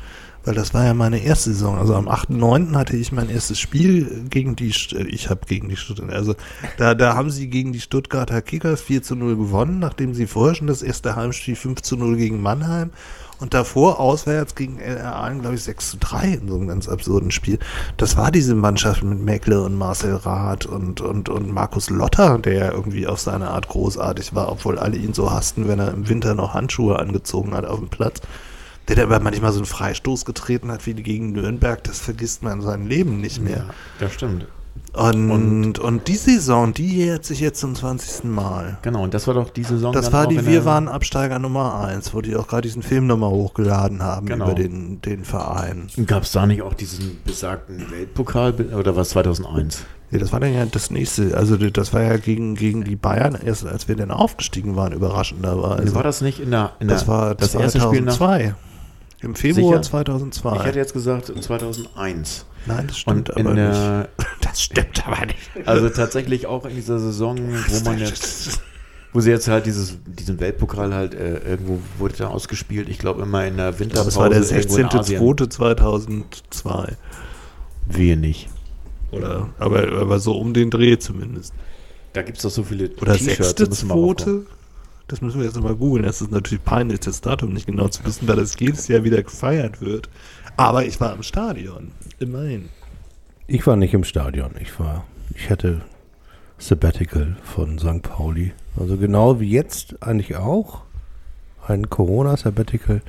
Weil 0.45 0.55
das 0.55 0.73
war 0.73 0.85
ja 0.85 0.93
meine 0.93 1.23
erste 1.23 1.51
Saison. 1.51 1.77
Also 1.77 1.95
am 1.95 2.09
8.9. 2.09 2.75
hatte 2.75 2.97
ich 2.97 3.11
mein 3.11 3.29
erstes 3.29 3.59
Spiel 3.59 4.25
gegen 4.29 4.55
die, 4.55 4.73
äh, 4.93 5.07
ich 5.07 5.29
habe 5.29 5.41
gegen 5.47 5.69
die 5.69 5.77
Stuttgart, 5.77 6.11
also 6.11 6.35
da, 6.77 6.95
da 6.95 7.15
haben 7.15 7.29
sie 7.29 7.47
gegen 7.49 7.71
die 7.71 7.79
Stuttgarter 7.79 8.41
Kickers 8.41 8.81
4 8.81 9.03
zu 9.03 9.15
0 9.15 9.37
gewonnen, 9.37 9.79
nachdem 9.79 10.13
sie 10.13 10.27
vorher 10.27 10.55
schon 10.55 10.67
das 10.67 10.81
erste 10.81 11.15
Heimspiel 11.15 11.55
5 11.55 11.81
zu 11.81 11.95
0 11.95 12.17
gegen 12.17 12.41
Mannheim 12.41 12.91
und 13.39 13.53
davor 13.53 13.99
auswärts 13.99 14.55
gegen 14.55 14.79
LRA, 14.79 15.29
glaube 15.31 15.55
ich, 15.55 15.63
6 15.63 15.91
zu 15.91 15.97
3 15.97 16.27
in 16.27 16.47
so 16.47 16.55
einem 16.55 16.67
ganz 16.67 16.87
absurden 16.87 17.31
Spiel. 17.31 17.59
Das 17.97 18.15
war 18.17 18.31
diese 18.31 18.55
Mannschaft 18.55 19.03
mit 19.03 19.19
Meckle 19.19 19.61
und 19.61 19.77
Marcel 19.77 20.15
Rath 20.15 20.65
und, 20.65 21.01
und, 21.01 21.29
und 21.29 21.51
Markus 21.51 21.89
Lotter, 21.89 22.37
der 22.37 22.53
ja 22.53 22.71
irgendwie 22.71 23.07
auf 23.07 23.19
seine 23.19 23.49
Art 23.49 23.67
großartig 23.67 24.33
war, 24.33 24.51
obwohl 24.51 24.79
alle 24.79 24.97
ihn 24.97 25.13
so 25.13 25.31
hassten, 25.31 25.67
wenn 25.67 25.79
er 25.79 25.93
im 25.93 26.07
Winter 26.07 26.35
noch 26.35 26.53
Handschuhe 26.53 26.99
angezogen 26.99 27.53
hat 27.53 27.65
auf 27.65 27.79
dem 27.79 27.89
Platz. 27.89 28.21
Der 28.87 28.97
da 28.97 29.03
aber 29.03 29.19
manchmal 29.19 29.51
so 29.51 29.59
einen 29.59 29.65
Freistoß 29.65 30.25
getreten 30.25 30.71
hat 30.71 30.85
wie 30.85 30.93
gegen 30.93 31.31
Nürnberg, 31.31 31.83
das 31.83 31.99
vergisst 31.99 32.43
man 32.43 32.59
in 32.59 32.61
seinem 32.61 32.87
Leben 32.87 33.21
nicht 33.21 33.41
mehr. 33.41 33.65
das 33.99 34.13
stimmt. 34.13 34.45
Und, 34.93 35.79
und, 35.79 36.07
die 36.07 36.15
Saison, 36.15 36.71
die 36.73 36.97
jährt 36.97 37.25
sich 37.25 37.39
jetzt 37.39 37.59
zum 37.59 37.73
20. 37.73 38.25
Mal. 38.25 38.77
Genau, 38.83 39.03
und 39.03 39.13
das 39.15 39.25
war 39.25 39.33
doch 39.33 39.49
die 39.49 39.63
Saison. 39.63 39.91
Das 39.91 40.13
war 40.13 40.27
die 40.27 40.45
Wir 40.45 40.65
waren 40.65 40.87
Absteiger 40.87 41.39
Nummer 41.39 41.83
1, 41.83 42.13
wo 42.13 42.21
die 42.21 42.35
auch 42.35 42.47
gerade 42.47 42.61
diesen 42.63 42.83
Film 42.83 43.07
nochmal 43.07 43.31
hochgeladen 43.31 44.03
haben 44.03 44.27
Genau. 44.27 44.45
über 44.45 44.53
den, 44.53 45.01
den 45.01 45.25
Verein. 45.25 45.87
Gab 46.05 46.23
es 46.23 46.31
da 46.31 46.45
nicht 46.45 46.61
auch 46.61 46.75
diesen 46.75 47.17
besagten 47.25 47.89
Weltpokal 47.91 48.53
oder 48.77 48.95
was 48.95 49.09
2001? 49.09 49.83
Nee, 50.11 50.19
das 50.19 50.31
war 50.31 50.39
dann 50.39 50.53
ja 50.53 50.63
das 50.67 50.91
nächste. 50.91 51.35
Also 51.35 51.57
das 51.57 51.91
war 51.91 52.03
ja 52.03 52.17
gegen, 52.17 52.53
gegen 52.53 52.83
die 52.83 52.95
Bayern, 52.95 53.35
erst 53.43 53.65
als 53.65 53.87
wir 53.87 53.95
dann 53.95 54.11
aufgestiegen 54.11 54.75
waren, 54.75 54.93
überraschenderweise. 54.93 55.95
war 55.95 56.03
das 56.03 56.21
nicht 56.21 56.39
in 56.39 56.51
der, 56.51 56.73
in 56.79 56.87
der 56.87 56.97
das 56.97 57.07
war 57.07 57.33
das 57.33 57.55
erste 57.55 57.81
Spiel 57.81 58.01
nach 58.01 58.15
2002. 58.15 58.53
Im 59.23 59.35
Februar 59.35 59.77
Sicher? 59.77 59.81
2002. 59.81 60.55
Ich 60.57 60.63
hätte 60.63 60.79
jetzt 60.79 60.93
gesagt 60.93 61.27
2001. 61.41 62.45
Nein, 62.65 62.87
das 62.87 62.97
stimmt 62.97 63.29
Und 63.29 63.39
aber 63.39 63.53
nicht. 63.53 63.57
der, 63.57 64.09
Das 64.41 64.61
stimmt 64.61 65.07
aber 65.07 65.25
nicht. 65.25 65.67
also 65.67 65.89
tatsächlich 65.89 66.45
auch 66.45 66.65
in 66.65 66.75
dieser 66.75 66.99
Saison, 66.99 67.37
wo 67.37 67.83
man 67.89 67.99
jetzt, 67.99 68.61
wo 69.13 69.21
sie 69.21 69.29
jetzt 69.29 69.47
halt 69.47 69.65
dieses, 69.65 69.97
diesen 70.05 70.39
Weltpokal 70.39 70.93
halt 70.93 71.13
äh, 71.13 71.37
irgendwo 71.39 71.79
wurde 71.97 72.15
da 72.17 72.27
ausgespielt. 72.27 72.89
Ich 72.89 72.99
glaube 72.99 73.21
immer 73.23 73.45
in 73.45 73.57
der 73.57 73.79
Winterpause. 73.79 74.09
es 74.09 74.15
war 74.17 74.29
der 74.29 74.41
irgendwo 74.43 74.77
in 74.77 74.85
Asien. 74.87 75.21
16.02.2002. 75.21 76.93
Wehe 77.87 78.17
nicht. 78.17 78.49
Oder, 79.11 79.49
aber, 79.59 79.87
aber 79.99 80.19
so 80.19 80.37
um 80.37 80.53
den 80.53 80.69
Dreh 80.69 80.97
zumindest. 80.97 81.53
Da 82.13 82.21
gibt 82.23 82.37
es 82.37 82.43
doch 82.43 82.49
so 82.49 82.63
viele 82.63 82.89
Oder 83.01 83.15
T-Shirts, 83.15 83.55
da 83.55 83.65
müssen 85.09 85.09
wir 85.09 85.09
auch 85.09 85.09
drauf. 85.09 85.09
6.02. 85.09 85.09
Das 85.09 85.21
müssen 85.21 85.39
wir 85.39 85.45
jetzt 85.45 85.55
nochmal 85.55 85.75
googeln. 85.75 86.05
Das 86.05 86.21
ist 86.21 86.31
natürlich 86.31 86.63
peinlich, 86.63 86.99
das 87.01 87.21
Datum 87.21 87.53
nicht 87.53 87.67
genau 87.67 87.87
zu 87.87 88.05
wissen, 88.05 88.27
weil 88.27 88.35
das 88.35 88.59
jedes 88.59 88.87
Jahr 88.87 89.03
wieder 89.03 89.23
gefeiert 89.23 89.81
wird. 89.81 90.09
Aber 90.57 90.85
ich 90.85 90.99
war 90.99 91.13
im 91.13 91.23
Stadion. 91.23 91.91
Immerhin. 92.19 92.69
Ich 93.47 93.67
war 93.67 93.75
nicht 93.75 93.93
im 93.93 94.03
Stadion. 94.03 94.51
Ich 94.59 94.79
war, 94.79 95.05
ich 95.35 95.49
hatte 95.49 95.81
Sabbatical 96.57 97.35
von 97.43 97.79
St. 97.79 98.01
Pauli. 98.01 98.53
Also 98.79 98.97
genau 98.97 99.39
wie 99.39 99.49
jetzt 99.49 100.01
eigentlich 100.01 100.35
auch. 100.37 100.81
Ein 101.67 101.89
Corona-Sabbatical. 101.89 103.01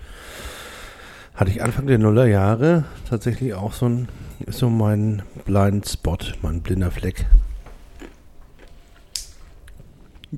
Hatte 1.34 1.50
ich 1.50 1.62
Anfang 1.62 1.86
der 1.86 1.98
Nullerjahre 1.98 2.84
tatsächlich 3.08 3.54
auch 3.54 3.72
so 3.72 3.86
ein, 3.86 4.08
ist 4.46 4.58
so 4.58 4.70
mein 4.70 5.22
Blind 5.44 5.88
Spot, 5.88 6.18
mein 6.42 6.60
blinder 6.60 6.92
Fleck. 6.92 7.26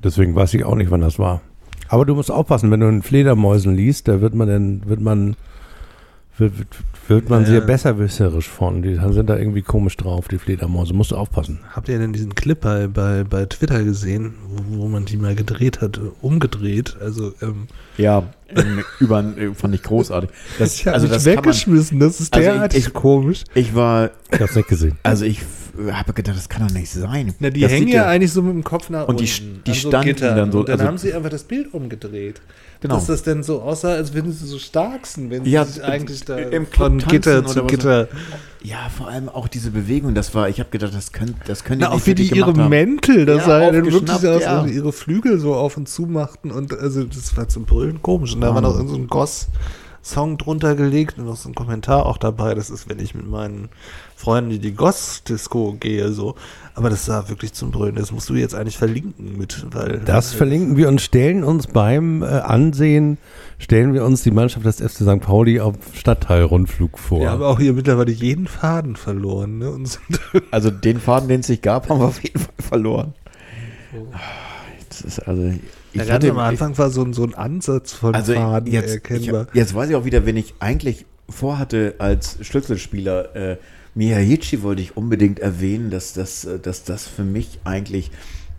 Deswegen 0.03 0.35
weiß 0.35 0.53
ich 0.53 0.63
auch 0.63 0.75
nicht, 0.75 0.91
wann 0.91 1.01
das 1.01 1.19
war. 1.19 1.41
Aber 1.89 2.05
du 2.05 2.15
musst 2.15 2.31
aufpassen, 2.31 2.69
wenn 2.71 2.79
du 2.81 2.87
einen 2.87 3.01
Fledermäusen 3.01 3.75
liest, 3.75 4.07
da 4.07 4.19
wird 4.21 4.33
man 4.35 4.47
dann, 4.47 4.81
wird 4.89 4.99
man, 5.01 5.35
wird, 6.37 6.57
wird, 6.59 6.67
wird 7.07 7.29
man 7.29 7.41
Ja, 7.43 7.47
sehr 7.47 7.59
ja. 7.59 7.65
besserwisserisch 7.65 8.49
von. 8.49 8.81
Die 8.81 8.95
sind 9.11 9.29
da 9.29 9.37
irgendwie 9.37 9.61
komisch 9.61 9.95
drauf, 9.95 10.27
die 10.27 10.37
Fledermäuse. 10.37 10.93
Musst 10.93 11.11
du 11.11 11.15
aufpassen. 11.15 11.59
Habt 11.71 11.87
ihr 11.89 11.97
denn 11.97 12.11
diesen 12.13 12.35
Clip 12.35 12.59
bei, 12.59 12.87
bei, 12.87 13.23
bei 13.23 13.45
Twitter 13.45 13.83
gesehen, 13.83 14.33
wo, 14.49 14.81
wo 14.83 14.87
man 14.89 15.05
die 15.05 15.15
mal 15.17 15.33
gedreht 15.33 15.79
hat, 15.81 15.99
umgedreht? 16.21 16.97
Also, 17.01 17.31
ähm, 17.41 17.67
Ja, 17.97 18.23
ähm, 18.55 18.83
über, 18.99 19.23
äh, 19.37 19.53
fand 19.53 19.73
ich 19.73 19.83
großartig. 19.83 20.29
Das, 20.59 20.85
also 20.87 21.07
das 21.07 21.23
kann 21.23 21.35
man, 21.35 21.45
weggeschmissen. 21.45 21.99
das 21.99 22.19
ist 22.19 22.33
Also 22.33 22.47
ich- 22.49 22.53
derartig 22.53 22.87
ich- 22.87 22.93
komisch. 22.93 23.45
ich 23.55 23.73
war, 23.73 24.11
Ich 24.31 24.41
hab's 24.41 24.55
nicht 24.55 24.67
gesehen. 24.67 24.97
also 25.03 25.23
ich 25.23 25.41
habe 25.91 26.13
gedacht, 26.13 26.35
das 26.37 26.49
kann 26.49 26.67
doch 26.67 26.73
nicht 26.73 26.89
sein. 26.91 27.33
Na, 27.39 27.49
die 27.49 27.61
das 27.61 27.71
hängen 27.71 27.87
ja 27.89 28.05
eigentlich 28.07 28.31
so 28.31 28.41
mit 28.41 28.53
dem 28.53 28.63
Kopf 28.63 28.89
nach 28.89 29.07
Und 29.07 29.19
die- 29.19 29.25
unten. 29.25 29.61
die 29.65 29.71
an 29.71 29.77
so 29.77 29.87
standen 29.89 30.07
Gittern. 30.07 30.35
dann 30.37 30.51
so- 30.51 30.59
Und 30.59 30.69
dann 30.69 30.79
also- 30.79 30.87
haben 30.87 30.97
sie 30.97 31.13
einfach 31.13 31.29
das 31.29 31.43
Bild 31.43 31.73
umgedreht. 31.73 32.41
Genau. 32.79 32.93
Dass 32.95 33.07
das 33.07 33.23
denn 33.23 33.41
so 33.41 33.61
aussah, 33.61 33.93
als 33.93 34.13
wenn 34.13 34.31
sie 34.31 34.45
so 34.45 34.59
stark 34.59 35.07
sind, 35.07 35.31
wenn 35.31 35.45
Ja, 35.45 35.65
sie 35.65 35.73
sich 35.73 35.83
eigentlich 35.83 36.23
da 36.25 36.37
im 36.37 36.67
von 36.67 36.99
Gitter 36.99 37.43
zu 37.43 37.63
Gitter. 37.65 38.07
Ja, 38.61 38.89
vor 38.95 39.07
allem 39.07 39.29
auch 39.29 39.47
diese 39.47 39.71
Bewegung, 39.71 40.13
das 40.13 40.35
war, 40.35 40.47
ich 40.47 40.59
habe 40.59 40.69
gedacht, 40.69 40.93
das 40.93 41.11
können, 41.11 41.35
das 41.47 41.63
können 41.63 41.81
Na, 41.81 41.87
die 41.87 41.91
auch 41.93 41.95
nicht 41.95 42.05
wie 42.07 42.13
die 42.15 42.35
ihre 42.37 42.47
haben. 42.53 42.69
Mäntel, 42.69 43.25
das 43.25 43.45
sah 43.45 43.61
ja 43.63 43.71
dann 43.71 43.83
wirklich 43.85 44.09
aus, 44.11 44.21
ja. 44.43 44.59
als 44.61 44.69
sie 44.69 44.75
ihre 44.75 44.93
Flügel 44.93 45.39
so 45.39 45.55
auf 45.55 45.75
und 45.77 45.89
zu 45.89 46.03
machten 46.03 46.51
und 46.51 46.71
also 46.77 47.03
das 47.03 47.35
war 47.35 47.47
zum 47.47 47.65
Brüllen 47.65 48.01
komisch. 48.03 48.35
Und 48.35 48.41
da 48.41 48.53
war 48.53 48.61
noch 48.61 48.75
so 48.75 48.93
ein 48.95 49.07
Goss-Song 49.07 50.37
drunter 50.37 50.75
gelegt 50.75 51.17
und 51.17 51.25
noch 51.25 51.35
so 51.35 51.49
ein 51.49 51.55
Kommentar 51.55 52.05
auch 52.05 52.17
dabei. 52.17 52.53
Das 52.53 52.69
ist, 52.69 52.87
wenn 52.89 52.99
ich 52.99 53.15
mit 53.15 53.27
meinen 53.27 53.69
Freunden 54.17 54.49
in 54.49 54.61
die 54.61 54.73
Goss-Disco 54.73 55.77
gehe, 55.79 56.11
so. 56.11 56.33
Aber 56.73 56.89
das 56.89 57.05
sah 57.05 57.29
wirklich 57.29 57.53
zum 57.53 57.69
Brüllen. 57.69 57.93
Das 57.93 58.11
musst 58.11 58.27
du 58.29 58.33
jetzt 58.33 58.55
eigentlich 58.55 58.75
verlinken 58.75 59.37
mit, 59.37 59.67
weil. 59.71 59.99
Das 59.99 60.33
verlinken 60.33 60.75
wir 60.75 60.87
und 60.87 61.01
stellen 61.01 61.43
uns 61.43 61.67
beim 61.67 62.23
äh, 62.23 62.25
Ansehen, 62.25 63.19
stellen 63.59 63.93
wir 63.93 64.03
uns 64.03 64.23
die 64.23 64.31
Mannschaft 64.31 64.65
des 64.65 64.77
FC 64.77 65.03
St. 65.03 65.19
Pauli 65.19 65.59
auf 65.59 65.75
Stadtteilrundflug 65.93 66.97
vor. 66.97 67.19
Wir 67.19 67.29
haben 67.29 67.43
auch 67.43 67.59
hier 67.59 67.73
mittlerweile 67.73 68.11
jeden 68.11 68.47
Faden 68.47 68.95
verloren, 68.95 69.59
ne? 69.59 69.69
Und 69.69 69.85
sind 69.85 70.19
Also 70.51 70.71
den 70.71 70.99
Faden, 70.99 71.29
den 71.29 71.41
es 71.41 71.47
sich 71.47 71.61
gab, 71.61 71.87
haben 71.87 71.99
wir 71.99 72.07
auf 72.07 72.23
jeden 72.23 72.39
Fall 72.39 72.53
verloren. 72.57 73.13
Das 74.89 75.01
ist 75.01 75.19
also, 75.19 75.53
ich 75.93 76.07
ja, 76.07 76.11
hatte 76.11 76.31
am 76.31 76.39
Anfang 76.39 76.75
war 76.79 76.89
so 76.89 77.03
ein, 77.03 77.13
so 77.13 77.23
ein 77.23 77.35
Ansatz 77.35 77.93
von 77.93 78.15
also 78.15 78.33
Faden 78.33 78.71
jetzt, 78.73 78.87
ich, 78.87 78.93
erkennbar. 78.95 79.45
jetzt 79.53 79.75
weiß 79.75 79.91
ich 79.91 79.95
auch 79.95 80.05
wieder, 80.05 80.25
wen 80.25 80.37
ich 80.37 80.55
eigentlich 80.57 81.05
vorhatte 81.29 81.93
als 81.99 82.39
Schlüsselspieler. 82.41 83.35
Äh, 83.35 83.57
Miyahichi 83.97 84.61
wollte 84.61 84.83
ich 84.83 84.95
unbedingt 84.95 85.39
erwähnen, 85.39 85.89
dass 85.89 86.13
das, 86.13 86.45
äh, 86.45 86.59
dass 86.59 86.83
das 86.83 87.07
für 87.07 87.23
mich 87.23 87.59
eigentlich 87.63 88.11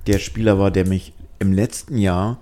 der 0.07 0.19
Spieler 0.19 0.59
war, 0.59 0.71
der 0.71 0.87
mich 0.87 1.13
im 1.39 1.53
letzten 1.53 1.97
Jahr 1.97 2.39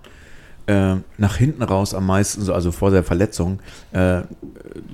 äh, 0.66 0.96
nach 1.18 1.36
hinten 1.36 1.62
raus 1.62 1.92
am 1.92 2.06
meisten, 2.06 2.42
so, 2.42 2.54
also 2.54 2.72
vor 2.72 2.90
der 2.90 3.04
Verletzung, 3.04 3.60
äh, 3.92 4.22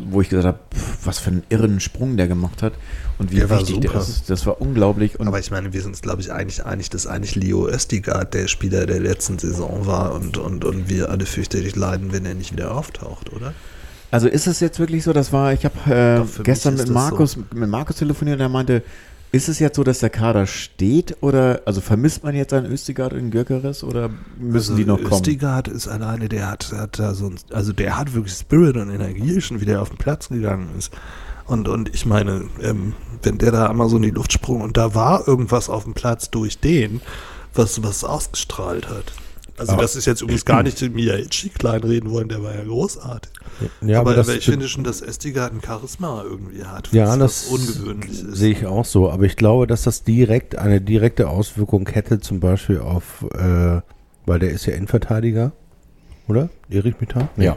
wo 0.04 0.20
ich 0.20 0.28
gesagt 0.28 0.46
habe, 0.46 0.58
was 1.04 1.20
für 1.20 1.30
einen 1.30 1.44
irren 1.48 1.78
Sprung 1.78 2.16
der 2.16 2.26
gemacht 2.26 2.60
hat 2.60 2.74
und 3.18 3.30
wie 3.30 3.36
Der 3.36 3.48
wichtig 3.48 3.80
der 3.80 3.94
ist. 3.94 4.28
Das 4.28 4.44
war 4.46 4.60
unglaublich. 4.60 5.20
Aber 5.20 5.38
ich 5.38 5.52
meine, 5.52 5.72
wir 5.72 5.80
sind 5.80 5.92
uns, 5.92 6.02
glaube 6.02 6.20
ich, 6.20 6.32
eigentlich 6.32 6.66
einig, 6.66 6.90
dass 6.90 7.06
eigentlich 7.06 7.36
Leo 7.36 7.68
Östigard 7.68 8.34
der 8.34 8.48
Spieler 8.48 8.84
der 8.84 9.00
letzten 9.00 9.38
Saison 9.38 9.86
war 9.86 10.12
und, 10.12 10.36
und, 10.38 10.64
und 10.64 10.90
wir 10.90 11.08
alle 11.08 11.24
fürchterlich 11.24 11.76
leiden, 11.76 12.12
wenn 12.12 12.26
er 12.26 12.34
nicht 12.34 12.52
wieder 12.52 12.74
auftaucht, 12.74 13.32
oder? 13.32 13.54
Also 14.12 14.28
ist 14.28 14.46
es 14.46 14.60
jetzt 14.60 14.78
wirklich 14.78 15.04
so, 15.04 15.14
das 15.14 15.32
war, 15.32 15.54
ich 15.54 15.64
habe 15.64 15.90
äh, 15.90 16.42
gestern 16.42 16.76
mit 16.76 16.90
Markus, 16.90 17.36
mit 17.36 17.68
Markus 17.68 17.96
telefoniert 17.96 18.36
und 18.36 18.42
er 18.42 18.48
meinte, 18.50 18.82
ist 19.32 19.48
es 19.48 19.58
jetzt 19.58 19.76
so, 19.76 19.84
dass 19.84 20.00
der 20.00 20.10
Kader 20.10 20.46
steht 20.46 21.16
oder, 21.22 21.62
also 21.64 21.80
vermisst 21.80 22.22
man 22.22 22.34
jetzt 22.34 22.52
einen 22.52 22.70
Östigard 22.70 23.14
und 23.14 23.30
Gökeres 23.30 23.82
oder 23.82 24.10
müssen 24.38 24.76
die 24.76 24.84
noch 24.84 24.98
kommen? 24.98 25.14
Östigard 25.14 25.66
ist 25.66 25.88
alleine, 25.88 26.28
der 26.28 26.50
hat, 26.50 26.70
hat 26.72 26.98
da 26.98 27.14
so 27.14 27.28
ein, 27.28 27.36
also 27.54 27.72
der 27.72 27.96
hat 27.96 28.12
wirklich 28.12 28.34
Spirit 28.34 28.76
und 28.76 28.90
Energie 28.90 29.40
schon 29.40 29.62
wieder 29.62 29.80
auf 29.80 29.88
den 29.88 29.96
Platz 29.96 30.28
gegangen 30.28 30.68
ist. 30.76 30.92
Und, 31.46 31.66
und 31.66 31.94
ich 31.94 32.04
meine, 32.04 32.50
ähm, 32.60 32.92
wenn 33.22 33.38
der 33.38 33.50
da 33.50 33.70
einmal 33.70 33.88
so 33.88 33.96
in 33.96 34.02
die 34.02 34.10
Luft 34.10 34.34
sprung 34.34 34.60
und 34.60 34.76
da 34.76 34.94
war 34.94 35.26
irgendwas 35.26 35.70
auf 35.70 35.84
dem 35.84 35.94
Platz 35.94 36.30
durch 36.30 36.58
den, 36.58 37.00
was, 37.54 37.82
was 37.82 38.04
ausgestrahlt 38.04 38.90
hat. 38.90 39.14
Also 39.58 39.72
Aber- 39.72 39.82
das 39.82 39.96
ist 39.96 40.06
jetzt 40.06 40.22
übrigens 40.22 40.44
gar 40.44 40.62
nicht 40.62 40.80
den 40.80 40.94
Miyachi 40.94 41.50
kleinreden 41.50 42.10
wollen, 42.10 42.28
der 42.28 42.42
war 42.42 42.54
ja 42.54 42.64
großartig. 42.64 43.30
ja, 43.82 44.00
aber, 44.00 44.12
aber, 44.12 44.16
das 44.16 44.28
ich 44.28 44.44
finde 44.44 44.66
schon, 44.68 44.82
dass 44.82 45.00
Estigard 45.02 45.52
ein 45.52 45.60
Charisma 45.64 46.22
irgendwie 46.24 46.64
hat, 46.64 46.88
was, 46.88 46.92
ja, 46.94 47.06
was 47.08 47.18
das 47.18 47.46
ungewöhnlich 47.46 48.10
ist. 48.10 48.34
sehe 48.36 48.52
ich 48.52 48.66
auch 48.66 48.84
so. 48.84 49.10
Aber 49.10 49.24
ich 49.24 49.36
glaube, 49.36 49.66
dass 49.66 49.82
das 49.82 50.04
direkt 50.04 50.56
eine 50.56 50.80
direkte 50.80 51.28
Auswirkung 51.28 51.86
hätte, 51.88 52.18
zum 52.20 52.40
Beispiel 52.40 52.78
auf, 52.80 53.26
äh, 53.34 53.80
weil 54.26 54.38
der 54.38 54.50
ist 54.50 54.66
ja 54.66 54.72
Innenverteidiger, 54.72 55.52
oder? 56.28 56.48
Irre 56.70 56.88
ich 56.88 56.98
mich 57.00 57.10
da? 57.10 57.28
Nee. 57.36 57.44
Ja. 57.46 57.52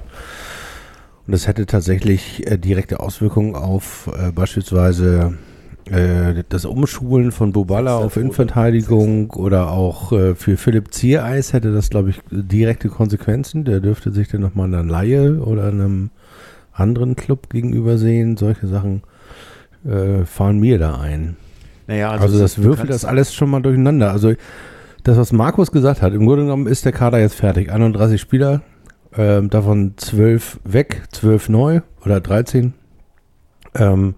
Und 1.27 1.31
das 1.31 1.47
hätte 1.47 1.65
tatsächlich 1.65 2.45
äh, 2.45 2.57
direkte 2.57 2.99
Auswirkungen 2.99 3.55
auf 3.55 4.09
äh, 4.15 4.31
beispielsweise 4.31 5.37
äh, 5.91 6.43
das 6.49 6.65
Umschulen 6.65 7.31
von 7.31 7.51
Boballa 7.51 7.97
auf 7.97 8.17
Innenverteidigung 8.17 9.29
oder 9.31 9.71
auch 9.71 10.11
äh, 10.11 10.35
für 10.35 10.57
Philipp 10.57 10.93
Ziereis 10.93 11.53
hätte 11.53 11.73
das, 11.73 11.89
glaube 11.89 12.09
ich, 12.09 12.21
direkte 12.31 12.89
Konsequenzen. 12.89 13.65
Der 13.65 13.79
dürfte 13.79 14.11
sich 14.11 14.27
dann 14.27 14.41
nochmal 14.41 14.67
einer 14.67 14.83
Laie 14.83 15.39
oder 15.39 15.67
einem 15.67 16.09
anderen 16.73 17.15
Club 17.15 17.49
gegenüber 17.49 17.97
sehen. 17.97 18.35
Solche 18.37 18.67
Sachen 18.67 19.03
äh, 19.85 20.25
fallen 20.25 20.59
mir 20.59 20.79
da 20.79 20.99
ein. 20.99 21.37
Naja, 21.87 22.11
Also, 22.11 22.39
das 22.39 22.55
du 22.55 22.63
würfelt 22.63 22.89
das 22.89 23.05
alles 23.05 23.33
schon 23.33 23.49
mal 23.49 23.61
durcheinander. 23.61 24.11
Also 24.11 24.33
das, 25.03 25.17
was 25.17 25.31
Markus 25.31 25.71
gesagt 25.71 26.01
hat, 26.01 26.13
im 26.13 26.25
Grunde 26.25 26.45
genommen 26.45 26.65
ist 26.65 26.83
der 26.85 26.93
Kader 26.93 27.19
jetzt 27.19 27.35
fertig. 27.35 27.71
31 27.71 28.19
Spieler, 28.19 28.61
ähm, 29.15 29.51
davon 29.51 29.93
12 29.97 30.61
weg, 30.63 31.03
12 31.11 31.49
neu 31.49 31.81
oder 32.03 32.19
13. 32.19 32.73
Ähm, 33.75 34.15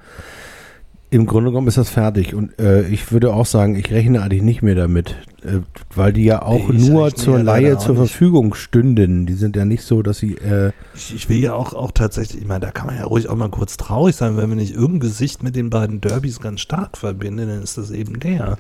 Im 1.10 1.26
Grunde 1.26 1.52
genommen 1.52 1.70
ist 1.70 1.78
das 1.78 1.90
fertig 1.90 2.36
und 2.36 2.60
äh, 2.60 2.86
ich 2.90 3.14
würde 3.14 3.34
auch 3.34 3.46
sagen, 3.46 3.78
ich 3.78 3.92
rechne 3.92 4.22
eigentlich 4.22 4.42
nicht 4.42 4.62
mehr 4.62 4.76
damit, 4.76 5.16
äh, 5.42 5.60
weil 5.96 6.12
die 6.12 6.26
ja 6.26 6.42
auch 6.42 6.68
Nee, 6.68 6.90
nur 6.90 7.16
zur 7.16 7.40
ja 7.40 7.76
auch 7.76 7.80
zur 7.80 7.96
nicht. 7.96 8.12
Verfügung 8.12 8.54
stünden. 8.54 9.26
Die 9.26 9.36
sind 9.36 9.56
ja 9.56 9.64
nicht 9.64 9.84
so, 9.84 10.02
dass 10.02 10.18
sie 10.18 10.34
äh, 10.36 10.74
Ich, 10.96 11.16
ich 11.16 11.30
will 11.30 11.38
ja 11.38 11.54
auch, 11.54 11.74
auch 11.74 11.92
tatsächlich, 11.92 12.42
ich 12.42 12.48
meine, 12.48 12.60
da 12.60 12.72
kann 12.72 12.88
man 12.88 12.98
ja 12.98 13.06
ruhig 13.06 13.30
auch 13.30 13.38
mal 13.38 13.48
kurz 13.50 13.78
traurig 13.78 14.18
sein, 14.18 14.36
wenn 14.36 14.50
wir 14.50 14.58
nicht 14.58 14.74
irgendein 14.74 15.00
Gesicht 15.00 15.44
mit 15.44 15.56
den 15.56 15.70
beiden 15.70 16.02
Derbys 16.02 16.42
ganz 16.42 16.60
stark 16.60 16.98
verbinden, 16.98 17.48
dann 17.48 17.64
ist 17.64 17.78
das 17.78 17.92
eben 17.92 18.20
der. 18.20 18.58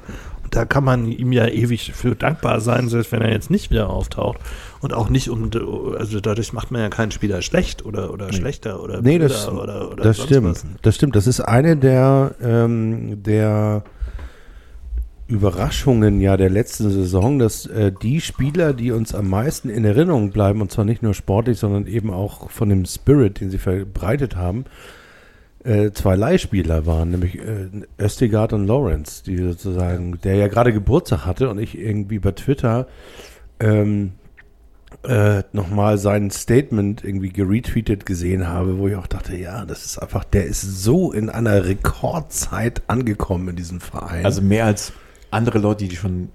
Und 0.48 0.56
da 0.56 0.64
kann 0.64 0.86
man 0.86 1.12
ihm 1.12 1.34
ja 1.34 1.46
ewig 1.46 1.92
für 1.94 2.16
dankbar 2.16 2.62
sein, 2.62 2.88
selbst 2.88 3.12
wenn 3.12 3.22
er 3.22 3.34
jetzt 3.34 3.52
nicht 3.52 3.70
wieder 3.70 3.90
auftaucht. 3.90 4.40
Und 4.80 4.94
auch 4.94 5.10
nicht 5.10 5.30
um, 5.30 5.52
also 5.98 6.22
dadurch 6.22 6.54
macht 6.54 6.72
man 6.72 6.80
ja 6.80 6.88
keinen 6.88 7.12
Spieler 7.12 7.42
schlecht 7.42 7.84
oder, 7.84 8.14
oder 8.14 8.32
schlechter 8.32 8.82
oder 8.82 9.02
Nee, 9.02 9.20
das, 9.20 9.50
oder, 9.50 9.92
oder 9.92 10.04
das 10.06 10.24
stimmt. 10.24 10.48
was. 10.48 10.66
Das 10.84 10.96
stimmt. 10.96 11.18
Das 11.18 11.28
ist 11.28 11.42
eine 11.42 11.76
der, 11.76 12.36
ähm, 12.42 13.22
der 13.24 13.84
Überraschungen 15.28 16.22
ja 16.22 16.38
der 16.38 16.50
letzten 16.50 16.92
Saison, 16.92 17.40
dass 17.40 17.66
äh, 17.66 17.92
die 17.92 18.22
Spieler, 18.22 18.72
die 18.72 18.94
uns 18.94 19.14
am 19.14 19.30
meisten 19.30 19.68
in 19.68 19.84
Erinnerung 19.84 20.32
bleiben, 20.32 20.62
und 20.62 20.72
zwar 20.72 20.86
nicht 20.86 21.04
nur 21.04 21.14
sportlich, 21.14 21.60
sondern 21.60 21.88
eben 21.88 22.10
auch 22.10 22.50
von 22.52 22.70
dem 22.70 22.86
Spirit, 22.86 23.42
den 23.42 23.50
sie 23.50 23.58
verbreitet 23.58 24.38
haben, 24.38 24.64
äh, 25.68 25.92
zwei 25.92 26.16
Leihspieler 26.16 26.86
waren, 26.86 27.12
nämlich 27.12 27.38
äh, 27.40 27.68
Östigard 28.00 28.54
und 28.54 28.66
Lawrence, 28.68 29.24
die 29.24 29.38
sozusagen, 29.38 30.20
der 30.24 30.36
ja 30.36 30.48
gerade 30.48 30.72
Geburtstag 30.72 31.26
hatte 31.26 31.50
und 31.50 31.60
ich 31.60 31.78
irgendwie 31.78 32.20
bei 32.20 32.32
Twitter 32.32 32.88
ähm, 33.60 34.14
äh, 35.04 35.44
nochmal 35.52 35.98
sein 35.98 36.32
Statement 36.32 37.04
irgendwie 37.04 37.30
geretweetet 37.30 38.06
gesehen 38.06 38.48
habe, 38.48 38.78
wo 38.78 38.88
ich 38.88 38.96
auch 38.96 39.08
dachte, 39.08 39.36
ja, 39.36 39.66
das 39.66 39.84
ist 39.84 39.98
einfach, 39.98 40.24
der 40.24 40.46
ist 40.46 40.62
so 40.62 41.12
in 41.12 41.30
einer 41.30 41.66
Rekordzeit 41.66 42.84
angekommen 42.88 43.50
in 43.50 43.56
diesem 43.58 43.82
Verein. 43.82 44.26
Also 44.26 44.42
mehr 44.42 44.66
als 44.66 44.94
andere 45.32 45.60
Leute, 45.60 45.86
die 45.86 45.96
schon 45.98 46.30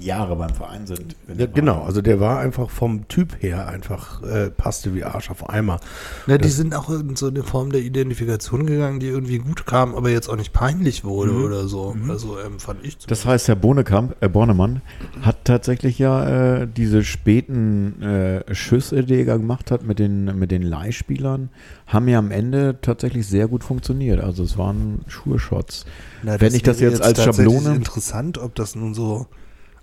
Jahre 0.00 0.36
beim 0.36 0.54
Verein 0.54 0.86
sind. 0.86 1.16
ja, 1.36 1.46
genau, 1.46 1.82
also 1.82 2.02
der 2.02 2.20
war 2.20 2.38
einfach 2.38 2.70
vom 2.70 3.08
Typ 3.08 3.42
her 3.42 3.68
einfach, 3.68 4.22
äh, 4.22 4.50
passte 4.50 4.94
wie 4.94 5.04
Arsch 5.04 5.30
auf 5.30 5.48
Eimer. 5.48 5.80
Na, 6.26 6.38
die 6.38 6.48
sind 6.48 6.74
auch 6.74 6.90
in 6.90 7.16
so 7.16 7.28
eine 7.28 7.42
Form 7.42 7.70
der 7.70 7.80
Identifikation 7.80 8.66
gegangen, 8.66 9.00
die 9.00 9.06
irgendwie 9.08 9.38
gut 9.38 9.66
kam, 9.66 9.94
aber 9.94 10.10
jetzt 10.10 10.28
auch 10.28 10.36
nicht 10.36 10.52
peinlich 10.52 11.04
wurde 11.04 11.32
oder 11.32 11.68
so. 11.68 11.94
Also 12.08 12.38
ähm, 12.38 12.58
fand 12.58 12.84
ich 12.84 12.98
Das 12.98 13.26
heißt, 13.26 13.48
Herr 13.48 13.56
Bonekamp, 13.56 14.16
äh, 14.20 14.28
Bornemann 14.28 14.82
hat 15.22 15.44
tatsächlich 15.44 15.98
ja 15.98 16.62
äh, 16.62 16.68
diese 16.68 17.04
späten 17.04 18.02
äh, 18.02 18.54
Schüsse, 18.54 19.04
die 19.04 19.16
er 19.24 19.38
gemacht 19.38 19.70
hat 19.70 19.84
mit 19.84 19.98
den, 19.98 20.38
mit 20.38 20.50
den 20.50 20.62
Leihspielern, 20.62 21.50
haben 21.86 22.08
ja 22.08 22.18
am 22.18 22.30
Ende 22.30 22.76
tatsächlich 22.82 23.26
sehr 23.26 23.48
gut 23.48 23.64
funktioniert. 23.64 24.20
Also 24.20 24.42
es 24.42 24.58
waren 24.58 25.00
Schuhe-Shots. 25.06 25.84
Wenn 26.22 26.54
ich 26.54 26.62
das 26.62 26.80
wäre 26.80 26.92
jetzt 26.92 27.02
als 27.02 27.22
Schablone- 27.22 27.74
Interessant, 27.76 28.38
ob 28.38 28.54
das 28.54 28.74
nun 28.74 28.94
so, 28.94 29.26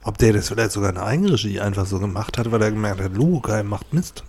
ob 0.03 0.17
der 0.17 0.33
das 0.33 0.49
vielleicht 0.49 0.71
sogar 0.71 0.89
in 0.89 0.97
Eigenregie 0.97 1.59
einfach 1.59 1.85
so 1.85 1.99
gemacht 1.99 2.37
hat, 2.37 2.51
weil 2.51 2.61
er 2.61 2.71
gemerkt 2.71 3.01
hat, 3.01 3.15
Lukai 3.15 3.63
macht 3.63 3.93
Mist. 3.93 4.23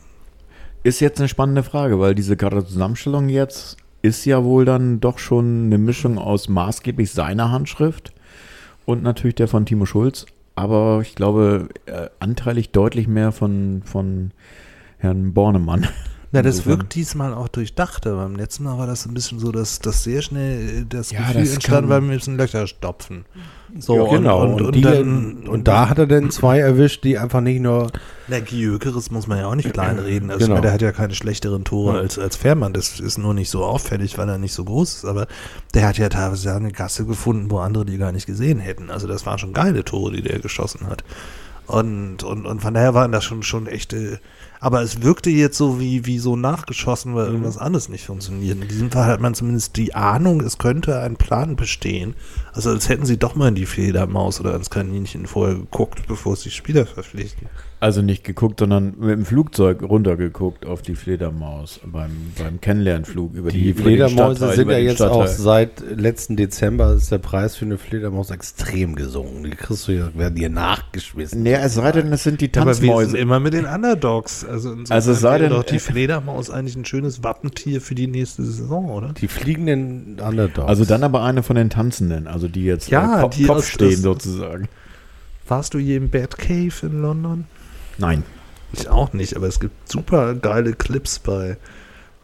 Ist 0.82 1.00
jetzt 1.00 1.18
eine 1.18 1.28
spannende 1.28 1.62
Frage, 1.62 1.98
weil 1.98 2.14
diese 2.14 2.36
gerade 2.36 2.64
Zusammenstellung 2.66 3.28
jetzt 3.28 3.76
ist 4.02 4.26
ja 4.26 4.44
wohl 4.44 4.66
dann 4.66 5.00
doch 5.00 5.18
schon 5.18 5.64
eine 5.66 5.78
Mischung 5.78 6.18
aus 6.18 6.48
maßgeblich 6.48 7.10
seiner 7.10 7.50
Handschrift 7.50 8.12
und 8.84 9.02
natürlich 9.02 9.36
der 9.36 9.48
von 9.48 9.64
Timo 9.64 9.86
Schulz. 9.86 10.26
Aber 10.56 11.00
ich 11.02 11.14
glaube, 11.14 11.70
äh, 11.86 12.10
anteilig 12.20 12.70
deutlich 12.70 13.08
mehr 13.08 13.32
von, 13.32 13.82
von 13.84 14.32
Herrn 14.98 15.32
Bornemann. 15.32 15.88
Na, 16.32 16.42
das 16.42 16.56
Insofern. 16.56 16.80
wirkt 16.80 16.94
diesmal 16.96 17.32
auch 17.32 17.48
durchdachter. 17.48 18.16
Beim 18.16 18.36
letzten 18.36 18.64
Mal 18.64 18.76
war 18.76 18.86
das 18.86 19.06
ein 19.06 19.14
bisschen 19.14 19.38
so, 19.38 19.52
dass, 19.52 19.78
dass 19.78 20.04
sehr 20.04 20.20
schnell 20.20 20.82
äh, 20.82 20.84
das 20.86 21.12
Ja, 21.12 21.20
Gefühl 21.20 21.42
das 21.42 21.54
entstand, 21.54 21.88
weil 21.88 22.02
wir 22.02 22.08
müssen 22.08 22.36
Löcher 22.36 22.66
stopfen. 22.66 23.24
So, 23.76 23.96
Ja, 23.96 24.16
genau. 24.16 24.42
Und, 24.42 24.52
und, 24.54 24.62
und, 24.66 24.74
die, 24.76 24.80
dann, 24.82 25.48
und 25.48 25.66
da 25.66 25.88
hat 25.88 25.98
er 25.98 26.06
dann 26.06 26.30
zwei 26.30 26.60
erwischt, 26.60 27.02
die 27.02 27.18
einfach 27.18 27.40
nicht 27.40 27.60
nur 27.60 27.90
Na, 28.28 28.38
Gyökeres 28.38 29.10
muss 29.10 29.26
man 29.26 29.38
ja 29.38 29.46
auch 29.48 29.54
nicht 29.56 29.72
kleinreden. 29.72 30.30
Also, 30.30 30.38
ich 30.40 30.44
Genau. 30.46 30.54
meine, 30.54 30.62
der 30.62 30.72
hat 30.72 30.82
ja 30.82 30.92
keine 30.92 31.14
schlechteren 31.14 31.64
Tore 31.64 31.94
Ja. 31.94 32.00
als, 32.00 32.18
als 32.18 32.36
Fährmann. 32.36 32.72
Das 32.72 33.00
ist 33.00 33.18
nur 33.18 33.34
nicht 33.34 33.50
so 33.50 33.64
auffällig, 33.64 34.16
weil 34.16 34.28
er 34.28 34.38
nicht 34.38 34.54
so 34.54 34.64
groß 34.64 34.94
ist. 34.94 35.04
Aber 35.04 35.26
der 35.74 35.88
hat 35.88 35.98
ja 35.98 36.08
teilweise 36.08 36.54
eine 36.54 36.70
Gasse 36.70 37.04
gefunden, 37.04 37.50
wo 37.50 37.58
andere 37.58 37.84
die 37.84 37.98
gar 37.98 38.12
nicht 38.12 38.26
gesehen 38.26 38.60
hätten. 38.60 38.90
Also, 38.90 39.06
das 39.08 39.26
waren 39.26 39.38
schon 39.38 39.52
geile 39.52 39.84
Tore, 39.84 40.12
die 40.12 40.22
der 40.22 40.38
geschossen 40.38 40.86
hat. 40.88 41.02
Und, 41.66 42.22
und, 42.22 42.46
und 42.46 42.60
von 42.60 42.74
daher 42.74 42.94
waren 42.94 43.10
das 43.10 43.24
schon, 43.24 43.42
schon 43.42 43.66
echte. 43.66 44.20
Aber 44.64 44.80
es 44.80 45.02
wirkte 45.02 45.28
jetzt 45.28 45.58
so 45.58 45.78
wie, 45.78 46.06
wie 46.06 46.18
so 46.18 46.36
nachgeschossen, 46.36 47.14
weil 47.14 47.26
irgendwas 47.26 47.58
anderes 47.58 47.90
nicht 47.90 48.06
funktioniert. 48.06 48.62
In 48.62 48.66
diesem 48.66 48.90
Fall 48.90 49.04
hat 49.04 49.20
man 49.20 49.34
zumindest 49.34 49.76
die 49.76 49.94
Ahnung, 49.94 50.40
es 50.40 50.56
könnte 50.56 51.00
ein 51.00 51.16
Plan 51.16 51.54
bestehen. 51.54 52.14
Also 52.54 52.70
als 52.70 52.88
hätten 52.88 53.04
sie 53.04 53.18
doch 53.18 53.34
mal 53.34 53.48
in 53.48 53.56
die 53.56 53.66
Fledermaus 53.66 54.40
oder 54.40 54.56
ins 54.56 54.70
Kaninchen 54.70 55.26
vorher 55.26 55.56
geguckt, 55.56 56.06
bevor 56.08 56.36
sie 56.36 56.50
Spieler 56.50 56.86
verpflichten. 56.86 57.50
Also 57.84 58.00
nicht 58.00 58.24
geguckt, 58.24 58.60
sondern 58.60 58.94
mit 58.98 59.10
dem 59.10 59.26
Flugzeug 59.26 59.82
runtergeguckt 59.82 60.64
auf 60.64 60.80
die 60.80 60.94
Fledermaus 60.94 61.80
beim, 61.84 62.10
beim 62.38 62.58
Kennenlernflug 62.58 63.34
über 63.34 63.50
die, 63.50 63.58
Die 63.60 63.68
über 63.70 63.82
den 63.82 63.84
Fledermäuse 63.84 64.36
Stadtteil, 64.38 64.56
sind 64.56 64.70
ja 64.70 64.78
jetzt 64.78 65.02
auch 65.02 65.26
Stadtteil. 65.26 65.36
seit 65.36 65.84
letzten 66.00 66.36
Dezember 66.36 66.94
ist 66.94 67.12
der 67.12 67.18
Preis 67.18 67.56
für 67.56 67.66
eine 67.66 67.76
Fledermaus 67.76 68.30
extrem 68.30 68.94
gesunken. 68.94 69.44
Die 69.44 69.50
kriegst 69.50 69.86
du 69.86 69.92
ja, 69.92 70.08
werden 70.14 70.34
dir 70.34 70.48
nachgeschmissen. 70.48 71.42
Nee, 71.42 71.52
es 71.52 71.74
sei 71.74 71.92
denn, 71.92 72.10
es 72.10 72.22
sind 72.22 72.40
die 72.40 72.50
Aber 72.56 72.68
wir 72.68 72.74
sind 72.74 72.86
Tanzmäuse. 72.88 73.18
immer 73.18 73.38
mit 73.38 73.52
den 73.52 73.66
Underdogs. 73.66 74.46
Also, 74.46 74.74
Also 74.88 75.12
es 75.12 75.20
sei 75.20 75.36
denn- 75.38 75.50
doch 75.50 75.62
die 75.64 75.78
Fledermaus 75.78 76.48
eigentlich 76.48 76.76
ein 76.76 76.86
schönes 76.86 77.22
Wappentier 77.22 77.82
für 77.82 77.94
die 77.94 78.06
nächste 78.06 78.44
Saison, 78.44 78.86
oder? 78.88 79.12
Die 79.12 79.28
fliegenden 79.28 80.18
Underdogs. 80.20 80.66
Also 80.68 80.86
dann 80.86 81.02
aber 81.02 81.22
eine 81.22 81.42
von 81.42 81.56
den 81.56 81.68
Tanzenden, 81.68 82.28
also 82.28 82.48
die 82.48 82.64
jetzt 82.64 82.88
Ja, 82.88 83.18
äh, 83.18 83.20
Kopf, 83.20 83.36
die 83.36 83.44
Kopf 83.44 83.66
stehen 83.66 84.00
sozusagen. 84.00 84.68
Warst 85.46 85.74
du 85.74 85.78
je 85.78 85.96
im 85.96 86.08
Batcave 86.08 86.72
in 86.86 87.02
London? 87.02 87.44
Nein. 87.98 88.24
Ich 88.72 88.88
auch 88.88 89.12
nicht, 89.12 89.36
aber 89.36 89.46
es 89.46 89.60
gibt 89.60 89.90
super 89.90 90.34
geile 90.34 90.72
Clips 90.72 91.18
bei 91.18 91.56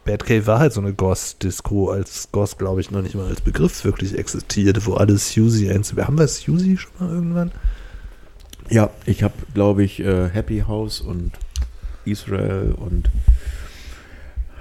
Batcave 0.03 0.47
war 0.47 0.59
halt 0.59 0.73
so 0.73 0.81
eine 0.81 0.93
Goss-Disco, 0.93 1.91
als 1.91 2.29
Goss, 2.31 2.57
glaube 2.57 2.81
ich, 2.81 2.89
noch 2.91 3.01
nicht 3.01 3.15
mal 3.15 3.27
als 3.27 3.41
Begriff 3.41 3.83
wirklich 3.85 4.17
existierte, 4.17 4.85
wo 4.85 4.95
alle 4.95 5.17
Suzy 5.17 5.69
einzeln. 5.69 6.05
Haben 6.05 6.17
wir 6.17 6.27
Suzy 6.27 6.77
schon 6.77 6.91
mal 6.99 7.13
irgendwann? 7.13 7.51
Ja, 8.69 8.89
ich 9.05 9.21
habe, 9.21 9.33
glaube 9.53 9.83
ich, 9.83 9.99
äh, 9.99 10.29
Happy 10.29 10.63
House 10.67 11.01
und 11.01 11.33
Israel 12.05 12.73
und 12.77 13.11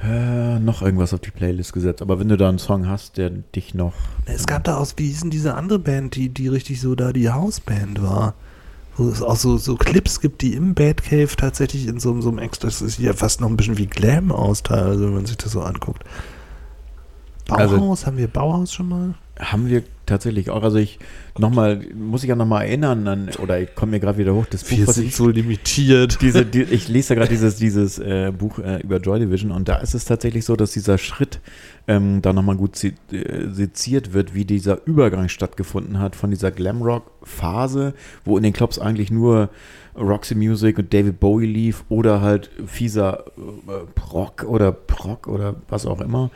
äh, 0.03 0.59
noch 0.59 0.82
irgendwas 0.82 1.15
auf 1.15 1.20
die 1.20 1.31
Playlist 1.31 1.73
gesetzt. 1.73 2.03
Aber 2.03 2.20
wenn 2.20 2.28
du 2.28 2.37
da 2.37 2.49
einen 2.49 2.59
Song 2.59 2.87
hast, 2.87 3.16
der 3.16 3.31
dich 3.31 3.74
noch. 3.74 3.95
Es 4.27 4.47
gab 4.47 4.65
da 4.65 4.77
auch, 4.77 4.89
wie 4.97 5.07
hieß 5.07 5.20
denn 5.20 5.31
diese 5.31 5.55
andere 5.55 5.78
Band, 5.78 6.16
die, 6.16 6.28
die 6.28 6.49
richtig 6.49 6.81
so 6.81 6.95
da 6.95 7.12
die 7.12 7.31
Hausband 7.31 8.03
war? 8.03 8.35
Wo 9.01 9.09
es 9.09 9.23
auch 9.23 9.37
so, 9.37 9.57
so 9.57 9.77
Clips 9.77 10.21
gibt, 10.21 10.43
die 10.43 10.55
im 10.55 10.75
Batcave 10.75 11.35
tatsächlich 11.37 11.87
in 11.87 12.01
so, 12.01 12.21
so 12.21 12.29
einem 12.29 12.39
extra, 12.39 12.69
das 12.69 12.83
ist 12.83 12.99
ja 12.99 13.15
fast 13.15 13.41
noch 13.41 13.49
ein 13.49 13.57
bisschen 13.57 13.79
wie 13.79 13.87
Glam 13.87 14.31
aus 14.31 14.63
teilweise, 14.63 15.07
wenn 15.07 15.15
man 15.15 15.27
sich 15.27 15.39
das 15.39 15.53
so 15.53 15.63
anguckt. 15.63 16.05
Bauhaus, 17.49 17.71
Also- 17.73 18.07
haben 18.07 18.17
wir 18.19 18.29
Bauhaus 18.29 18.73
schon 18.73 18.89
mal? 18.89 19.15
Haben 19.39 19.69
wir 19.71 19.83
tatsächlich 20.05 20.51
auch. 20.51 20.63
Also 20.63 20.77
ich 20.77 20.99
nochmal, 21.39 21.81
muss 21.95 22.23
ich 22.23 22.29
ja 22.29 22.37
nochmal 22.37 22.67
erinnern 22.67 23.09
an, 23.09 23.31
oder 23.43 23.59
ich 23.59 23.75
komme 23.75 23.93
mir 23.93 24.01
gerade 24.01 24.19
wieder 24.19 24.35
hoch, 24.35 24.45
das 24.51 24.65
Buch, 24.65 24.77
was 24.85 24.99
ich 24.99 25.17
so 25.17 25.29
limitiert. 25.29 26.21
diese, 26.21 26.45
die, 26.45 26.63
ich 26.71 26.89
lese 26.89 27.15
ja 27.15 27.21
gerade 27.21 27.31
dieses, 27.31 27.57
dieses 27.57 27.99
äh, 27.99 28.33
Buch 28.37 28.59
äh, 28.59 28.83
über 28.83 28.99
Joy 28.99 29.19
Division 29.21 29.51
und 29.51 29.67
da 29.69 29.77
ist 29.77 29.95
es 29.95 30.05
tatsächlich 30.05 30.45
so, 30.45 30.57
dass 30.57 30.73
dieser 30.73 30.99
Schritt 30.99 31.41
ähm, 31.89 32.23
da 32.23 32.32
nochmal 32.32 32.57
gut 32.57 32.77
se 32.77 32.93
äh, 33.12 33.48
seziert 33.51 34.12
wird, 34.12 34.35
wie 34.35 34.44
dieser 34.44 34.86
Übergang 34.86 35.28
stattgefunden 35.28 35.98
hat 35.98 36.16
von 36.16 36.31
dieser 36.31 36.51
Glamrock-Phase, 36.51 37.94
wo 38.24 38.36
in 38.36 38.43
den 38.43 38.52
Clubs 38.52 38.78
eigentlich 38.78 39.11
nur 39.11 39.51
Roxy 39.97 40.35
Music 40.35 40.78
und 40.78 40.93
David 40.94 41.20
Bowie 41.20 41.47
lief 41.47 41.85
oder 41.89 42.20
halt 42.20 42.51
fieser 42.66 43.24
äh, 43.36 43.86
Proc 43.94 44.44
oder 44.44 44.73
Proc 44.73 45.27
oder 45.27 45.57
was 45.69 45.86
auch 45.86 46.01
immer. 46.01 46.31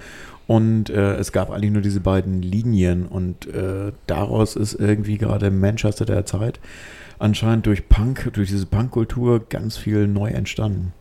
Und 0.47 0.91
äh, 0.91 1.15
es 1.15 1.33
gab 1.33 1.51
eigentlich 1.51 1.71
nur 1.71 1.83
diese 1.83 2.01
beiden 2.01 2.43
Linien 2.43 3.07
und 3.07 3.47
äh, 3.47 3.93
daraus 4.07 4.57
ist 4.57 4.75
irgendwie 4.75 5.17
gerade 5.17 5.51
Manchester 5.51 6.05
der 6.05 6.27
Zeit 6.27 6.61
anscheinend 7.19 7.67
durch 7.67 7.89
Punk, 7.89 8.31
durch 8.35 8.51
diese 8.51 8.67
Punkkultur 8.67 9.41
ganz 9.49 9.77
viel 9.77 10.07
neu 10.07 10.29
entstanden. 10.29 10.93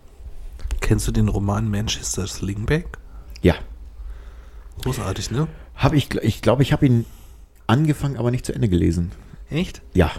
Kennst 0.80 1.08
du 1.08 1.12
den 1.12 1.28
Roman 1.28 1.70
Manchester 1.70 2.28
Slingback? 2.28 2.98
Ja. 3.42 3.56
Großartig, 4.82 5.32
ne? 5.32 5.48
Habe 5.76 5.96
ich, 5.98 6.14
ich 6.22 6.42
glaube, 6.42 6.64
ich 6.64 6.74
habe 6.74 6.86
ihn 6.86 7.06
angefangen, 7.68 8.18
aber 8.18 8.32
nicht 8.32 8.46
zu 8.46 8.54
Ende 8.54 8.70
gelesen. 8.70 9.12
Echt? 9.50 9.82
Ja. 9.94 10.12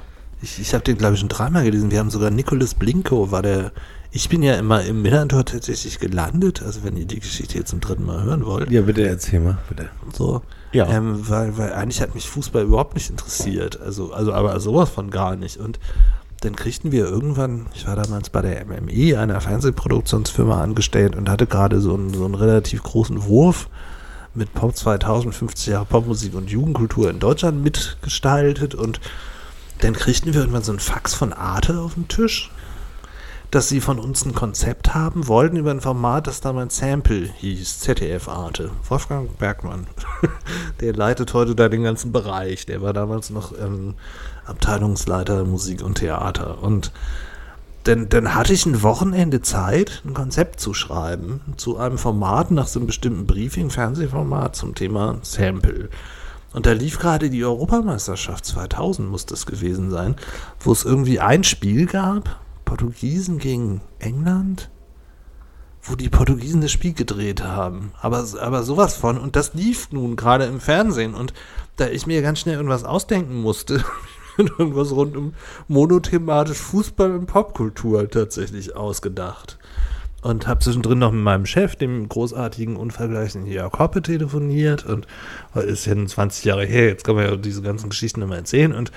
Ich, 0.43 0.61
ich 0.61 0.75
habe 0.75 0.85
den, 0.85 0.99
glaube 0.99 1.15
ich, 1.15 1.21
schon 1.21 1.29
dreimal 1.29 1.65
gelesen. 1.65 1.91
Wir 1.91 1.99
haben 1.99 2.11
sogar 2.11 2.31
Nicholas 2.31 2.75
Blinko, 2.75 3.31
war 3.31 3.43
der. 3.43 3.73
Ich 4.11 4.29
bin 4.29 4.45
ja 4.45 4.55
immer 4.55 4.83
im 4.85 5.03
Millantor 5.03 5.45
tatsächlich 5.45 5.99
gelandet, 5.99 6.63
also 6.63 6.85
wenn 6.85 6.97
ihr 6.97 7.07
die 7.07 7.19
Geschichte 7.19 7.59
jetzt 7.59 7.71
zum 7.71 7.81
dritten 7.81 8.07
Mal 8.07 8.23
hören 8.23 8.47
wollt. 8.47 8.71
ja, 8.71 8.83
bitte 8.83 9.09
erzähl 9.09 9.41
mal, 9.41 9.59
bitte. 9.69 9.89
So. 10.13 10.43
Ja. 10.71 10.87
Ähm, 10.89 11.29
weil, 11.29 11.59
weil 11.59 11.73
eigentlich 11.73 12.01
hat 12.01 12.15
mich 12.15 12.29
Fußball 12.29 12.63
überhaupt 12.63 12.95
nicht 12.95 13.11
interessiert. 13.11 13.81
Also, 13.81 14.13
also 14.13 14.33
aber 14.33 14.61
sowas 14.61 14.91
von 14.91 15.11
gar 15.11 15.35
nicht. 15.35 15.57
Und 15.57 15.81
dann 16.43 16.55
kriegten 16.55 16.93
wir 16.93 17.07
irgendwann, 17.07 17.67
ich 17.75 17.87
war 17.89 17.97
damals 17.97 18.31
bei 18.31 18.43
der 18.43 18.65
MME, 18.65 19.19
einer 19.19 19.41
Fernsehproduktionsfirma, 19.41 20.63
angestellt 20.63 21.17
und 21.17 21.29
hatte 21.29 21.47
gerade 21.47 21.81
so 21.81 21.95
einen, 21.95 22.15
so 22.15 22.25
einen 22.25 22.35
relativ 22.35 22.83
großen 22.83 23.25
Wurf 23.25 23.69
mit 24.35 24.53
Pop 24.55 24.77
2000, 24.77 25.35
50 25.35 25.67
Jahre 25.69 25.85
Popmusik 25.85 26.35
und 26.35 26.51
Jugendkultur 26.51 27.11
in 27.11 27.21
Deutschland 27.21 27.63
mitgestaltet 27.63 28.75
und 28.75 29.01
dann 29.79 29.95
kriegten 29.95 30.33
wir 30.33 30.41
irgendwann 30.41 30.63
so 30.63 30.73
einen 30.73 30.81
Fax 30.81 31.15
von 31.15 31.33
Arte 31.33 31.81
auf 31.81 31.95
den 31.95 32.09
Tisch, 32.09 32.51
dass 33.51 33.69
sie 33.69 33.81
von 33.81 33.99
uns 33.99 34.25
ein 34.25 34.35
Konzept 34.35 34.95
haben 34.95 35.29
wollten 35.29 35.57
über 35.57 35.71
ein 35.71 35.81
Format, 35.81 36.27
das 36.27 36.41
damals 36.41 36.77
Sample 36.77 37.31
hieß, 37.37 37.81
ZDF 37.81 38.29
Arte. 38.29 38.71
Wolfgang 38.89 39.39
Bergmann, 39.39 39.87
der 40.81 40.93
leitet 40.95 41.35
heute 41.35 41.55
da 41.55 41.69
den 41.69 41.85
ganzen 41.85 42.11
Bereich. 42.11 42.67
Der 42.67 42.83
war 42.83 42.93
damals 42.93 43.31
noch 43.31 43.53
ähm, 43.59 43.95
Abteilungsleiter 44.45 45.45
Musik 45.45 45.83
und 45.83 45.99
Theater. 45.99 46.63
Und 46.63 46.93
dann, 47.85 48.09
dann 48.09 48.35
hatte 48.35 48.53
ich 48.53 48.67
ein 48.67 48.83
Wochenende 48.83 49.43
Zeit, 49.43 50.03
ein 50.05 50.15
Konzept 50.15 50.59
zu 50.59 50.75
schreiben 50.75 51.41
zu 51.57 51.79
einem 51.79 51.99
Format 51.99 52.51
nach 52.51 52.67
so 52.67 52.81
einem 52.81 52.87
bestimmten 52.87 53.27
Briefing, 53.27 53.71
Fernsehformat 53.71 54.57
zum 54.57 54.75
Thema 54.75 55.19
Sample. 55.23 55.91
Und 56.55 56.67
da 56.67 56.73
lief 56.73 56.99
gerade 56.99 57.31
die 57.31 57.45
Europameisterschaft 57.45 58.47
2000, 58.47 59.09
muss 59.11 59.27
das 59.27 59.45
gewesen 59.45 59.91
sein, 59.91 60.17
wo 60.61 60.73
es 60.73 60.85
irgendwie 60.85 61.21
ein 61.21 61.45
Spiel 61.45 61.87
gab, 61.87 62.41
Portugiesen 62.65 63.39
gegen 63.39 63.83
England, 63.99 64.71
wo 65.83 65.97
die 65.97 66.09
Portugiesen 66.09 66.63
das 66.63 66.73
Spiel 66.73 66.95
gedreht 66.95 67.43
haben. 67.43 67.93
Aber, 68.01 68.25
aber 68.41 68.63
sowas 68.63 68.97
von. 68.97 69.19
Und 69.19 69.37
das 69.37 69.53
lief 69.55 69.93
nun 69.93 70.17
gerade 70.17 70.45
im 70.45 70.61
Fernsehen. 70.61 71.15
Und 71.15 71.35
da 71.77 71.89
ich 71.89 72.07
mir 72.07 72.23
ganz 72.23 72.39
schnell 72.39 72.57
irgendwas 72.57 72.85
ausdenken 72.85 73.43
musste, 73.43 73.85
irgendwas 74.39 74.93
rund 74.93 75.17
um 75.17 75.35
monothematisch 75.69 76.59
Fußball 76.59 77.13
und 77.13 77.27
Popkultur 77.27 78.09
tatsächlich 78.09 78.77
ausgedacht. 78.77 79.59
Und 80.23 80.47
habe 80.47 80.61
zwischendrin 80.61 80.99
noch 80.99 81.13
mit 81.13 81.23
meinem 81.23 81.45
Chef, 81.45 81.77
dem 81.77 82.09
großartigen, 82.09 82.77
unvergleichlichen 82.77 83.47
Jörg 83.47 83.79
Hoppe, 83.79 84.01
telefoniert. 84.01 84.87
Und 84.87 85.07
ist 85.55 85.85
ja 85.85 85.95
20 85.95 86.45
Jahre 86.47 86.65
her, 86.65 86.87
jetzt 86.87 87.05
kann 87.05 87.15
man 87.15 87.27
ja 87.27 87.37
diese 87.37 87.61
ganzen 87.61 87.91
Geschichten 87.91 88.23
immer 88.23 88.37
erzählen. 88.37 88.73
Und 88.73 88.91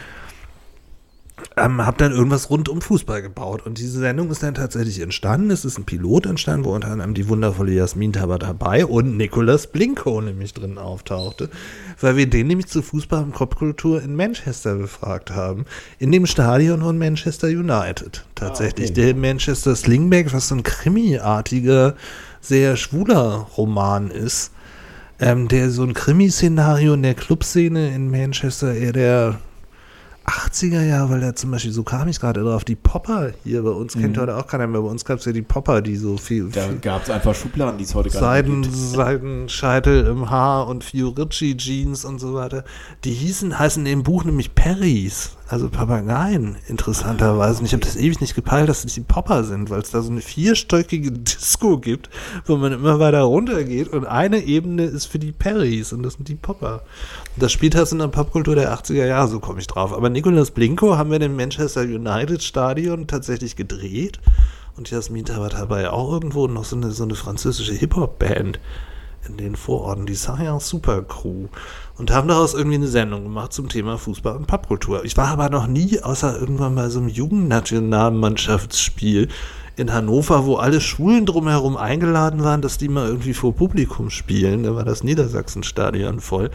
ähm, 1.58 1.86
habe 1.86 1.98
dann 1.98 2.12
irgendwas 2.12 2.50
rund 2.50 2.70
um 2.70 2.82
Fußball 2.82 3.22
gebaut. 3.22 3.66
Und 3.66 3.80
diese 3.80 4.00
Sendung 4.00 4.30
ist 4.30 4.44
dann 4.44 4.54
tatsächlich 4.54 5.00
entstanden. 5.02 5.50
Es 5.50 5.66
ist 5.66 5.78
ein 5.78 5.86
Pilot 5.86 6.28
entstanden, 6.28 6.66
wo 6.66 6.74
unter 6.74 6.90
anderem 6.90 7.14
die 7.14 7.28
wundervolle 7.28 7.72
Jasmin 7.72 8.14
Taber 8.14 8.38
dabei 8.38 8.86
und 8.86 9.18
Nicolas 9.18 9.68
Blinko 9.68 10.22
nämlich 10.22 10.54
drin 10.54 10.78
auftauchte, 10.78 11.50
weil 12.00 12.16
wir 12.16 12.30
den 12.30 12.48
nämlich 12.48 12.68
zu 12.68 12.82
Fußball 12.82 13.24
und 13.24 13.34
Kopfkultur 13.34 14.02
in 14.02 14.16
Manchester 14.16 14.76
befragt 14.76 15.32
haben. 15.32 15.66
In 16.00 16.12
dem 16.12 16.28
Stadion 16.28 16.82
von 16.82 16.98
Manchester 16.98 17.48
United. 17.48 18.26
Tatsächlich. 18.36 18.90
Ah, 18.90 18.94
okay. 18.94 19.14
Der 19.14 19.16
Manchester 19.16 19.76
Slingback, 19.76 20.34
was 20.34 20.50
so 20.50 20.56
ein 20.56 20.64
krimiartiger, 20.64 21.96
sehr 22.40 22.78
schwuler 22.78 23.48
Roman 23.58 24.12
ist. 24.12 24.52
Ähm, 25.20 25.48
der 25.48 25.72
so 25.72 25.82
ein 25.82 25.96
Krimi-Szenario 25.96 26.94
in 26.94 27.02
der 27.02 27.16
Clubszene 27.16 27.96
in 27.96 28.12
Manchester 28.12 28.76
eher 28.76 28.94
der 28.94 29.40
80er 30.28 30.84
Jahre, 30.84 31.10
weil 31.10 31.22
da 31.22 31.36
zum 31.36 31.52
Beispiel, 31.52 31.72
so 31.72 31.84
kam 31.84 32.10
ich 32.10 32.20
gerade 32.20 32.44
drauf, 32.44 32.66
die 32.66 32.76
Popper 32.76 33.32
hier 33.44 33.64
bei 33.64 33.70
uns, 33.70 33.96
mhm. 33.96 34.02
kennt 34.02 34.18
heute 34.18 34.36
auch 34.36 34.46
keiner 34.46 34.68
mehr, 34.68 34.82
bei 34.82 34.90
uns 34.90 35.06
gab 35.06 35.20
es 35.20 35.26
ja 35.26 35.32
die 35.32 35.42
Popper, 35.42 35.82
die 35.82 35.96
so 35.96 36.18
viel... 36.18 36.50
Da 36.50 36.68
gab 36.82 37.04
es 37.04 37.10
einfach 37.10 37.34
Schubladen, 37.34 37.78
die 37.78 37.86
es 37.86 37.96
heute 37.96 38.10
gar 38.10 38.22
Seiden, 38.22 38.60
nicht 38.60 38.72
gibt. 38.72 38.84
Seidenscheitel 38.92 40.06
im 40.06 40.30
Haar 40.30 40.68
und 40.68 40.84
Fiorici 40.84 41.56
Jeans 41.56 42.04
und 42.04 42.20
so 42.20 42.34
weiter. 42.34 42.66
Die 43.06 43.14
hießen, 43.14 43.58
heißen 43.58 43.86
im 43.86 44.04
Buch 44.04 44.26
nämlich 44.26 44.54
Perrys 44.54 45.37
also 45.50 45.70
Papageien, 45.70 46.58
interessanterweise. 46.68 47.60
Und 47.60 47.66
ich 47.66 47.74
habe 47.74 47.84
das 47.84 47.96
ewig 47.96 48.20
nicht 48.20 48.36
gepeilt, 48.36 48.70
dass 48.70 48.84
es 48.84 48.94
die 48.94 49.02
Popper 49.02 49.44
sind, 49.44 49.70
weil 49.70 49.82
es 49.82 49.92
da 49.92 50.02
so 50.02 50.12
eine 50.12 50.22
vierstöckige 50.22 51.12
Disco 51.14 51.78
gibt, 51.78 52.10
wo 52.46 52.58
man 52.58 52.74
immer 52.74 53.00
weiter 53.00 53.22
runtergeht 53.22 53.88
und 53.90 54.06
eine 54.06 54.40
Ebene 54.40 54.84
ist 54.84 55.06
für 55.06 55.20
die 55.20 55.32
Perrys 55.32 55.94
und 55.94 56.04
das 56.04 56.14
sind 56.14 56.28
die 56.28 56.36
Popper. 56.36 56.84
Und 57.36 57.44
das 57.44 57.52
spielt 57.52 57.76
halt 57.76 57.92
in 57.92 58.00
der 58.00 58.08
Popkultur 58.08 58.56
der 58.56 58.74
80er 58.74 59.06
Jahre, 59.06 59.28
so 59.28 59.40
komme 59.40 59.60
ich 59.60 59.68
drauf. 59.68 59.94
Aber 59.94 60.10
Nicolas 60.10 60.52
Blinko 60.52 60.98
haben 60.98 61.12
wir 61.12 61.22
im 61.22 61.36
Manchester 61.36 61.82
United 61.82 62.44
Stadion 62.44 63.08
tatsächlich 63.08 63.56
gedreht 63.56 64.20
und 64.76 64.92
Jasmin 64.92 65.28
war 65.28 65.50
dabei 65.50 65.90
auch 65.90 66.12
irgendwo 66.12 66.48
noch 66.48 66.66
so 66.66 66.76
eine, 66.76 66.92
so 66.92 67.04
eine 67.04 67.16
französische 67.16 67.74
Hip-Hop-Band 67.74 68.60
in 69.28 69.38
den 69.38 69.56
Vororten, 69.56 70.06
die 70.06 70.14
Science 70.16 70.70
Super 70.70 71.02
Crew 71.04 71.48
und 71.98 72.12
haben 72.12 72.28
daraus 72.28 72.54
irgendwie 72.54 72.76
eine 72.76 72.88
Sendung 72.88 73.24
gemacht 73.24 73.54
zum 73.54 73.70
Thema 73.70 73.98
Fußball 73.98 74.36
und 74.36 74.46
Popkultur. 74.48 75.06
Ich 75.06 75.16
war 75.18 75.30
aber 75.30 75.50
noch 75.50 75.68
nie, 75.68 76.02
außer 76.02 76.40
irgendwann 76.40 76.76
bei 76.76 76.90
so 76.90 77.00
einem 77.00 77.10
Jugendnationalmannschaftsspiel 77.10 79.30
in 79.78 79.94
Hannover, 79.94 80.46
wo 80.46 80.56
alle 80.56 80.82
Schulen 80.82 81.26
drumherum 81.26 81.78
eingeladen 81.78 82.44
waren, 82.44 82.62
dass 82.62 82.78
die 82.80 82.90
mal 82.90 83.08
irgendwie 83.08 83.36
vor 83.36 83.56
Publikum 83.56 84.10
spielen. 84.10 84.64
Da 84.64 84.76
war 84.76 84.84
das 84.84 85.04
Niedersachsenstadion 85.04 86.20
voll. 86.20 86.50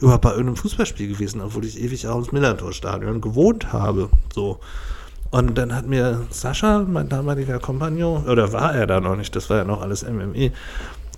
Überhaupt 0.00 0.22
bei 0.22 0.30
irgendeinem 0.30 0.56
Fußballspiel 0.56 1.08
gewesen, 1.08 1.40
obwohl 1.40 1.64
ich 1.64 1.80
ewig 1.80 2.06
auch 2.06 2.18
ins 2.18 2.30
Millantor-Stadion 2.30 3.20
gewohnt 3.20 3.72
habe. 3.72 4.08
So. 4.32 4.60
Und 5.30 5.58
dann 5.58 5.74
hat 5.74 5.86
mir 5.86 6.22
Sascha, 6.30 6.84
mein 6.88 7.08
damaliger 7.08 7.58
Kompagnon, 7.58 8.26
oder 8.26 8.52
war 8.52 8.74
er 8.74 8.86
da 8.86 9.00
noch 9.00 9.16
nicht, 9.16 9.34
das 9.36 9.50
war 9.50 9.58
ja 9.58 9.64
noch 9.64 9.82
alles 9.82 10.08
MME, 10.08 10.52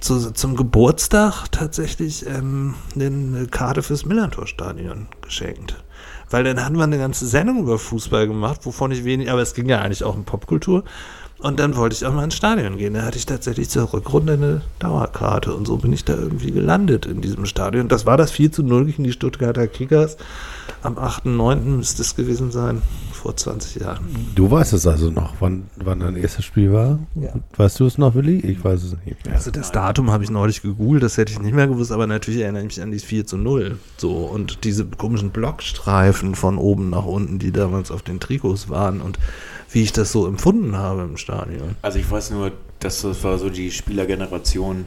zu, 0.00 0.32
zum 0.32 0.56
Geburtstag 0.56 1.50
tatsächlich 1.50 2.26
ähm, 2.26 2.74
eine 2.94 3.46
Karte 3.46 3.82
fürs 3.82 4.04
Millantor-Stadion 4.04 5.08
geschenkt. 5.22 5.82
Weil 6.30 6.44
dann 6.44 6.64
hatten 6.64 6.76
wir 6.76 6.84
eine 6.84 6.98
ganze 6.98 7.26
Sendung 7.26 7.60
über 7.60 7.78
Fußball 7.78 8.26
gemacht, 8.26 8.60
wovon 8.64 8.92
ich 8.92 9.04
wenig, 9.04 9.30
aber 9.30 9.42
es 9.42 9.54
ging 9.54 9.68
ja 9.68 9.80
eigentlich 9.80 10.04
auch 10.04 10.14
um 10.14 10.24
Popkultur. 10.24 10.84
Und 11.38 11.58
dann 11.58 11.74
wollte 11.74 11.94
ich 11.94 12.04
auch 12.04 12.12
mal 12.12 12.24
ins 12.24 12.34
Stadion 12.34 12.76
gehen. 12.76 12.92
Da 12.92 13.02
hatte 13.02 13.16
ich 13.16 13.24
tatsächlich 13.24 13.70
zur 13.70 13.90
Rückrunde 13.92 14.34
eine 14.34 14.60
Dauerkarte 14.78 15.54
und 15.54 15.66
so 15.66 15.78
bin 15.78 15.92
ich 15.92 16.04
da 16.04 16.14
irgendwie 16.14 16.50
gelandet 16.50 17.06
in 17.06 17.22
diesem 17.22 17.46
Stadion. 17.46 17.88
Das 17.88 18.04
war 18.04 18.18
das 18.18 18.30
4 18.30 18.52
zu 18.52 18.62
0 18.62 18.84
gegen 18.86 19.04
die 19.04 19.12
Stuttgarter 19.12 19.66
Kickers. 19.66 20.18
Am 20.82 20.98
8.9. 20.98 21.60
müsste 21.60 22.02
es 22.02 22.14
gewesen 22.14 22.50
sein 22.50 22.82
vor 23.20 23.36
20 23.36 23.82
Jahren. 23.82 24.04
Du 24.34 24.50
weißt 24.50 24.72
es 24.72 24.86
also 24.86 25.10
noch, 25.10 25.34
wann, 25.40 25.64
wann 25.76 26.00
dein 26.00 26.16
erstes 26.16 26.44
Spiel 26.44 26.72
war? 26.72 26.98
Ja. 27.14 27.34
Weißt 27.56 27.78
du 27.78 27.86
es 27.86 27.98
noch, 27.98 28.14
Willi? 28.14 28.38
Ich 28.38 28.64
weiß 28.64 28.82
es 28.82 28.96
nicht 29.04 29.24
mehr. 29.24 29.34
Also 29.34 29.50
das 29.50 29.72
Datum 29.72 30.10
habe 30.10 30.24
ich 30.24 30.30
neulich 30.30 30.62
gegoogelt, 30.62 31.02
das 31.02 31.16
hätte 31.16 31.32
ich 31.32 31.40
nicht 31.40 31.54
mehr 31.54 31.66
gewusst, 31.66 31.92
aber 31.92 32.06
natürlich 32.06 32.40
erinnere 32.40 32.62
ich 32.62 32.68
mich 32.68 32.82
an 32.82 32.90
die 32.90 32.98
4 32.98 33.26
zu 33.26 33.36
0. 33.36 33.78
So, 33.98 34.24
und 34.24 34.64
diese 34.64 34.86
komischen 34.86 35.30
Blockstreifen 35.30 36.34
von 36.34 36.56
oben 36.58 36.90
nach 36.90 37.04
unten, 37.04 37.38
die 37.38 37.52
damals 37.52 37.90
auf 37.90 38.02
den 38.02 38.20
Trikots 38.20 38.68
waren 38.68 39.00
und 39.00 39.18
wie 39.70 39.82
ich 39.82 39.92
das 39.92 40.12
so 40.12 40.26
empfunden 40.26 40.76
habe 40.76 41.02
im 41.02 41.16
Stadion. 41.16 41.76
Also 41.82 41.98
ich 41.98 42.10
weiß 42.10 42.30
nur, 42.30 42.52
dass 42.80 43.02
das 43.02 43.22
war 43.22 43.38
so 43.38 43.50
die 43.50 43.70
Spielergeneration 43.70 44.86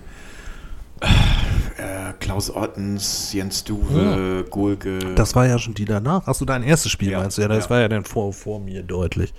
Klaus 2.23 2.55
Ottens, 2.55 3.33
Jens 3.33 3.63
Duwe, 3.65 4.43
ja. 4.43 4.49
Gulke. 4.49 4.99
Das 5.15 5.35
war 5.35 5.45
ja 5.45 5.59
schon 5.59 5.73
die 5.73 5.83
danach. 5.83 6.25
Hast 6.25 6.39
du 6.39 6.45
dein 6.45 6.63
erstes 6.63 6.91
Spiel 6.91 7.11
ja, 7.11 7.19
meinst 7.19 7.37
du? 7.37 7.41
Ja, 7.41 7.49
das 7.49 7.65
ja. 7.65 7.69
war 7.69 7.81
ja 7.81 7.89
dann 7.89 8.05
vor, 8.05 8.31
vor 8.31 8.61
mir 8.61 8.81
deutlich. 8.81 9.33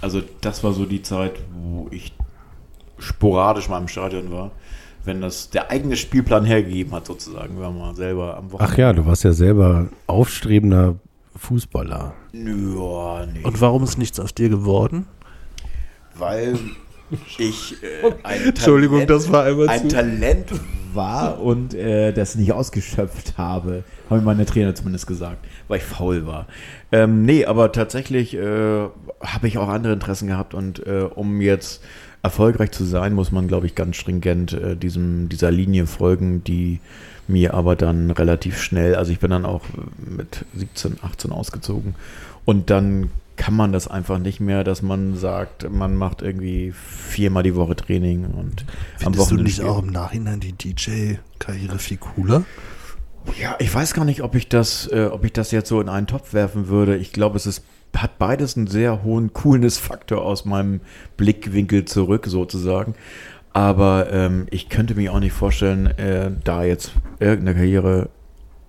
Also 0.00 0.20
das 0.40 0.64
war 0.64 0.72
so 0.72 0.84
die 0.84 1.00
Zeit, 1.00 1.34
wo 1.52 1.86
ich 1.92 2.12
sporadisch 2.98 3.68
mal 3.68 3.78
im 3.78 3.88
Stadion 3.88 4.32
war. 4.32 4.50
Wenn 5.04 5.20
das 5.20 5.50
der 5.50 5.70
eigene 5.70 5.96
Spielplan 5.96 6.44
hergegeben 6.44 6.92
hat, 6.92 7.06
sozusagen, 7.06 7.60
wir 7.60 7.70
mal 7.70 7.94
selber 7.94 8.36
am 8.36 8.50
Wochenende. 8.50 8.72
Ach 8.72 8.78
ja, 8.78 8.92
du 8.92 9.06
warst 9.06 9.22
ja 9.22 9.32
selber 9.32 9.88
aufstrebender 10.06 10.96
Fußballer. 11.36 12.14
Ja, 12.32 13.26
nee. 13.26 13.44
Und 13.44 13.60
warum 13.60 13.84
ist 13.84 13.96
nichts 13.96 14.18
aus 14.18 14.34
dir 14.34 14.48
geworden? 14.48 15.06
Weil 16.16 16.58
ich 17.38 17.76
äh, 17.82 18.12
ein 18.24 18.42
Entschuldigung, 18.46 19.06
Talent, 19.06 19.10
das 19.10 19.30
war 19.30 19.44
einmal 19.44 19.68
ein 19.68 19.82
zu. 19.82 19.88
Talent 19.88 20.46
war 20.94 21.40
und 21.40 21.74
äh, 21.74 22.12
das 22.12 22.34
nicht 22.34 22.52
ausgeschöpft 22.52 23.38
habe, 23.38 23.84
haben 24.10 24.24
meine 24.24 24.46
Trainer 24.46 24.74
zumindest 24.74 25.06
gesagt, 25.06 25.46
weil 25.68 25.78
ich 25.78 25.84
faul 25.84 26.26
war. 26.26 26.46
Ähm, 26.92 27.24
nee, 27.24 27.44
aber 27.44 27.72
tatsächlich 27.72 28.34
äh, 28.34 28.88
habe 29.20 29.48
ich 29.48 29.58
auch 29.58 29.68
andere 29.68 29.92
Interessen 29.92 30.28
gehabt 30.28 30.54
und 30.54 30.86
äh, 30.86 31.08
um 31.14 31.40
jetzt 31.40 31.82
erfolgreich 32.22 32.70
zu 32.70 32.84
sein, 32.84 33.12
muss 33.12 33.32
man, 33.32 33.48
glaube 33.48 33.66
ich, 33.66 33.74
ganz 33.74 33.96
stringent 33.96 34.54
äh, 34.54 34.76
diesem, 34.76 35.28
dieser 35.28 35.50
Linie 35.50 35.86
folgen, 35.86 36.42
die 36.42 36.80
mir 37.28 37.54
aber 37.54 37.76
dann 37.76 38.10
relativ 38.10 38.60
schnell, 38.60 38.94
also 38.94 39.12
ich 39.12 39.18
bin 39.18 39.30
dann 39.30 39.44
auch 39.44 39.62
mit 39.98 40.44
17, 40.54 40.98
18 41.02 41.32
ausgezogen 41.32 41.94
und 42.44 42.70
dann 42.70 43.10
kann 43.36 43.54
man 43.54 43.72
das 43.72 43.88
einfach 43.88 44.18
nicht 44.18 44.40
mehr, 44.40 44.64
dass 44.64 44.82
man 44.82 45.16
sagt, 45.16 45.70
man 45.70 45.96
macht 45.96 46.22
irgendwie 46.22 46.72
viermal 46.72 47.42
die 47.42 47.54
Woche 47.54 47.76
Training 47.76 48.24
und 48.24 48.64
Findest 48.98 49.06
am 49.06 49.16
Wochenende. 49.16 49.36
du 49.36 49.42
nicht 49.42 49.62
auch 49.62 49.82
im 49.82 49.90
Nachhinein 49.90 50.40
die 50.40 50.52
DJ-Karriere 50.52 51.78
viel 51.78 51.98
cooler? 51.98 52.44
Ja, 53.40 53.56
ich 53.58 53.74
weiß 53.74 53.94
gar 53.94 54.04
nicht, 54.04 54.22
ob 54.22 54.34
ich 54.34 54.48
das, 54.48 54.86
äh, 54.92 55.08
ob 55.10 55.24
ich 55.24 55.32
das 55.32 55.50
jetzt 55.50 55.68
so 55.68 55.80
in 55.80 55.88
einen 55.88 56.06
Topf 56.06 56.32
werfen 56.34 56.68
würde. 56.68 56.96
Ich 56.96 57.12
glaube, 57.12 57.36
es 57.36 57.46
ist, 57.46 57.64
hat 57.96 58.18
beides 58.18 58.56
einen 58.56 58.66
sehr 58.66 59.02
hohen 59.02 59.32
Coolness-Faktor 59.32 60.22
aus 60.22 60.44
meinem 60.44 60.80
Blickwinkel 61.16 61.84
zurück, 61.86 62.26
sozusagen. 62.26 62.94
Aber 63.52 64.12
ähm, 64.12 64.46
ich 64.50 64.68
könnte 64.68 64.94
mir 64.94 65.12
auch 65.12 65.20
nicht 65.20 65.32
vorstellen, 65.32 65.86
äh, 65.86 66.32
da 66.42 66.64
jetzt 66.64 66.92
irgendeine 67.20 67.56
Karriere 67.56 68.10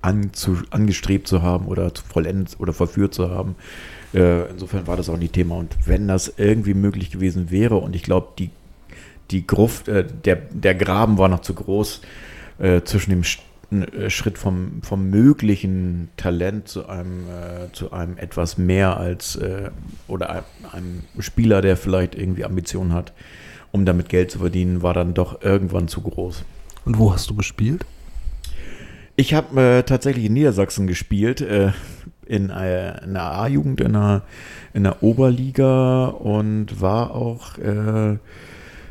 anzu, 0.02 0.60
angestrebt 0.70 1.28
zu 1.28 1.42
haben 1.42 1.66
oder 1.66 1.92
vollendet 2.08 2.60
oder 2.60 2.72
verführt 2.72 3.14
zu 3.14 3.30
haben. 3.30 3.56
Äh, 4.16 4.50
insofern 4.50 4.88
war 4.88 4.98
das 4.98 5.10
auch 5.10 5.18
nicht 5.18 5.34
Thema. 5.34 5.56
Und 5.56 5.76
wenn 5.86 6.08
das 6.08 6.34
irgendwie 6.38 6.74
möglich 6.74 7.12
gewesen 7.12 7.52
wäre, 7.52 7.76
und 7.76 7.96
ich 7.96 8.04
glaube, 8.04 8.30
die, 8.40 8.50
die 9.32 9.46
Gruft, 9.46 9.88
äh, 9.88 10.06
der, 10.06 10.38
der 10.52 10.76
Graben 10.76 11.18
war 11.18 11.28
noch 11.28 11.42
zu 11.42 11.54
groß 11.54 12.02
äh, 12.60 12.82
zwischen 12.84 13.10
dem 13.12 13.24
ein 13.72 13.84
äh, 13.94 14.10
Schritt 14.10 14.38
vom, 14.38 14.82
vom 14.84 15.10
möglichen 15.10 16.10
Talent 16.18 16.68
zu 16.68 16.88
einem, 16.88 17.26
äh, 17.28 17.72
zu 17.74 17.92
einem 17.92 18.18
etwas 18.18 18.58
mehr 18.58 18.98
als 18.98 19.36
äh, 19.36 19.72
oder 20.08 20.46
einem 20.72 21.04
Spieler, 21.20 21.62
der 21.62 21.78
vielleicht 21.78 22.16
irgendwie 22.16 22.46
Ambitionen 22.46 22.94
hat, 22.94 23.14
um 23.72 23.86
damit 23.86 24.10
Geld 24.10 24.32
zu 24.32 24.40
verdienen, 24.40 24.82
war 24.82 24.94
dann 24.94 25.14
doch 25.14 25.42
irgendwann 25.42 25.88
zu 25.88 26.02
groß. 26.02 26.44
Und 26.86 27.00
wo 27.00 27.14
hast 27.14 27.30
du 27.30 27.36
gespielt? 27.36 27.86
Ich 29.16 29.34
habe 29.34 29.62
äh, 29.62 29.84
tatsächlich 29.84 30.26
in 30.26 30.34
Niedersachsen 30.34 30.88
gespielt, 30.88 31.42
äh, 31.42 31.72
in, 32.26 32.50
äh, 32.50 33.02
in 33.04 33.14
der 33.14 33.24
A-Jugend, 33.24 33.80
in 33.80 33.94
der, 33.94 34.24
in 34.74 34.84
der 34.84 35.04
Oberliga 35.04 36.08
und 36.08 36.82
war 36.82 37.12
auch 37.12 37.58
äh, 37.58 38.18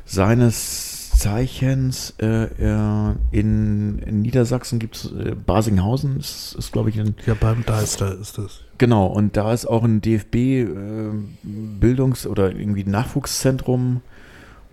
seines 0.06 1.10
Zeichens 1.10 2.14
äh, 2.20 2.44
äh, 2.44 3.14
in, 3.32 3.98
in 4.01 4.22
Niedersachsen 4.22 4.78
gibt 4.78 4.96
es 4.96 5.12
Basinghausen, 5.46 6.18
ist, 6.18 6.56
ist 6.59 6.72
glaube 6.72 6.90
ich 6.90 6.98
ein 6.98 7.14
Ja, 7.26 7.34
beim 7.34 7.64
Deister 7.64 8.18
ist 8.18 8.38
das. 8.38 8.62
Genau, 8.78 9.06
und 9.06 9.36
da 9.36 9.52
ist 9.52 9.66
auch 9.66 9.84
ein 9.84 10.01
DFB-Bildungs- 10.01 12.26
oder 12.26 12.51
irgendwie 12.51 12.82
Nachwuchszentrum. 12.84 14.01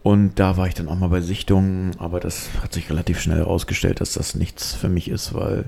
Und 0.03 0.39
da 0.39 0.57
war 0.57 0.67
ich 0.67 0.73
dann 0.73 0.87
auch 0.87 0.97
mal 0.97 1.09
bei 1.09 1.21
Sichtungen, 1.21 1.91
aber 1.99 2.19
das 2.19 2.49
hat 2.61 2.73
sich 2.73 2.89
relativ 2.89 3.19
schnell 3.19 3.37
herausgestellt, 3.37 4.01
dass 4.01 4.13
das 4.13 4.33
nichts 4.33 4.73
für 4.73 4.89
mich 4.89 5.09
ist, 5.09 5.33
weil, 5.33 5.65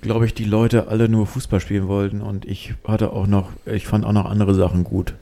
glaube 0.00 0.24
ich, 0.24 0.32
die 0.32 0.44
Leute 0.44 0.88
alle 0.88 1.08
nur 1.10 1.26
Fußball 1.26 1.60
spielen 1.60 1.86
wollten 1.86 2.22
und 2.22 2.46
ich 2.46 2.74
hatte 2.86 3.12
auch 3.12 3.26
noch, 3.26 3.50
ich 3.66 3.86
fand 3.86 4.06
auch 4.06 4.12
noch 4.12 4.24
andere 4.24 4.54
Sachen 4.54 4.82
gut. 4.82 5.14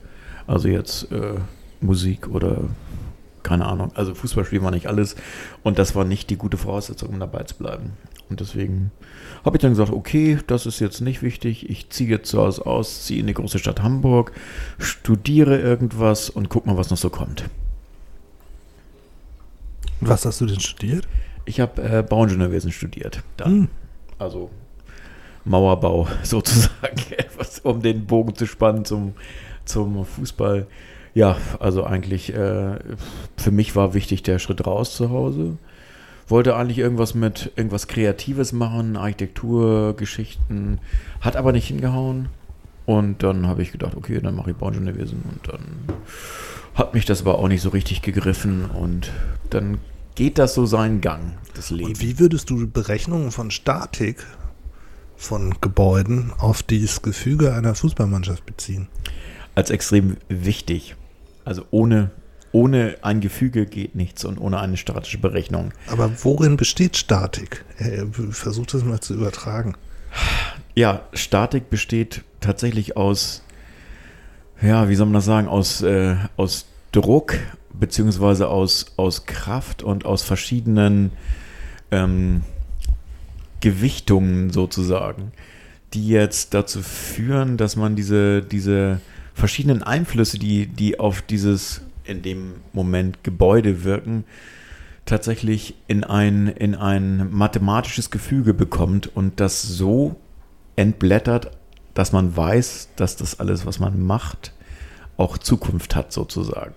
Also 0.47 0.69
jetzt 0.69 1.11
äh, 1.11 1.35
Musik 1.81 2.29
oder 2.29 2.61
keine 3.43 3.65
Ahnung. 3.65 3.91
Also 3.95 4.15
Fußball 4.15 4.45
spielen 4.45 4.63
war 4.63 4.71
nicht 4.71 4.87
alles 4.87 5.17
und 5.61 5.77
das 5.77 5.93
war 5.93 6.05
nicht 6.05 6.29
die 6.29 6.37
gute 6.37 6.55
Voraussetzung, 6.55 7.09
um 7.09 7.19
dabei 7.19 7.43
zu 7.43 7.55
bleiben. 7.55 7.91
Und 8.29 8.39
deswegen 8.39 8.91
habe 9.43 9.57
ich 9.57 9.61
dann 9.61 9.71
gesagt, 9.71 9.91
okay, 9.91 10.39
das 10.47 10.65
ist 10.65 10.79
jetzt 10.79 11.01
nicht 11.01 11.21
wichtig. 11.21 11.69
Ich 11.69 11.89
ziehe 11.89 12.09
jetzt 12.09 12.29
zu 12.29 12.39
Hause 12.39 12.65
aus, 12.65 13.03
ziehe 13.03 13.19
in 13.19 13.27
die 13.27 13.33
große 13.33 13.59
Stadt 13.59 13.83
Hamburg, 13.83 14.31
studiere 14.79 15.59
irgendwas 15.59 16.29
und 16.29 16.47
guck 16.47 16.65
mal, 16.65 16.77
was 16.77 16.89
noch 16.89 16.97
so 16.97 17.09
kommt. 17.09 17.43
Was 20.01 20.25
hast 20.25 20.41
du 20.41 20.45
denn 20.45 20.59
studiert? 20.59 21.07
Ich 21.45 21.59
habe 21.59 21.81
äh, 21.81 22.03
Bauingenieurwesen 22.03 22.71
studiert. 22.71 23.23
Dann. 23.37 23.51
Hm. 23.51 23.67
Also 24.17 24.49
Mauerbau 25.45 26.07
sozusagen, 26.23 27.01
um 27.63 27.81
den 27.81 28.05
Bogen 28.05 28.35
zu 28.35 28.45
spannen 28.45 28.85
zum, 28.85 29.13
zum 29.65 30.05
Fußball. 30.05 30.67
Ja, 31.13 31.37
also 31.59 31.83
eigentlich 31.83 32.33
äh, 32.33 32.79
für 33.37 33.51
mich 33.51 33.75
war 33.75 33.93
wichtig 33.93 34.23
der 34.23 34.39
Schritt 34.39 34.65
raus 34.65 34.95
zu 34.95 35.09
Hause. 35.09 35.57
Wollte 36.27 36.55
eigentlich 36.55 36.79
irgendwas 36.79 37.13
mit 37.13 37.51
irgendwas 37.55 37.87
Kreatives 37.87 38.53
machen, 38.53 38.95
Architektur, 38.95 39.95
Geschichten, 39.95 40.79
hat 41.19 41.35
aber 41.35 41.51
nicht 41.51 41.67
hingehauen. 41.67 42.29
Und 42.85 43.23
dann 43.23 43.47
habe 43.47 43.61
ich 43.61 43.71
gedacht, 43.71 43.95
okay, 43.95 44.19
dann 44.21 44.35
mache 44.35 44.51
ich 44.51 44.57
Bauingenieurwesen. 44.57 45.21
Und 45.29 45.47
dann 45.47 45.95
hat 46.75 46.93
mich 46.93 47.05
das 47.05 47.21
aber 47.21 47.39
auch 47.39 47.47
nicht 47.47 47.61
so 47.61 47.69
richtig 47.69 48.01
gegriffen. 48.01 48.65
Und 48.65 49.11
dann 49.49 49.79
geht 50.15 50.37
das 50.37 50.53
so 50.53 50.65
seinen 50.65 51.01
Gang, 51.01 51.33
das 51.53 51.69
Leben. 51.69 51.89
Und 51.89 52.01
wie 52.01 52.19
würdest 52.19 52.49
du 52.49 52.67
Berechnungen 52.67 53.31
von 53.31 53.51
Statik 53.51 54.25
von 55.15 55.55
Gebäuden 55.61 56.33
auf 56.37 56.63
dieses 56.63 57.01
Gefüge 57.01 57.53
einer 57.53 57.75
Fußballmannschaft 57.75 58.45
beziehen? 58.45 58.87
als 59.55 59.69
extrem 59.69 60.17
wichtig. 60.29 60.95
Also 61.45 61.65
ohne, 61.71 62.11
ohne 62.51 62.97
ein 63.01 63.21
Gefüge 63.21 63.65
geht 63.65 63.95
nichts 63.95 64.25
und 64.25 64.37
ohne 64.37 64.59
eine 64.59 64.77
statische 64.77 65.17
Berechnung. 65.17 65.71
Aber 65.87 66.11
worin 66.23 66.57
besteht 66.57 66.97
Statik? 66.97 67.65
Äh, 67.77 68.05
Versuch 68.31 68.65
das 68.67 68.83
mal 68.83 69.01
zu 69.01 69.13
übertragen. 69.13 69.75
Ja, 70.75 71.07
Statik 71.13 71.69
besteht 71.69 72.23
tatsächlich 72.39 72.97
aus, 72.97 73.42
ja, 74.61 74.89
wie 74.89 74.95
soll 74.95 75.07
man 75.07 75.15
das 75.15 75.25
sagen, 75.25 75.47
aus, 75.47 75.81
äh, 75.81 76.15
aus 76.37 76.65
Druck 76.91 77.35
beziehungsweise 77.73 78.47
aus, 78.47 78.93
aus 78.97 79.25
Kraft 79.25 79.83
und 79.83 80.05
aus 80.05 80.23
verschiedenen 80.23 81.11
ähm, 81.91 82.43
Gewichtungen 83.59 84.51
sozusagen, 84.51 85.31
die 85.93 86.07
jetzt 86.07 86.53
dazu 86.53 86.81
führen, 86.81 87.57
dass 87.57 87.75
man 87.75 87.95
diese, 87.95 88.41
diese 88.41 89.01
verschiedenen 89.33 89.83
Einflüsse, 89.83 90.37
die, 90.37 90.67
die 90.67 90.99
auf 90.99 91.21
dieses 91.21 91.81
in 92.03 92.21
dem 92.21 92.53
Moment 92.73 93.23
Gebäude 93.23 93.83
wirken, 93.83 94.25
tatsächlich 95.05 95.75
in 95.87 96.03
ein, 96.03 96.47
in 96.47 96.75
ein 96.75 97.31
mathematisches 97.31 98.11
Gefüge 98.11 98.53
bekommt 98.53 99.15
und 99.15 99.39
das 99.39 99.61
so 99.61 100.15
entblättert, 100.75 101.51
dass 101.93 102.11
man 102.11 102.35
weiß, 102.35 102.89
dass 102.95 103.15
das 103.15 103.39
alles, 103.39 103.65
was 103.65 103.79
man 103.79 104.01
macht, 104.01 104.53
auch 105.17 105.37
Zukunft 105.37 105.95
hat 105.95 106.11
sozusagen. 106.11 106.73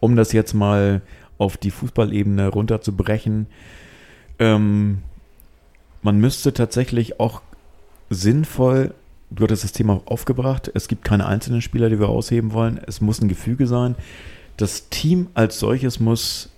Um 0.00 0.16
das 0.16 0.32
jetzt 0.32 0.52
mal 0.52 1.00
auf 1.38 1.56
die 1.56 1.70
Fußballebene 1.70 2.48
runterzubrechen, 2.48 3.46
ähm, 4.38 4.98
man 6.02 6.18
müsste 6.18 6.52
tatsächlich 6.52 7.18
auch 7.20 7.40
sinnvoll, 8.10 8.94
du 9.30 9.44
hattest 9.44 9.64
das 9.64 9.72
Thema 9.72 10.02
aufgebracht, 10.04 10.70
es 10.74 10.88
gibt 10.88 11.04
keine 11.04 11.26
einzelnen 11.26 11.62
Spieler, 11.62 11.88
die 11.88 11.98
wir 11.98 12.08
ausheben 12.08 12.52
wollen, 12.52 12.78
es 12.86 13.00
muss 13.00 13.20
ein 13.20 13.28
Gefüge 13.28 13.66
sein. 13.66 13.94
Das 14.56 14.88
Team 14.90 15.28
als 15.34 15.58
solches 15.58 15.98
muss 15.98 16.50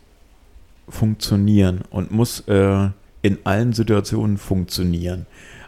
funktionieren 0.89 1.83
und 1.91 2.11
muss 2.11 2.41
äh, 2.49 2.89
in 3.23 3.39
allen 3.45 3.73
Situationen 3.73 4.37
funktionieren. 4.37 5.27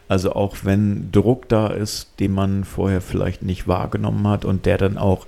Also 0.09 0.33
auch 0.33 0.57
wenn 0.63 1.13
Druck 1.13 1.49
da 1.49 1.69
ist, 1.69 2.09
den 2.19 2.33
man 2.33 2.65
vorher 2.65 3.01
vielleicht 3.01 3.43
nicht 3.43 3.69
wahrgenommen 3.69 4.27
hat 4.27 4.45
und 4.45 4.65
der 4.65 4.79
dann 4.79 4.97
auch 4.97 5.27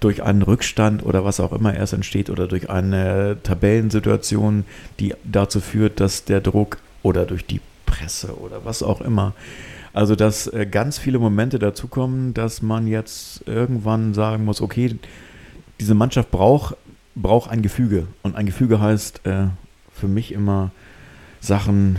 durch 0.00 0.22
einen 0.22 0.42
Rückstand 0.42 1.04
oder 1.04 1.24
was 1.24 1.40
auch 1.40 1.52
immer 1.52 1.74
erst 1.74 1.94
entsteht 1.94 2.28
oder 2.28 2.46
durch 2.46 2.68
eine 2.68 3.38
Tabellensituation, 3.42 4.64
die 5.00 5.14
dazu 5.24 5.60
führt, 5.60 5.98
dass 6.00 6.24
der 6.24 6.40
Druck 6.40 6.78
oder 7.02 7.24
durch 7.24 7.46
die 7.46 7.60
Presse 7.86 8.38
oder 8.38 8.64
was 8.64 8.82
auch 8.82 9.00
immer. 9.00 9.32
Also 9.94 10.14
dass 10.14 10.46
äh, 10.46 10.66
ganz 10.66 10.98
viele 10.98 11.18
Momente 11.18 11.58
dazukommen, 11.58 12.34
dass 12.34 12.60
man 12.60 12.86
jetzt 12.86 13.42
irgendwann 13.46 14.12
sagen 14.14 14.44
muss, 14.44 14.60
okay, 14.60 14.96
diese 15.80 15.94
Mannschaft 15.94 16.30
braucht, 16.30 16.76
braucht 17.14 17.50
ein 17.50 17.62
Gefüge. 17.62 18.06
Und 18.22 18.36
ein 18.36 18.46
Gefüge 18.46 18.80
heißt 18.80 19.26
äh, 19.26 19.46
für 19.92 20.08
mich 20.08 20.32
immer 20.32 20.70
Sachen, 21.40 21.98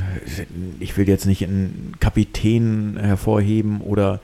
ich 0.79 0.97
will 0.97 1.07
jetzt 1.07 1.25
nicht 1.25 1.43
einen 1.43 1.93
Kapitän 1.99 2.97
hervorheben 2.99 3.81
oder 3.81 4.19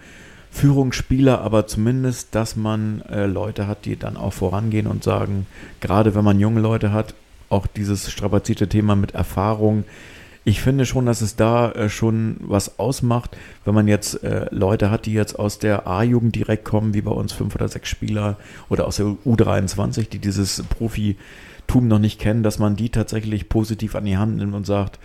Führungsspieler, 0.51 1.41
aber 1.41 1.67
zumindest, 1.67 2.33
dass 2.33 2.55
man 2.55 3.01
äh, 3.09 3.25
Leute 3.25 3.67
hat, 3.67 3.85
die 3.85 3.97
dann 3.97 4.15
auch 4.15 4.33
vorangehen 4.33 4.87
und 4.87 5.03
sagen, 5.03 5.47
gerade 5.81 6.15
wenn 6.15 6.23
man 6.23 6.39
junge 6.39 6.61
Leute 6.61 6.93
hat, 6.93 7.13
auch 7.49 7.67
dieses 7.67 8.09
strapazierte 8.11 8.67
Thema 8.69 8.95
mit 8.95 9.11
Erfahrung. 9.11 9.83
Ich 10.45 10.61
finde 10.61 10.85
schon, 10.85 11.05
dass 11.05 11.21
es 11.21 11.35
da 11.35 11.71
äh, 11.71 11.89
schon 11.89 12.37
was 12.39 12.79
ausmacht, 12.79 13.35
wenn 13.65 13.73
man 13.75 13.87
jetzt 13.87 14.23
äh, 14.23 14.45
Leute 14.51 14.91
hat, 14.91 15.07
die 15.07 15.13
jetzt 15.13 15.37
aus 15.37 15.59
der 15.59 15.87
A-Jugend 15.87 16.35
direkt 16.35 16.63
kommen, 16.63 16.93
wie 16.93 17.01
bei 17.01 17.11
uns 17.11 17.33
fünf 17.33 17.55
oder 17.55 17.67
sechs 17.67 17.89
Spieler 17.89 18.37
oder 18.69 18.87
aus 18.87 18.95
der 18.95 19.07
U23, 19.25 20.09
die 20.09 20.19
dieses 20.19 20.63
Profitum 21.67 21.87
noch 21.87 21.99
nicht 21.99 22.19
kennen, 22.19 22.43
dass 22.43 22.59
man 22.59 22.75
die 22.75 22.89
tatsächlich 22.89 23.49
positiv 23.49 23.95
an 23.95 24.05
die 24.05 24.17
Hand 24.17 24.37
nimmt 24.37 24.53
und 24.53 24.65
sagt, 24.65 24.99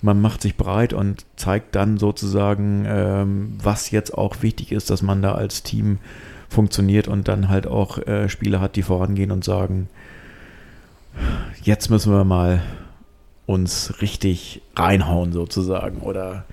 man 0.00 0.20
macht 0.20 0.42
sich 0.42 0.56
breit 0.56 0.92
und 0.92 1.24
zeigt 1.36 1.74
dann 1.74 1.98
sozusagen, 1.98 2.84
ähm, 2.86 3.54
was 3.62 3.90
jetzt 3.90 4.16
auch 4.16 4.42
wichtig 4.42 4.72
ist, 4.72 4.90
dass 4.90 5.02
man 5.02 5.22
da 5.22 5.34
als 5.34 5.62
Team 5.62 5.98
funktioniert 6.48 7.08
und 7.08 7.28
dann 7.28 7.48
halt 7.48 7.66
auch 7.66 7.98
äh, 8.06 8.28
Spieler 8.28 8.60
hat, 8.60 8.76
die 8.76 8.82
vorangehen 8.82 9.32
und 9.32 9.44
sagen, 9.44 9.88
jetzt 11.62 11.90
müssen 11.90 12.12
wir 12.12 12.24
mal 12.24 12.62
uns 13.46 14.00
richtig 14.00 14.62
reinhauen 14.76 15.32
sozusagen 15.32 16.00
oder 16.00 16.44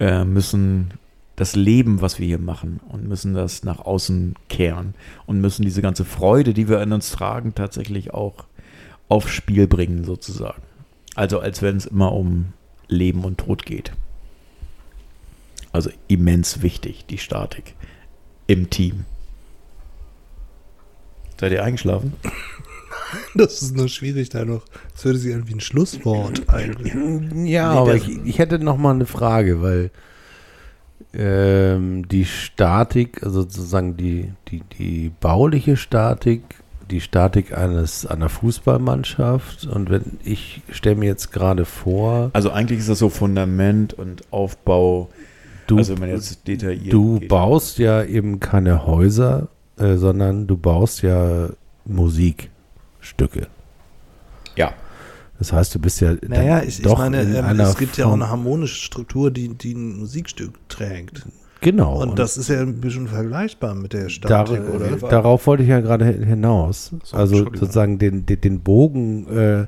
äh, 0.00 0.24
müssen 0.24 0.92
das 1.36 1.54
Leben, 1.56 2.00
was 2.00 2.18
wir 2.18 2.26
hier 2.26 2.38
machen 2.38 2.80
und 2.88 3.08
müssen 3.08 3.32
das 3.32 3.64
nach 3.64 3.80
außen 3.80 4.34
kehren 4.48 4.94
und 5.24 5.40
müssen 5.40 5.62
diese 5.62 5.82
ganze 5.82 6.04
Freude, 6.04 6.52
die 6.52 6.68
wir 6.68 6.82
in 6.82 6.92
uns 6.92 7.10
tragen, 7.10 7.54
tatsächlich 7.54 8.12
auch 8.12 8.46
aufs 9.08 9.30
Spiel 9.32 9.66
bringen 9.66 10.04
sozusagen. 10.04 10.62
Also 11.14 11.40
als 11.40 11.62
wenn 11.62 11.76
es 11.76 11.86
immer 11.86 12.12
um 12.12 12.52
Leben 12.88 13.24
und 13.24 13.38
Tod 13.38 13.66
geht. 13.66 13.92
Also 15.72 15.90
immens 16.08 16.62
wichtig, 16.62 17.06
die 17.06 17.18
Statik 17.18 17.74
im 18.46 18.70
Team. 18.70 19.04
Seid 21.40 21.52
ihr 21.52 21.64
eingeschlafen? 21.64 22.14
Das 23.34 23.60
ist 23.60 23.76
nur 23.76 23.88
schwierig 23.88 24.30
da 24.30 24.44
noch. 24.46 24.62
Das 24.92 25.04
hört 25.04 25.18
sich 25.18 25.34
an 25.34 25.46
wie 25.46 25.54
ein 25.54 25.60
Schlusswort 25.60 26.48
eigentlich. 26.48 26.94
Ja, 26.94 27.00
Nee, 27.00 27.58
aber 27.58 27.94
ich, 27.94 28.08
ich 28.24 28.38
hätte 28.38 28.58
noch 28.58 28.78
mal 28.78 28.94
eine 28.94 29.04
Frage, 29.04 29.60
weil 29.60 29.90
ähm, 31.12 32.08
die 32.08 32.24
Statik, 32.24 33.22
also 33.22 33.42
sozusagen 33.42 33.96
die, 33.96 34.32
die, 34.48 34.62
die 34.78 35.12
bauliche 35.20 35.76
Statik, 35.76 36.42
die 36.92 37.00
Statik 37.00 37.56
eines 37.56 38.06
einer 38.06 38.28
Fußballmannschaft 38.28 39.66
und 39.66 39.90
wenn 39.90 40.18
ich 40.22 40.62
stelle 40.70 40.96
mir 40.96 41.06
jetzt 41.06 41.32
gerade 41.32 41.64
vor, 41.64 42.30
Also 42.34 42.50
eigentlich 42.50 42.78
ist 42.78 42.88
das 42.88 42.98
so 43.00 43.08
Fundament 43.08 43.94
und 43.94 44.22
Aufbau. 44.30 45.08
du, 45.66 45.78
also 45.78 45.94
wenn 45.94 46.00
man 46.00 46.08
jetzt 46.10 46.46
detailliert 46.46 46.92
du 46.92 47.18
geht. 47.18 47.28
baust 47.28 47.78
ja 47.78 48.04
eben 48.04 48.38
keine 48.40 48.86
Häuser, 48.86 49.48
äh, 49.78 49.96
sondern 49.96 50.46
du 50.46 50.56
baust 50.56 51.02
ja 51.02 51.48
Musikstücke. 51.84 53.48
Ja, 54.54 54.72
Das 55.38 55.52
heißt, 55.52 55.74
du 55.74 55.78
bist 55.78 56.00
ja 56.00 56.14
Naja, 56.28 56.62
ich, 56.62 56.78
ich 56.78 56.82
doch 56.82 56.98
meine, 56.98 57.22
in 57.22 57.34
ähm, 57.34 57.44
einer 57.44 57.64
es 57.64 57.76
gibt 57.76 57.96
ja 57.96 58.06
auch 58.06 58.12
eine 58.12 58.28
harmonische 58.28 58.76
Struktur, 58.76 59.30
die, 59.30 59.48
die 59.48 59.72
ein 59.74 59.98
Musikstück 59.98 60.52
trägt. 60.68 61.26
Genau 61.62 62.02
Und 62.02 62.18
das 62.18 62.36
ist 62.36 62.48
ja 62.48 62.60
ein 62.60 62.80
bisschen 62.82 63.08
vergleichbar 63.08 63.74
mit 63.74 63.94
der 63.94 64.02
Dar 64.02 64.10
Statik, 64.10 64.60
oder? 64.68 65.08
darauf 65.08 65.46
wollte 65.46 65.62
ich 65.62 65.70
ja 65.70 65.80
gerade 65.80 66.04
hin- 66.04 66.24
hinaus. 66.24 66.92
So, 67.04 67.16
also 67.16 67.36
sozusagen 67.38 67.98
den, 67.98 68.26
den, 68.26 68.40
den 68.40 68.60
Bogen 68.60 69.26
äh, 69.34 69.66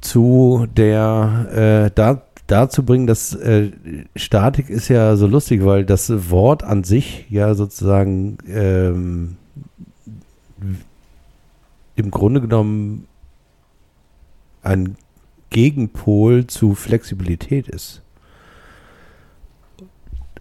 zu 0.00 0.66
der 0.74 1.84
äh, 1.86 1.90
da, 1.94 2.22
dazu 2.46 2.84
bringen, 2.84 3.06
dass 3.06 3.34
äh, 3.34 3.72
Statik 4.14 4.70
ist 4.70 4.88
ja 4.88 5.16
so 5.16 5.26
lustig, 5.26 5.64
weil 5.64 5.84
das 5.84 6.30
Wort 6.30 6.62
an 6.64 6.84
sich 6.84 7.26
ja 7.28 7.54
sozusagen 7.54 8.38
ähm, 8.48 9.36
im 11.96 12.10
Grunde 12.10 12.40
genommen 12.40 13.06
ein 14.62 14.96
Gegenpol 15.50 16.46
zu 16.46 16.74
Flexibilität 16.74 17.68
ist. 17.68 18.02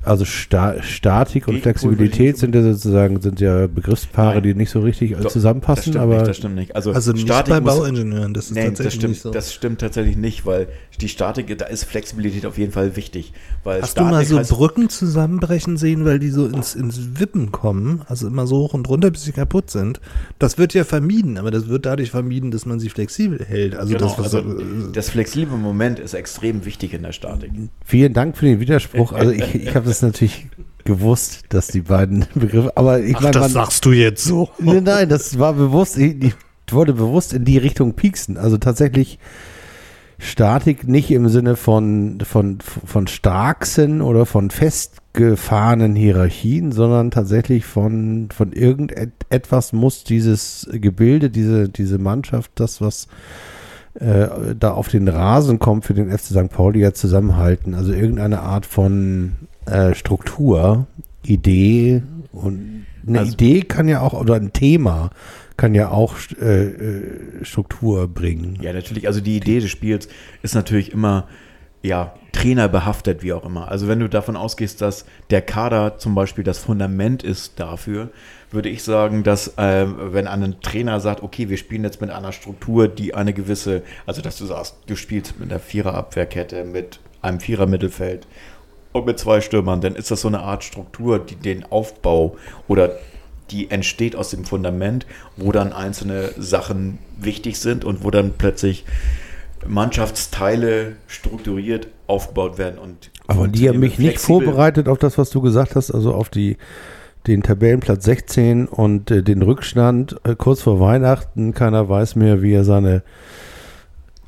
Also 0.05 0.25
Sta 0.25 0.81
Statik 0.81 1.47
und 1.47 1.59
Flexibilität 1.61 2.37
sind 2.37 2.53
ja 2.55 2.61
sozusagen 2.61 3.19
sind 3.21 3.39
ja 3.41 3.67
Begriffspaare, 3.67 4.35
Nein. 4.35 4.43
die 4.43 4.53
nicht 4.55 4.69
so 4.69 4.79
richtig 4.81 5.11
Doch, 5.13 5.23
das 5.23 5.33
zusammenpassen, 5.33 5.83
stimmt 5.83 5.97
aber 5.97 6.15
nicht, 6.17 6.27
das 6.27 6.37
stimmt 6.37 6.55
nicht. 6.55 6.75
Also, 6.75 6.91
Also 6.91 7.11
nicht 7.11 7.23
Statik 7.23 7.53
bei 7.53 7.59
Bauingenieuren, 7.59 8.33
das 8.33 8.45
ist 8.45 8.55
Nee, 8.55 8.65
tatsächlich 8.65 8.85
das 8.85 8.93
stimmt, 8.95 9.09
nicht 9.13 9.21
so. 9.21 9.31
das 9.31 9.53
stimmt 9.53 9.81
tatsächlich 9.81 10.17
nicht, 10.17 10.45
weil 10.45 10.67
die 11.01 11.09
Statik, 11.09 11.57
da 11.57 11.65
ist 11.65 11.83
Flexibilität 11.85 12.45
auf 12.45 12.57
jeden 12.57 12.71
Fall 12.71 12.95
wichtig. 12.95 13.33
Weil 13.63 13.81
Hast 13.81 13.91
Statik 13.91 14.09
du 14.09 14.15
mal 14.15 14.25
so 14.25 14.39
heißt, 14.39 14.51
Brücken 14.51 14.89
zusammenbrechen 14.89 15.77
sehen, 15.77 16.05
weil 16.05 16.19
die 16.19 16.29
so 16.29 16.45
ins, 16.45 16.75
ins 16.75 17.19
Wippen 17.19 17.51
kommen, 17.51 18.01
also 18.07 18.27
immer 18.27 18.47
so 18.47 18.57
hoch 18.57 18.73
und 18.73 18.87
runter, 18.87 19.11
bis 19.11 19.23
sie 19.23 19.31
kaputt 19.31 19.71
sind? 19.71 19.99
Das 20.39 20.57
wird 20.57 20.73
ja 20.73 20.83
vermieden, 20.83 21.37
aber 21.37 21.51
das 21.51 21.67
wird 21.67 21.85
dadurch 21.85 22.11
vermieden, 22.11 22.51
dass 22.51 22.65
man 22.65 22.79
sie 22.79 22.89
flexibel 22.89 23.43
hält. 23.45 23.75
Also 23.75 23.93
Genau, 23.93 24.15
das, 24.15 24.33
also 24.33 24.43
das 24.91 25.09
flexible 25.09 25.57
Moment 25.57 25.99
ist 25.99 26.13
extrem 26.13 26.65
wichtig 26.65 26.93
in 26.93 27.03
der 27.03 27.11
Statik. 27.11 27.51
Vielen 27.83 28.13
Dank 28.13 28.37
für 28.37 28.45
den 28.45 28.59
Widerspruch. 28.59 29.13
Also 29.25 29.31
ich, 29.31 29.55
ich 29.55 29.75
habe 29.75 29.87
das 29.87 29.94
natürlich 30.01 30.47
gewusst, 30.83 31.45
dass 31.49 31.67
die 31.67 31.81
beiden 31.81 32.25
Begriffe, 32.35 32.75
aber 32.75 32.99
ich 33.01 33.19
meine, 33.19 33.39
man- 33.39 33.49
sagst 33.49 33.85
du 33.85 33.91
jetzt 33.91 34.23
so. 34.23 34.49
nein, 34.59 34.83
nein, 34.83 35.09
das 35.09 35.39
war 35.39 35.53
bewusst, 35.53 35.97
ich, 35.97 36.23
ich 36.23 36.33
wollte 36.71 36.93
bewusst 36.93 37.33
in 37.33 37.45
die 37.45 37.57
Richtung 37.57 37.93
pieksen. 37.93 38.37
Also 38.37 38.57
tatsächlich 38.57 39.19
Statik 40.17 40.87
nicht 40.87 41.11
im 41.11 41.27
Sinne 41.27 41.55
von, 41.57 42.19
von, 42.21 42.59
von 42.61 43.07
Starksen 43.07 44.01
oder 44.01 44.25
von 44.25 44.49
festgefahrenen 44.49 45.95
Hierarchien, 45.95 46.71
sondern 46.71 47.11
tatsächlich 47.11 47.65
von, 47.65 48.29
von 48.33 48.53
irgendetwas 48.53 49.73
muss 49.73 50.03
dieses 50.05 50.69
Gebilde, 50.71 51.29
diese, 51.29 51.67
diese 51.67 51.97
Mannschaft, 51.97 52.51
das, 52.55 52.79
was 52.79 53.07
äh, 53.95 54.27
da 54.57 54.71
auf 54.71 54.87
den 54.87 55.07
Rasen 55.07 55.59
kommt 55.59 55.85
für 55.85 55.93
den 55.93 56.09
FC 56.09 56.27
St. 56.27 56.49
Pauli 56.49 56.79
ja 56.79 56.93
zusammenhalten. 56.93 57.73
Also 57.73 57.91
irgendeine 57.91 58.39
Art 58.41 58.65
von 58.65 59.33
äh, 59.65 59.93
Struktur, 59.95 60.87
Idee 61.23 62.03
und 62.31 62.85
eine 63.07 63.19
Also- 63.19 63.33
Idee 63.33 63.61
kann 63.61 63.87
ja 63.87 64.01
auch, 64.01 64.13
oder 64.13 64.35
ein 64.35 64.53
Thema 64.53 65.09
kann 65.57 65.73
ja 65.73 65.89
auch 65.89 66.15
äh, 66.41 66.65
äh, 66.65 67.45
Struktur 67.45 68.07
bringen. 68.07 68.57
Ja, 68.61 68.73
natürlich. 68.73 69.07
Also 69.07 69.21
die 69.21 69.37
Idee 69.37 69.61
des 69.61 69.69
Spiels 69.71 70.09
ist 70.43 70.53
natürlich 70.53 70.91
immer, 70.91 71.27
ja, 71.81 72.13
trainerbehaftet, 72.33 73.23
wie 73.23 73.31
auch 73.31 73.45
immer. 73.45 73.69
Also 73.69 73.87
wenn 73.87 73.99
du 74.01 74.09
davon 74.09 74.35
ausgehst, 74.35 74.81
dass 74.81 75.05
der 75.29 75.41
Kader 75.41 75.97
zum 75.97 76.13
Beispiel 76.13 76.43
das 76.43 76.57
Fundament 76.59 77.23
ist 77.23 77.57
dafür, 77.61 78.09
würde 78.51 78.67
ich 78.67 78.83
sagen, 78.83 79.23
dass 79.23 79.57
äh, 79.57 79.85
wenn 80.11 80.27
ein 80.27 80.55
Trainer 80.61 80.99
sagt, 80.99 81.23
okay, 81.23 81.47
wir 81.47 81.55
spielen 81.57 81.83
jetzt 81.85 82.01
mit 82.01 82.09
einer 82.09 82.33
Struktur, 82.33 82.89
die 82.89 83.13
eine 83.15 83.31
gewisse, 83.33 83.81
also 84.05 84.21
dass 84.21 84.37
du 84.37 84.45
sagst, 84.45 84.75
du 84.87 84.95
spielst 84.97 85.39
mit 85.39 85.49
einer 85.49 85.59
Viererabwehrkette, 85.61 86.65
mit 86.65 86.99
einem 87.21 87.39
Vierer-Mittelfeld 87.39 88.27
und 88.95 89.05
mit 89.05 89.19
zwei 89.19 89.41
Stürmern, 89.41 89.81
dann 89.81 89.95
ist 89.95 90.09
das 90.09 90.21
so 90.21 90.27
eine 90.27 90.39
Art 90.39 90.63
Struktur, 90.63 91.19
die 91.19 91.35
den 91.35 91.63
Aufbau 91.69 92.37
oder 92.67 92.91
die 93.51 93.69
entsteht 93.69 94.15
aus 94.15 94.31
dem 94.31 94.45
Fundament, 94.45 95.05
wo 95.37 95.51
dann 95.51 95.71
einzelne 95.73 96.31
Sachen 96.37 96.97
wichtig 97.17 97.59
sind 97.59 97.85
und 97.85 98.03
wo 98.03 98.09
dann 98.09 98.33
plötzlich 98.37 98.85
Mannschaftsteile 99.67 100.93
strukturiert 101.07 101.87
aufgebaut 102.07 102.57
werden 102.57 102.79
und 102.79 103.11
Aber 103.27 103.47
die 103.47 103.67
haben 103.67 103.79
mich 103.79 103.99
nicht 103.99 104.19
vorbereitet 104.19 104.87
auf 104.87 104.97
das, 104.97 105.17
was 105.17 105.29
du 105.29 105.41
gesagt 105.41 105.75
hast, 105.75 105.91
also 105.91 106.13
auf 106.13 106.29
die 106.29 106.57
den 107.27 107.41
Tabellenplatz 107.41 108.05
16 108.05 108.67
und 108.67 109.09
äh, 109.09 109.23
den 109.23 109.41
Rückstand 109.41 110.15
äh, 110.23 110.35
kurz 110.35 110.61
vor 110.61 110.79
Weihnachten. 110.79 111.55
Keiner 111.55 111.89
weiß 111.89 112.15
mehr, 112.15 112.43
wie 112.43 112.53
er 112.53 112.63
seine, 112.63 113.01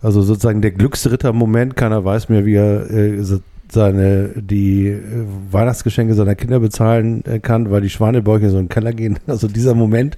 also 0.01 0.23
sozusagen 0.23 0.63
der 0.63 0.71
Glücksritter-Moment, 0.71 1.75
keiner 1.75 2.03
weiß 2.03 2.29
mehr, 2.29 2.45
wie 2.45 2.55
er 2.55 2.89
äh, 2.89 3.23
seine, 3.71 4.29
die 4.35 4.87
äh, 4.87 5.01
Weihnachtsgeschenke 5.51 6.13
seiner 6.13 6.35
Kinder 6.35 6.59
bezahlen 6.59 7.23
äh, 7.25 7.39
kann, 7.39 7.69
weil 7.71 7.81
die 7.81 7.89
Schwanebäuche 7.89 8.49
so 8.49 8.57
in 8.57 8.65
den 8.65 8.69
Keller 8.69 8.93
gehen. 8.93 9.19
Also 9.27 9.47
dieser 9.47 9.75
Moment, 9.75 10.17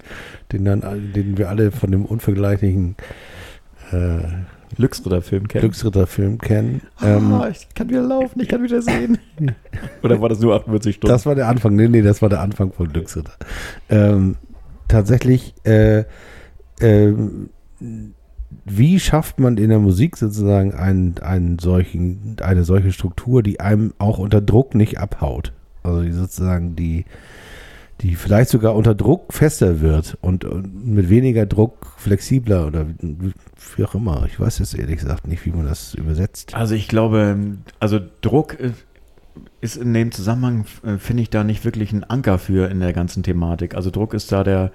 den 0.52 0.66
dann, 0.66 0.84
all- 0.84 1.00
den 1.00 1.38
wir 1.38 1.50
alle 1.50 1.72
von 1.72 1.92
dem 1.92 2.06
unvergleichlichen 2.06 2.96
äh, 3.92 4.20
Glücksritter-Film 4.76 5.48
kennen. 5.48 5.62
Glücksritter-Film 5.62 6.38
kennen. 6.38 6.82
Ähm, 7.02 7.34
ah, 7.34 7.50
ich 7.50 7.68
kann 7.74 7.90
wieder 7.90 8.04
laufen, 8.04 8.40
ich 8.40 8.48
kann 8.48 8.62
wieder 8.64 8.82
sehen. 8.82 9.18
Oder 10.04 10.22
war 10.22 10.30
das 10.30 10.40
nur 10.40 10.56
48 10.56 10.96
Stunden? 10.96 11.12
Das 11.12 11.26
war 11.26 11.34
der 11.36 11.48
Anfang. 11.48 11.76
Nee, 11.76 11.88
nee, 11.88 12.02
das 12.04 12.22
war 12.22 12.30
der 12.30 12.42
Anfang 12.42 12.72
von 12.72 12.88
Glücksritter. 12.94 13.34
Ähm, 13.90 14.36
tatsächlich, 14.88 15.56
äh, 15.66 16.04
ähm, 16.82 17.50
wie 18.66 19.00
schafft 19.00 19.40
man 19.40 19.58
in 19.58 19.70
der 19.70 19.80
Musik 19.80 20.18
sozusagen 20.18 20.74
einen, 20.74 21.18
einen 21.20 21.60
solchen, 21.60 22.38
eine 22.42 22.64
solche 22.64 22.92
Struktur, 22.92 23.44
die 23.44 23.60
einem 23.60 23.94
auch 24.00 24.18
unter 24.18 24.42
Druck 24.42 24.76
nicht 24.76 24.98
abhaut? 24.98 25.54
Also 25.84 26.02
die 26.02 26.12
sozusagen 26.12 26.76
die, 26.76 27.06
die 28.02 28.16
vielleicht 28.16 28.50
sogar 28.50 28.76
unter 28.76 28.96
Druck 28.96 29.34
fester 29.34 29.82
wird 29.82 30.18
und, 30.22 30.46
und 30.46 30.86
mit 30.86 31.10
weniger 31.10 31.46
Druck 31.46 31.94
flexibler 31.98 32.68
oder 32.68 32.88
wie 33.00 33.84
auch 33.84 33.96
immer. 33.96 34.26
Ich 34.28 34.40
weiß 34.40 34.60
jetzt 34.60 34.78
ehrlich 34.78 34.98
gesagt 34.98 35.28
nicht, 35.28 35.46
wie 35.46 35.52
man 35.52 35.66
das 35.66 35.94
übersetzt. 35.94 36.56
Also 36.56 36.76
ich 36.76 36.88
glaube, 36.88 37.38
also 37.80 38.00
Druck 38.22 38.58
ist 39.62 39.78
in 39.78 39.94
dem 39.94 40.12
Zusammenhang, 40.12 40.66
äh, 40.84 40.98
finde 40.98 41.24
ich, 41.24 41.30
da 41.30 41.44
nicht 41.44 41.66
wirklich 41.66 41.92
ein 41.92 42.04
Anker 42.04 42.38
für 42.40 42.70
in 42.70 42.80
der 42.80 42.94
ganzen 42.94 43.24
Thematik. 43.24 43.76
Also 43.76 43.92
Druck 43.92 44.14
ist 44.14 44.32
da 44.32 44.44
der, 44.44 44.72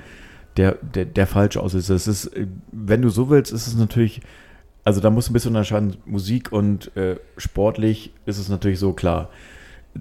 der, 0.57 0.77
der, 0.83 1.05
der 1.05 1.27
falsche 1.27 1.61
Auslöser. 1.61 1.95
Es 1.95 2.07
ist, 2.07 2.27
äh, 2.27 2.47
wenn 2.73 3.03
du 3.03 3.09
so 3.09 3.31
willst, 3.31 3.53
ist 3.53 3.67
es 3.67 3.77
natürlich, 3.77 4.21
also 4.85 5.01
da 5.01 5.11
musst 5.11 5.29
du 5.29 5.33
ein 5.33 5.35
bisschen 5.35 5.51
unterscheiden, 5.51 5.97
Musik 6.05 6.53
und 6.53 6.97
äh, 6.97 7.17
sportlich 7.37 8.13
ist 8.27 8.39
es 8.39 8.49
natürlich 8.49 8.79
so 8.79 8.93
klar. 8.93 9.31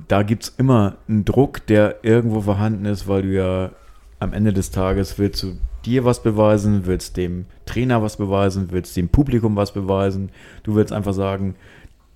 Da 0.07 0.23
gibt 0.23 0.43
es 0.43 0.49
immer 0.57 0.97
einen 1.07 1.25
Druck, 1.25 1.65
der 1.67 2.03
irgendwo 2.03 2.41
vorhanden 2.41 2.85
ist, 2.85 3.07
weil 3.07 3.21
du 3.21 3.33
ja 3.33 3.71
am 4.19 4.33
Ende 4.33 4.53
des 4.53 4.71
Tages 4.71 5.19
willst 5.19 5.43
du 5.43 5.57
dir 5.85 6.05
was 6.05 6.23
beweisen, 6.23 6.85
willst 6.85 7.17
dem 7.17 7.45
Trainer 7.65 8.01
was 8.01 8.17
beweisen, 8.17 8.69
willst 8.71 8.95
dem 8.95 9.09
Publikum 9.09 9.55
was 9.55 9.73
beweisen. 9.73 10.31
Du 10.63 10.75
willst 10.75 10.93
einfach 10.93 11.13
sagen, 11.13 11.55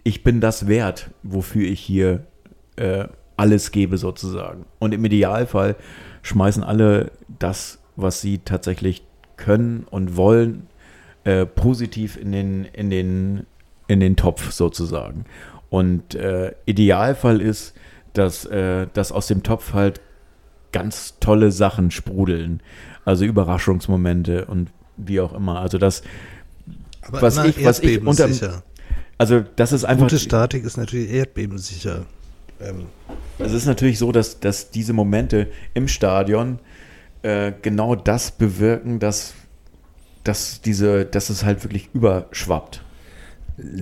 ich 0.03 0.23
bin 0.23 0.39
das 0.39 0.67
wert, 0.67 1.11
wofür 1.21 1.67
ich 1.67 1.81
hier 1.81 2.23
äh, 2.77 3.07
alles 3.35 3.71
gebe 3.71 3.97
sozusagen. 3.97 4.65
Und 4.79 4.93
im 4.93 5.03
Idealfall 5.03 5.75
schmeißen 6.21 6.63
alle 6.63 7.11
das, 7.39 7.76
was 7.97 8.21
sie 8.21 8.37
tatsächlich 8.39 9.03
können 9.35 9.85
und 9.89 10.15
wollen, 10.15 10.67
äh, 11.25 11.45
positiv 11.45 12.15
in 12.15 12.31
den, 12.31 12.63
in, 12.65 12.89
den, 12.89 13.45
in 13.87 13.99
den 13.99 14.15
Topf 14.15 14.51
sozusagen. 14.51 15.25
Und 15.69 16.15
äh, 16.15 16.53
Idealfall 16.65 17.41
ist, 17.41 17.73
dass, 18.13 18.45
äh, 18.45 18.87
dass 18.93 19.11
aus 19.11 19.27
dem 19.27 19.43
Topf 19.43 19.73
halt 19.73 19.99
ganz 20.71 21.15
tolle 21.19 21.51
Sachen 21.51 21.91
sprudeln. 21.91 22.61
Also 23.03 23.25
Überraschungsmomente 23.25 24.45
und 24.45 24.69
wie 24.95 25.19
auch 25.19 25.33
immer. 25.33 25.59
Also 25.59 25.77
das, 25.77 26.03
Aber 27.01 27.21
Was 27.21 27.37
ich- 27.43 27.63
was 27.65 27.79
ich 27.79 27.91
erdbebensicher. 27.93 28.63
also 29.17 29.43
das 29.55 29.71
ist 29.73 29.83
einfach. 29.85 30.05
Gute 30.07 30.19
Statik 30.19 30.63
ist 30.63 30.77
natürlich 30.77 31.11
erdbebensicher. 31.11 32.05
Ähm, 32.59 32.85
Es 33.39 33.53
ist 33.53 33.65
natürlich 33.65 33.99
so, 33.99 34.11
dass, 34.11 34.39
dass 34.39 34.71
diese 34.71 34.93
Momente 34.93 35.47
im 35.73 35.87
Stadion 35.87 36.59
äh, 37.23 37.51
genau 37.61 37.95
das 37.95 38.31
bewirken, 38.31 38.99
dass, 38.99 39.33
dass, 40.23 40.61
diese, 40.61 41.05
dass 41.05 41.29
es 41.29 41.43
halt 41.43 41.63
wirklich 41.63 41.89
überschwappt. 41.93 42.83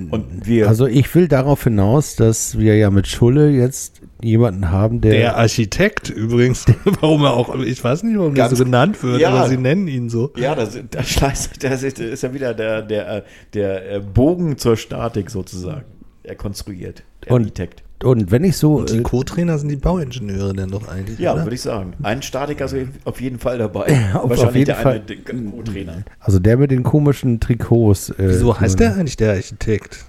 Und 0.09 0.45
wir. 0.47 0.69
Also 0.69 0.87
ich 0.87 1.13
will 1.15 1.27
darauf 1.27 1.65
hinaus, 1.65 2.15
dass 2.15 2.57
wir 2.57 2.77
ja 2.77 2.89
mit 2.89 3.07
Schulle 3.07 3.49
jetzt 3.49 4.01
jemanden 4.21 4.71
haben, 4.71 5.01
der, 5.01 5.11
Der 5.11 5.37
Architekt 5.37 6.09
übrigens, 6.09 6.65
warum 7.01 7.23
er 7.25 7.33
auch, 7.33 7.53
ich 7.59 7.83
weiß 7.83 8.03
nicht, 8.03 8.17
warum 8.17 8.35
der 8.35 8.45
Ganz- 8.45 8.57
so 8.57 8.63
genannt 8.63 9.03
wird, 9.03 9.19
Ja. 9.19 9.31
aber 9.31 9.49
sie 9.49 9.57
nennen 9.57 9.89
ihn 9.89 10.09
so. 10.09 10.31
Ja, 10.37 10.55
das, 10.55 10.79
das, 10.91 11.09
scheiße, 11.09 11.49
das 11.59 11.83
ist, 11.83 11.99
das 11.99 12.05
ist 12.05 12.23
ja 12.23 12.33
wieder 12.33 12.53
der, 12.53 12.83
der, 12.83 13.17
äh, 13.17 13.23
der 13.53 13.91
äh, 13.95 13.99
Bogen 13.99 14.57
zur 14.57 14.77
Statik 14.77 15.29
sozusagen. 15.29 15.83
Er 16.26 16.35
konstruiert. 16.35 17.03
Der 17.26 17.31
Und- 17.34 17.41
Architekt. 17.43 17.84
und 18.03 18.31
wenn 18.31 18.43
ich 18.43 18.57
so, 18.57 18.76
Und 18.77 18.89
die 18.91 18.97
äh, 18.97 19.02
Co-Trainer 19.02 19.57
sind 19.60 19.69
die 19.69 19.76
Bauingenieure 19.76 20.53
denn 20.53 20.69
doch 20.72 20.88
eigentlich, 20.88 21.19
Ja, 21.19 21.35
würde 21.38 21.56
ich 21.56 21.61
sagen. 21.61 21.93
Ein 22.03 22.22
Statiker 22.22 22.65
ist 22.65 22.76
auf 23.06 23.22
jeden 23.22 23.39
Fall 23.39 23.57
dabei. 23.57 23.88
Ja, 23.91 24.19
auf- 24.22 24.31
auf 24.43 24.53
jeden 24.56 24.65
der 24.65 24.76
Fall. 24.76 25.02
eine 25.07 25.41
Co-Trainer. 25.52 26.03
also 26.19 26.39
der 26.39 26.57
mit 26.57 26.72
den 26.72 26.84
komischen 26.84 27.39
Trikots. 27.39 28.10
Äh, 28.10 28.15
Wieso 28.18 28.60
heißt 28.60 28.80
der 28.80 28.95
eigentlich 28.95 29.18
der 29.18 29.34
Architekt? 29.34 30.06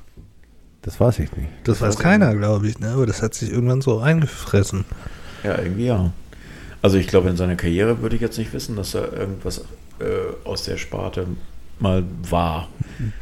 Das 0.82 1.00
weiß 1.00 1.18
ich 1.18 1.32
nicht. 1.36 1.48
Das 1.64 1.80
weiß 1.80 1.98
keiner, 1.98 2.34
glaube 2.36 2.68
ich, 2.68 2.78
ne? 2.78 2.90
aber 2.90 3.06
das 3.06 3.20
hat 3.22 3.34
sich 3.34 3.50
irgendwann 3.50 3.80
so 3.80 3.98
eingefressen. 3.98 4.84
Ja, 5.42 5.58
irgendwie 5.58 5.86
ja. 5.86 6.12
Also 6.82 6.96
ich 6.98 7.08
glaube, 7.08 7.28
in 7.28 7.36
seiner 7.36 7.56
Karriere 7.56 8.00
würde 8.02 8.14
ich 8.14 8.22
jetzt 8.22 8.38
nicht 8.38 8.52
wissen, 8.52 8.76
dass 8.76 8.94
er 8.94 9.12
irgendwas 9.12 9.58
äh, 9.98 10.04
aus 10.44 10.62
der 10.62 10.76
Sparte 10.76 11.26
mal 11.78 12.04
war, 12.28 12.68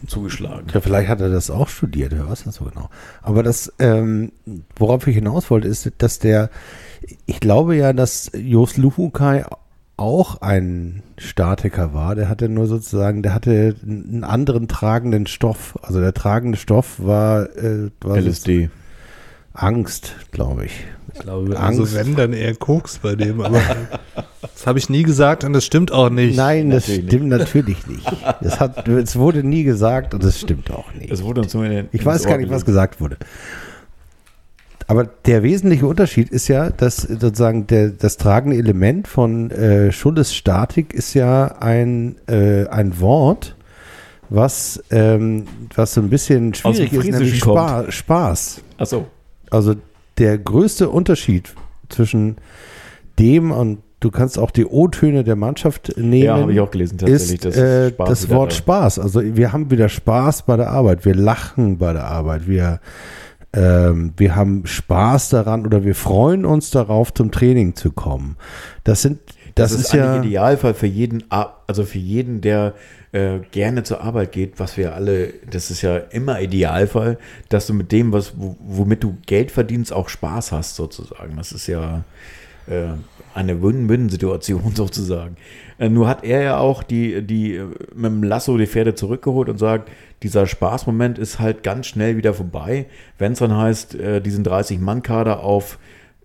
zugeschlagen. 0.06 0.66
Ja, 0.72 0.81
vielleicht 0.81 1.09
hat 1.09 1.20
er 1.20 1.31
das 1.31 1.51
auch 1.51 1.68
studiert, 1.68 2.12
wer 2.14 2.28
weiß 2.28 2.44
das 2.44 2.56
so 2.56 2.64
genau. 2.64 2.89
Aber 3.22 3.43
das, 3.43 3.72
ähm, 3.78 4.32
worauf 4.76 5.06
ich 5.06 5.16
hinaus 5.16 5.51
wollte, 5.51 5.68
ist, 5.68 5.90
dass 5.98 6.18
der, 6.18 6.51
ich 7.26 7.40
glaube 7.40 7.76
ja, 7.76 7.93
dass 7.93 8.31
Jos 8.35 8.76
Luhukai 8.76 9.44
auch 9.97 10.40
ein 10.43 11.02
Statiker 11.18 11.94
war. 11.94 12.14
Der 12.14 12.28
hatte 12.28 12.48
nur 12.48 12.66
sozusagen, 12.66 13.22
der 13.22 13.35
hatte 13.35 13.76
einen 13.82 14.24
anderen 14.24 14.68
tragenden 14.68 15.26
Stoff. 15.26 15.78
Also 15.82 16.01
der 16.01 16.14
tragende 16.14 16.59
Stoff 16.59 16.97
war, 16.98 17.44
äh, 17.56 17.90
war 18.01 18.16
LSD. 18.16 18.70
Angst, 19.55 20.14
glaube 20.32 20.66
ich. 20.66 20.72
Ich 21.14 21.20
glaube, 21.20 21.56
Angst. 21.56 21.81
also 21.81 21.94
wenn, 21.94 22.16
dann 22.16 22.32
eher 22.32 22.56
Koks 22.56 22.98
bei 22.98 23.14
dem, 23.14 23.40
aber 23.40 23.60
das 24.40 24.66
habe 24.66 24.81
ich 24.81 24.90
nie 24.90 25.05
gesagt 25.05 25.44
und 25.44 25.52
das 25.52 25.64
stimmt 25.64 25.93
auch 25.93 26.10
nicht. 26.10 26.36
Nein, 26.36 26.70
das 26.70 26.89
natürlich 26.89 27.06
stimmt 27.06 27.28
natürlich 27.28 27.86
nicht. 27.86 28.05
Das 28.40 28.59
hat, 28.59 28.89
es 28.89 29.16
wurde 29.16 29.44
nie 29.44 29.62
gesagt 29.62 30.12
und 30.12 30.24
es 30.24 30.40
stimmt 30.40 30.72
auch 30.72 30.93
nicht. 30.93 31.12
Es 31.12 31.22
wurde 31.22 31.43
uns 31.43 31.56
Ich 31.93 32.05
weiß 32.05 32.24
Ohr 32.24 32.31
gar 32.31 32.39
nicht, 32.39 32.51
was 32.51 32.64
gesagt 32.64 33.01
wurde. 33.01 33.16
Aber 34.86 35.05
der 35.05 35.43
wesentliche 35.43 35.86
Unterschied 35.86 36.31
ist 36.31 36.48
ja, 36.48 36.70
dass 36.70 36.97
sozusagen 36.97 37.66
der, 37.68 37.90
das 37.90 38.16
tragende 38.16 38.56
Element 38.56 39.09
von 39.09 39.51
äh, 39.51 39.93
Schulles 39.93 40.35
Statik 40.35 40.93
ist 40.93 41.14
ja 41.14 41.56
ein, 41.60 42.16
äh, 42.26 42.66
ein 42.66 43.01
Wort, 43.01 43.56
was, 44.28 44.82
ähm, 44.90 45.47
was 45.74 45.94
so 45.94 46.01
ein 46.01 46.10
bisschen 46.10 46.55
schwierig 46.55 46.93
ist, 46.93 47.10
nämlich 47.10 47.40
kommt. 47.40 47.56
Spa 47.56 47.93
Spaß. 47.93 48.60
Ach 48.78 48.86
so. 48.86 49.06
Also 49.55 49.74
der 50.18 50.39
größte 50.39 50.89
Unterschied 50.89 51.55
zwischen 51.89 52.36
dem 53.18 53.51
und 53.51 53.78
du 54.01 54.10
kannst 54.10 54.39
auch 54.39 54.51
die 54.51 54.66
O-Töne 54.66 55.24
der 55.24 55.36
Mannschaft 55.36 55.97
nehmen. 55.97 56.24
Ja, 56.24 56.36
habe 56.36 56.52
ich 56.52 56.60
auch 56.60 56.70
gelesen 56.70 56.98
tatsächlich. 56.98 57.44
ist 57.44 57.56
äh, 57.56 57.90
Spaß 57.90 58.09
das 58.09 58.31
Wort 58.31 58.52
da. 58.52 58.56
Spaß. 58.56 58.98
Also 58.98 59.22
wir 59.22 59.52
haben 59.52 59.70
wieder 59.70 59.89
Spaß 59.89 60.43
bei 60.43 60.56
der 60.56 60.70
Arbeit. 60.70 61.05
Wir 61.05 61.14
lachen 61.14 61.78
bei 61.78 61.93
der 61.93 62.05
Arbeit. 62.05 62.47
Wir, 62.47 62.81
ähm, 63.52 64.12
wir 64.16 64.36
haben 64.36 64.66
Spaß 64.66 65.31
daran 65.31 65.64
oder 65.64 65.85
wir 65.85 65.94
freuen 65.94 66.44
uns 66.44 66.70
darauf, 66.70 67.14
zum 67.14 67.31
Training 67.31 67.76
zu 67.76 67.93
kommen. 67.93 68.36
Das 68.82 69.02
sind, 69.02 69.20
das, 69.55 69.70
Das, 69.72 69.81
ist, 69.81 69.86
ist, 69.89 69.93
ja, 69.94 70.14
ein 70.14 70.24
Idealfall 70.24 70.74
für 70.74 70.86
jeden, 70.86 71.24
also 71.31 71.85
für 71.85 71.98
jeden, 71.98 72.40
der 72.40 72.74
äh, 73.12 73.39
gerne 73.52 73.82
zur 73.85 74.01
Arbeit 74.01 74.32
geht, 74.32 74.59
was 74.59 74.76
wir 74.76 74.94
alle, 74.94 75.32
das 75.51 75.70
ist 75.70 75.82
ja 75.82 75.97
immer 75.97 76.40
Idealfall, 76.40 77.18
dass 77.48 77.66
du 77.66 77.74
mit 77.74 77.93
dem, 77.93 78.12
was, 78.12 78.35
wo- 78.36 78.56
womit 78.60 79.05
du 79.05 79.16
Geld 79.26 79.51
verdienst, 79.52 79.93
auch 79.93 80.09
Spaß 80.09 80.51
hast, 80.52 80.74
sozusagen. 80.76 81.36
Das 81.36 81.52
ist 81.52 81.66
ja 81.68 82.02
äh, 82.66 82.86
eine 83.35 83.62
Win-Win-Situation 83.62 84.72
sozusagen. 84.74 85.36
Äh, 85.78 85.89
nur 85.89 86.09
hat 86.09 86.24
er 86.24 86.43
ja 86.43 86.56
auch 86.59 86.82
die, 86.82 87.22
die 87.22 87.55
äh, 87.56 87.64
mit 87.94 88.06
dem 88.10 88.22
Lasso 88.24 88.56
die 88.59 88.66
Pferde 88.66 88.94
zurückgeholt 88.97 89.48
und 89.48 89.59
sagt, 89.59 89.90
dieser 90.24 90.47
Spaßmoment 90.47 91.18
ist 91.18 91.39
halt 91.39 91.62
ganz 91.62 91.86
schnell 91.86 92.16
wieder 92.16 92.35
vorbei, 92.35 92.86
wenn 93.18 93.32
es 93.32 93.39
dann 93.40 93.55
heißt, 93.56 93.94
äh, 93.94 94.20
diesen 94.20 94.44
30-Mann-Kader 94.44 95.40
auf 95.44 95.78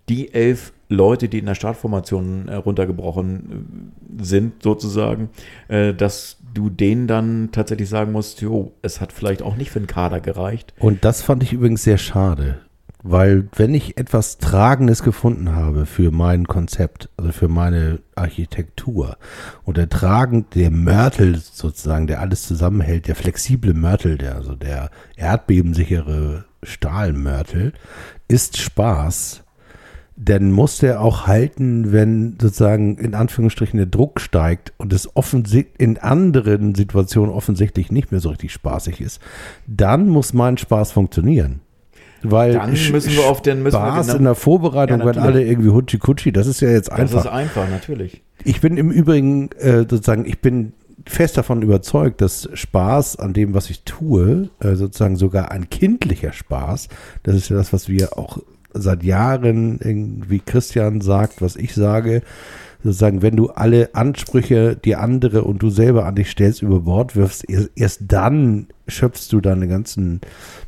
die 0.08 0.32
elf 0.34 0.72
Leute, 0.90 1.28
die 1.28 1.38
in 1.38 1.46
der 1.46 1.54
Startformation 1.54 2.48
äh, 2.48 2.56
runtergebrochen 2.56 3.86
äh, 4.18 4.24
sind, 4.24 4.62
sozusagen, 4.62 5.30
äh, 5.68 5.94
dass 5.94 6.38
du 6.52 6.68
denen 6.68 7.06
dann 7.06 7.50
tatsächlich 7.52 7.88
sagen 7.88 8.12
musst, 8.12 8.42
jo, 8.42 8.72
es 8.82 9.00
hat 9.00 9.12
vielleicht 9.12 9.40
auch 9.40 9.56
nicht 9.56 9.70
für 9.70 9.78
den 9.78 9.86
Kader 9.86 10.20
gereicht. 10.20 10.74
Und 10.80 11.04
das 11.04 11.22
fand 11.22 11.44
ich 11.44 11.52
übrigens 11.52 11.84
sehr 11.84 11.96
schade. 11.96 12.58
Weil 13.02 13.48
wenn 13.56 13.72
ich 13.72 13.96
etwas 13.96 14.38
Tragendes 14.38 15.02
gefunden 15.02 15.54
habe 15.54 15.86
für 15.86 16.10
mein 16.10 16.46
Konzept, 16.46 17.08
also 17.16 17.32
für 17.32 17.48
meine 17.48 18.00
Architektur 18.14 19.16
und 19.64 19.78
der 19.78 19.88
tragend, 19.88 20.54
der 20.54 20.70
Mörtel 20.70 21.38
sozusagen, 21.38 22.08
der 22.08 22.20
alles 22.20 22.46
zusammenhält, 22.46 23.08
der 23.08 23.14
flexible 23.14 23.72
Mörtel, 23.72 24.18
der, 24.18 24.34
also 24.34 24.54
der 24.54 24.90
erdbebensichere 25.16 26.44
Stahlmörtel, 26.62 27.72
ist 28.28 28.58
Spaß, 28.58 29.44
dann 30.22 30.50
muss 30.52 30.78
der 30.78 31.00
auch 31.00 31.26
halten, 31.26 31.92
wenn 31.92 32.36
sozusagen 32.40 32.98
in 32.98 33.14
Anführungsstrichen 33.14 33.78
der 33.78 33.86
Druck 33.86 34.20
steigt 34.20 34.74
und 34.76 34.92
es 34.92 35.16
offensichtlich 35.16 35.80
in 35.80 35.96
anderen 35.96 36.74
Situationen 36.74 37.32
offensichtlich 37.32 37.90
nicht 37.90 38.12
mehr 38.12 38.20
so 38.20 38.28
richtig 38.28 38.52
spaßig 38.52 39.00
ist, 39.00 39.20
dann 39.66 40.08
muss 40.08 40.34
mein 40.34 40.58
Spaß 40.58 40.92
funktionieren. 40.92 41.60
Weil 42.22 42.52
Dann 42.52 42.72
müssen 42.72 43.12
wir 43.12 43.24
auf 43.30 43.40
den- 43.40 43.62
müssen 43.62 43.76
wir 43.80 43.80
Spaß 43.92 44.06
genau- 44.08 44.18
in 44.18 44.24
der 44.24 44.34
Vorbereitung, 44.34 45.00
Ja, 45.00 45.06
wenn 45.06 45.18
alle 45.18 45.42
irgendwie 45.42 45.70
Hutschi 45.70 45.96
Kutschi, 45.96 46.32
das 46.32 46.46
ist 46.46 46.60
ja 46.60 46.68
jetzt 46.68 46.90
Das 46.90 46.98
einfach. 46.98 47.24
ist 47.24 47.30
einfach, 47.30 47.70
natürlich. 47.70 48.22
Ich 48.44 48.60
bin 48.60 48.76
im 48.76 48.90
Übrigen 48.90 49.48
äh, 49.58 49.86
sozusagen, 49.88 50.26
ich 50.26 50.40
bin 50.42 50.74
fest 51.06 51.38
davon 51.38 51.62
überzeugt, 51.62 52.20
dass 52.20 52.46
Spaß 52.52 53.16
an 53.16 53.32
dem, 53.32 53.54
was 53.54 53.70
ich 53.70 53.84
tue, 53.84 54.50
äh, 54.60 54.74
sozusagen 54.74 55.16
sogar 55.16 55.50
ein 55.50 55.70
kindlicher 55.70 56.32
Spaß, 56.34 56.88
das 57.22 57.36
ist 57.36 57.48
ja 57.48 57.56
das, 57.56 57.72
was 57.72 57.88
wir 57.88 58.18
auch 58.18 58.38
seit 58.74 59.02
Jahren, 59.02 59.78
irgendwie 59.82 60.40
Christian 60.40 61.00
sagt, 61.00 61.42
was 61.42 61.56
ich 61.56 61.74
sage, 61.74 62.22
sozusagen, 62.82 63.22
wenn 63.22 63.36
du 63.36 63.48
alle 63.50 63.94
Ansprüche, 63.94 64.76
die 64.76 64.96
andere 64.96 65.44
und 65.44 65.62
du 65.62 65.70
selber 65.70 66.06
an 66.06 66.14
dich 66.14 66.30
stellst, 66.30 66.62
über 66.62 66.80
Bord 66.80 67.16
wirfst, 67.16 67.48
erst, 67.48 67.70
erst 67.76 68.00
dann 68.08 68.68
schöpfst 68.90 69.28
du 69.32 69.40
deine 69.40 69.68
ganzen 69.68 70.20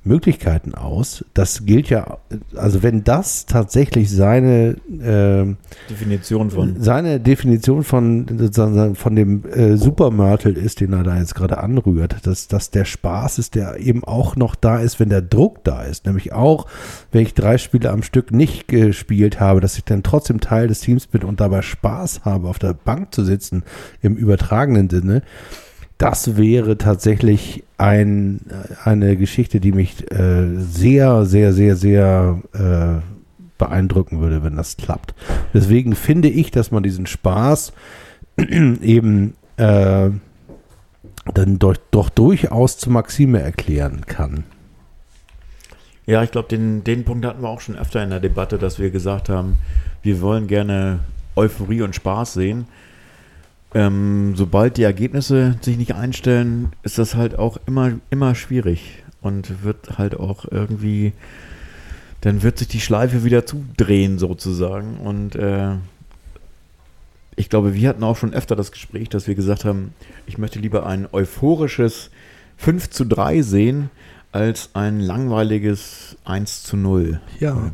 Möglichkeiten 0.04 0.74
aus. 0.74 1.24
Das 1.34 1.64
gilt 1.64 1.88
ja, 1.88 2.18
also 2.56 2.82
wenn 2.82 3.04
das 3.04 3.46
tatsächlich 3.46 4.10
seine 4.10 4.76
ähm, 5.02 5.56
Definition 5.88 6.50
von. 6.50 6.76
seine 6.80 7.20
Definition 7.20 7.84
von 7.84 8.26
sozusagen 8.28 8.94
von 8.94 9.16
dem 9.16 9.44
äh, 9.46 9.76
Supermörtel 9.76 10.56
ist, 10.56 10.80
den 10.80 10.92
er 10.92 11.02
da 11.02 11.18
jetzt 11.18 11.34
gerade 11.34 11.58
anrührt, 11.58 12.26
dass, 12.26 12.48
dass 12.48 12.70
der 12.70 12.84
Spaß 12.84 13.38
ist, 13.38 13.54
der 13.54 13.78
eben 13.78 14.04
auch 14.04 14.36
noch 14.36 14.54
da 14.54 14.78
ist, 14.78 14.98
wenn 15.00 15.08
der 15.08 15.22
Druck 15.22 15.64
da 15.64 15.82
ist. 15.82 16.06
Nämlich 16.06 16.32
auch, 16.32 16.66
wenn 17.12 17.22
ich 17.22 17.34
drei 17.34 17.58
Spiele 17.58 17.90
am 17.90 18.02
Stück 18.02 18.32
nicht 18.32 18.68
gespielt 18.68 19.40
habe, 19.40 19.60
dass 19.60 19.76
ich 19.76 19.84
dann 19.84 20.02
trotzdem 20.02 20.40
Teil 20.40 20.68
des 20.68 20.80
Teams 20.80 21.06
bin 21.06 21.22
und 21.24 21.40
dabei 21.40 21.62
Spaß 21.62 22.24
habe, 22.24 22.48
auf 22.48 22.58
der 22.58 22.74
Bank 22.74 23.14
zu 23.14 23.24
sitzen, 23.24 23.62
im 24.00 24.16
übertragenen 24.16 24.90
Sinne. 24.90 25.22
Das 26.02 26.36
wäre 26.36 26.78
tatsächlich 26.78 27.62
ein, 27.78 28.40
eine 28.82 29.16
Geschichte, 29.16 29.60
die 29.60 29.70
mich 29.70 30.10
äh, 30.10 30.56
sehr, 30.56 31.24
sehr, 31.26 31.52
sehr, 31.52 31.76
sehr 31.76 32.42
äh, 32.54 33.00
beeindrucken 33.56 34.20
würde, 34.20 34.42
wenn 34.42 34.56
das 34.56 34.76
klappt. 34.76 35.14
Deswegen 35.54 35.94
finde 35.94 36.28
ich, 36.28 36.50
dass 36.50 36.72
man 36.72 36.82
diesen 36.82 37.06
Spaß 37.06 37.72
eben 38.36 39.34
äh, 39.58 40.10
dann 41.34 41.58
doch, 41.60 41.76
doch 41.92 42.08
durchaus 42.08 42.78
zu 42.78 42.90
Maxime 42.90 43.40
erklären 43.40 44.04
kann. 44.04 44.42
Ja, 46.06 46.24
ich 46.24 46.32
glaube, 46.32 46.48
den, 46.48 46.82
den 46.82 47.04
Punkt 47.04 47.24
hatten 47.24 47.42
wir 47.42 47.48
auch 47.48 47.60
schon 47.60 47.76
öfter 47.76 48.02
in 48.02 48.10
der 48.10 48.18
Debatte, 48.18 48.58
dass 48.58 48.80
wir 48.80 48.90
gesagt 48.90 49.28
haben, 49.28 49.56
wir 50.02 50.20
wollen 50.20 50.48
gerne 50.48 50.98
Euphorie 51.36 51.82
und 51.82 51.94
Spaß 51.94 52.32
sehen. 52.34 52.66
Ähm, 53.74 54.34
sobald 54.36 54.76
die 54.76 54.82
Ergebnisse 54.82 55.56
sich 55.62 55.78
nicht 55.78 55.94
einstellen, 55.94 56.72
ist 56.82 56.98
das 56.98 57.14
halt 57.14 57.38
auch 57.38 57.58
immer, 57.66 57.92
immer 58.10 58.34
schwierig 58.34 59.02
und 59.22 59.64
wird 59.64 59.98
halt 59.98 60.18
auch 60.18 60.44
irgendwie, 60.50 61.12
dann 62.20 62.42
wird 62.42 62.58
sich 62.58 62.68
die 62.68 62.80
Schleife 62.80 63.24
wieder 63.24 63.46
zudrehen 63.46 64.18
sozusagen 64.18 64.98
und 64.98 65.36
äh, 65.36 65.76
ich 67.34 67.48
glaube, 67.48 67.74
wir 67.74 67.88
hatten 67.88 68.04
auch 68.04 68.16
schon 68.16 68.34
öfter 68.34 68.56
das 68.56 68.72
Gespräch, 68.72 69.08
dass 69.08 69.26
wir 69.26 69.34
gesagt 69.34 69.64
haben, 69.64 69.94
ich 70.26 70.36
möchte 70.36 70.58
lieber 70.58 70.86
ein 70.86 71.08
euphorisches 71.12 72.10
5 72.58 72.90
zu 72.90 73.06
3 73.06 73.42
sehen, 73.42 73.90
als 74.32 74.70
ein 74.74 75.00
langweiliges 75.00 76.16
1 76.24 76.62
zu 76.62 76.76
0. 76.76 77.20
Ja. 77.40 77.72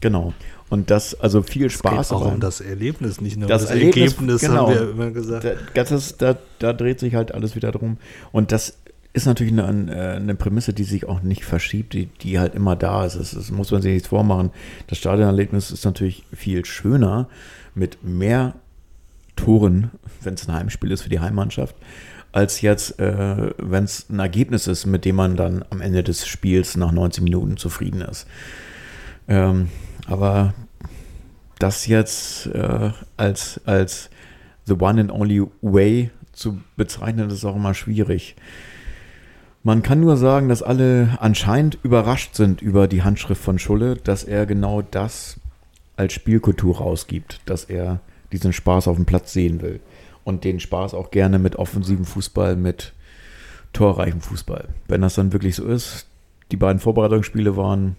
Genau. 0.00 0.34
Und 0.74 0.90
das, 0.90 1.18
also 1.20 1.42
viel 1.42 1.66
Es 1.66 1.74
geht 1.74 1.92
Spaß. 1.92 2.10
auch 2.10 2.26
um 2.26 2.40
das 2.40 2.60
Erlebnis, 2.60 3.20
nicht 3.20 3.36
nur 3.36 3.48
Das 3.48 3.62
das 3.62 3.70
Erlebnis, 3.70 4.14
Ergebnis, 4.14 4.40
genau. 4.40 4.66
haben 4.66 4.74
wir 4.74 4.90
immer 4.90 5.10
gesagt. 5.12 5.44
da, 5.44 5.84
das 5.84 6.16
da, 6.16 6.36
da 6.58 6.72
dreht 6.72 6.98
sich 6.98 7.14
halt 7.14 7.32
alles 7.32 7.54
wieder 7.54 7.70
drum. 7.70 7.98
Und 8.32 8.50
das 8.50 8.76
ist 9.12 9.26
natürlich 9.26 9.52
eine, 9.52 10.16
eine 10.16 10.34
Prämisse, 10.34 10.72
die 10.72 10.82
sich 10.82 11.06
auch 11.06 11.22
nicht 11.22 11.44
verschiebt, 11.44 11.92
die, 11.92 12.06
die 12.06 12.40
halt 12.40 12.56
immer 12.56 12.74
da 12.74 13.04
ist. 13.06 13.14
Das, 13.16 13.30
das 13.30 13.52
muss 13.52 13.70
man 13.70 13.82
sich 13.82 13.94
nicht 13.94 14.08
vormachen. 14.08 14.50
Das 14.88 14.98
Stadionerlebnis 14.98 15.70
ist 15.70 15.84
natürlich 15.84 16.24
viel 16.34 16.64
schöner 16.64 17.28
mit 17.76 18.02
mehr 18.02 18.54
Toren, 19.36 19.92
wenn 20.22 20.34
es 20.34 20.48
ein 20.48 20.54
Heimspiel 20.54 20.90
ist 20.90 21.02
für 21.02 21.08
die 21.08 21.20
Heimmannschaft, 21.20 21.76
als 22.32 22.62
jetzt, 22.62 22.98
äh, 22.98 23.52
wenn 23.58 23.84
es 23.84 24.10
ein 24.10 24.18
Ergebnis 24.18 24.66
ist, 24.66 24.86
mit 24.86 25.04
dem 25.04 25.14
man 25.14 25.36
dann 25.36 25.64
am 25.70 25.80
Ende 25.80 26.02
des 26.02 26.26
Spiels 26.26 26.76
nach 26.76 26.90
90 26.90 27.22
Minuten 27.22 27.56
zufrieden 27.58 28.00
ist. 28.00 28.26
Ähm, 29.28 29.68
aber 30.06 30.52
das 31.58 31.86
jetzt 31.86 32.46
äh, 32.46 32.90
als, 33.16 33.60
als 33.64 34.10
the 34.66 34.74
one 34.74 35.00
and 35.00 35.12
only 35.12 35.42
way 35.62 36.10
zu 36.32 36.60
bezeichnen, 36.76 37.30
ist 37.30 37.44
auch 37.44 37.56
immer 37.56 37.74
schwierig. 37.74 38.36
Man 39.62 39.82
kann 39.82 40.00
nur 40.00 40.16
sagen, 40.16 40.48
dass 40.48 40.62
alle 40.62 41.16
anscheinend 41.20 41.78
überrascht 41.82 42.34
sind 42.34 42.60
über 42.60 42.86
die 42.86 43.02
Handschrift 43.02 43.42
von 43.42 43.58
Schulle, 43.58 43.96
dass 43.96 44.24
er 44.24 44.44
genau 44.44 44.82
das 44.82 45.40
als 45.96 46.12
Spielkultur 46.12 46.78
rausgibt, 46.78 47.40
dass 47.46 47.64
er 47.64 48.00
diesen 48.32 48.52
Spaß 48.52 48.88
auf 48.88 48.96
dem 48.96 49.06
Platz 49.06 49.32
sehen 49.32 49.62
will 49.62 49.80
und 50.24 50.44
den 50.44 50.60
Spaß 50.60 50.92
auch 50.92 51.10
gerne 51.10 51.38
mit 51.38 51.56
offensivem 51.56 52.04
Fußball, 52.04 52.56
mit 52.56 52.92
torreichem 53.72 54.20
Fußball. 54.20 54.68
Wenn 54.88 55.02
das 55.02 55.14
dann 55.14 55.32
wirklich 55.32 55.56
so 55.56 55.64
ist, 55.64 56.06
die 56.50 56.56
beiden 56.56 56.80
Vorbereitungsspiele 56.80 57.56
waren 57.56 57.96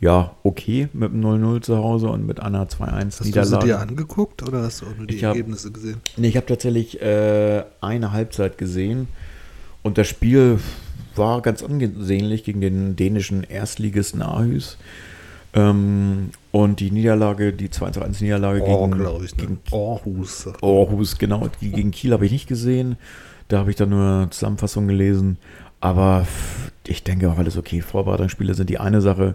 ja, 0.00 0.32
okay 0.44 0.88
mit 0.92 1.12
dem 1.12 1.22
0-0 1.24 1.60
zu 1.62 1.76
Hause 1.78 2.08
und 2.08 2.26
mit 2.26 2.40
einer 2.40 2.66
2-1 2.68 3.06
Hast 3.06 3.24
Niederlage. 3.24 3.50
du 3.56 3.60
sie 3.60 3.66
dir 3.66 3.80
angeguckt 3.80 4.42
oder 4.46 4.62
hast 4.62 4.82
du 4.82 4.86
auch 4.86 4.96
nur 4.96 5.06
die 5.06 5.16
hab- 5.18 5.34
Ergebnisse 5.34 5.72
gesehen? 5.72 5.96
Nee, 6.16 6.28
ich 6.28 6.36
habe 6.36 6.46
tatsächlich 6.46 7.00
äh, 7.02 7.64
eine 7.80 8.12
Halbzeit 8.12 8.58
gesehen 8.58 9.08
und 9.82 9.98
das 9.98 10.06
Spiel 10.06 10.58
war 11.16 11.42
ganz 11.42 11.62
ansehnlich 11.64 12.44
gegen 12.44 12.60
den 12.60 12.94
dänischen 12.94 13.42
Erstligisten 13.42 14.22
Aarhus. 14.22 14.78
Ähm, 15.54 16.30
und 16.52 16.78
die 16.80 16.90
Niederlage, 16.90 17.52
die 17.52 17.68
2-1 17.68 18.22
Niederlage 18.22 18.62
Oh, 18.62 18.86
gegen, 18.88 19.24
ich. 19.24 19.36
Ne? 19.36 19.42
gegen 19.42 19.58
Aarhus. 19.72 20.46
Aarhus, 20.62 21.18
genau, 21.18 21.48
gegen 21.60 21.90
Kiel 21.90 22.12
habe 22.12 22.26
ich 22.26 22.32
nicht 22.32 22.46
gesehen. 22.46 22.96
Da 23.48 23.58
habe 23.58 23.70
ich 23.70 23.76
dann 23.76 23.88
nur 23.88 24.28
Zusammenfassung 24.30 24.86
gelesen. 24.86 25.38
Aber 25.80 26.26
ich 26.86 27.02
denke 27.02 27.30
auch 27.30 27.38
alles 27.38 27.56
okay. 27.56 27.80
Vorbereitungsspiele 27.80 28.54
sind 28.54 28.68
die 28.68 28.78
eine 28.78 29.00
Sache. 29.00 29.34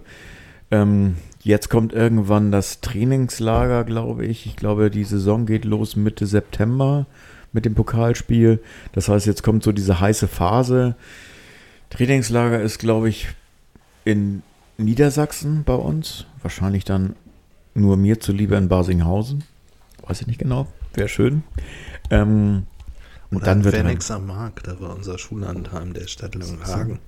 Ähm, 0.74 1.16
jetzt 1.42 1.70
kommt 1.70 1.92
irgendwann 1.92 2.50
das 2.50 2.80
Trainingslager, 2.80 3.84
glaube 3.84 4.26
ich. 4.26 4.46
Ich 4.46 4.56
glaube, 4.56 4.90
die 4.90 5.04
Saison 5.04 5.46
geht 5.46 5.64
los 5.64 5.94
Mitte 5.94 6.26
September 6.26 7.06
mit 7.52 7.64
dem 7.64 7.74
Pokalspiel. 7.74 8.60
Das 8.92 9.08
heißt, 9.08 9.26
jetzt 9.26 9.44
kommt 9.44 9.62
so 9.62 9.70
diese 9.70 10.00
heiße 10.00 10.26
Phase. 10.26 10.96
Trainingslager 11.90 12.60
ist, 12.60 12.78
glaube 12.78 13.08
ich, 13.08 13.28
in 14.04 14.42
Niedersachsen 14.76 15.62
bei 15.64 15.74
uns. 15.74 16.26
Wahrscheinlich 16.42 16.84
dann 16.84 17.14
nur 17.74 17.96
mir 17.96 18.18
zuliebe 18.18 18.56
in 18.56 18.68
Basinghausen. 18.68 19.44
Weiß 20.02 20.22
ich 20.22 20.26
nicht 20.26 20.40
genau. 20.40 20.66
Wäre 20.94 21.08
schön. 21.08 21.44
Ähm, 22.10 22.64
und 23.30 23.38
Oder 23.38 23.46
dann 23.46 23.64
wird 23.64 23.76
Phoenix 23.76 24.10
am 24.10 24.26
Markt, 24.26 24.66
da 24.66 24.80
war 24.80 24.94
unser 24.94 25.18
Schullandheim 25.18 25.92
der 25.92 26.08
Stadt 26.08 26.34
Langenhagen. 26.34 26.98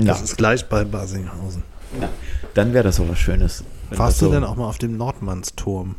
ja, 0.00 0.06
Das 0.06 0.22
ist 0.22 0.36
gleich 0.36 0.68
bei 0.68 0.84
Basinghausen. 0.84 1.64
Dann 2.54 2.72
wäre 2.72 2.84
das 2.84 2.96
so 2.96 3.08
was 3.08 3.18
Schönes. 3.18 3.64
Warst 3.90 4.20
du 4.20 4.26
so, 4.26 4.32
denn 4.32 4.44
auch 4.44 4.56
mal 4.56 4.66
auf 4.66 4.78
dem 4.78 4.96
Nordmannsturm? 4.96 5.96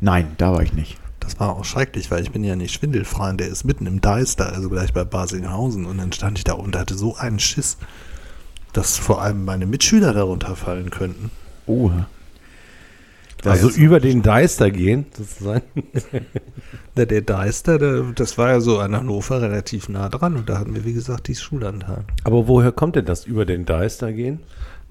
Nein, 0.00 0.32
da 0.38 0.52
war 0.52 0.62
ich 0.62 0.72
nicht. 0.72 0.98
Das 1.20 1.38
war 1.38 1.56
auch 1.56 1.64
schrecklich, 1.64 2.10
weil 2.10 2.22
ich 2.22 2.32
bin 2.32 2.42
ja 2.42 2.56
nicht 2.56 2.72
schwindelfrei 2.72 3.30
und 3.30 3.38
der 3.38 3.48
ist 3.48 3.64
mitten 3.64 3.86
im 3.86 4.00
Deister, 4.00 4.52
also 4.52 4.68
gleich 4.68 4.92
bei 4.92 5.04
Basinghausen. 5.04 5.86
Und 5.86 5.98
dann 5.98 6.12
stand 6.12 6.38
ich 6.38 6.44
da 6.44 6.54
oben 6.54 6.66
und 6.66 6.76
hatte 6.76 6.94
so 6.94 7.16
einen 7.16 7.38
Schiss, 7.38 7.78
dass 8.72 8.98
vor 8.98 9.22
allem 9.22 9.44
meine 9.44 9.66
Mitschüler 9.66 10.12
darunter 10.12 10.56
fallen 10.56 10.90
könnten. 10.90 11.30
Oh. 11.66 11.90
Da 13.42 13.50
Also 13.50 13.70
über 13.70 14.00
den 14.00 14.22
Deister 14.22 14.70
gehen, 14.70 15.06
sozusagen. 15.16 15.62
Der, 16.94 17.06
der 17.06 17.22
Deister, 17.22 17.78
der, 17.78 18.02
das 18.14 18.36
war 18.36 18.50
ja 18.50 18.60
so 18.60 18.78
an 18.78 18.94
Hannover 18.94 19.40
relativ 19.40 19.88
nah 19.88 20.10
dran 20.10 20.36
und 20.36 20.50
da 20.50 20.58
hatten 20.58 20.74
wir, 20.74 20.84
wie 20.84 20.92
gesagt, 20.92 21.26
dieses 21.26 21.42
Schullandheim. 21.42 22.04
Aber 22.22 22.48
woher 22.48 22.70
kommt 22.70 22.96
denn 22.96 23.06
das 23.06 23.24
über 23.24 23.46
den 23.46 23.64
Deister 23.64 24.12
gehen? 24.12 24.40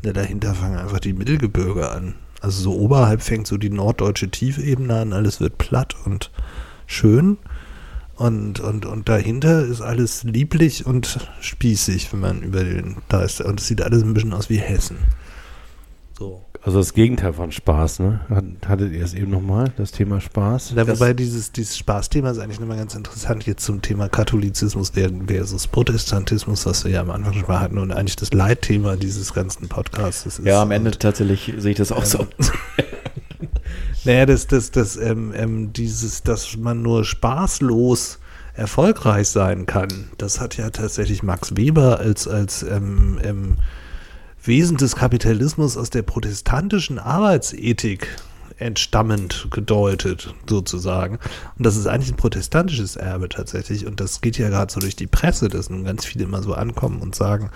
Ja, 0.03 0.13
dahinter 0.13 0.55
fangen 0.55 0.77
einfach 0.77 0.99
die 0.99 1.13
Mittelgebirge 1.13 1.89
an. 1.89 2.15
Also 2.39 2.63
so 2.63 2.75
oberhalb 2.75 3.21
fängt 3.21 3.45
so 3.45 3.57
die 3.57 3.69
norddeutsche 3.69 4.29
Tiefebene 4.29 5.01
an, 5.01 5.13
alles 5.13 5.39
wird 5.39 5.59
platt 5.59 5.95
und 6.05 6.31
schön. 6.87 7.37
Und, 8.15 8.59
und, 8.59 8.85
und 8.85 9.09
dahinter 9.09 9.63
ist 9.65 9.81
alles 9.81 10.23
lieblich 10.23 10.85
und 10.85 11.27
spießig, 11.39 12.11
wenn 12.13 12.19
man 12.19 12.41
über 12.41 12.63
den 12.63 12.97
Deister. 13.09 13.45
Und 13.45 13.59
es 13.59 13.67
sieht 13.67 13.81
alles 13.81 14.03
ein 14.03 14.13
bisschen 14.13 14.33
aus 14.33 14.49
wie 14.49 14.57
Hessen. 14.57 14.97
So. 16.17 16.43
Also 16.63 16.77
das 16.77 16.93
Gegenteil 16.93 17.33
von 17.33 17.51
Spaß, 17.51 17.99
ne? 17.99 18.19
Hat- 18.29 18.43
Hattet 18.67 18.93
ihr 18.93 19.03
es 19.03 19.15
eben 19.15 19.31
nochmal, 19.31 19.73
das 19.77 19.91
Thema 19.91 20.21
Spaß? 20.21 20.73
Ja, 20.75 20.87
wobei 20.87 21.13
dieses, 21.13 21.51
dieses 21.51 21.75
Spaßthema 21.75 22.29
ist 22.29 22.37
eigentlich 22.37 22.59
nochmal 22.59 22.77
ganz 22.77 22.93
interessant 22.93 23.47
jetzt 23.47 23.65
zum 23.65 23.81
Thema 23.81 24.09
Katholizismus 24.09 24.91
versus 25.25 25.65
Protestantismus, 25.67 26.67
was 26.67 26.85
wir 26.85 26.91
ja 26.91 27.01
am 27.01 27.09
Anfang 27.09 27.33
schon 27.33 27.47
mal 27.47 27.59
hatten 27.59 27.79
und 27.79 27.91
eigentlich 27.91 28.15
das 28.15 28.31
Leitthema 28.31 28.95
dieses 28.95 29.33
ganzen 29.33 29.69
Podcasts 29.69 30.27
ist. 30.27 30.39
ja, 30.45 30.61
am 30.61 30.69
Ende 30.69 30.91
tatsächlich 30.91 31.51
sehe 31.57 31.71
ich 31.71 31.77
das 31.77 31.91
auch 31.91 32.05
so. 32.05 32.27
Naja, 34.03 34.25
das, 34.25 34.47
das, 34.47 34.71
das, 34.71 34.97
ähm, 34.97 35.31
ähm, 35.35 35.73
dieses, 35.73 36.23
dass 36.23 36.57
man 36.57 36.81
nur 36.81 37.05
spaßlos 37.05 38.17
erfolgreich 38.55 39.27
sein 39.27 39.67
kann, 39.67 40.09
das 40.17 40.39
hat 40.39 40.57
ja 40.57 40.71
tatsächlich 40.71 41.21
Max 41.21 41.55
Weber 41.55 41.99
als, 41.99 42.27
als 42.27 42.63
ähm, 42.63 43.19
ähm, 43.23 43.57
Wesen 44.43 44.77
des 44.77 44.95
Kapitalismus 44.95 45.77
aus 45.77 45.89
der 45.89 46.01
protestantischen 46.01 46.99
Arbeitsethik 46.99 48.07
entstammend 48.61 49.47
gedeutet, 49.49 50.33
sozusagen. 50.47 51.17
Und 51.57 51.65
das 51.65 51.75
ist 51.75 51.87
eigentlich 51.87 52.11
ein 52.11 52.17
protestantisches 52.17 52.95
Erbe 52.95 53.27
tatsächlich. 53.27 53.87
Und 53.87 53.99
das 53.99 54.21
geht 54.21 54.37
ja 54.37 54.49
gerade 54.49 54.71
so 54.71 54.79
durch 54.79 54.95
die 54.95 55.07
Presse, 55.07 55.49
dass 55.49 55.69
nun 55.69 55.83
ganz 55.83 56.05
viele 56.05 56.25
immer 56.25 56.43
so 56.43 56.53
ankommen 56.53 57.01
und 57.01 57.15
sagen, 57.15 57.49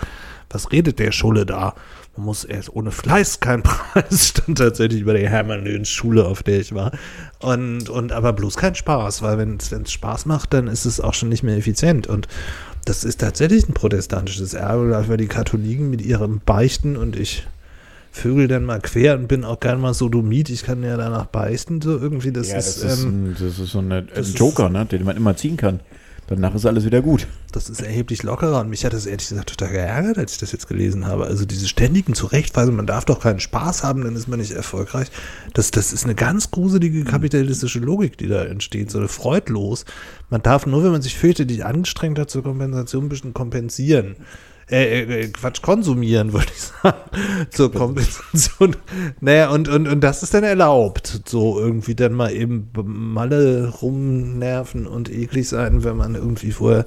was 0.50 0.72
redet 0.72 0.98
der 0.98 1.12
Schulle 1.12 1.46
da? 1.46 1.74
Man 2.16 2.26
muss 2.26 2.44
erst 2.44 2.74
ohne 2.74 2.90
Fleiß 2.90 3.40
kein 3.40 3.62
Preis, 3.64 4.28
stand 4.28 4.58
tatsächlich 4.58 5.04
bei 5.04 5.12
der 5.12 5.28
Hermann 5.28 5.84
Schule, 5.84 6.24
auf 6.24 6.42
der 6.42 6.60
ich 6.60 6.74
war. 6.74 6.92
Und, 7.38 7.88
und 7.88 8.12
aber 8.12 8.32
bloß 8.32 8.56
kein 8.56 8.74
Spaß, 8.74 9.22
weil 9.22 9.38
wenn 9.38 9.58
es 9.58 9.92
Spaß 9.92 10.26
macht, 10.26 10.52
dann 10.54 10.66
ist 10.66 10.86
es 10.86 11.00
auch 11.00 11.14
schon 11.14 11.28
nicht 11.28 11.42
mehr 11.42 11.56
effizient. 11.56 12.06
Und 12.06 12.26
das 12.86 13.04
ist 13.04 13.20
tatsächlich 13.20 13.68
ein 13.68 13.74
protestantisches 13.74 14.54
Erbe, 14.54 15.04
weil 15.08 15.16
die 15.18 15.26
Katholiken 15.26 15.90
mit 15.90 16.00
ihrem 16.02 16.40
Beichten 16.44 16.96
und 16.96 17.16
ich 17.16 17.46
vögel 18.12 18.48
dann 18.48 18.64
mal 18.64 18.80
quer 18.80 19.14
und 19.18 19.28
bin 19.28 19.44
auch 19.44 19.60
gern 19.60 19.78
mal 19.80 19.92
Sodomit, 19.92 20.48
ich 20.48 20.62
kann 20.62 20.82
ja 20.82 20.96
danach 20.96 21.26
beichten, 21.26 21.82
so 21.82 21.98
irgendwie, 21.98 22.32
das 22.32 22.48
Ja, 22.48 22.54
das 22.56 22.78
ist, 22.78 22.82
ist, 22.84 23.02
ähm, 23.04 23.08
ein, 23.26 23.36
das 23.38 23.58
ist 23.58 23.70
so 23.72 23.82
das 23.82 23.82
ein 23.82 24.08
ist- 24.22 24.38
Joker, 24.38 24.70
ne, 24.70 24.86
den 24.86 25.04
man 25.04 25.16
immer 25.16 25.36
ziehen 25.36 25.58
kann. 25.58 25.80
Danach 26.28 26.54
ist 26.56 26.66
alles 26.66 26.84
wieder 26.84 27.02
gut. 27.02 27.28
das 27.52 27.70
ist 27.70 27.80
erheblich 27.80 28.22
lockerer 28.24 28.60
und 28.60 28.68
mich 28.68 28.84
hat 28.84 28.92
das 28.92 29.06
ehrlich 29.06 29.28
gesagt 29.28 29.50
total 29.50 29.72
geärgert, 29.72 30.18
als 30.18 30.32
ich 30.32 30.38
das 30.38 30.52
jetzt 30.52 30.66
gelesen 30.66 31.06
habe. 31.06 31.24
Also 31.24 31.46
diese 31.46 31.68
ständigen 31.68 32.14
Zurechtweisen, 32.14 32.74
man 32.74 32.86
darf 32.86 33.04
doch 33.04 33.20
keinen 33.20 33.38
Spaß 33.38 33.84
haben, 33.84 34.02
dann 34.02 34.16
ist 34.16 34.26
man 34.26 34.40
nicht 34.40 34.50
erfolgreich. 34.50 35.08
Das, 35.54 35.70
das 35.70 35.92
ist 35.92 36.04
eine 36.04 36.16
ganz 36.16 36.50
gruselige 36.50 37.04
kapitalistische 37.04 37.78
Logik, 37.78 38.18
die 38.18 38.26
da 38.26 38.44
entsteht, 38.44 38.90
so 38.90 38.98
eine 38.98 39.08
freudlos. 39.08 39.84
Man 40.28 40.42
darf 40.42 40.66
nur, 40.66 40.82
wenn 40.82 40.92
man 40.92 41.02
sich 41.02 41.16
fürchterlich 41.16 41.64
angestrengt 41.64 42.18
hat 42.18 42.28
zur 42.28 42.42
Kompensation, 42.42 43.04
ein 43.04 43.08
bisschen 43.08 43.32
kompensieren. 43.32 44.16
Äh, 44.68 45.02
äh, 45.02 45.20
äh, 45.20 45.28
Quatsch, 45.28 45.62
konsumieren, 45.62 46.32
wollte 46.32 46.52
ich 46.52 46.62
sagen. 46.62 46.98
Zur 47.50 47.72
Kompensation. 47.72 48.76
Naja, 49.20 49.50
und, 49.50 49.68
und, 49.68 49.86
und 49.86 50.00
das 50.00 50.22
ist 50.22 50.34
dann 50.34 50.44
erlaubt. 50.44 51.22
So 51.26 51.58
irgendwie 51.58 51.94
dann 51.94 52.12
mal 52.12 52.32
eben 52.32 52.70
Malle 52.84 53.68
rumnerven 53.80 54.86
und 54.86 55.10
eklig 55.10 55.48
sein, 55.48 55.84
wenn 55.84 55.96
man 55.96 56.14
irgendwie 56.14 56.52
vorher 56.52 56.86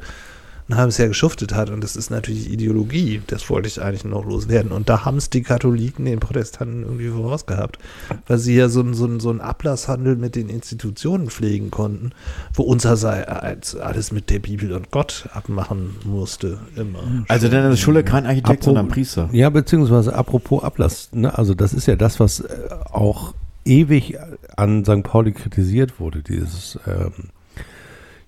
ein 0.69 0.75
halbes 0.77 0.97
Jahr 0.99 1.07
geschuftet 1.07 1.53
hat. 1.53 1.69
Und 1.69 1.83
das 1.83 1.95
ist 1.95 2.11
natürlich 2.11 2.49
Ideologie. 2.51 3.21
Das 3.27 3.49
wollte 3.49 3.67
ich 3.67 3.81
eigentlich 3.81 4.05
noch 4.05 4.23
loswerden. 4.25 4.71
Und 4.71 4.87
da 4.87 5.03
haben 5.05 5.17
es 5.17 5.29
die 5.29 5.41
Katholiken 5.41 6.05
den 6.05 6.19
Protestanten 6.19 6.83
irgendwie 6.83 7.09
vorausgehabt. 7.09 7.79
Weil 8.27 8.37
sie 8.37 8.55
ja 8.55 8.69
so, 8.69 8.81
einen- 8.81 8.93
so, 8.93 9.05
einen- 9.05 9.19
so 9.19 9.29
einen 9.31 9.41
Ablasshandel 9.41 10.15
mit 10.15 10.35
den 10.35 10.47
Institutionen 10.49 11.29
pflegen 11.29 11.71
konnten, 11.71 12.11
wo 12.53 12.63
unsererseits 12.63 13.75
alles 13.75 14.11
mit 14.11 14.29
der 14.29 14.39
Bibel 14.39 14.73
und 14.73 14.91
Gott 14.91 15.27
abmachen 15.33 15.95
musste. 16.05 16.59
Immer. 16.75 16.99
Also 17.27 17.47
dann 17.49 17.71
ist 17.71 17.79
Schulle 17.79 18.03
kein 18.03 18.25
Architekt, 18.25 18.61
Apro- 18.61 18.65
sondern 18.65 18.87
Priester. 18.89 19.29
Ja, 19.31 19.49
beziehungsweise 19.49 20.13
apropos 20.13 20.63
Ablass, 20.63 21.09
ne? 21.13 21.35
also 21.37 21.53
das 21.53 21.73
ist 21.73 21.87
ja 21.87 21.95
das, 21.95 22.19
was 22.19 22.41
äh, 22.41 22.47
auch 22.91 23.33
ewig 23.65 24.17
an 24.55 24.83
St. 24.85 25.03
Pauli 25.03 25.31
kritisiert 25.31 25.99
wurde, 25.99 26.21
dieses 26.21 26.79
ähm, 26.87 27.11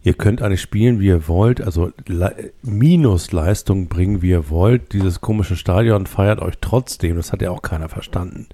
ihr 0.04 0.14
könnt 0.14 0.42
eigentlich 0.42 0.62
spielen, 0.62 1.00
wie 1.00 1.08
ihr 1.08 1.28
wollt, 1.28 1.62
also 1.62 1.92
Le 2.08 2.52
Minusleistung 2.64 3.88
bringen, 3.88 4.22
wie 4.22 4.32
ihr 4.32 4.50
wollt, 4.50 4.94
dieses 4.94 5.22
komische 5.22 5.56
Stadion 5.56 6.08
feiert 6.08 6.42
euch 6.42 6.56
trotzdem, 6.60 7.18
das 7.18 7.32
hat 7.32 7.42
ja 7.42 7.52
auch 7.52 7.62
keiner 7.62 7.90
verstanden. 7.90 8.48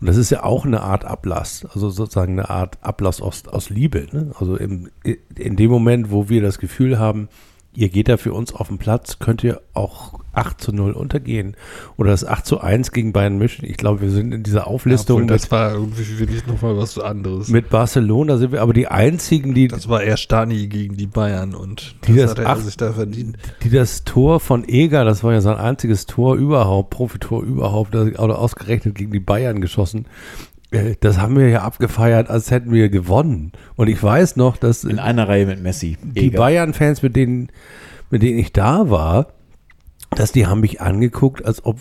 Und 0.00 0.08
das 0.08 0.16
ist 0.16 0.30
ja 0.30 0.42
auch 0.42 0.64
eine 0.64 0.82
Art 0.82 1.04
Ablass, 1.04 1.66
also 1.72 1.90
sozusagen 1.90 2.32
eine 2.32 2.50
Art 2.50 2.78
Ablass 2.82 3.20
aus, 3.20 3.46
aus 3.46 3.70
Liebe, 3.70 4.06
ne? 4.12 4.32
also 4.38 4.56
im, 4.56 4.90
in 5.36 5.56
dem 5.56 5.70
Moment, 5.70 6.10
wo 6.10 6.28
wir 6.28 6.42
das 6.42 6.58
Gefühl 6.58 6.98
haben, 6.98 7.28
ihr 7.78 7.88
geht 7.90 8.08
da 8.08 8.16
für 8.16 8.32
uns 8.32 8.52
auf 8.52 8.66
den 8.68 8.78
Platz, 8.78 9.20
könnt 9.20 9.44
ihr 9.44 9.60
auch 9.72 10.18
8 10.32 10.60
zu 10.60 10.72
0 10.72 10.92
untergehen. 10.92 11.56
Oder 11.96 12.10
das 12.10 12.24
8 12.24 12.44
zu 12.44 12.60
1 12.60 12.90
gegen 12.90 13.12
Bayern 13.12 13.38
München. 13.38 13.64
Ich 13.68 13.76
glaube, 13.76 14.00
wir 14.00 14.10
sind 14.10 14.32
in 14.34 14.42
dieser 14.42 14.66
Auflistung 14.66 15.22
Obwohl, 15.22 15.28
das 15.28 15.42
mit, 15.42 15.50
war 15.52 15.72
irgendwie 15.74 16.02
für 16.02 16.26
mich 16.26 16.44
nochmal 16.46 16.76
was 16.76 16.98
anderes. 16.98 17.48
mit 17.48 17.70
Barcelona, 17.70 18.36
sind 18.36 18.50
wir 18.52 18.62
aber 18.62 18.72
die 18.72 18.88
einzigen, 18.88 19.54
die, 19.54 19.68
das 19.68 19.88
war 19.88 20.02
eher 20.02 20.16
Stani 20.16 20.66
gegen 20.66 20.96
die 20.96 21.06
Bayern 21.06 21.54
und 21.54 21.94
Die 22.08 22.14
das 22.16 22.22
das 22.22 22.30
hat 22.32 22.38
er 22.40 22.50
acht- 22.50 22.64
sich 22.64 22.76
da 22.76 22.92
verdient. 22.92 23.36
die 23.62 23.70
das 23.70 24.02
Tor 24.04 24.40
von 24.40 24.68
Eger, 24.68 25.04
das 25.04 25.22
war 25.22 25.32
ja 25.32 25.40
sein 25.40 25.56
einziges 25.56 26.06
Tor 26.06 26.34
überhaupt, 26.34 26.90
Profitor 26.90 27.42
überhaupt, 27.44 27.94
oder 27.94 28.38
ausgerechnet 28.40 28.96
gegen 28.96 29.12
die 29.12 29.20
Bayern 29.20 29.60
geschossen. 29.60 30.06
Äh, 30.70 30.94
Das 31.00 31.18
haben 31.18 31.36
wir 31.36 31.48
ja 31.48 31.62
abgefeiert, 31.62 32.28
als 32.30 32.50
hätten 32.50 32.72
wir 32.72 32.88
gewonnen. 32.88 33.52
Und 33.76 33.88
ich 33.88 34.02
weiß 34.02 34.36
noch, 34.36 34.56
dass 34.56 34.84
In 34.84 34.98
einer 34.98 35.28
Reihe 35.28 35.46
mit 35.46 35.62
Messi. 35.62 35.96
die. 36.02 36.30
Bayern-Fans, 36.30 37.02
mit 37.02 37.16
denen, 37.16 37.48
mit 38.10 38.22
denen 38.22 38.38
ich 38.38 38.52
da 38.52 38.90
war, 38.90 39.28
dass 40.10 40.32
die 40.32 40.46
haben 40.46 40.60
mich 40.60 40.80
angeguckt, 40.80 41.44
als 41.44 41.64
ob 41.64 41.80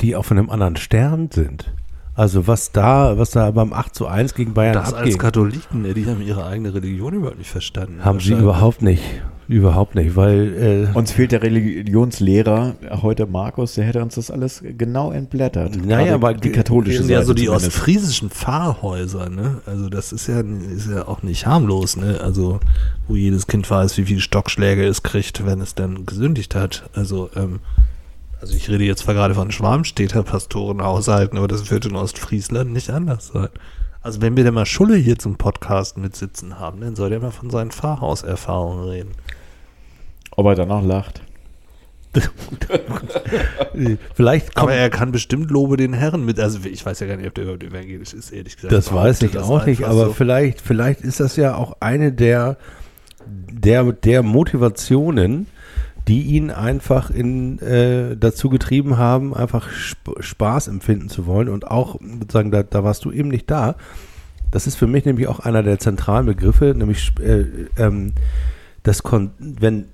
die 0.00 0.16
auf 0.16 0.30
einem 0.30 0.50
anderen 0.50 0.76
Stern 0.76 1.30
sind. 1.32 1.72
Also 2.14 2.46
was 2.46 2.72
da, 2.72 3.16
was 3.18 3.30
da 3.30 3.50
beim 3.52 3.72
8 3.72 3.94
zu 3.94 4.06
1 4.06 4.34
gegen 4.34 4.52
Bayern 4.54 4.74
Das 4.74 4.92
als 4.92 5.02
abging, 5.02 5.18
Katholiken, 5.18 5.82
ne, 5.82 5.94
die 5.94 6.06
haben 6.06 6.20
ihre 6.20 6.44
eigene 6.44 6.74
Religion 6.74 7.14
überhaupt 7.14 7.38
nicht 7.38 7.50
verstanden. 7.50 8.04
haben 8.04 8.20
sie 8.20 8.32
überhaupt 8.34 8.82
nicht. 8.82 9.02
Überhaupt 9.50 9.96
nicht, 9.96 10.14
weil 10.14 10.86
äh, 10.92 10.96
Uns 10.96 11.10
fehlt 11.10 11.32
der 11.32 11.42
Religionslehrer 11.42 12.76
heute 13.02 13.26
Markus, 13.26 13.74
der 13.74 13.84
hätte 13.84 14.00
uns 14.00 14.14
das 14.14 14.30
alles 14.30 14.62
genau 14.78 15.10
entblättert. 15.10 15.74
Naja, 15.84 16.14
aber 16.14 16.34
die 16.34 16.42
die- 16.42 16.52
katholische 16.52 16.98
Das 16.98 17.06
sind 17.06 17.12
ja 17.12 17.18
Seite 17.18 17.26
so 17.26 17.34
die 17.34 17.44
zumindest. 17.46 17.66
ostfriesischen 17.66 18.30
Pfarrhäuser, 18.30 19.28
ne? 19.28 19.60
Also 19.66 19.88
das 19.88 20.12
ist 20.12 20.28
ja, 20.28 20.40
ist 20.40 20.88
ja 20.88 21.08
auch 21.08 21.24
nicht 21.24 21.46
harmlos, 21.46 21.96
ne? 21.96 22.20
Also 22.22 22.60
wo 23.08 23.16
jedes 23.16 23.48
Kind 23.48 23.68
weiß, 23.68 23.98
wie 23.98 24.04
viele 24.04 24.20
Stockschläge 24.20 24.84
es 24.86 25.02
kriegt, 25.02 25.44
wenn 25.44 25.60
es 25.60 25.74
dann 25.74 26.06
gesündigt 26.06 26.54
hat. 26.54 26.88
Also, 26.94 27.28
ähm, 27.34 27.58
also 28.40 28.54
ich 28.54 28.68
rede 28.70 28.84
jetzt 28.84 29.00
zwar 29.00 29.14
gerade 29.14 29.34
von 29.34 29.50
Schwarmstädter 29.50 30.22
Pastorenhaushalten, 30.22 31.36
aber 31.36 31.48
das 31.48 31.68
wird 31.72 31.86
in 31.86 31.96
Ostfriesland 31.96 32.72
nicht 32.72 32.90
anders 32.90 33.26
sein. 33.34 33.48
Also 34.00 34.22
wenn 34.22 34.36
wir 34.36 34.44
denn 34.44 34.54
mal 34.54 34.64
Schulle 34.64 34.94
hier 34.96 35.18
zum 35.18 35.36
Podcast 35.36 35.98
mitsitzen 35.98 36.60
haben, 36.60 36.80
dann 36.80 36.94
soll 36.94 37.10
der 37.10 37.18
mal 37.18 37.32
von 37.32 37.50
seinen 37.50 37.72
Pfarrhauserfahrungen 37.72 38.88
reden. 38.88 39.10
Ob 40.32 40.46
er 40.46 40.54
danach 40.54 40.82
lacht. 40.82 41.22
vielleicht 44.14 44.54
kommt 44.54 44.70
Aber 44.70 44.74
er 44.74 44.90
kann 44.90 45.12
bestimmt 45.12 45.50
Lobe 45.50 45.76
den 45.76 45.92
Herren 45.92 46.24
mit. 46.24 46.40
Also 46.40 46.58
ich 46.64 46.84
weiß 46.84 46.98
ja 47.00 47.06
gar 47.06 47.16
nicht, 47.16 47.28
ob 47.28 47.34
der 47.34 47.44
überhaupt 47.44 47.62
evangelisch 47.62 48.12
ist, 48.14 48.32
ehrlich 48.32 48.56
gesagt. 48.56 48.72
Das 48.72 48.92
weiß 48.92 49.22
ich 49.22 49.32
das 49.32 49.44
auch 49.44 49.64
nicht, 49.64 49.84
aber 49.84 50.06
so. 50.06 50.12
vielleicht, 50.12 50.60
vielleicht 50.60 51.02
ist 51.02 51.20
das 51.20 51.36
ja 51.36 51.54
auch 51.54 51.76
eine 51.78 52.12
der, 52.12 52.56
der, 53.26 53.92
der 53.92 54.24
Motivationen, 54.24 55.46
die 56.08 56.22
ihn 56.22 56.50
einfach 56.50 57.10
in, 57.10 57.60
äh, 57.60 58.16
dazu 58.16 58.48
getrieben 58.48 58.98
haben, 58.98 59.32
einfach 59.32 59.68
Sp 59.70 60.18
Spaß 60.18 60.66
empfinden 60.66 61.08
zu 61.08 61.26
wollen 61.26 61.48
und 61.48 61.68
auch 61.68 62.00
sozusagen, 62.00 62.50
da, 62.50 62.64
da 62.64 62.82
warst 62.82 63.04
du 63.04 63.12
eben 63.12 63.28
nicht 63.28 63.48
da. 63.48 63.76
Das 64.50 64.66
ist 64.66 64.74
für 64.74 64.88
mich 64.88 65.04
nämlich 65.04 65.28
auch 65.28 65.38
einer 65.38 65.62
der 65.62 65.78
zentralen 65.78 66.26
Begriffe, 66.26 66.74
nämlich 66.76 67.12
äh, 67.20 67.44
ähm, 67.76 68.14
das 68.82 69.04
Kon 69.04 69.30
wenn 69.38 69.84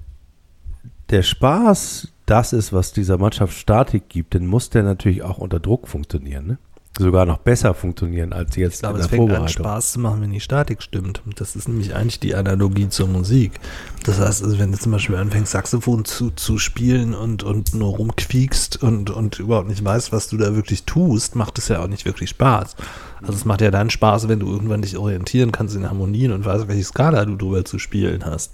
der 1.11 1.23
Spaß 1.23 2.09
das 2.27 2.53
ist, 2.53 2.73
was 2.73 2.93
dieser 2.93 3.19
Mannschaft 3.19 3.57
Statik 3.57 4.09
gibt, 4.09 4.35
dann 4.35 4.47
muss 4.47 4.69
der 4.69 4.83
natürlich 4.83 5.23
auch 5.23 5.39
unter 5.39 5.61
Druck 5.61 5.87
funktionieren. 5.87 6.47
Ne? 6.47 6.59
Sogar 6.99 7.27
noch 7.27 7.39
besser 7.39 7.75
funktionieren 7.75 8.33
als 8.33 8.57
jetzt 8.57 8.77
Ich 8.77 8.81
glaube, 8.81 8.99
in 8.99 9.05
es 9.05 9.11
fängt 9.11 9.31
an. 9.31 9.49
Spaß 9.49 9.93
zu 9.93 10.01
machen, 10.01 10.23
wenn 10.23 10.33
die 10.33 10.41
Statik 10.41 10.83
stimmt. 10.83 11.23
Das 11.37 11.55
ist 11.55 11.69
nämlich 11.69 11.95
eigentlich 11.95 12.19
die 12.21 12.35
Analogie 12.35 12.89
zur 12.89 13.07
Musik. 13.07 13.61
Das 14.05 14.19
heißt, 14.19 14.43
also 14.43 14.59
wenn 14.59 14.73
du 14.73 14.79
zum 14.79 14.93
Beispiel 14.93 15.17
anfängst, 15.17 15.53
Saxophon 15.53 16.05
zu, 16.05 16.31
zu 16.31 16.59
spielen 16.59 17.15
und, 17.15 17.43
und 17.43 17.75
nur 17.75 17.97
rumquiekst 17.97 18.83
und, 18.83 19.11
und 19.11 19.39
überhaupt 19.39 19.69
nicht 19.69 19.85
weißt, 19.85 20.11
was 20.11 20.29
du 20.29 20.39
da 20.39 20.57
wirklich 20.57 20.85
tust, 20.85 21.37
macht 21.37 21.59
es 21.59 21.69
ja 21.69 21.83
auch 21.83 21.89
nicht 21.89 22.07
wirklich 22.07 22.31
Spaß. 22.31 22.77
Also 23.21 23.35
es 23.35 23.45
macht 23.45 23.61
ja 23.61 23.71
dann 23.71 23.91
Spaß, 23.91 24.29
wenn 24.29 24.41
du 24.41 24.51
irgendwann 24.51 24.83
dich 24.83 24.97
orientieren 24.97 25.53
kannst 25.53 25.77
in 25.77 25.89
Harmonien 25.89 26.33
und 26.33 26.45
weißt, 26.45 26.67
welche 26.67 26.85
Skala 26.85 27.25
du 27.27 27.37
drüber 27.37 27.65
zu 27.65 27.79
spielen 27.79 28.25
hast. 28.25 28.53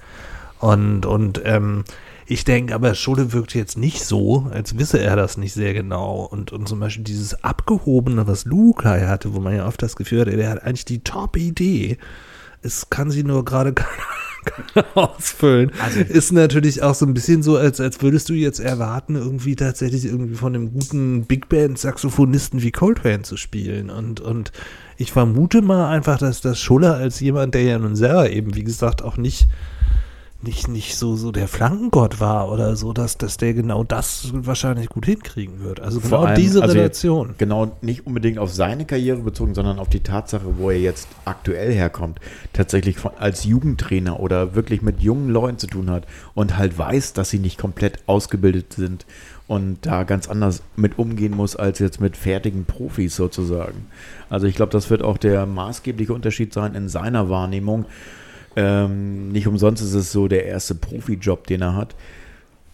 Und, 0.59 1.07
und 1.07 1.41
ähm, 1.45 1.85
ich 2.27 2.45
denke 2.45 2.75
aber, 2.75 2.95
Schule 2.95 3.33
wirkt 3.33 3.55
jetzt 3.55 3.77
nicht 3.77 4.05
so, 4.05 4.47
als 4.51 4.79
wisse 4.79 5.01
er 5.01 5.17
das 5.17 5.37
nicht 5.37 5.53
sehr 5.53 5.75
genau. 5.75 6.23
Und, 6.25 6.53
und 6.53 6.69
zum 6.69 6.81
Beispiel 6.81 7.05
dieses 7.05 7.43
Abgehobene, 7.43 8.27
was 8.27 8.45
Luca 8.45 9.01
hatte, 9.09 9.35
wo 9.35 9.41
man 9.41 9.57
ja 9.57 9.67
oft 9.67 9.83
das 9.83 9.97
Gefühl 9.97 10.21
hatte, 10.21 10.37
der 10.37 10.51
hat 10.51 10.63
eigentlich 10.63 10.85
die 10.85 11.03
Top-Idee. 11.03 11.99
Es 12.63 12.91
kann 12.91 13.11
sie 13.11 13.25
nur 13.25 13.45
gerade 13.45 13.73
keiner, 14.45 14.87
ausfüllen. 14.95 15.73
ist 16.09 16.33
natürlich 16.33 16.83
auch 16.83 16.95
so 16.95 17.07
ein 17.07 17.15
bisschen 17.15 17.43
so, 17.43 17.57
als, 17.57 17.81
als 17.81 18.03
würdest 18.03 18.29
du 18.29 18.35
jetzt 18.35 18.61
erwarten, 18.61 19.17
irgendwie 19.17 19.57
tatsächlich 19.57 20.05
irgendwie 20.05 20.37
von 20.37 20.55
einem 20.55 20.73
guten 20.73 21.25
Big 21.25 21.49
Band-Saxophonisten 21.49 22.63
wie 22.63 22.71
Coltrane 22.71 23.23
zu 23.23 23.37
spielen. 23.37 23.91
Und, 23.91 24.21
und 24.21 24.53
ich 24.97 25.13
vermute 25.13 25.61
mal 25.61 25.91
einfach, 25.91 26.19
dass 26.19 26.41
das 26.41 26.61
Schuller 26.61 26.95
als 26.95 27.19
jemand, 27.21 27.55
der 27.55 27.63
ja 27.63 27.79
nun 27.79 27.97
selber 27.97 28.31
eben, 28.31 28.55
wie 28.55 28.65
gesagt, 28.65 29.03
auch 29.03 29.17
nicht 29.17 29.49
nicht, 30.43 30.69
nicht 30.69 30.97
so, 30.97 31.15
so 31.15 31.31
der 31.31 31.47
Flankengott 31.47 32.21
war 32.21 32.51
oder 32.51 32.75
so, 32.75 32.93
dass, 32.93 33.17
dass 33.17 33.37
der 33.37 33.55
genau 33.55 33.85
das 33.85 34.31
wahrscheinlich 34.33 34.89
gut 34.89 35.07
hinkriegen 35.07 35.63
wird. 35.63 35.81
Also 35.81 36.01
Vor 36.01 36.11
genau 36.11 36.23
allem, 36.25 36.41
diese 36.41 36.63
also 36.63 36.75
Relation. 36.75 37.35
Genau, 37.39 37.77
nicht 37.81 38.07
unbedingt 38.07 38.39
auf 38.39 38.53
seine 38.53 38.85
Karriere 38.85 39.19
bezogen, 39.19 39.55
sondern 39.55 39.79
auf 39.79 39.89
die 39.89 40.01
Tatsache, 40.01 40.59
wo 40.59 40.71
er 40.71 40.81
jetzt 40.81 41.09
aktuell 41.25 41.73
herkommt. 41.73 42.19
Tatsächlich 42.53 42.99
von, 42.99 43.13
als 43.19 43.45
Jugendtrainer 43.45 44.19
oder 44.19 44.55
wirklich 44.55 44.83
mit 44.83 45.01
jungen 45.01 45.29
Leuten 45.29 45.59
zu 45.59 45.69
tun 45.69 45.91
hat 45.91 46.07
und 46.35 46.57
halt 46.57 46.77
weiß, 46.77 47.13
dass 47.13 47.31
sie 47.31 47.39
nicht 47.39 47.59
komplett 47.59 48.01
ausgebildet 48.07 48.73
sind 48.73 49.07
und 49.47 49.85
da 49.87 50.05
ganz 50.05 50.29
anders 50.29 50.63
mit 50.77 50.99
umgehen 50.99 51.37
muss 51.37 51.57
als 51.57 51.79
jetzt 51.79 52.01
mit 52.01 52.17
fertigen 52.17 52.65
Profis 52.65 53.15
sozusagen. 53.15 53.87
Also 54.31 54.47
ich 54.47 54.57
glaube, 54.57 54.73
das 54.73 54.89
wird 54.91 55.03
auch 55.03 55.19
der 55.19 55.47
maßgebliche 55.47 56.13
Unterschied 56.13 56.53
sein 56.53 56.75
in 56.75 56.89
seiner 56.89 57.29
Wahrnehmung. 57.29 57.85
Ähm, 58.57 59.31
nicht 59.31 59.47
umsonst 59.47 59.83
ist 59.83 59.95
es 59.95 60.13
so 60.13 60.29
der 60.29 60.45
erste 60.47 60.75
Profijob, 60.75 61.47
den 61.47 61.63
er 61.63 61.75
hat. 61.75 61.95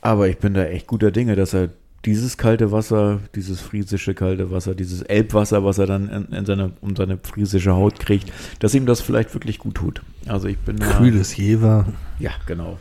Aber 0.01 0.29
ich 0.29 0.39
bin 0.39 0.55
da 0.55 0.65
echt 0.65 0.87
guter 0.87 1.11
Dinge, 1.11 1.37
dass 1.37 1.55
er 1.55 1.71
dieses 2.05 2.37
kalte 2.37 2.71
Wasser, 2.71 3.19
dieses 3.35 3.61
friesische 3.61 4.15
kalte 4.15 4.51
Wasser, 4.53 4.75
dieses 4.75 5.03
Elbwasser, 5.03 5.65
was 5.65 5.79
er 5.79 5.87
dann 5.87 6.09
in, 6.09 6.37
in 6.37 6.47
seine, 6.47 6.71
um 6.81 6.95
seine 6.95 7.19
friesische 7.19 7.75
Haut 7.75 7.99
kriegt, 7.99 8.33
dass 8.61 8.75
ihm 8.75 8.87
das 8.87 9.01
vielleicht 9.01 9.35
wirklich 9.35 9.59
gut 9.59 9.75
tut. 9.75 10.03
Also 10.27 10.47
ich 10.49 10.59
bin 10.59 10.77
da- 10.77 10.87
Kühles 10.99 11.37
Jever. 11.37 11.87
Ja, 12.21 12.31
genau. 12.47 12.79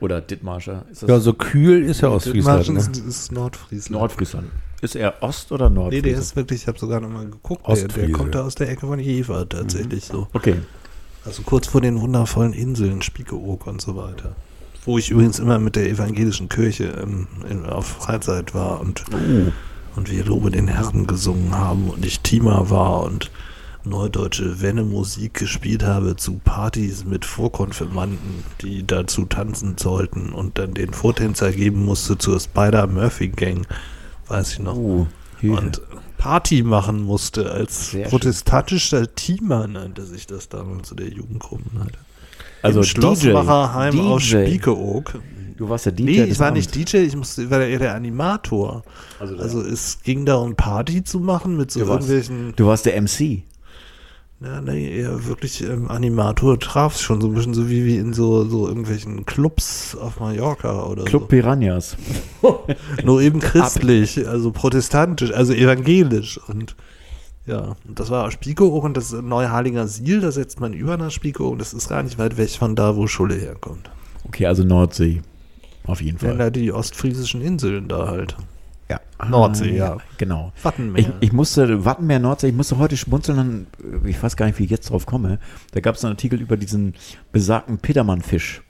Oder 0.00 0.20
Dithmarscher. 0.20 0.84
Ist 0.92 1.02
das 1.02 1.08
Ja, 1.08 1.18
so 1.18 1.32
kühl 1.32 1.82
ist 1.82 2.02
ja 2.02 2.08
Ostfriesland. 2.10 2.68
Ne? 2.68 2.78
ist, 2.78 2.96
ist 2.98 3.32
Nordfriesland. 3.32 4.00
Nordfriesland. 4.00 4.46
Ist 4.80 4.94
er 4.94 5.22
Ost- 5.22 5.50
oder 5.50 5.68
Nee, 5.70 5.74
Nordfriesland? 5.74 6.06
der 6.14 6.18
ist 6.22 6.36
wirklich, 6.36 6.62
ich 6.62 6.68
habe 6.68 6.78
sogar 6.78 7.00
nochmal 7.00 7.24
geguckt, 7.26 7.66
der, 7.66 7.88
der 7.88 8.12
kommt 8.12 8.34
da 8.34 8.44
aus 8.44 8.54
der 8.54 8.68
Ecke 8.70 8.86
von 8.86 9.00
Jever 9.00 9.48
tatsächlich 9.48 10.04
so. 10.04 10.28
Okay. 10.34 10.54
Also 11.28 11.42
kurz 11.42 11.66
vor 11.66 11.82
den 11.82 12.00
wundervollen 12.00 12.54
Inseln, 12.54 13.02
Spiekeroog 13.02 13.66
und 13.66 13.82
so 13.82 13.96
weiter. 13.96 14.34
Wo 14.86 14.96
ich 14.96 15.10
übrigens 15.10 15.38
immer 15.38 15.58
mit 15.58 15.76
der 15.76 15.86
evangelischen 15.90 16.48
Kirche 16.48 16.84
ähm, 17.02 17.26
in, 17.50 17.66
auf 17.66 17.86
Freizeit 17.86 18.54
war 18.54 18.80
und, 18.80 19.04
und 19.94 20.10
wir 20.10 20.24
Lobe 20.24 20.50
den 20.50 20.68
Herren 20.68 21.06
gesungen 21.06 21.54
haben 21.54 21.90
und 21.90 22.06
ich 22.06 22.20
Tima 22.20 22.70
war 22.70 23.02
und 23.02 23.30
neudeutsche 23.84 24.62
Wenne-Musik 24.62 25.34
gespielt 25.34 25.82
habe 25.82 26.16
zu 26.16 26.40
Partys 26.42 27.04
mit 27.04 27.26
Vorkonfirmanden, 27.26 28.42
die 28.62 28.86
dazu 28.86 29.26
tanzen 29.26 29.76
sollten 29.76 30.32
und 30.32 30.56
dann 30.56 30.72
den 30.72 30.94
Vortänzer 30.94 31.52
geben 31.52 31.84
musste 31.84 32.16
zur 32.16 32.40
Spider-Murphy-Gang, 32.40 33.66
weiß 34.28 34.52
ich 34.52 34.58
noch. 34.60 34.78
Hilfe. 35.40 35.60
und 35.60 35.82
Party 36.18 36.62
machen 36.62 37.02
musste 37.02 37.50
als 37.50 37.90
Sehr 37.92 38.02
schön. 38.02 38.10
protestantischer 38.10 39.14
Teamer, 39.14 39.66
nannte 39.68 40.04
sich 40.04 40.26
das 40.26 40.48
damals 40.48 40.88
zu 40.88 40.94
der 40.94 41.08
Jugendgruppenleiter. 41.08 41.98
also 42.62 42.80
Im 42.80 42.84
Schlossmacherheim 42.84 43.94
DJ. 43.94 44.00
aus 44.00 44.22
Spiekeroog. 44.24 45.14
Du 45.56 45.68
warst 45.68 45.86
der 45.86 45.92
DJ 45.92 46.04
Nee, 46.04 46.24
ich 46.24 46.38
war 46.38 46.48
Abends. 46.48 46.72
nicht 46.74 46.92
DJ, 46.92 46.98
ich 46.98 47.16
musste, 47.16 47.50
war 47.50 47.60
eher 47.60 47.78
der 47.80 47.94
Animator. 47.94 48.84
Also, 49.18 49.36
Also 49.38 49.60
es 49.62 50.00
ging 50.02 50.24
da 50.26 50.36
um 50.36 50.54
Party 50.54 51.02
zu 51.02 51.18
machen 51.20 51.56
mit 51.56 51.70
so 51.72 51.80
Du 51.80 51.88
warst- 51.88 52.08
irgendwelchen, 52.08 52.52
Du 52.56 52.66
warst 52.66 52.86
der 52.86 52.96
MC. 53.00 53.42
Ja, 54.40 54.60
nee, 54.60 55.00
eher 55.00 55.26
wirklich 55.26 55.62
ähm, 55.64 55.88
Animator 55.90 56.58
traf 56.60 56.98
schon 57.00 57.20
so 57.20 57.26
ein 57.28 57.34
bisschen 57.34 57.54
so 57.54 57.68
wie, 57.68 57.84
wie 57.84 57.96
in 57.96 58.12
so, 58.12 58.44
so 58.44 58.68
irgendwelchen 58.68 59.26
Clubs 59.26 59.96
auf 59.96 60.20
Mallorca 60.20 60.84
oder 60.86 61.04
Club 61.04 61.28
Piranhas. 61.28 61.96
so. 62.40 62.64
Nur 63.04 63.20
eben 63.20 63.40
christlich, 63.40 64.26
also 64.28 64.52
protestantisch, 64.52 65.32
also 65.32 65.52
evangelisch 65.52 66.38
und 66.48 66.76
ja, 67.46 67.76
das 67.86 68.10
war 68.10 68.30
Spiekeroog 68.30 68.84
und 68.84 68.96
das 68.96 69.10
Neuharlinger 69.12 69.86
Siel, 69.88 70.20
da 70.20 70.30
setzt 70.30 70.60
man 70.60 70.72
über 70.74 70.96
nach 70.98 71.10
Spiekeroog 71.10 71.52
und 71.52 71.60
das 71.60 71.72
ist 71.74 71.88
gar 71.88 72.02
nicht 72.02 72.18
weit 72.18 72.36
weg 72.36 72.50
von 72.50 72.76
da, 72.76 72.94
wo 72.94 73.06
Schulle 73.06 73.34
herkommt. 73.34 73.90
Okay, 74.24 74.46
also 74.46 74.62
Nordsee. 74.64 75.22
Auf 75.86 76.02
jeden 76.02 76.18
Ja, 76.18 76.28
Fall. 76.28 76.36
da 76.38 76.50
die 76.50 76.70
ostfriesischen 76.72 77.40
Inseln 77.40 77.88
da 77.88 78.06
halt. 78.08 78.36
Ja. 78.90 79.00
Nordsee, 79.28 79.76
ja. 79.76 79.98
Genau. 80.16 80.52
Wattenmeer. 80.62 81.00
Ich, 81.00 81.08
ich 81.20 81.32
musste, 81.32 81.84
Wattenmeer, 81.84 82.18
Nordsee, 82.20 82.48
ich 82.48 82.54
musste 82.54 82.78
heute 82.78 82.96
schmunzeln, 82.96 83.36
dann, 83.36 83.66
ich 84.06 84.22
weiß 84.22 84.36
gar 84.36 84.46
nicht, 84.46 84.58
wie 84.58 84.64
ich 84.64 84.70
jetzt 84.70 84.90
drauf 84.90 85.04
komme. 85.06 85.38
Da 85.72 85.80
gab 85.80 85.96
es 85.96 86.04
einen 86.04 86.12
Artikel 86.14 86.40
über 86.40 86.56
diesen 86.56 86.94
besagten 87.32 87.78
Pittermann-Fisch. 87.78 88.62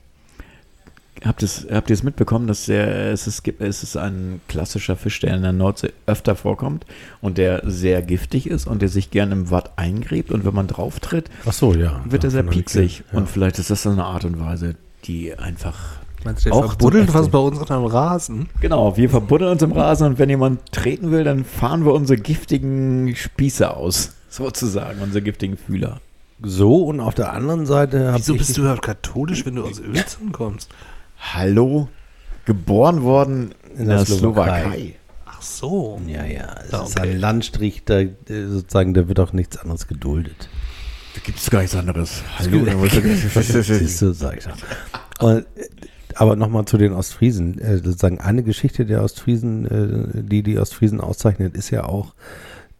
habt 1.24 1.42
ihr 1.42 1.46
es 1.46 1.66
habt 1.70 1.90
ihr 1.90 1.94
es 1.94 2.02
mitbekommen, 2.02 2.46
dass 2.48 2.66
der, 2.66 3.12
es, 3.12 3.26
ist, 3.26 3.42
gibt- 3.44 3.60
es 3.60 3.82
ist 3.82 3.96
ein 3.96 4.40
klassischer 4.48 4.96
Fisch, 4.96 5.20
der 5.20 5.36
in 5.36 5.42
der 5.42 5.52
Nordsee 5.52 5.92
öfter 6.06 6.34
vorkommt 6.36 6.84
und 7.20 7.38
der 7.38 7.62
sehr 7.64 8.02
giftig 8.02 8.48
ist 8.48 8.66
und 8.66 8.82
der 8.82 8.88
sich 8.88 9.10
gern 9.10 9.30
im 9.32 9.50
Watt 9.50 9.72
eingräbt 9.76 10.30
und 10.32 10.44
wenn 10.44 10.54
man 10.54 10.66
drauf 10.66 10.98
tritt, 11.00 11.28
so, 11.50 11.74
ja. 11.74 12.00
wird 12.04 12.24
er 12.24 12.30
sehr 12.30 12.42
pieksig. 12.44 12.98
gehört, 13.04 13.14
Und 13.16 13.28
vielleicht 13.28 13.58
ist 13.58 13.70
das 13.70 13.82
so 13.82 13.90
eine 13.90 14.04
Art 14.04 14.24
und 14.24 14.40
Weise, 14.40 14.74
die 15.04 15.36
einfach. 15.38 15.97
Meinst 16.24 16.44
du, 16.44 16.50
der 16.50 16.58
Auch 16.58 16.66
verbuddelt 16.66 17.08
so 17.08 17.14
was 17.14 17.28
bei 17.28 17.38
uns 17.38 17.70
am 17.70 17.84
Rasen? 17.84 18.48
Genau, 18.60 18.96
wir 18.96 19.08
verbuddeln 19.08 19.52
uns 19.52 19.62
im 19.62 19.72
Rasen 19.72 20.06
und 20.08 20.18
wenn 20.18 20.28
jemand 20.28 20.72
treten 20.72 21.10
will, 21.10 21.24
dann 21.24 21.44
fahren 21.44 21.84
wir 21.84 21.92
unsere 21.92 22.20
giftigen 22.20 23.14
Spieße 23.14 23.74
aus. 23.74 24.14
Sozusagen, 24.28 25.00
unsere 25.00 25.22
giftigen 25.22 25.56
Fühler. 25.56 26.00
So, 26.42 26.84
und 26.84 27.00
auf 27.00 27.14
der 27.14 27.32
anderen 27.32 27.66
Seite 27.66 28.12
Wieso 28.14 28.34
ich... 28.34 28.38
bist 28.38 28.56
du 28.56 28.62
überhaupt 28.62 28.82
katholisch, 28.82 29.44
wenn 29.46 29.56
du 29.56 29.64
aus 29.64 29.80
Uelzen 29.80 30.32
kommst? 30.32 30.70
Hallo? 31.18 31.88
Geboren 32.44 33.02
worden 33.02 33.54
in, 33.76 33.86
der 33.88 33.98
der, 33.98 34.06
Slowakei. 34.06 34.60
Slowakei. 34.60 34.94
Ach 35.26 35.42
so. 35.42 36.00
Ja, 36.06 36.24
ja, 36.24 36.54
es 36.66 36.72
Ah, 36.74 36.84
ist 36.84 36.98
okay. 36.98 37.10
ein 37.10 37.18
Landstrich, 37.18 37.82
da 37.84 38.00
äh, 38.00 38.10
sozusagen, 38.26 38.94
da 38.94 39.08
wird 39.08 39.20
auch 39.20 39.32
nichts 39.32 39.56
anderes 39.56 39.86
geduldet. 39.86 40.48
Da 41.14 41.20
gibt 41.24 41.38
es 41.38 41.50
gar 41.50 41.60
nichts 41.60 41.76
anderes. 41.76 42.22
Hallo, 42.38 42.64
Siehst 43.34 44.02
du, 44.02 44.12
sag 44.12 44.38
ich. 44.38 44.44
Und, 45.20 45.38
äh, 45.56 45.68
aber 46.18 46.36
nochmal 46.36 46.64
zu 46.64 46.76
den 46.78 46.92
Ostfriesen. 46.92 47.58
Äh, 47.58 47.78
sozusagen 47.78 48.20
eine 48.20 48.42
Geschichte 48.42 48.84
der 48.86 49.02
Ostfriesen, 49.02 49.66
äh, 50.16 50.22
die 50.22 50.42
die 50.42 50.58
Ostfriesen 50.58 51.00
auszeichnet, 51.00 51.54
ist 51.56 51.70
ja 51.70 51.84
auch 51.84 52.12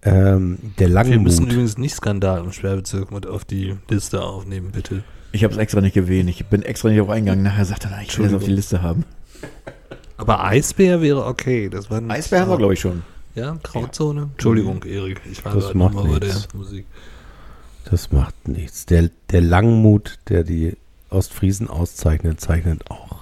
ähm, 0.03 0.59
der 0.79 0.89
Wir 0.89 1.19
müssen 1.19 1.39
Langmut. 1.45 1.53
übrigens 1.53 1.79
nicht 1.79 1.95
Skandal 1.95 2.45
im 2.45 2.53
Sperrbezirk 2.53 3.11
mit 3.11 3.27
auf 3.27 3.45
die 3.45 3.75
Liste 3.89 4.23
aufnehmen, 4.23 4.71
bitte. 4.73 5.03
Ich 5.33 5.45
habe 5.45 5.53
es 5.53 5.59
extra 5.59 5.81
nicht 5.81 5.95
gewählt. 5.95 6.29
Ich 6.29 6.47
bin 6.47 6.63
extra 6.63 6.89
nicht 6.89 7.01
auf 7.01 7.11
eingegangen. 7.11 7.43
Nachher 7.45 7.65
sagt 7.65 7.85
er, 7.85 8.01
ich 8.03 8.17
will 8.19 8.27
das 8.27 8.35
auf 8.35 8.45
die 8.45 8.53
Liste 8.53 8.81
haben. 8.83 9.05
Aber 10.17 10.43
Eisbär 10.45 11.01
wäre 11.03 11.25
okay. 11.27 11.69
Das 11.69 11.91
war 11.91 11.99
ein- 11.99 12.11
Eisbär 12.11 12.41
haben 12.41 12.51
wir, 12.51 12.57
glaube 12.59 12.75
ich, 12.75 12.81
schon. 12.81 13.03
Ja, 13.35 13.57
Grauzone. 13.63 14.31
Entschuldigung, 14.33 14.83
Erik. 14.85 15.21
Ich 15.31 15.45
war 15.45 15.55
Das 15.55 15.67
gerade 15.67 15.79
macht 15.79 15.95
bei 15.97 16.19
der 16.19 16.29
nichts. 16.35 16.55
Musik. 16.55 16.87
Das 17.91 18.11
macht 18.11 18.49
nichts. 18.49 18.87
Der, 18.87 19.11
der 19.31 19.41
Langmut, 19.43 20.19
der 20.29 20.45
die 20.45 20.77
Ostfriesen 21.11 21.69
auszeichnet, 21.69 22.41
zeichnet 22.41 22.91
auch. 22.91 23.18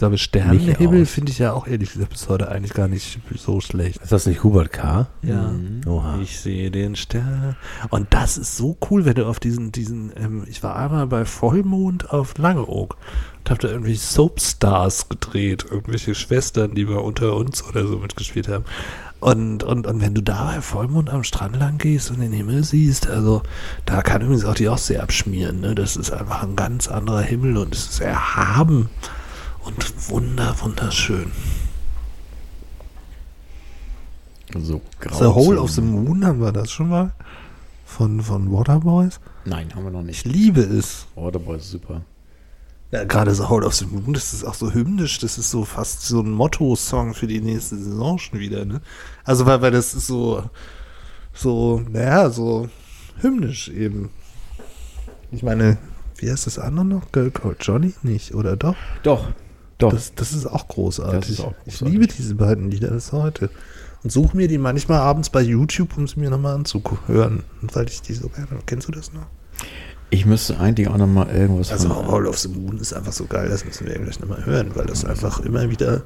Ich 0.00 0.02
glaube, 0.02 0.16
Sternenhimmel 0.16 1.04
finde 1.04 1.30
ich 1.30 1.40
ja 1.40 1.52
auch 1.52 1.66
ehrlich 1.66 1.92
gesagt 1.92 2.12
bis 2.12 2.26
heute 2.30 2.50
eigentlich 2.50 2.72
gar 2.72 2.88
nicht 2.88 3.18
so 3.36 3.60
schlecht. 3.60 4.00
Ist 4.00 4.10
das 4.10 4.24
nicht 4.24 4.42
Hubert 4.42 4.72
K.? 4.72 5.08
Ja. 5.20 5.52
Oha. 5.86 6.18
Ich 6.22 6.40
sehe 6.40 6.70
den 6.70 6.96
Stern. 6.96 7.54
Und 7.90 8.06
das 8.08 8.38
ist 8.38 8.56
so 8.56 8.78
cool, 8.88 9.04
wenn 9.04 9.16
du 9.16 9.26
auf 9.26 9.40
diesen, 9.40 9.72
diesen, 9.72 10.10
ähm, 10.16 10.46
ich 10.48 10.62
war 10.62 10.74
einmal 10.76 11.06
bei 11.06 11.26
Vollmond 11.26 12.14
auf 12.14 12.38
Langeoog 12.38 12.96
und 13.40 13.50
habe 13.50 13.60
da 13.60 13.68
irgendwie 13.68 13.94
Soapstars 13.94 15.10
gedreht, 15.10 15.66
irgendwelche 15.70 16.14
Schwestern, 16.14 16.74
die 16.74 16.88
wir 16.88 17.04
unter 17.04 17.36
uns 17.36 17.62
oder 17.62 17.86
so 17.86 17.98
mitgespielt 17.98 18.48
haben. 18.48 18.64
Und, 19.20 19.64
und, 19.64 19.86
und 19.86 20.00
wenn 20.00 20.14
du 20.14 20.22
da 20.22 20.46
bei 20.46 20.62
Vollmond 20.62 21.10
am 21.10 21.24
Strand 21.24 21.56
lang 21.56 21.76
gehst 21.76 22.10
und 22.10 22.20
den 22.20 22.32
Himmel 22.32 22.64
siehst, 22.64 23.06
also 23.06 23.42
da 23.84 24.00
kann 24.00 24.22
übrigens 24.22 24.46
auch 24.46 24.54
die 24.54 24.70
Ostsee 24.70 24.96
abschmieren. 24.96 25.60
Ne? 25.60 25.74
Das 25.74 25.98
ist 25.98 26.10
einfach 26.10 26.42
ein 26.42 26.56
ganz 26.56 26.88
anderer 26.88 27.20
Himmel 27.20 27.58
und 27.58 27.74
es 27.74 27.90
ist 27.90 28.00
erhaben 28.00 28.88
und 29.76 30.10
wunder, 30.10 30.54
wunderschön. 30.60 31.30
So, 34.58 34.80
grau. 35.00 35.16
The 35.16 35.24
Hole 35.34 35.60
of 35.60 35.70
the 35.70 35.80
Moon, 35.80 36.24
haben 36.26 36.40
wir 36.40 36.52
das 36.52 36.70
schon 36.72 36.88
mal? 36.88 37.12
Von, 37.84 38.20
von 38.20 38.52
Waterboys? 38.52 39.20
Nein, 39.44 39.74
haben 39.74 39.84
wir 39.84 39.90
noch 39.90 40.00
Ich 40.00 40.24
nicht. 40.24 40.26
liebe 40.26 40.60
es. 40.60 41.06
Waterboy 41.14 41.56
ist 41.56 41.70
super. 41.70 42.02
Ja, 42.90 43.04
gerade 43.04 43.32
The 43.32 43.44
Hole 43.44 43.64
of 43.64 43.74
the 43.74 43.86
Moon, 43.86 44.12
das 44.14 44.32
ist 44.32 44.42
auch 44.44 44.54
so 44.54 44.72
hymnisch, 44.72 45.18
das 45.20 45.38
ist 45.38 45.50
so 45.50 45.64
fast 45.64 46.02
so 46.02 46.20
ein 46.20 46.30
Motto-Song 46.32 47.14
für 47.14 47.28
die 47.28 47.40
nächste 47.40 47.76
Saison 47.76 48.18
schon 48.18 48.40
wieder, 48.40 48.64
ne? 48.64 48.80
Also, 49.24 49.46
weil, 49.46 49.62
weil 49.62 49.70
das 49.70 49.94
ist 49.94 50.08
so, 50.08 50.42
so, 51.32 51.80
naja, 51.88 52.30
so 52.30 52.68
hymnisch 53.20 53.68
eben. 53.68 54.10
Ich 55.30 55.44
meine, 55.44 55.78
wie 56.16 56.28
heißt 56.30 56.46
das 56.48 56.58
andere 56.58 56.84
noch? 56.84 57.12
Girl 57.12 57.30
Called 57.30 57.58
Johnny? 57.60 57.94
Nicht, 58.02 58.34
oder 58.34 58.56
doch? 58.56 58.74
Doch, 59.04 59.28
doch. 59.82 59.92
Das, 59.92 60.14
das 60.14 60.32
ist 60.32 60.46
auch 60.46 60.68
großartig. 60.68 61.20
Das 61.20 61.28
ist 61.30 61.40
auch 61.40 61.54
Ich 61.64 61.74
großartig. 61.74 61.92
liebe 61.92 62.06
diese 62.06 62.34
beiden 62.34 62.70
Lieder 62.70 62.90
bis 62.90 63.12
heute. 63.12 63.50
Und 64.02 64.10
suche 64.10 64.36
mir 64.36 64.48
die 64.48 64.56
manchmal 64.58 64.98
abends 65.00 65.28
bei 65.28 65.42
YouTube, 65.42 65.96
um 65.98 66.08
sie 66.08 66.18
mir 66.18 66.30
nochmal 66.30 66.54
anzuhören. 66.54 67.42
Weil 67.60 67.86
ich 67.88 68.00
die 68.02 68.14
so 68.14 68.28
gerne. 68.28 68.48
Kennst 68.66 68.88
du 68.88 68.92
das 68.92 69.12
noch? 69.12 69.26
ich 70.10 70.26
müsste 70.26 70.58
eigentlich 70.58 70.88
auch 70.88 70.96
noch 70.96 71.06
mal 71.06 71.28
irgendwas 71.30 71.70
Also 71.70 71.88
Hall 72.10 72.26
of 72.26 72.36
the 72.38 72.48
Moon 72.48 72.78
ist 72.78 72.92
einfach 72.92 73.12
so 73.12 73.26
geil, 73.26 73.48
das 73.48 73.64
müssen 73.64 73.86
wir 73.86 73.96
gleich 73.96 74.18
nochmal 74.18 74.44
hören, 74.44 74.74
weil 74.74 74.86
das 74.86 75.04
einfach 75.04 75.38
immer 75.40 75.70
wieder 75.70 76.02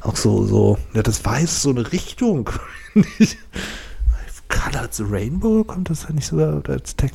auch 0.00 0.16
so, 0.16 0.44
so, 0.44 0.76
ja, 0.92 1.02
das 1.02 1.24
weiß 1.24 1.62
so 1.62 1.70
eine 1.70 1.92
Richtung. 1.92 2.50
Colored 4.48 4.94
the 4.94 5.04
Rainbow, 5.04 5.62
kommt 5.64 5.90
das 5.90 6.06
da 6.06 6.12
nicht 6.12 6.26
sogar 6.26 6.62
als 6.68 6.96
drin 6.96 7.12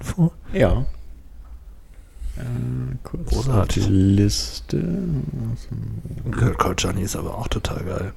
vor? 0.00 0.32
Ja. 0.52 0.86
Äh, 2.38 2.96
kurz 3.02 3.30
Großartig. 3.30 3.82
auf 3.82 3.88
die 3.88 3.94
Liste. 3.94 4.82
Girl 6.30 6.54
Called 6.54 6.80
Johnny 6.82 7.02
ist 7.02 7.16
aber 7.16 7.36
auch 7.36 7.48
total 7.48 7.84
geil. 7.84 8.12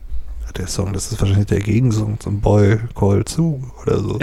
Der 0.58 0.68
Song, 0.68 0.92
das 0.92 1.12
ist 1.12 1.22
wahrscheinlich 1.22 1.48
der 1.48 1.62
Gegensong 1.62 2.20
zum 2.20 2.42
Boy 2.42 2.78
Called 2.94 3.30
Sue 3.30 3.62
oder 3.82 4.00
so. 4.00 4.20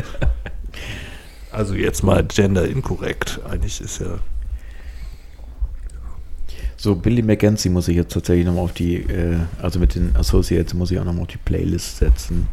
also 1.53 1.75
jetzt 1.75 2.03
mal 2.03 2.23
gender 2.25 2.69
inkorrekt. 2.69 3.41
Eigentlich 3.49 3.81
ist 3.81 4.01
ja. 4.01 4.19
So, 6.77 6.95
Billy 6.95 7.23
McKenzie 7.23 7.71
muss 7.71 7.89
ich 7.89 7.97
jetzt 7.97 8.13
tatsächlich 8.13 8.47
nochmal 8.47 8.65
auf 8.65 8.73
die, 8.73 8.97
äh, 8.97 9.39
also 9.61 9.81
mit 9.81 9.95
den 9.95 10.15
Associates 10.17 10.75
muss 10.75 10.91
ich 10.91 10.99
auch 11.01 11.05
nochmal 11.05 11.23
auf 11.23 11.29
die 11.29 11.39
Playlist 11.39 11.97
setzen. 11.97 12.47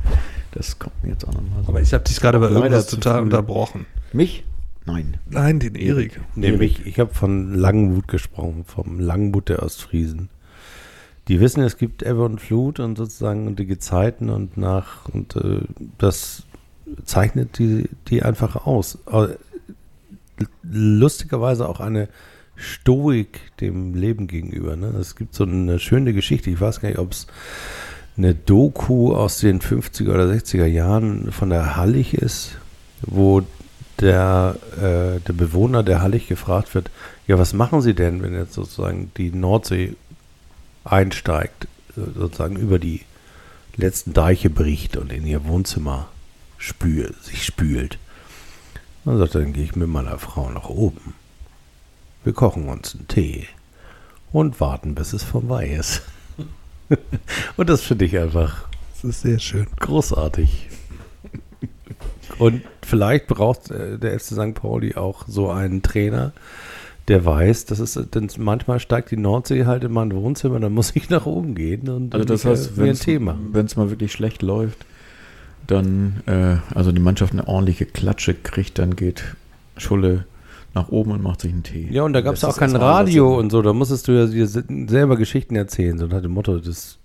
Das 0.51 0.79
kommt 0.79 1.03
mir 1.03 1.11
jetzt 1.11 1.27
auch 1.27 1.33
nochmal 1.33 1.63
so. 1.63 1.69
Aber 1.69 1.81
ich 1.81 1.93
habe 1.93 2.03
dich 2.05 2.19
gerade 2.19 2.39
bei 2.39 2.49
irgendwas 2.49 2.87
zu 2.87 2.95
total 2.95 3.21
unterbrochen. 3.21 3.85
Mich? 4.13 4.45
Nein. 4.85 5.17
Nein, 5.29 5.59
den 5.59 5.75
Erik. 5.75 6.21
Nämlich, 6.35 6.85
ich 6.85 6.99
habe 6.99 7.13
von 7.13 7.53
Langmut 7.53 8.07
gesprochen, 8.07 8.65
vom 8.65 8.99
Langmut 8.99 9.49
der 9.49 9.63
Ostfriesen. 9.63 10.29
Die 11.27 11.39
wissen, 11.39 11.63
es 11.63 11.77
gibt 11.77 12.03
Ebbe 12.03 12.23
und 12.23 12.39
Flut 12.39 12.79
und 12.79 12.97
sozusagen 12.97 13.47
und 13.47 13.57
die 13.57 13.65
Gezeiten 13.65 14.29
und 14.29 14.57
nach 14.57 15.09
und 15.09 15.35
äh, 15.35 15.61
das 15.97 16.43
zeichnet 17.03 17.57
die, 17.57 17.89
die 18.07 18.21
einfach 18.21 18.67
aus. 18.67 18.99
Lustigerweise 20.61 21.67
auch 21.67 21.79
eine 21.79 22.09
Stoik 22.55 23.39
dem 23.59 23.95
Leben 23.95 24.27
gegenüber. 24.27 24.75
Ne? 24.75 24.87
Es 24.99 25.15
gibt 25.15 25.33
so 25.33 25.45
eine 25.45 25.79
schöne 25.79 26.13
Geschichte, 26.13 26.51
ich 26.51 26.61
weiß 26.61 26.79
gar 26.79 26.89
nicht, 26.89 26.99
ob 26.99 27.11
es 27.11 27.25
eine 28.17 28.35
Doku 28.35 29.13
aus 29.13 29.39
den 29.39 29.59
50er 29.59 30.13
oder 30.13 30.25
60er 30.25 30.65
Jahren 30.65 31.31
von 31.31 31.49
der 31.49 31.75
Hallig 31.75 32.13
ist, 32.13 32.57
wo 33.01 33.41
der, 33.99 34.55
äh, 34.77 35.19
der 35.19 35.33
Bewohner 35.33 35.83
der 35.83 36.01
Hallig 36.01 36.27
gefragt 36.27 36.73
wird, 36.75 36.89
ja, 37.27 37.37
was 37.39 37.53
machen 37.53 37.81
Sie 37.81 37.93
denn, 37.93 38.21
wenn 38.21 38.33
jetzt 38.33 38.53
sozusagen 38.53 39.11
die 39.17 39.31
Nordsee 39.31 39.95
einsteigt, 40.83 41.67
sozusagen 41.95 42.57
über 42.57 42.79
die 42.79 43.01
letzten 43.77 44.13
Deiche 44.13 44.49
bricht 44.49 44.97
und 44.97 45.11
in 45.11 45.25
ihr 45.25 45.45
Wohnzimmer 45.45 46.07
spül, 46.57 47.13
sich 47.21 47.43
spült. 47.43 47.97
Dann 49.03 49.17
sagt 49.17 49.35
er, 49.35 49.41
dann 49.41 49.53
gehe 49.53 49.63
ich 49.63 49.75
mit 49.75 49.87
meiner 49.87 50.17
Frau 50.17 50.49
nach 50.49 50.69
oben. 50.69 51.13
Wir 52.23 52.33
kochen 52.33 52.67
uns 52.69 52.95
einen 52.95 53.07
Tee 53.07 53.47
und 54.31 54.59
warten, 54.59 54.95
bis 54.95 55.13
es 55.13 55.23
vorbei 55.23 55.67
ist. 55.67 56.01
und 57.57 57.69
das 57.69 57.81
finde 57.81 58.05
ich 58.05 58.17
einfach 58.17 58.65
Das 58.95 59.03
ist 59.03 59.21
sehr 59.21 59.39
schön. 59.39 59.67
großartig. 59.79 60.69
Und 62.39 62.61
vielleicht 62.83 63.27
braucht 63.27 63.71
äh, 63.71 63.97
der 63.97 64.19
FC 64.19 64.33
St. 64.33 64.53
Pauli 64.55 64.95
auch 64.95 65.25
so 65.27 65.49
einen 65.49 65.81
Trainer, 65.81 66.33
der 67.07 67.23
weiß, 67.23 67.65
dass 67.65 67.79
es 67.79 67.93
denn 68.13 68.29
manchmal 68.37 68.79
steigt 68.79 69.11
die 69.11 69.17
Nordsee 69.17 69.65
halt 69.65 69.83
in 69.83 69.91
mein 69.93 70.11
Wohnzimmer, 70.13 70.59
dann 70.59 70.73
muss 70.73 70.95
ich 70.95 71.09
nach 71.09 71.25
oben 71.25 71.53
gehen 71.55 71.87
und 71.87 72.13
Also 72.15 72.25
das 72.25 72.45
heißt, 72.45 72.77
wenn 73.53 73.65
es 73.65 73.75
mal 73.75 73.89
wirklich 73.91 74.11
schlecht 74.11 74.41
läuft, 74.41 74.85
dann, 75.67 76.21
äh, 76.25 76.57
also 76.75 76.91
die 76.91 77.01
Mannschaft 77.01 77.33
eine 77.33 77.47
ordentliche 77.47 77.85
Klatsche 77.85 78.33
kriegt, 78.33 78.79
dann 78.79 78.95
geht 78.95 79.23
Schulle 79.77 80.25
nach 80.73 80.89
oben 80.89 81.11
und 81.11 81.21
macht 81.23 81.41
sich 81.41 81.53
einen 81.53 81.63
Tee. 81.63 81.87
Ja, 81.91 82.03
und 82.03 82.13
da 82.13 82.21
gab 82.21 82.33
es 82.33 82.41
Das 82.41 82.49
auch 82.49 82.53
ist 82.53 82.59
kein 82.59 82.75
Radio 82.75 83.37
und 83.39 83.51
so, 83.51 83.61
da 83.61 83.71
musstest 83.73 84.07
du 84.07 84.11
ja 84.11 84.25
dir 84.25 84.47
se- 84.47 84.65
selber 84.87 85.15
Geschichten 85.15 85.55
erzählen, 85.55 85.97
so 85.97 86.07
nach 86.07 86.21
dem 86.21 86.31
Motto, 86.31 86.57
das 86.57 86.97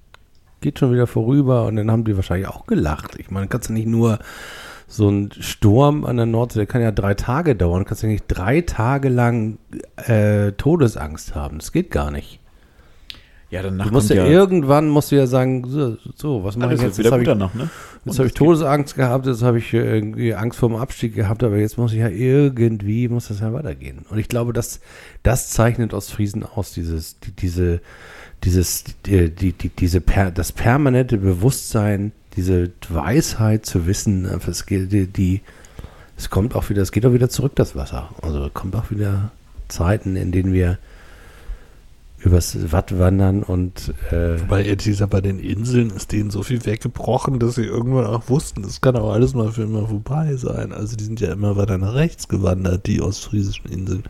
geht 0.60 0.78
schon 0.78 0.92
wieder 0.92 1.06
vorüber 1.06 1.66
und 1.66 1.76
dann 1.76 1.90
haben 1.90 2.04
die 2.04 2.16
wahrscheinlich 2.16 2.48
auch 2.48 2.66
gelacht. 2.66 3.16
Ich 3.18 3.30
meine, 3.30 3.46
kannst 3.48 3.68
du 3.68 3.72
nicht 3.74 3.86
nur 3.86 4.18
so 4.90 5.08
ein 5.08 5.30
Sturm 5.38 6.04
an 6.04 6.16
der 6.16 6.26
Nordsee, 6.26 6.58
der 6.58 6.66
kann 6.66 6.82
ja 6.82 6.90
drei 6.90 7.14
Tage 7.14 7.54
dauern, 7.54 7.84
kannst 7.84 8.02
du 8.02 8.08
nicht 8.08 8.24
drei 8.26 8.60
Tage 8.60 9.08
lang 9.08 9.58
äh, 9.96 10.50
Todesangst 10.52 11.36
haben. 11.36 11.58
Das 11.58 11.70
geht 11.70 11.92
gar 11.92 12.10
nicht. 12.10 12.40
Ja, 13.50 13.62
danach 13.62 13.86
Du 13.86 13.92
musst 13.92 14.10
ja, 14.10 14.26
irgendwann 14.26 14.88
musst 14.88 15.12
du 15.12 15.16
ja 15.16 15.26
sagen, 15.26 15.64
so, 15.68 15.96
so 16.16 16.44
was 16.44 16.56
mache 16.56 16.74
ich 16.74 16.82
jetzt? 16.82 16.98
wieder 16.98 17.18
Jetzt 17.18 17.28
habe 17.28 17.44
ich, 17.44 17.54
ne? 17.54 17.70
jetzt 18.04 18.18
hab 18.18 18.26
ich 18.26 18.34
Todesangst 18.34 18.96
gehabt, 18.96 19.26
jetzt 19.26 19.42
habe 19.42 19.58
ich 19.58 19.72
äh, 19.74 19.78
irgendwie 19.78 20.34
Angst 20.34 20.58
vor 20.58 20.68
dem 20.68 20.76
Abstieg 20.76 21.14
gehabt, 21.14 21.44
aber 21.44 21.56
jetzt 21.56 21.78
muss 21.78 21.92
ich 21.92 21.98
ja 21.98 22.08
irgendwie, 22.08 23.08
muss 23.08 23.28
das 23.28 23.40
ja 23.40 23.52
weitergehen. 23.52 24.04
Und 24.08 24.18
ich 24.18 24.28
glaube, 24.28 24.52
das, 24.52 24.80
das 25.22 25.50
zeichnet 25.50 25.94
Ostfriesen 25.94 26.44
aus, 26.44 26.72
dieses, 26.72 27.18
die, 27.20 27.32
diese, 27.32 27.80
dieses, 28.44 28.84
die, 29.06 29.30
die, 29.30 29.52
die, 29.52 29.68
diese 29.68 30.00
per, 30.00 30.30
das 30.30 30.52
permanente 30.52 31.18
Bewusstsein, 31.18 32.12
diese 32.36 32.70
Weisheit 32.88 33.66
zu 33.66 33.86
wissen, 33.86 34.24
äh, 34.24 34.38
es 34.48 34.64
die, 34.66 35.06
die, 35.06 35.40
es 36.16 36.30
kommt 36.30 36.54
auch 36.54 36.68
wieder, 36.70 36.82
es 36.82 36.92
geht 36.92 37.06
auch 37.06 37.12
wieder 37.12 37.28
zurück, 37.28 37.52
das 37.56 37.76
Wasser. 37.76 38.10
Also 38.22 38.48
kommt 38.52 38.76
auch 38.76 38.90
wieder 38.90 39.30
Zeiten, 39.68 40.16
in 40.16 40.32
denen 40.32 40.52
wir 40.52 40.78
übers 42.22 42.70
Watt 42.70 42.98
wandern 42.98 43.42
und 43.42 43.94
äh, 44.10 44.36
Bei 44.46 44.74
dieser 44.74 45.06
bei 45.06 45.22
den 45.22 45.38
Inseln 45.38 45.90
ist 45.90 46.12
denen 46.12 46.30
so 46.30 46.42
viel 46.42 46.64
weggebrochen, 46.66 47.38
dass 47.38 47.54
sie 47.54 47.64
irgendwann 47.64 48.04
auch 48.04 48.28
wussten, 48.28 48.62
das 48.62 48.82
kann 48.82 48.96
auch 48.96 49.14
alles 49.14 49.32
mal 49.32 49.50
für 49.52 49.62
immer 49.62 49.86
vorbei 49.86 50.36
sein. 50.36 50.72
Also 50.72 50.96
die 50.96 51.04
sind 51.04 51.20
ja 51.20 51.32
immer 51.32 51.56
weiter 51.56 51.78
nach 51.78 51.94
rechts 51.94 52.28
gewandert, 52.28 52.86
die 52.86 53.00
ostfriesischen 53.00 53.70
Inseln. 53.70 54.04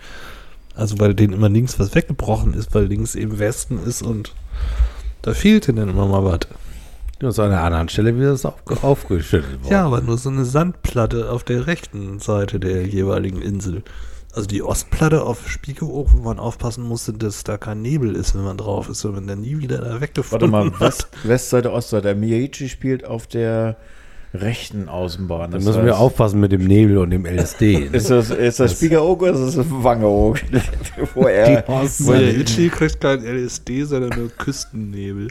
Also 0.74 0.98
weil 0.98 1.14
denen 1.14 1.34
immer 1.34 1.48
links 1.48 1.78
was 1.78 1.94
weggebrochen 1.94 2.54
ist, 2.54 2.74
weil 2.74 2.84
links 2.84 3.14
eben 3.14 3.38
Westen 3.38 3.78
ist 3.84 4.02
und 4.02 4.34
da 5.22 5.34
fehlte 5.34 5.72
dann 5.72 5.88
immer 5.88 6.06
mal 6.06 6.24
was. 6.24 6.40
aus 7.22 7.38
einer 7.38 7.62
anderen 7.62 7.88
Stelle 7.88 8.16
wieder 8.16 8.30
das 8.30 8.46
auf, 8.46 8.54
aufgeschüttet 8.82 9.62
worden. 9.62 9.72
Ja, 9.72 9.84
aber 9.86 10.00
nur 10.00 10.16
so 10.16 10.30
eine 10.30 10.44
Sandplatte 10.44 11.30
auf 11.30 11.44
der 11.44 11.66
rechten 11.66 12.18
Seite 12.20 12.58
der 12.60 12.86
jeweiligen 12.86 13.42
Insel. 13.42 13.82
Also 14.32 14.46
die 14.46 14.62
Ostplatte 14.62 15.24
auf 15.24 15.48
Spiekeroog, 15.48 16.12
wo 16.12 16.22
man 16.22 16.38
aufpassen 16.38 16.84
musste, 16.84 17.12
dass 17.12 17.42
da 17.42 17.58
kein 17.58 17.82
Nebel 17.82 18.14
ist, 18.14 18.36
wenn 18.36 18.44
man 18.44 18.56
drauf 18.56 18.88
ist, 18.88 19.04
wenn 19.04 19.12
man 19.12 19.26
dann 19.26 19.40
nie 19.40 19.58
wieder 19.58 19.78
da 19.78 19.90
Warte 19.90 20.00
weggefunden 20.00 20.50
mal, 20.50 20.70
hat. 20.70 20.80
West, 20.80 21.08
Westseite, 21.24 21.72
Ostseite. 21.72 22.14
Miyachi 22.14 22.68
spielt 22.68 23.04
auf 23.04 23.26
der 23.26 23.76
rechten 24.32 24.88
Außenbahn. 24.88 25.50
Da 25.50 25.56
Das 25.58 25.64
müssen 25.66 25.84
wir 25.84 25.94
heißt- 25.94 25.98
aufpassen 25.98 26.40
mit 26.40 26.52
dem 26.52 26.64
Nebel 26.66 26.98
und 26.98 27.10
dem 27.10 27.26
LSD. 27.26 27.74
Ist 27.92 28.10
das, 28.10 28.30
ist 28.30 28.60
das 28.60 28.72
Spiekeroog 28.72 29.22
oder 29.22 29.32
ist 29.32 29.56
das 29.56 29.66
Wangeroog? 29.68 30.38
Wo 31.14 31.22
er, 31.26 31.64
wo 31.66 31.72
Weil 32.08 32.22
er, 32.22 32.32
der 32.32 32.40
Itchy 32.40 32.68
kriegt 32.68 33.00
kein 33.00 33.24
LSD, 33.24 33.84
sondern 33.84 34.18
nur 34.18 34.28
Küstennebel. 34.30 35.28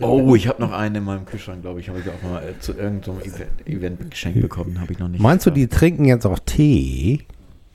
oh, 0.00 0.34
ich 0.36 0.46
habe 0.48 0.62
noch 0.62 0.72
einen 0.72 0.96
in 0.96 1.04
meinem 1.04 1.24
Kühlschrank, 1.24 1.62
glaube 1.62 1.80
ich. 1.80 1.88
Habe 1.88 1.98
ich 2.00 2.06
auch 2.08 2.22
mal 2.30 2.42
äh, 2.42 2.58
zu 2.60 2.72
irgendeinem 2.74 3.20
Event, 3.20 3.66
Event 3.66 4.10
geschenkt 4.10 4.40
bekommen. 4.40 4.80
Habe 4.80 4.92
ich 4.92 4.98
noch 4.98 5.08
nicht. 5.08 5.20
Meinst 5.20 5.46
du, 5.46 5.50
die 5.50 5.66
trinken 5.66 6.04
jetzt 6.04 6.26
auch 6.26 6.38
Tee 6.38 7.20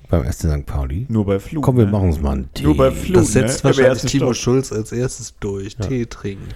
beim 0.10 0.24
SC 0.32 0.48
St. 0.50 0.66
Pauli? 0.66 1.06
Nur 1.10 1.26
bei 1.26 1.40
Flug. 1.40 1.64
Komm, 1.64 1.78
wir 1.78 1.86
ne? 1.86 1.92
machen 1.92 2.08
uns 2.08 2.22
mal 2.22 2.32
einen 2.34 2.54
Tee. 2.54 2.64
Nur 2.64 2.78
bei 2.78 2.92
Flug. 2.92 3.16
Das 3.16 3.34
setzt 3.34 3.64
ne? 3.64 3.70
Wahrscheinlich 3.70 3.90
ersten 3.94 4.08
Timo 4.08 4.26
Stock. 4.34 4.36
Schulz 4.44 4.72
als 4.72 4.92
erstes 4.92 5.34
durch. 5.40 5.76
Tee 5.76 6.06
trinken. 6.06 6.48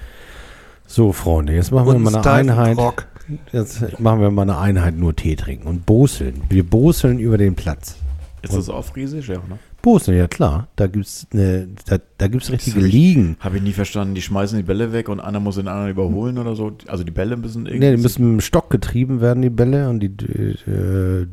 So, 0.88 1.12
Freunde, 1.12 1.54
jetzt 1.54 1.72
machen 1.72 1.88
wir 1.88 1.96
Und 1.96 2.04
mal 2.04 2.14
eine 2.14 2.22
steifen 2.24 2.50
Einheit. 2.52 2.78
Rock. 2.78 3.08
Jetzt 3.52 4.00
machen 4.00 4.22
wir 4.22 4.32
mal 4.32 4.44
eine 4.44 4.58
Einheit 4.58 4.96
nur 4.96 5.16
Tee 5.16 5.36
trinken 5.36 5.68
und 5.68 5.86
boseln. 5.86 6.44
Wir 6.50 6.64
boseln 6.64 7.20
über 7.20 7.38
den 7.38 7.56
Platz. 7.56 7.98
Ist 8.42 8.54
das 8.54 8.70
auch 8.70 8.86
Friesisch? 8.86 9.30
Ja, 9.30 9.38
ne? 9.38 9.58
Boseln, 9.86 10.18
ja 10.18 10.28
klar. 10.28 10.68
Da 10.78 10.88
gibt's 10.88 11.28
eine, 11.32 11.68
da, 11.86 11.98
da 12.18 12.28
gibt's 12.28 12.52
richtige 12.52 12.78
hab 12.78 12.86
ich- 12.88 12.92
Ligen. 12.92 13.38
Habe 13.40 13.58
ich 13.58 13.64
nie 13.64 13.72
verstanden. 13.72 14.16
Die 14.16 14.24
schmeißen 14.24 14.58
die 14.58 14.64
Bälle 14.64 14.92
weg 14.94 15.10
und 15.10 15.20
einer 15.20 15.40
muss 15.40 15.58
den 15.58 15.68
anderen 15.68 15.92
überholen 15.92 16.40
oder 16.40 16.56
so. 16.56 16.72
Also 16.88 17.04
die 17.04 17.12
Bälle 17.12 17.38
müssen 17.38 17.68
irgendwie. 17.68 17.86
Nee, 17.86 17.96
die 17.96 18.02
müssen 18.02 18.24
mit 18.26 18.42
dem 18.42 18.42
Stock 18.42 18.72
getrieben 18.72 19.22
werden, 19.22 19.44
die 19.44 19.52
Bälle. 19.52 19.88
Und 19.90 20.00
die, 20.00 20.08
äh, 20.08 21.28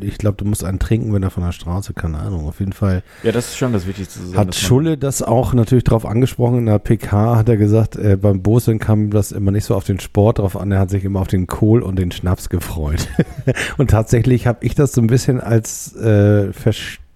ich 0.00 0.16
glaube, 0.18 0.36
du 0.36 0.44
musst 0.44 0.62
einen 0.62 0.78
trinken, 0.78 1.12
wenn 1.12 1.24
er 1.24 1.30
von 1.30 1.42
der 1.42 1.50
Straße, 1.50 1.92
keine 1.92 2.18
Ahnung. 2.18 2.46
Auf 2.46 2.60
jeden 2.60 2.72
Fall 2.72 3.02
ja, 3.24 3.32
das 3.32 3.48
ist 3.48 3.56
schon 3.56 3.72
das 3.72 3.88
Wichtigste. 3.88 4.20
zu 4.20 4.26
sagen, 4.26 4.38
hat 4.38 4.54
Schulle 4.54 4.96
das 4.96 5.20
auch 5.20 5.52
natürlich 5.52 5.82
drauf 5.82 6.06
angesprochen. 6.06 6.58
In 6.58 6.66
der 6.66 6.78
PK 6.78 7.34
hat 7.34 7.48
er 7.48 7.56
gesagt, 7.56 7.96
äh, 7.96 8.16
beim 8.16 8.42
Boseln 8.42 8.78
kam 8.78 9.10
das 9.10 9.32
immer 9.32 9.50
nicht 9.50 9.64
so 9.64 9.74
auf 9.74 9.82
den 9.84 9.98
Sport 9.98 10.38
drauf 10.38 10.56
an. 10.56 10.70
Er 10.70 10.78
hat 10.78 10.90
sich 10.90 11.04
immer 11.04 11.20
auf 11.20 11.28
den 11.28 11.48
Kohl 11.48 11.82
und 11.82 11.98
den 11.98 12.12
Schnaps 12.12 12.48
gefreut. 12.48 13.08
und 13.76 13.90
tatsächlich 13.90 14.46
habe 14.46 14.64
ich 14.64 14.76
das 14.76 14.92
so 14.92 15.00
ein 15.00 15.08
bisschen 15.08 15.40
als 15.40 15.96
äh, 15.96 16.52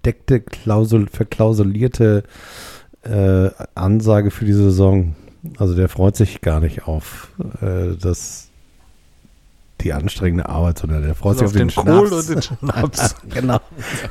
versteckte, 0.03 0.41
Klausel, 0.41 1.07
verklausulierte 1.07 2.23
äh, 3.03 3.49
Ansage 3.75 4.31
für 4.31 4.45
die 4.45 4.53
Saison. 4.53 5.15
Also 5.57 5.75
der 5.75 5.87
freut 5.89 6.15
sich 6.15 6.41
gar 6.41 6.59
nicht 6.59 6.87
auf 6.87 7.29
äh, 7.61 7.95
das 7.99 8.49
die 9.81 9.91
anstrengende 9.93 10.47
Arbeit, 10.47 10.79
sondern 10.79 11.03
der 11.03 11.15
freut 11.15 11.37
sich 11.39 11.47
Also 11.47 11.59
auf, 11.59 11.77
auf 11.77 11.85
den, 11.85 11.85
den 11.85 11.99
Kohl 11.99 12.07
Schnaps. 12.07 12.29
und 12.29 12.35
den 12.35 12.41
Schnaps. 12.71 13.15
genau, 13.29 13.59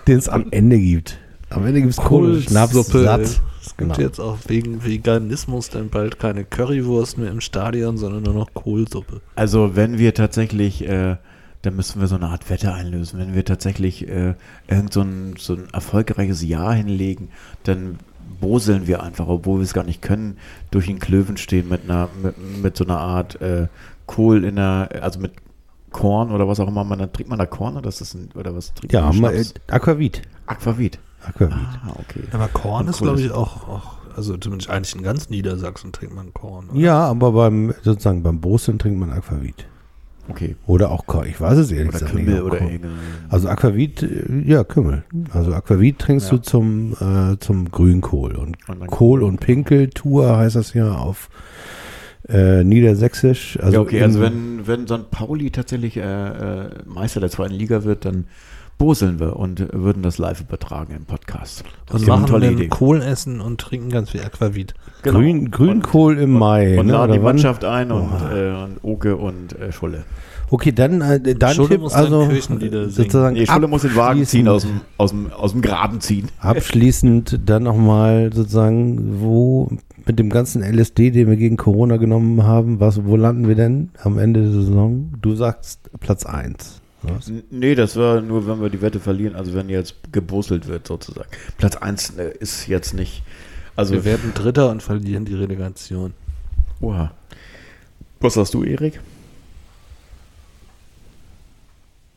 den 0.06 0.18
es 0.18 0.28
am 0.28 0.46
Ende 0.50 0.78
gibt. 0.78 1.18
Am 1.50 1.66
Ende 1.66 1.80
gibt 1.82 1.92
es 1.92 1.98
Kohl, 1.98 2.40
Schnaps, 2.40 2.72
Kohlsuppe. 2.72 3.04
satt. 3.04 3.20
Es 3.20 3.76
gibt 3.76 3.94
Genau. 3.94 3.94
jetzt 4.00 4.18
auch 4.18 4.38
wegen 4.48 4.84
Veganismus 4.84 5.68
dann 5.70 5.88
bald 5.88 6.18
keine 6.18 6.44
Currywurst 6.44 7.16
mehr 7.18 7.30
im 7.30 7.40
Stadion, 7.40 7.96
sondern 7.96 8.22
nur 8.24 8.34
noch 8.34 8.52
Kohlsuppe. 8.54 9.20
Also 9.34 9.76
wenn 9.76 9.98
wir 9.98 10.12
tatsächlich, 10.14 10.86
äh, 10.86 11.16
dann 11.62 11.76
müssen 11.76 12.00
wir 12.00 12.08
so 12.08 12.16
eine 12.16 12.26
Art 12.28 12.50
Wette 12.50 12.72
einlösen. 12.74 13.18
Wenn 13.18 13.34
wir 13.34 13.44
tatsächlich 13.44 14.08
äh, 14.08 14.34
irgend 14.68 14.92
so 14.92 15.02
ein, 15.02 15.34
so 15.38 15.54
ein 15.54 15.68
erfolgreiches 15.72 16.42
Jahr 16.42 16.74
hinlegen, 16.74 17.28
dann 17.64 17.98
boseln 18.40 18.86
wir 18.86 19.02
einfach, 19.02 19.28
obwohl 19.28 19.58
wir 19.60 19.64
es 19.64 19.72
gar 19.74 19.84
nicht 19.84 20.02
können, 20.02 20.38
durch 20.70 20.86
den 20.86 20.98
Klöven 20.98 21.36
stehen 21.36 21.68
mit 21.68 21.84
einer, 21.84 22.08
mit, 22.22 22.62
mit 22.62 22.76
so 22.76 22.84
einer 22.84 22.98
Art 22.98 23.40
äh, 23.40 23.68
Kohl 24.06 24.44
in 24.44 24.56
der, 24.56 24.88
also 25.02 25.20
mit 25.20 25.32
Korn 25.90 26.30
oder 26.32 26.48
was 26.48 26.58
auch 26.58 26.68
immer 26.68 26.84
man, 26.84 26.98
dann 26.98 27.12
trinkt 27.12 27.30
man 27.30 27.38
da 27.38 27.46
Korn 27.46 27.76
oder, 27.76 27.88
ist 27.88 28.00
das 28.00 28.14
ein, 28.14 28.30
oder 28.34 28.54
was 28.56 28.72
trinkt 28.74 28.92
Ja, 28.92 29.02
man? 29.06 29.20
mal, 29.20 29.34
äh? 29.36 29.44
Aquavit. 29.68 30.22
Aquavit. 30.46 30.98
Aquavit. 31.24 31.52
Ah, 31.54 31.92
okay. 31.98 32.22
Aber 32.32 32.48
Korn 32.48 32.88
ist, 32.88 33.00
Cool. 33.00 33.08
glaube 33.08 33.20
ich, 33.20 33.30
auch, 33.30 33.68
auch, 33.68 33.94
also 34.16 34.36
zumindest 34.36 34.70
eigentlich 34.70 34.94
in 34.96 35.02
ganz 35.02 35.28
Niedersachsen 35.30 35.92
trinkt 35.92 36.14
man 36.16 36.32
Korn. 36.34 36.70
oder? 36.70 36.78
Ja, 36.80 37.04
aber 37.06 37.30
beim 37.32 37.74
sozusagen 37.82 38.22
beim 38.24 38.40
Boseln 38.40 38.78
trinkt 38.78 38.98
man 38.98 39.12
Aquavit. 39.12 39.66
Okay. 40.28 40.56
Oder 40.66 40.90
auch 40.90 41.04
ich 41.24 41.40
weiß 41.40 41.58
es 41.58 41.70
ehrlich 41.72 41.88
Oder 41.88 41.98
gesagt 41.98 42.12
Kümmel 42.12 42.34
nicht. 42.34 42.42
oder 42.42 42.58
Ko- 42.58 42.64
irgendein. 42.64 42.90
Also 43.28 43.48
Aquavit, 43.48 44.02
äh, 44.02 44.42
ja, 44.46 44.62
Kümmel. 44.64 45.04
Also 45.32 45.52
Aquavit 45.52 45.98
trinkst 45.98 46.30
Ja. 46.30 46.36
du 46.36 46.42
zum, 46.42 46.92
äh, 47.00 47.38
zum 47.40 47.70
Grünkohl. 47.70 48.36
Und 48.36 48.56
Und 48.68 48.86
Kohl 48.86 49.22
und 49.22 49.40
Pinkeltour 49.40 50.36
heißt 50.36 50.56
das 50.56 50.74
ja 50.74 50.92
auf 50.94 51.28
äh, 52.28 52.62
Niedersächsisch. 52.62 53.58
Also 53.60 53.72
ja, 53.74 53.80
okay, 53.80 54.02
also 54.02 54.20
wenn, 54.20 54.66
wenn 54.66 54.86
St. 54.86 55.10
Pauli 55.10 55.50
tatsächlich 55.50 55.96
äh, 55.96 56.02
äh, 56.02 56.70
Meister 56.86 57.18
der 57.20 57.30
zweiten 57.30 57.54
Liga 57.54 57.82
wird, 57.82 58.04
dann 58.04 58.26
boseln 58.78 59.18
wir 59.20 59.36
und 59.36 59.72
würden 59.72 60.02
das 60.04 60.18
live 60.18 60.40
übertragen 60.40 60.94
im 60.96 61.04
Podcast. 61.04 61.64
Das 61.86 62.02
Und 62.02 62.08
machen 62.08 62.26
tolle 62.26 62.46
dann 62.46 62.54
Idee. 62.54 62.68
Kohl 62.68 63.02
essen 63.02 63.40
und 63.40 63.60
trinken 63.60 63.90
ganz 63.90 64.10
viel 64.10 64.20
Aquavit. 64.22 64.74
Genau. 65.02 65.18
Grün, 65.18 65.50
Grünkohl 65.50 66.18
im 66.18 66.32
Mai. 66.32 66.78
Und 66.78 66.86
ne, 66.86 66.92
laden 66.92 67.10
oder 67.10 67.18
die? 67.18 67.24
Mannschaft 67.24 67.64
ein 67.64 67.90
und, 67.90 68.10
äh, 68.32 68.52
und 68.52 68.78
Oke 68.82 69.16
und 69.16 69.58
äh, 69.58 69.72
Schulle. 69.72 70.04
Okay, 70.50 70.70
dann 70.70 71.00
äh, 71.00 71.18
dein 71.34 71.54
Schulle 71.54 71.80
Tipp, 71.80 71.94
also 71.94 72.28
sozusagen 72.88 73.34
Nee, 73.34 73.46
Schulle 73.46 73.68
muss 73.68 73.82
den 73.82 73.96
Wagen 73.96 74.26
ziehen, 74.26 74.48
aus 74.48 74.62
dem, 74.62 74.82
aus, 74.98 75.10
dem, 75.10 75.32
aus 75.32 75.52
dem 75.52 75.62
Graben 75.62 76.00
ziehen. 76.00 76.28
Abschließend 76.40 77.40
dann 77.46 77.62
nochmal 77.62 78.30
sozusagen, 78.32 79.20
wo 79.20 79.70
mit 80.06 80.18
dem 80.18 80.30
ganzen 80.30 80.62
LSD, 80.62 81.10
den 81.10 81.28
wir 81.28 81.36
gegen 81.36 81.56
Corona 81.56 81.96
genommen 81.96 82.42
haben, 82.42 82.80
was, 82.80 83.04
wo 83.04 83.16
landen 83.16 83.48
wir 83.48 83.54
denn 83.54 83.90
am 84.02 84.18
Ende 84.18 84.42
der 84.42 84.52
Saison? 84.52 85.14
Du 85.22 85.34
sagst 85.34 85.90
Platz 86.00 86.26
1. 86.26 86.80
Was? 87.02 87.32
Nee, 87.50 87.74
das 87.74 87.96
war 87.96 88.20
nur, 88.20 88.46
wenn 88.46 88.60
wir 88.60 88.70
die 88.70 88.82
Wette 88.82 89.00
verlieren, 89.00 89.34
also 89.34 89.54
wenn 89.54 89.68
jetzt 89.68 89.96
gebosselt 90.12 90.68
wird 90.68 90.86
sozusagen. 90.86 91.28
Platz 91.58 91.76
1 91.76 92.10
äh, 92.18 92.32
ist 92.38 92.68
jetzt 92.68 92.94
nicht, 92.94 93.22
also, 93.76 93.94
Wir 93.94 94.04
werden 94.04 94.32
Dritter 94.34 94.70
und 94.70 94.82
verlieren 94.82 95.24
die 95.24 95.34
Relegation. 95.34 96.14
oha. 96.80 97.12
Was 98.20 98.34
sagst 98.34 98.54
du, 98.54 98.62
Erik? 98.62 99.00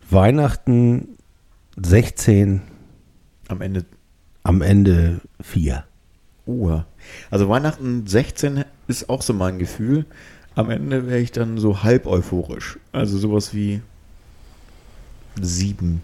Weihnachten 0.09 1.17
16, 1.81 2.61
Am 3.47 3.61
Ende, 3.61 3.85
am 4.43 4.61
Ende 4.61 5.21
4. 5.41 5.83
oha. 6.45 6.85
Also 7.31 7.49
Weihnachten 7.49 8.05
16 8.07 8.65
ist 8.87 9.09
auch 9.09 9.21
so 9.21 9.33
mein 9.33 9.57
Gefühl. 9.59 10.05
Am 10.55 10.69
Ende 10.69 11.07
wäre 11.07 11.19
ich 11.19 11.31
dann 11.31 11.57
so 11.57 11.83
halb 11.83 12.05
euphorisch. 12.07 12.77
Also 12.91 13.17
sowas 13.17 13.53
wie 13.53 13.81
7. 15.41 16.01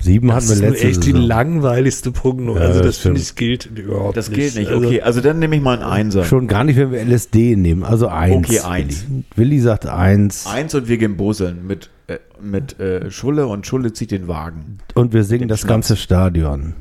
7 0.00 0.32
hatten 0.32 0.48
wir 0.48 0.56
letzte 0.70 0.92
Saison. 0.92 1.20
langweiligste 1.22 2.12
Prognose. 2.12 2.60
Ja, 2.60 2.66
also 2.66 2.78
das 2.80 2.86
das 2.96 2.98
finde 2.98 3.20
ich 3.20 3.34
gilt 3.34 3.66
überhaupt 3.66 4.16
Das 4.16 4.28
nicht. 4.28 4.38
geht 4.38 4.54
nicht. 4.56 4.68
Also, 4.70 4.86
Okay, 4.86 5.00
also 5.02 5.20
dann 5.20 5.38
nehme 5.38 5.56
ich 5.56 5.62
mal 5.62 5.74
einen 5.74 5.82
Einser. 5.82 6.24
Schon 6.24 6.46
gar 6.48 6.64
nicht, 6.64 6.76
wenn 6.76 6.92
wir 6.92 7.00
LSD 7.04 7.56
nehmen. 7.56 7.82
Also 7.82 8.08
1. 8.08 8.34
Okay, 8.36 8.60
eins. 8.60 9.04
Willi, 9.08 9.24
Willi 9.36 9.60
sagt 9.60 9.86
1. 9.86 10.46
Eins 10.46 10.74
und 10.74 10.88
wir 10.88 10.98
gehen 10.98 11.16
boseln 11.16 11.66
mit, 11.66 11.90
äh, 12.08 12.18
mit 12.40 12.78
äh, 12.78 13.10
Schulle 13.10 13.46
und 13.46 13.66
Schulle 13.66 13.92
zieht 13.92 14.10
den 14.10 14.28
Wagen. 14.28 14.78
Und 14.94 15.12
wir 15.12 15.24
singen 15.24 15.42
Den 15.42 15.48
das 15.48 15.60
Schnaps. 15.60 15.70
ganze 15.70 15.96
Stadion. 15.96 16.74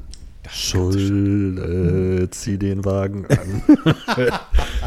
Schulle, 0.52 2.30
zieh 2.32 2.58
den 2.58 2.86
Wagen 2.86 3.26
an. 3.28 3.64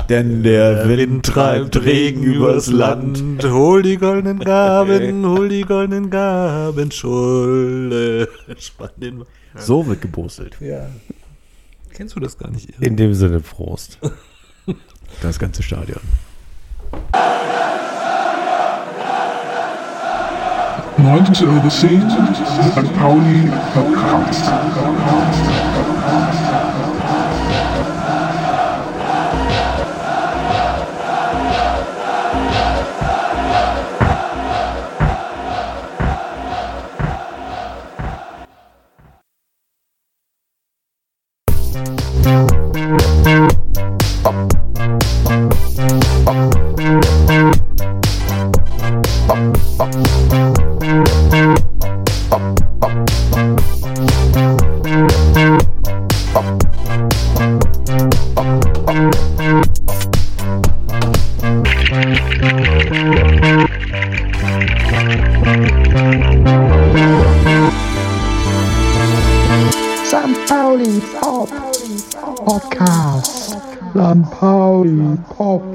Denn 0.08 0.42
der 0.42 0.88
Wind 0.88 1.26
treibt 1.26 1.82
Regen 1.84 2.22
übers 2.22 2.68
Land. 2.68 3.44
Hol 3.44 3.82
die 3.82 3.96
goldenen 3.96 4.38
Gaben, 4.38 5.26
hol 5.26 5.48
die 5.48 5.62
goldenen 5.62 6.10
Gaben, 6.10 6.90
Schulle. 6.90 8.28
Spann 8.58 8.90
den 8.96 9.20
Wagen. 9.20 9.30
So 9.56 9.86
wird 9.86 10.00
gebostelt. 10.00 10.56
Ja. 10.60 10.86
Kennst 11.92 12.14
du 12.16 12.20
das 12.20 12.38
gar 12.38 12.50
nicht? 12.50 12.70
In 12.80 12.96
dem 12.96 13.14
Sinne 13.14 13.40
Prost. 13.40 13.98
Das 15.22 15.38
ganze 15.38 15.62
Stadion. 15.62 16.02
90 20.98 21.42
Euro 21.42 21.70
10, 21.70 21.70
St. 21.70 22.92
Pauli 22.98 23.48
Podcast. 23.72 24.50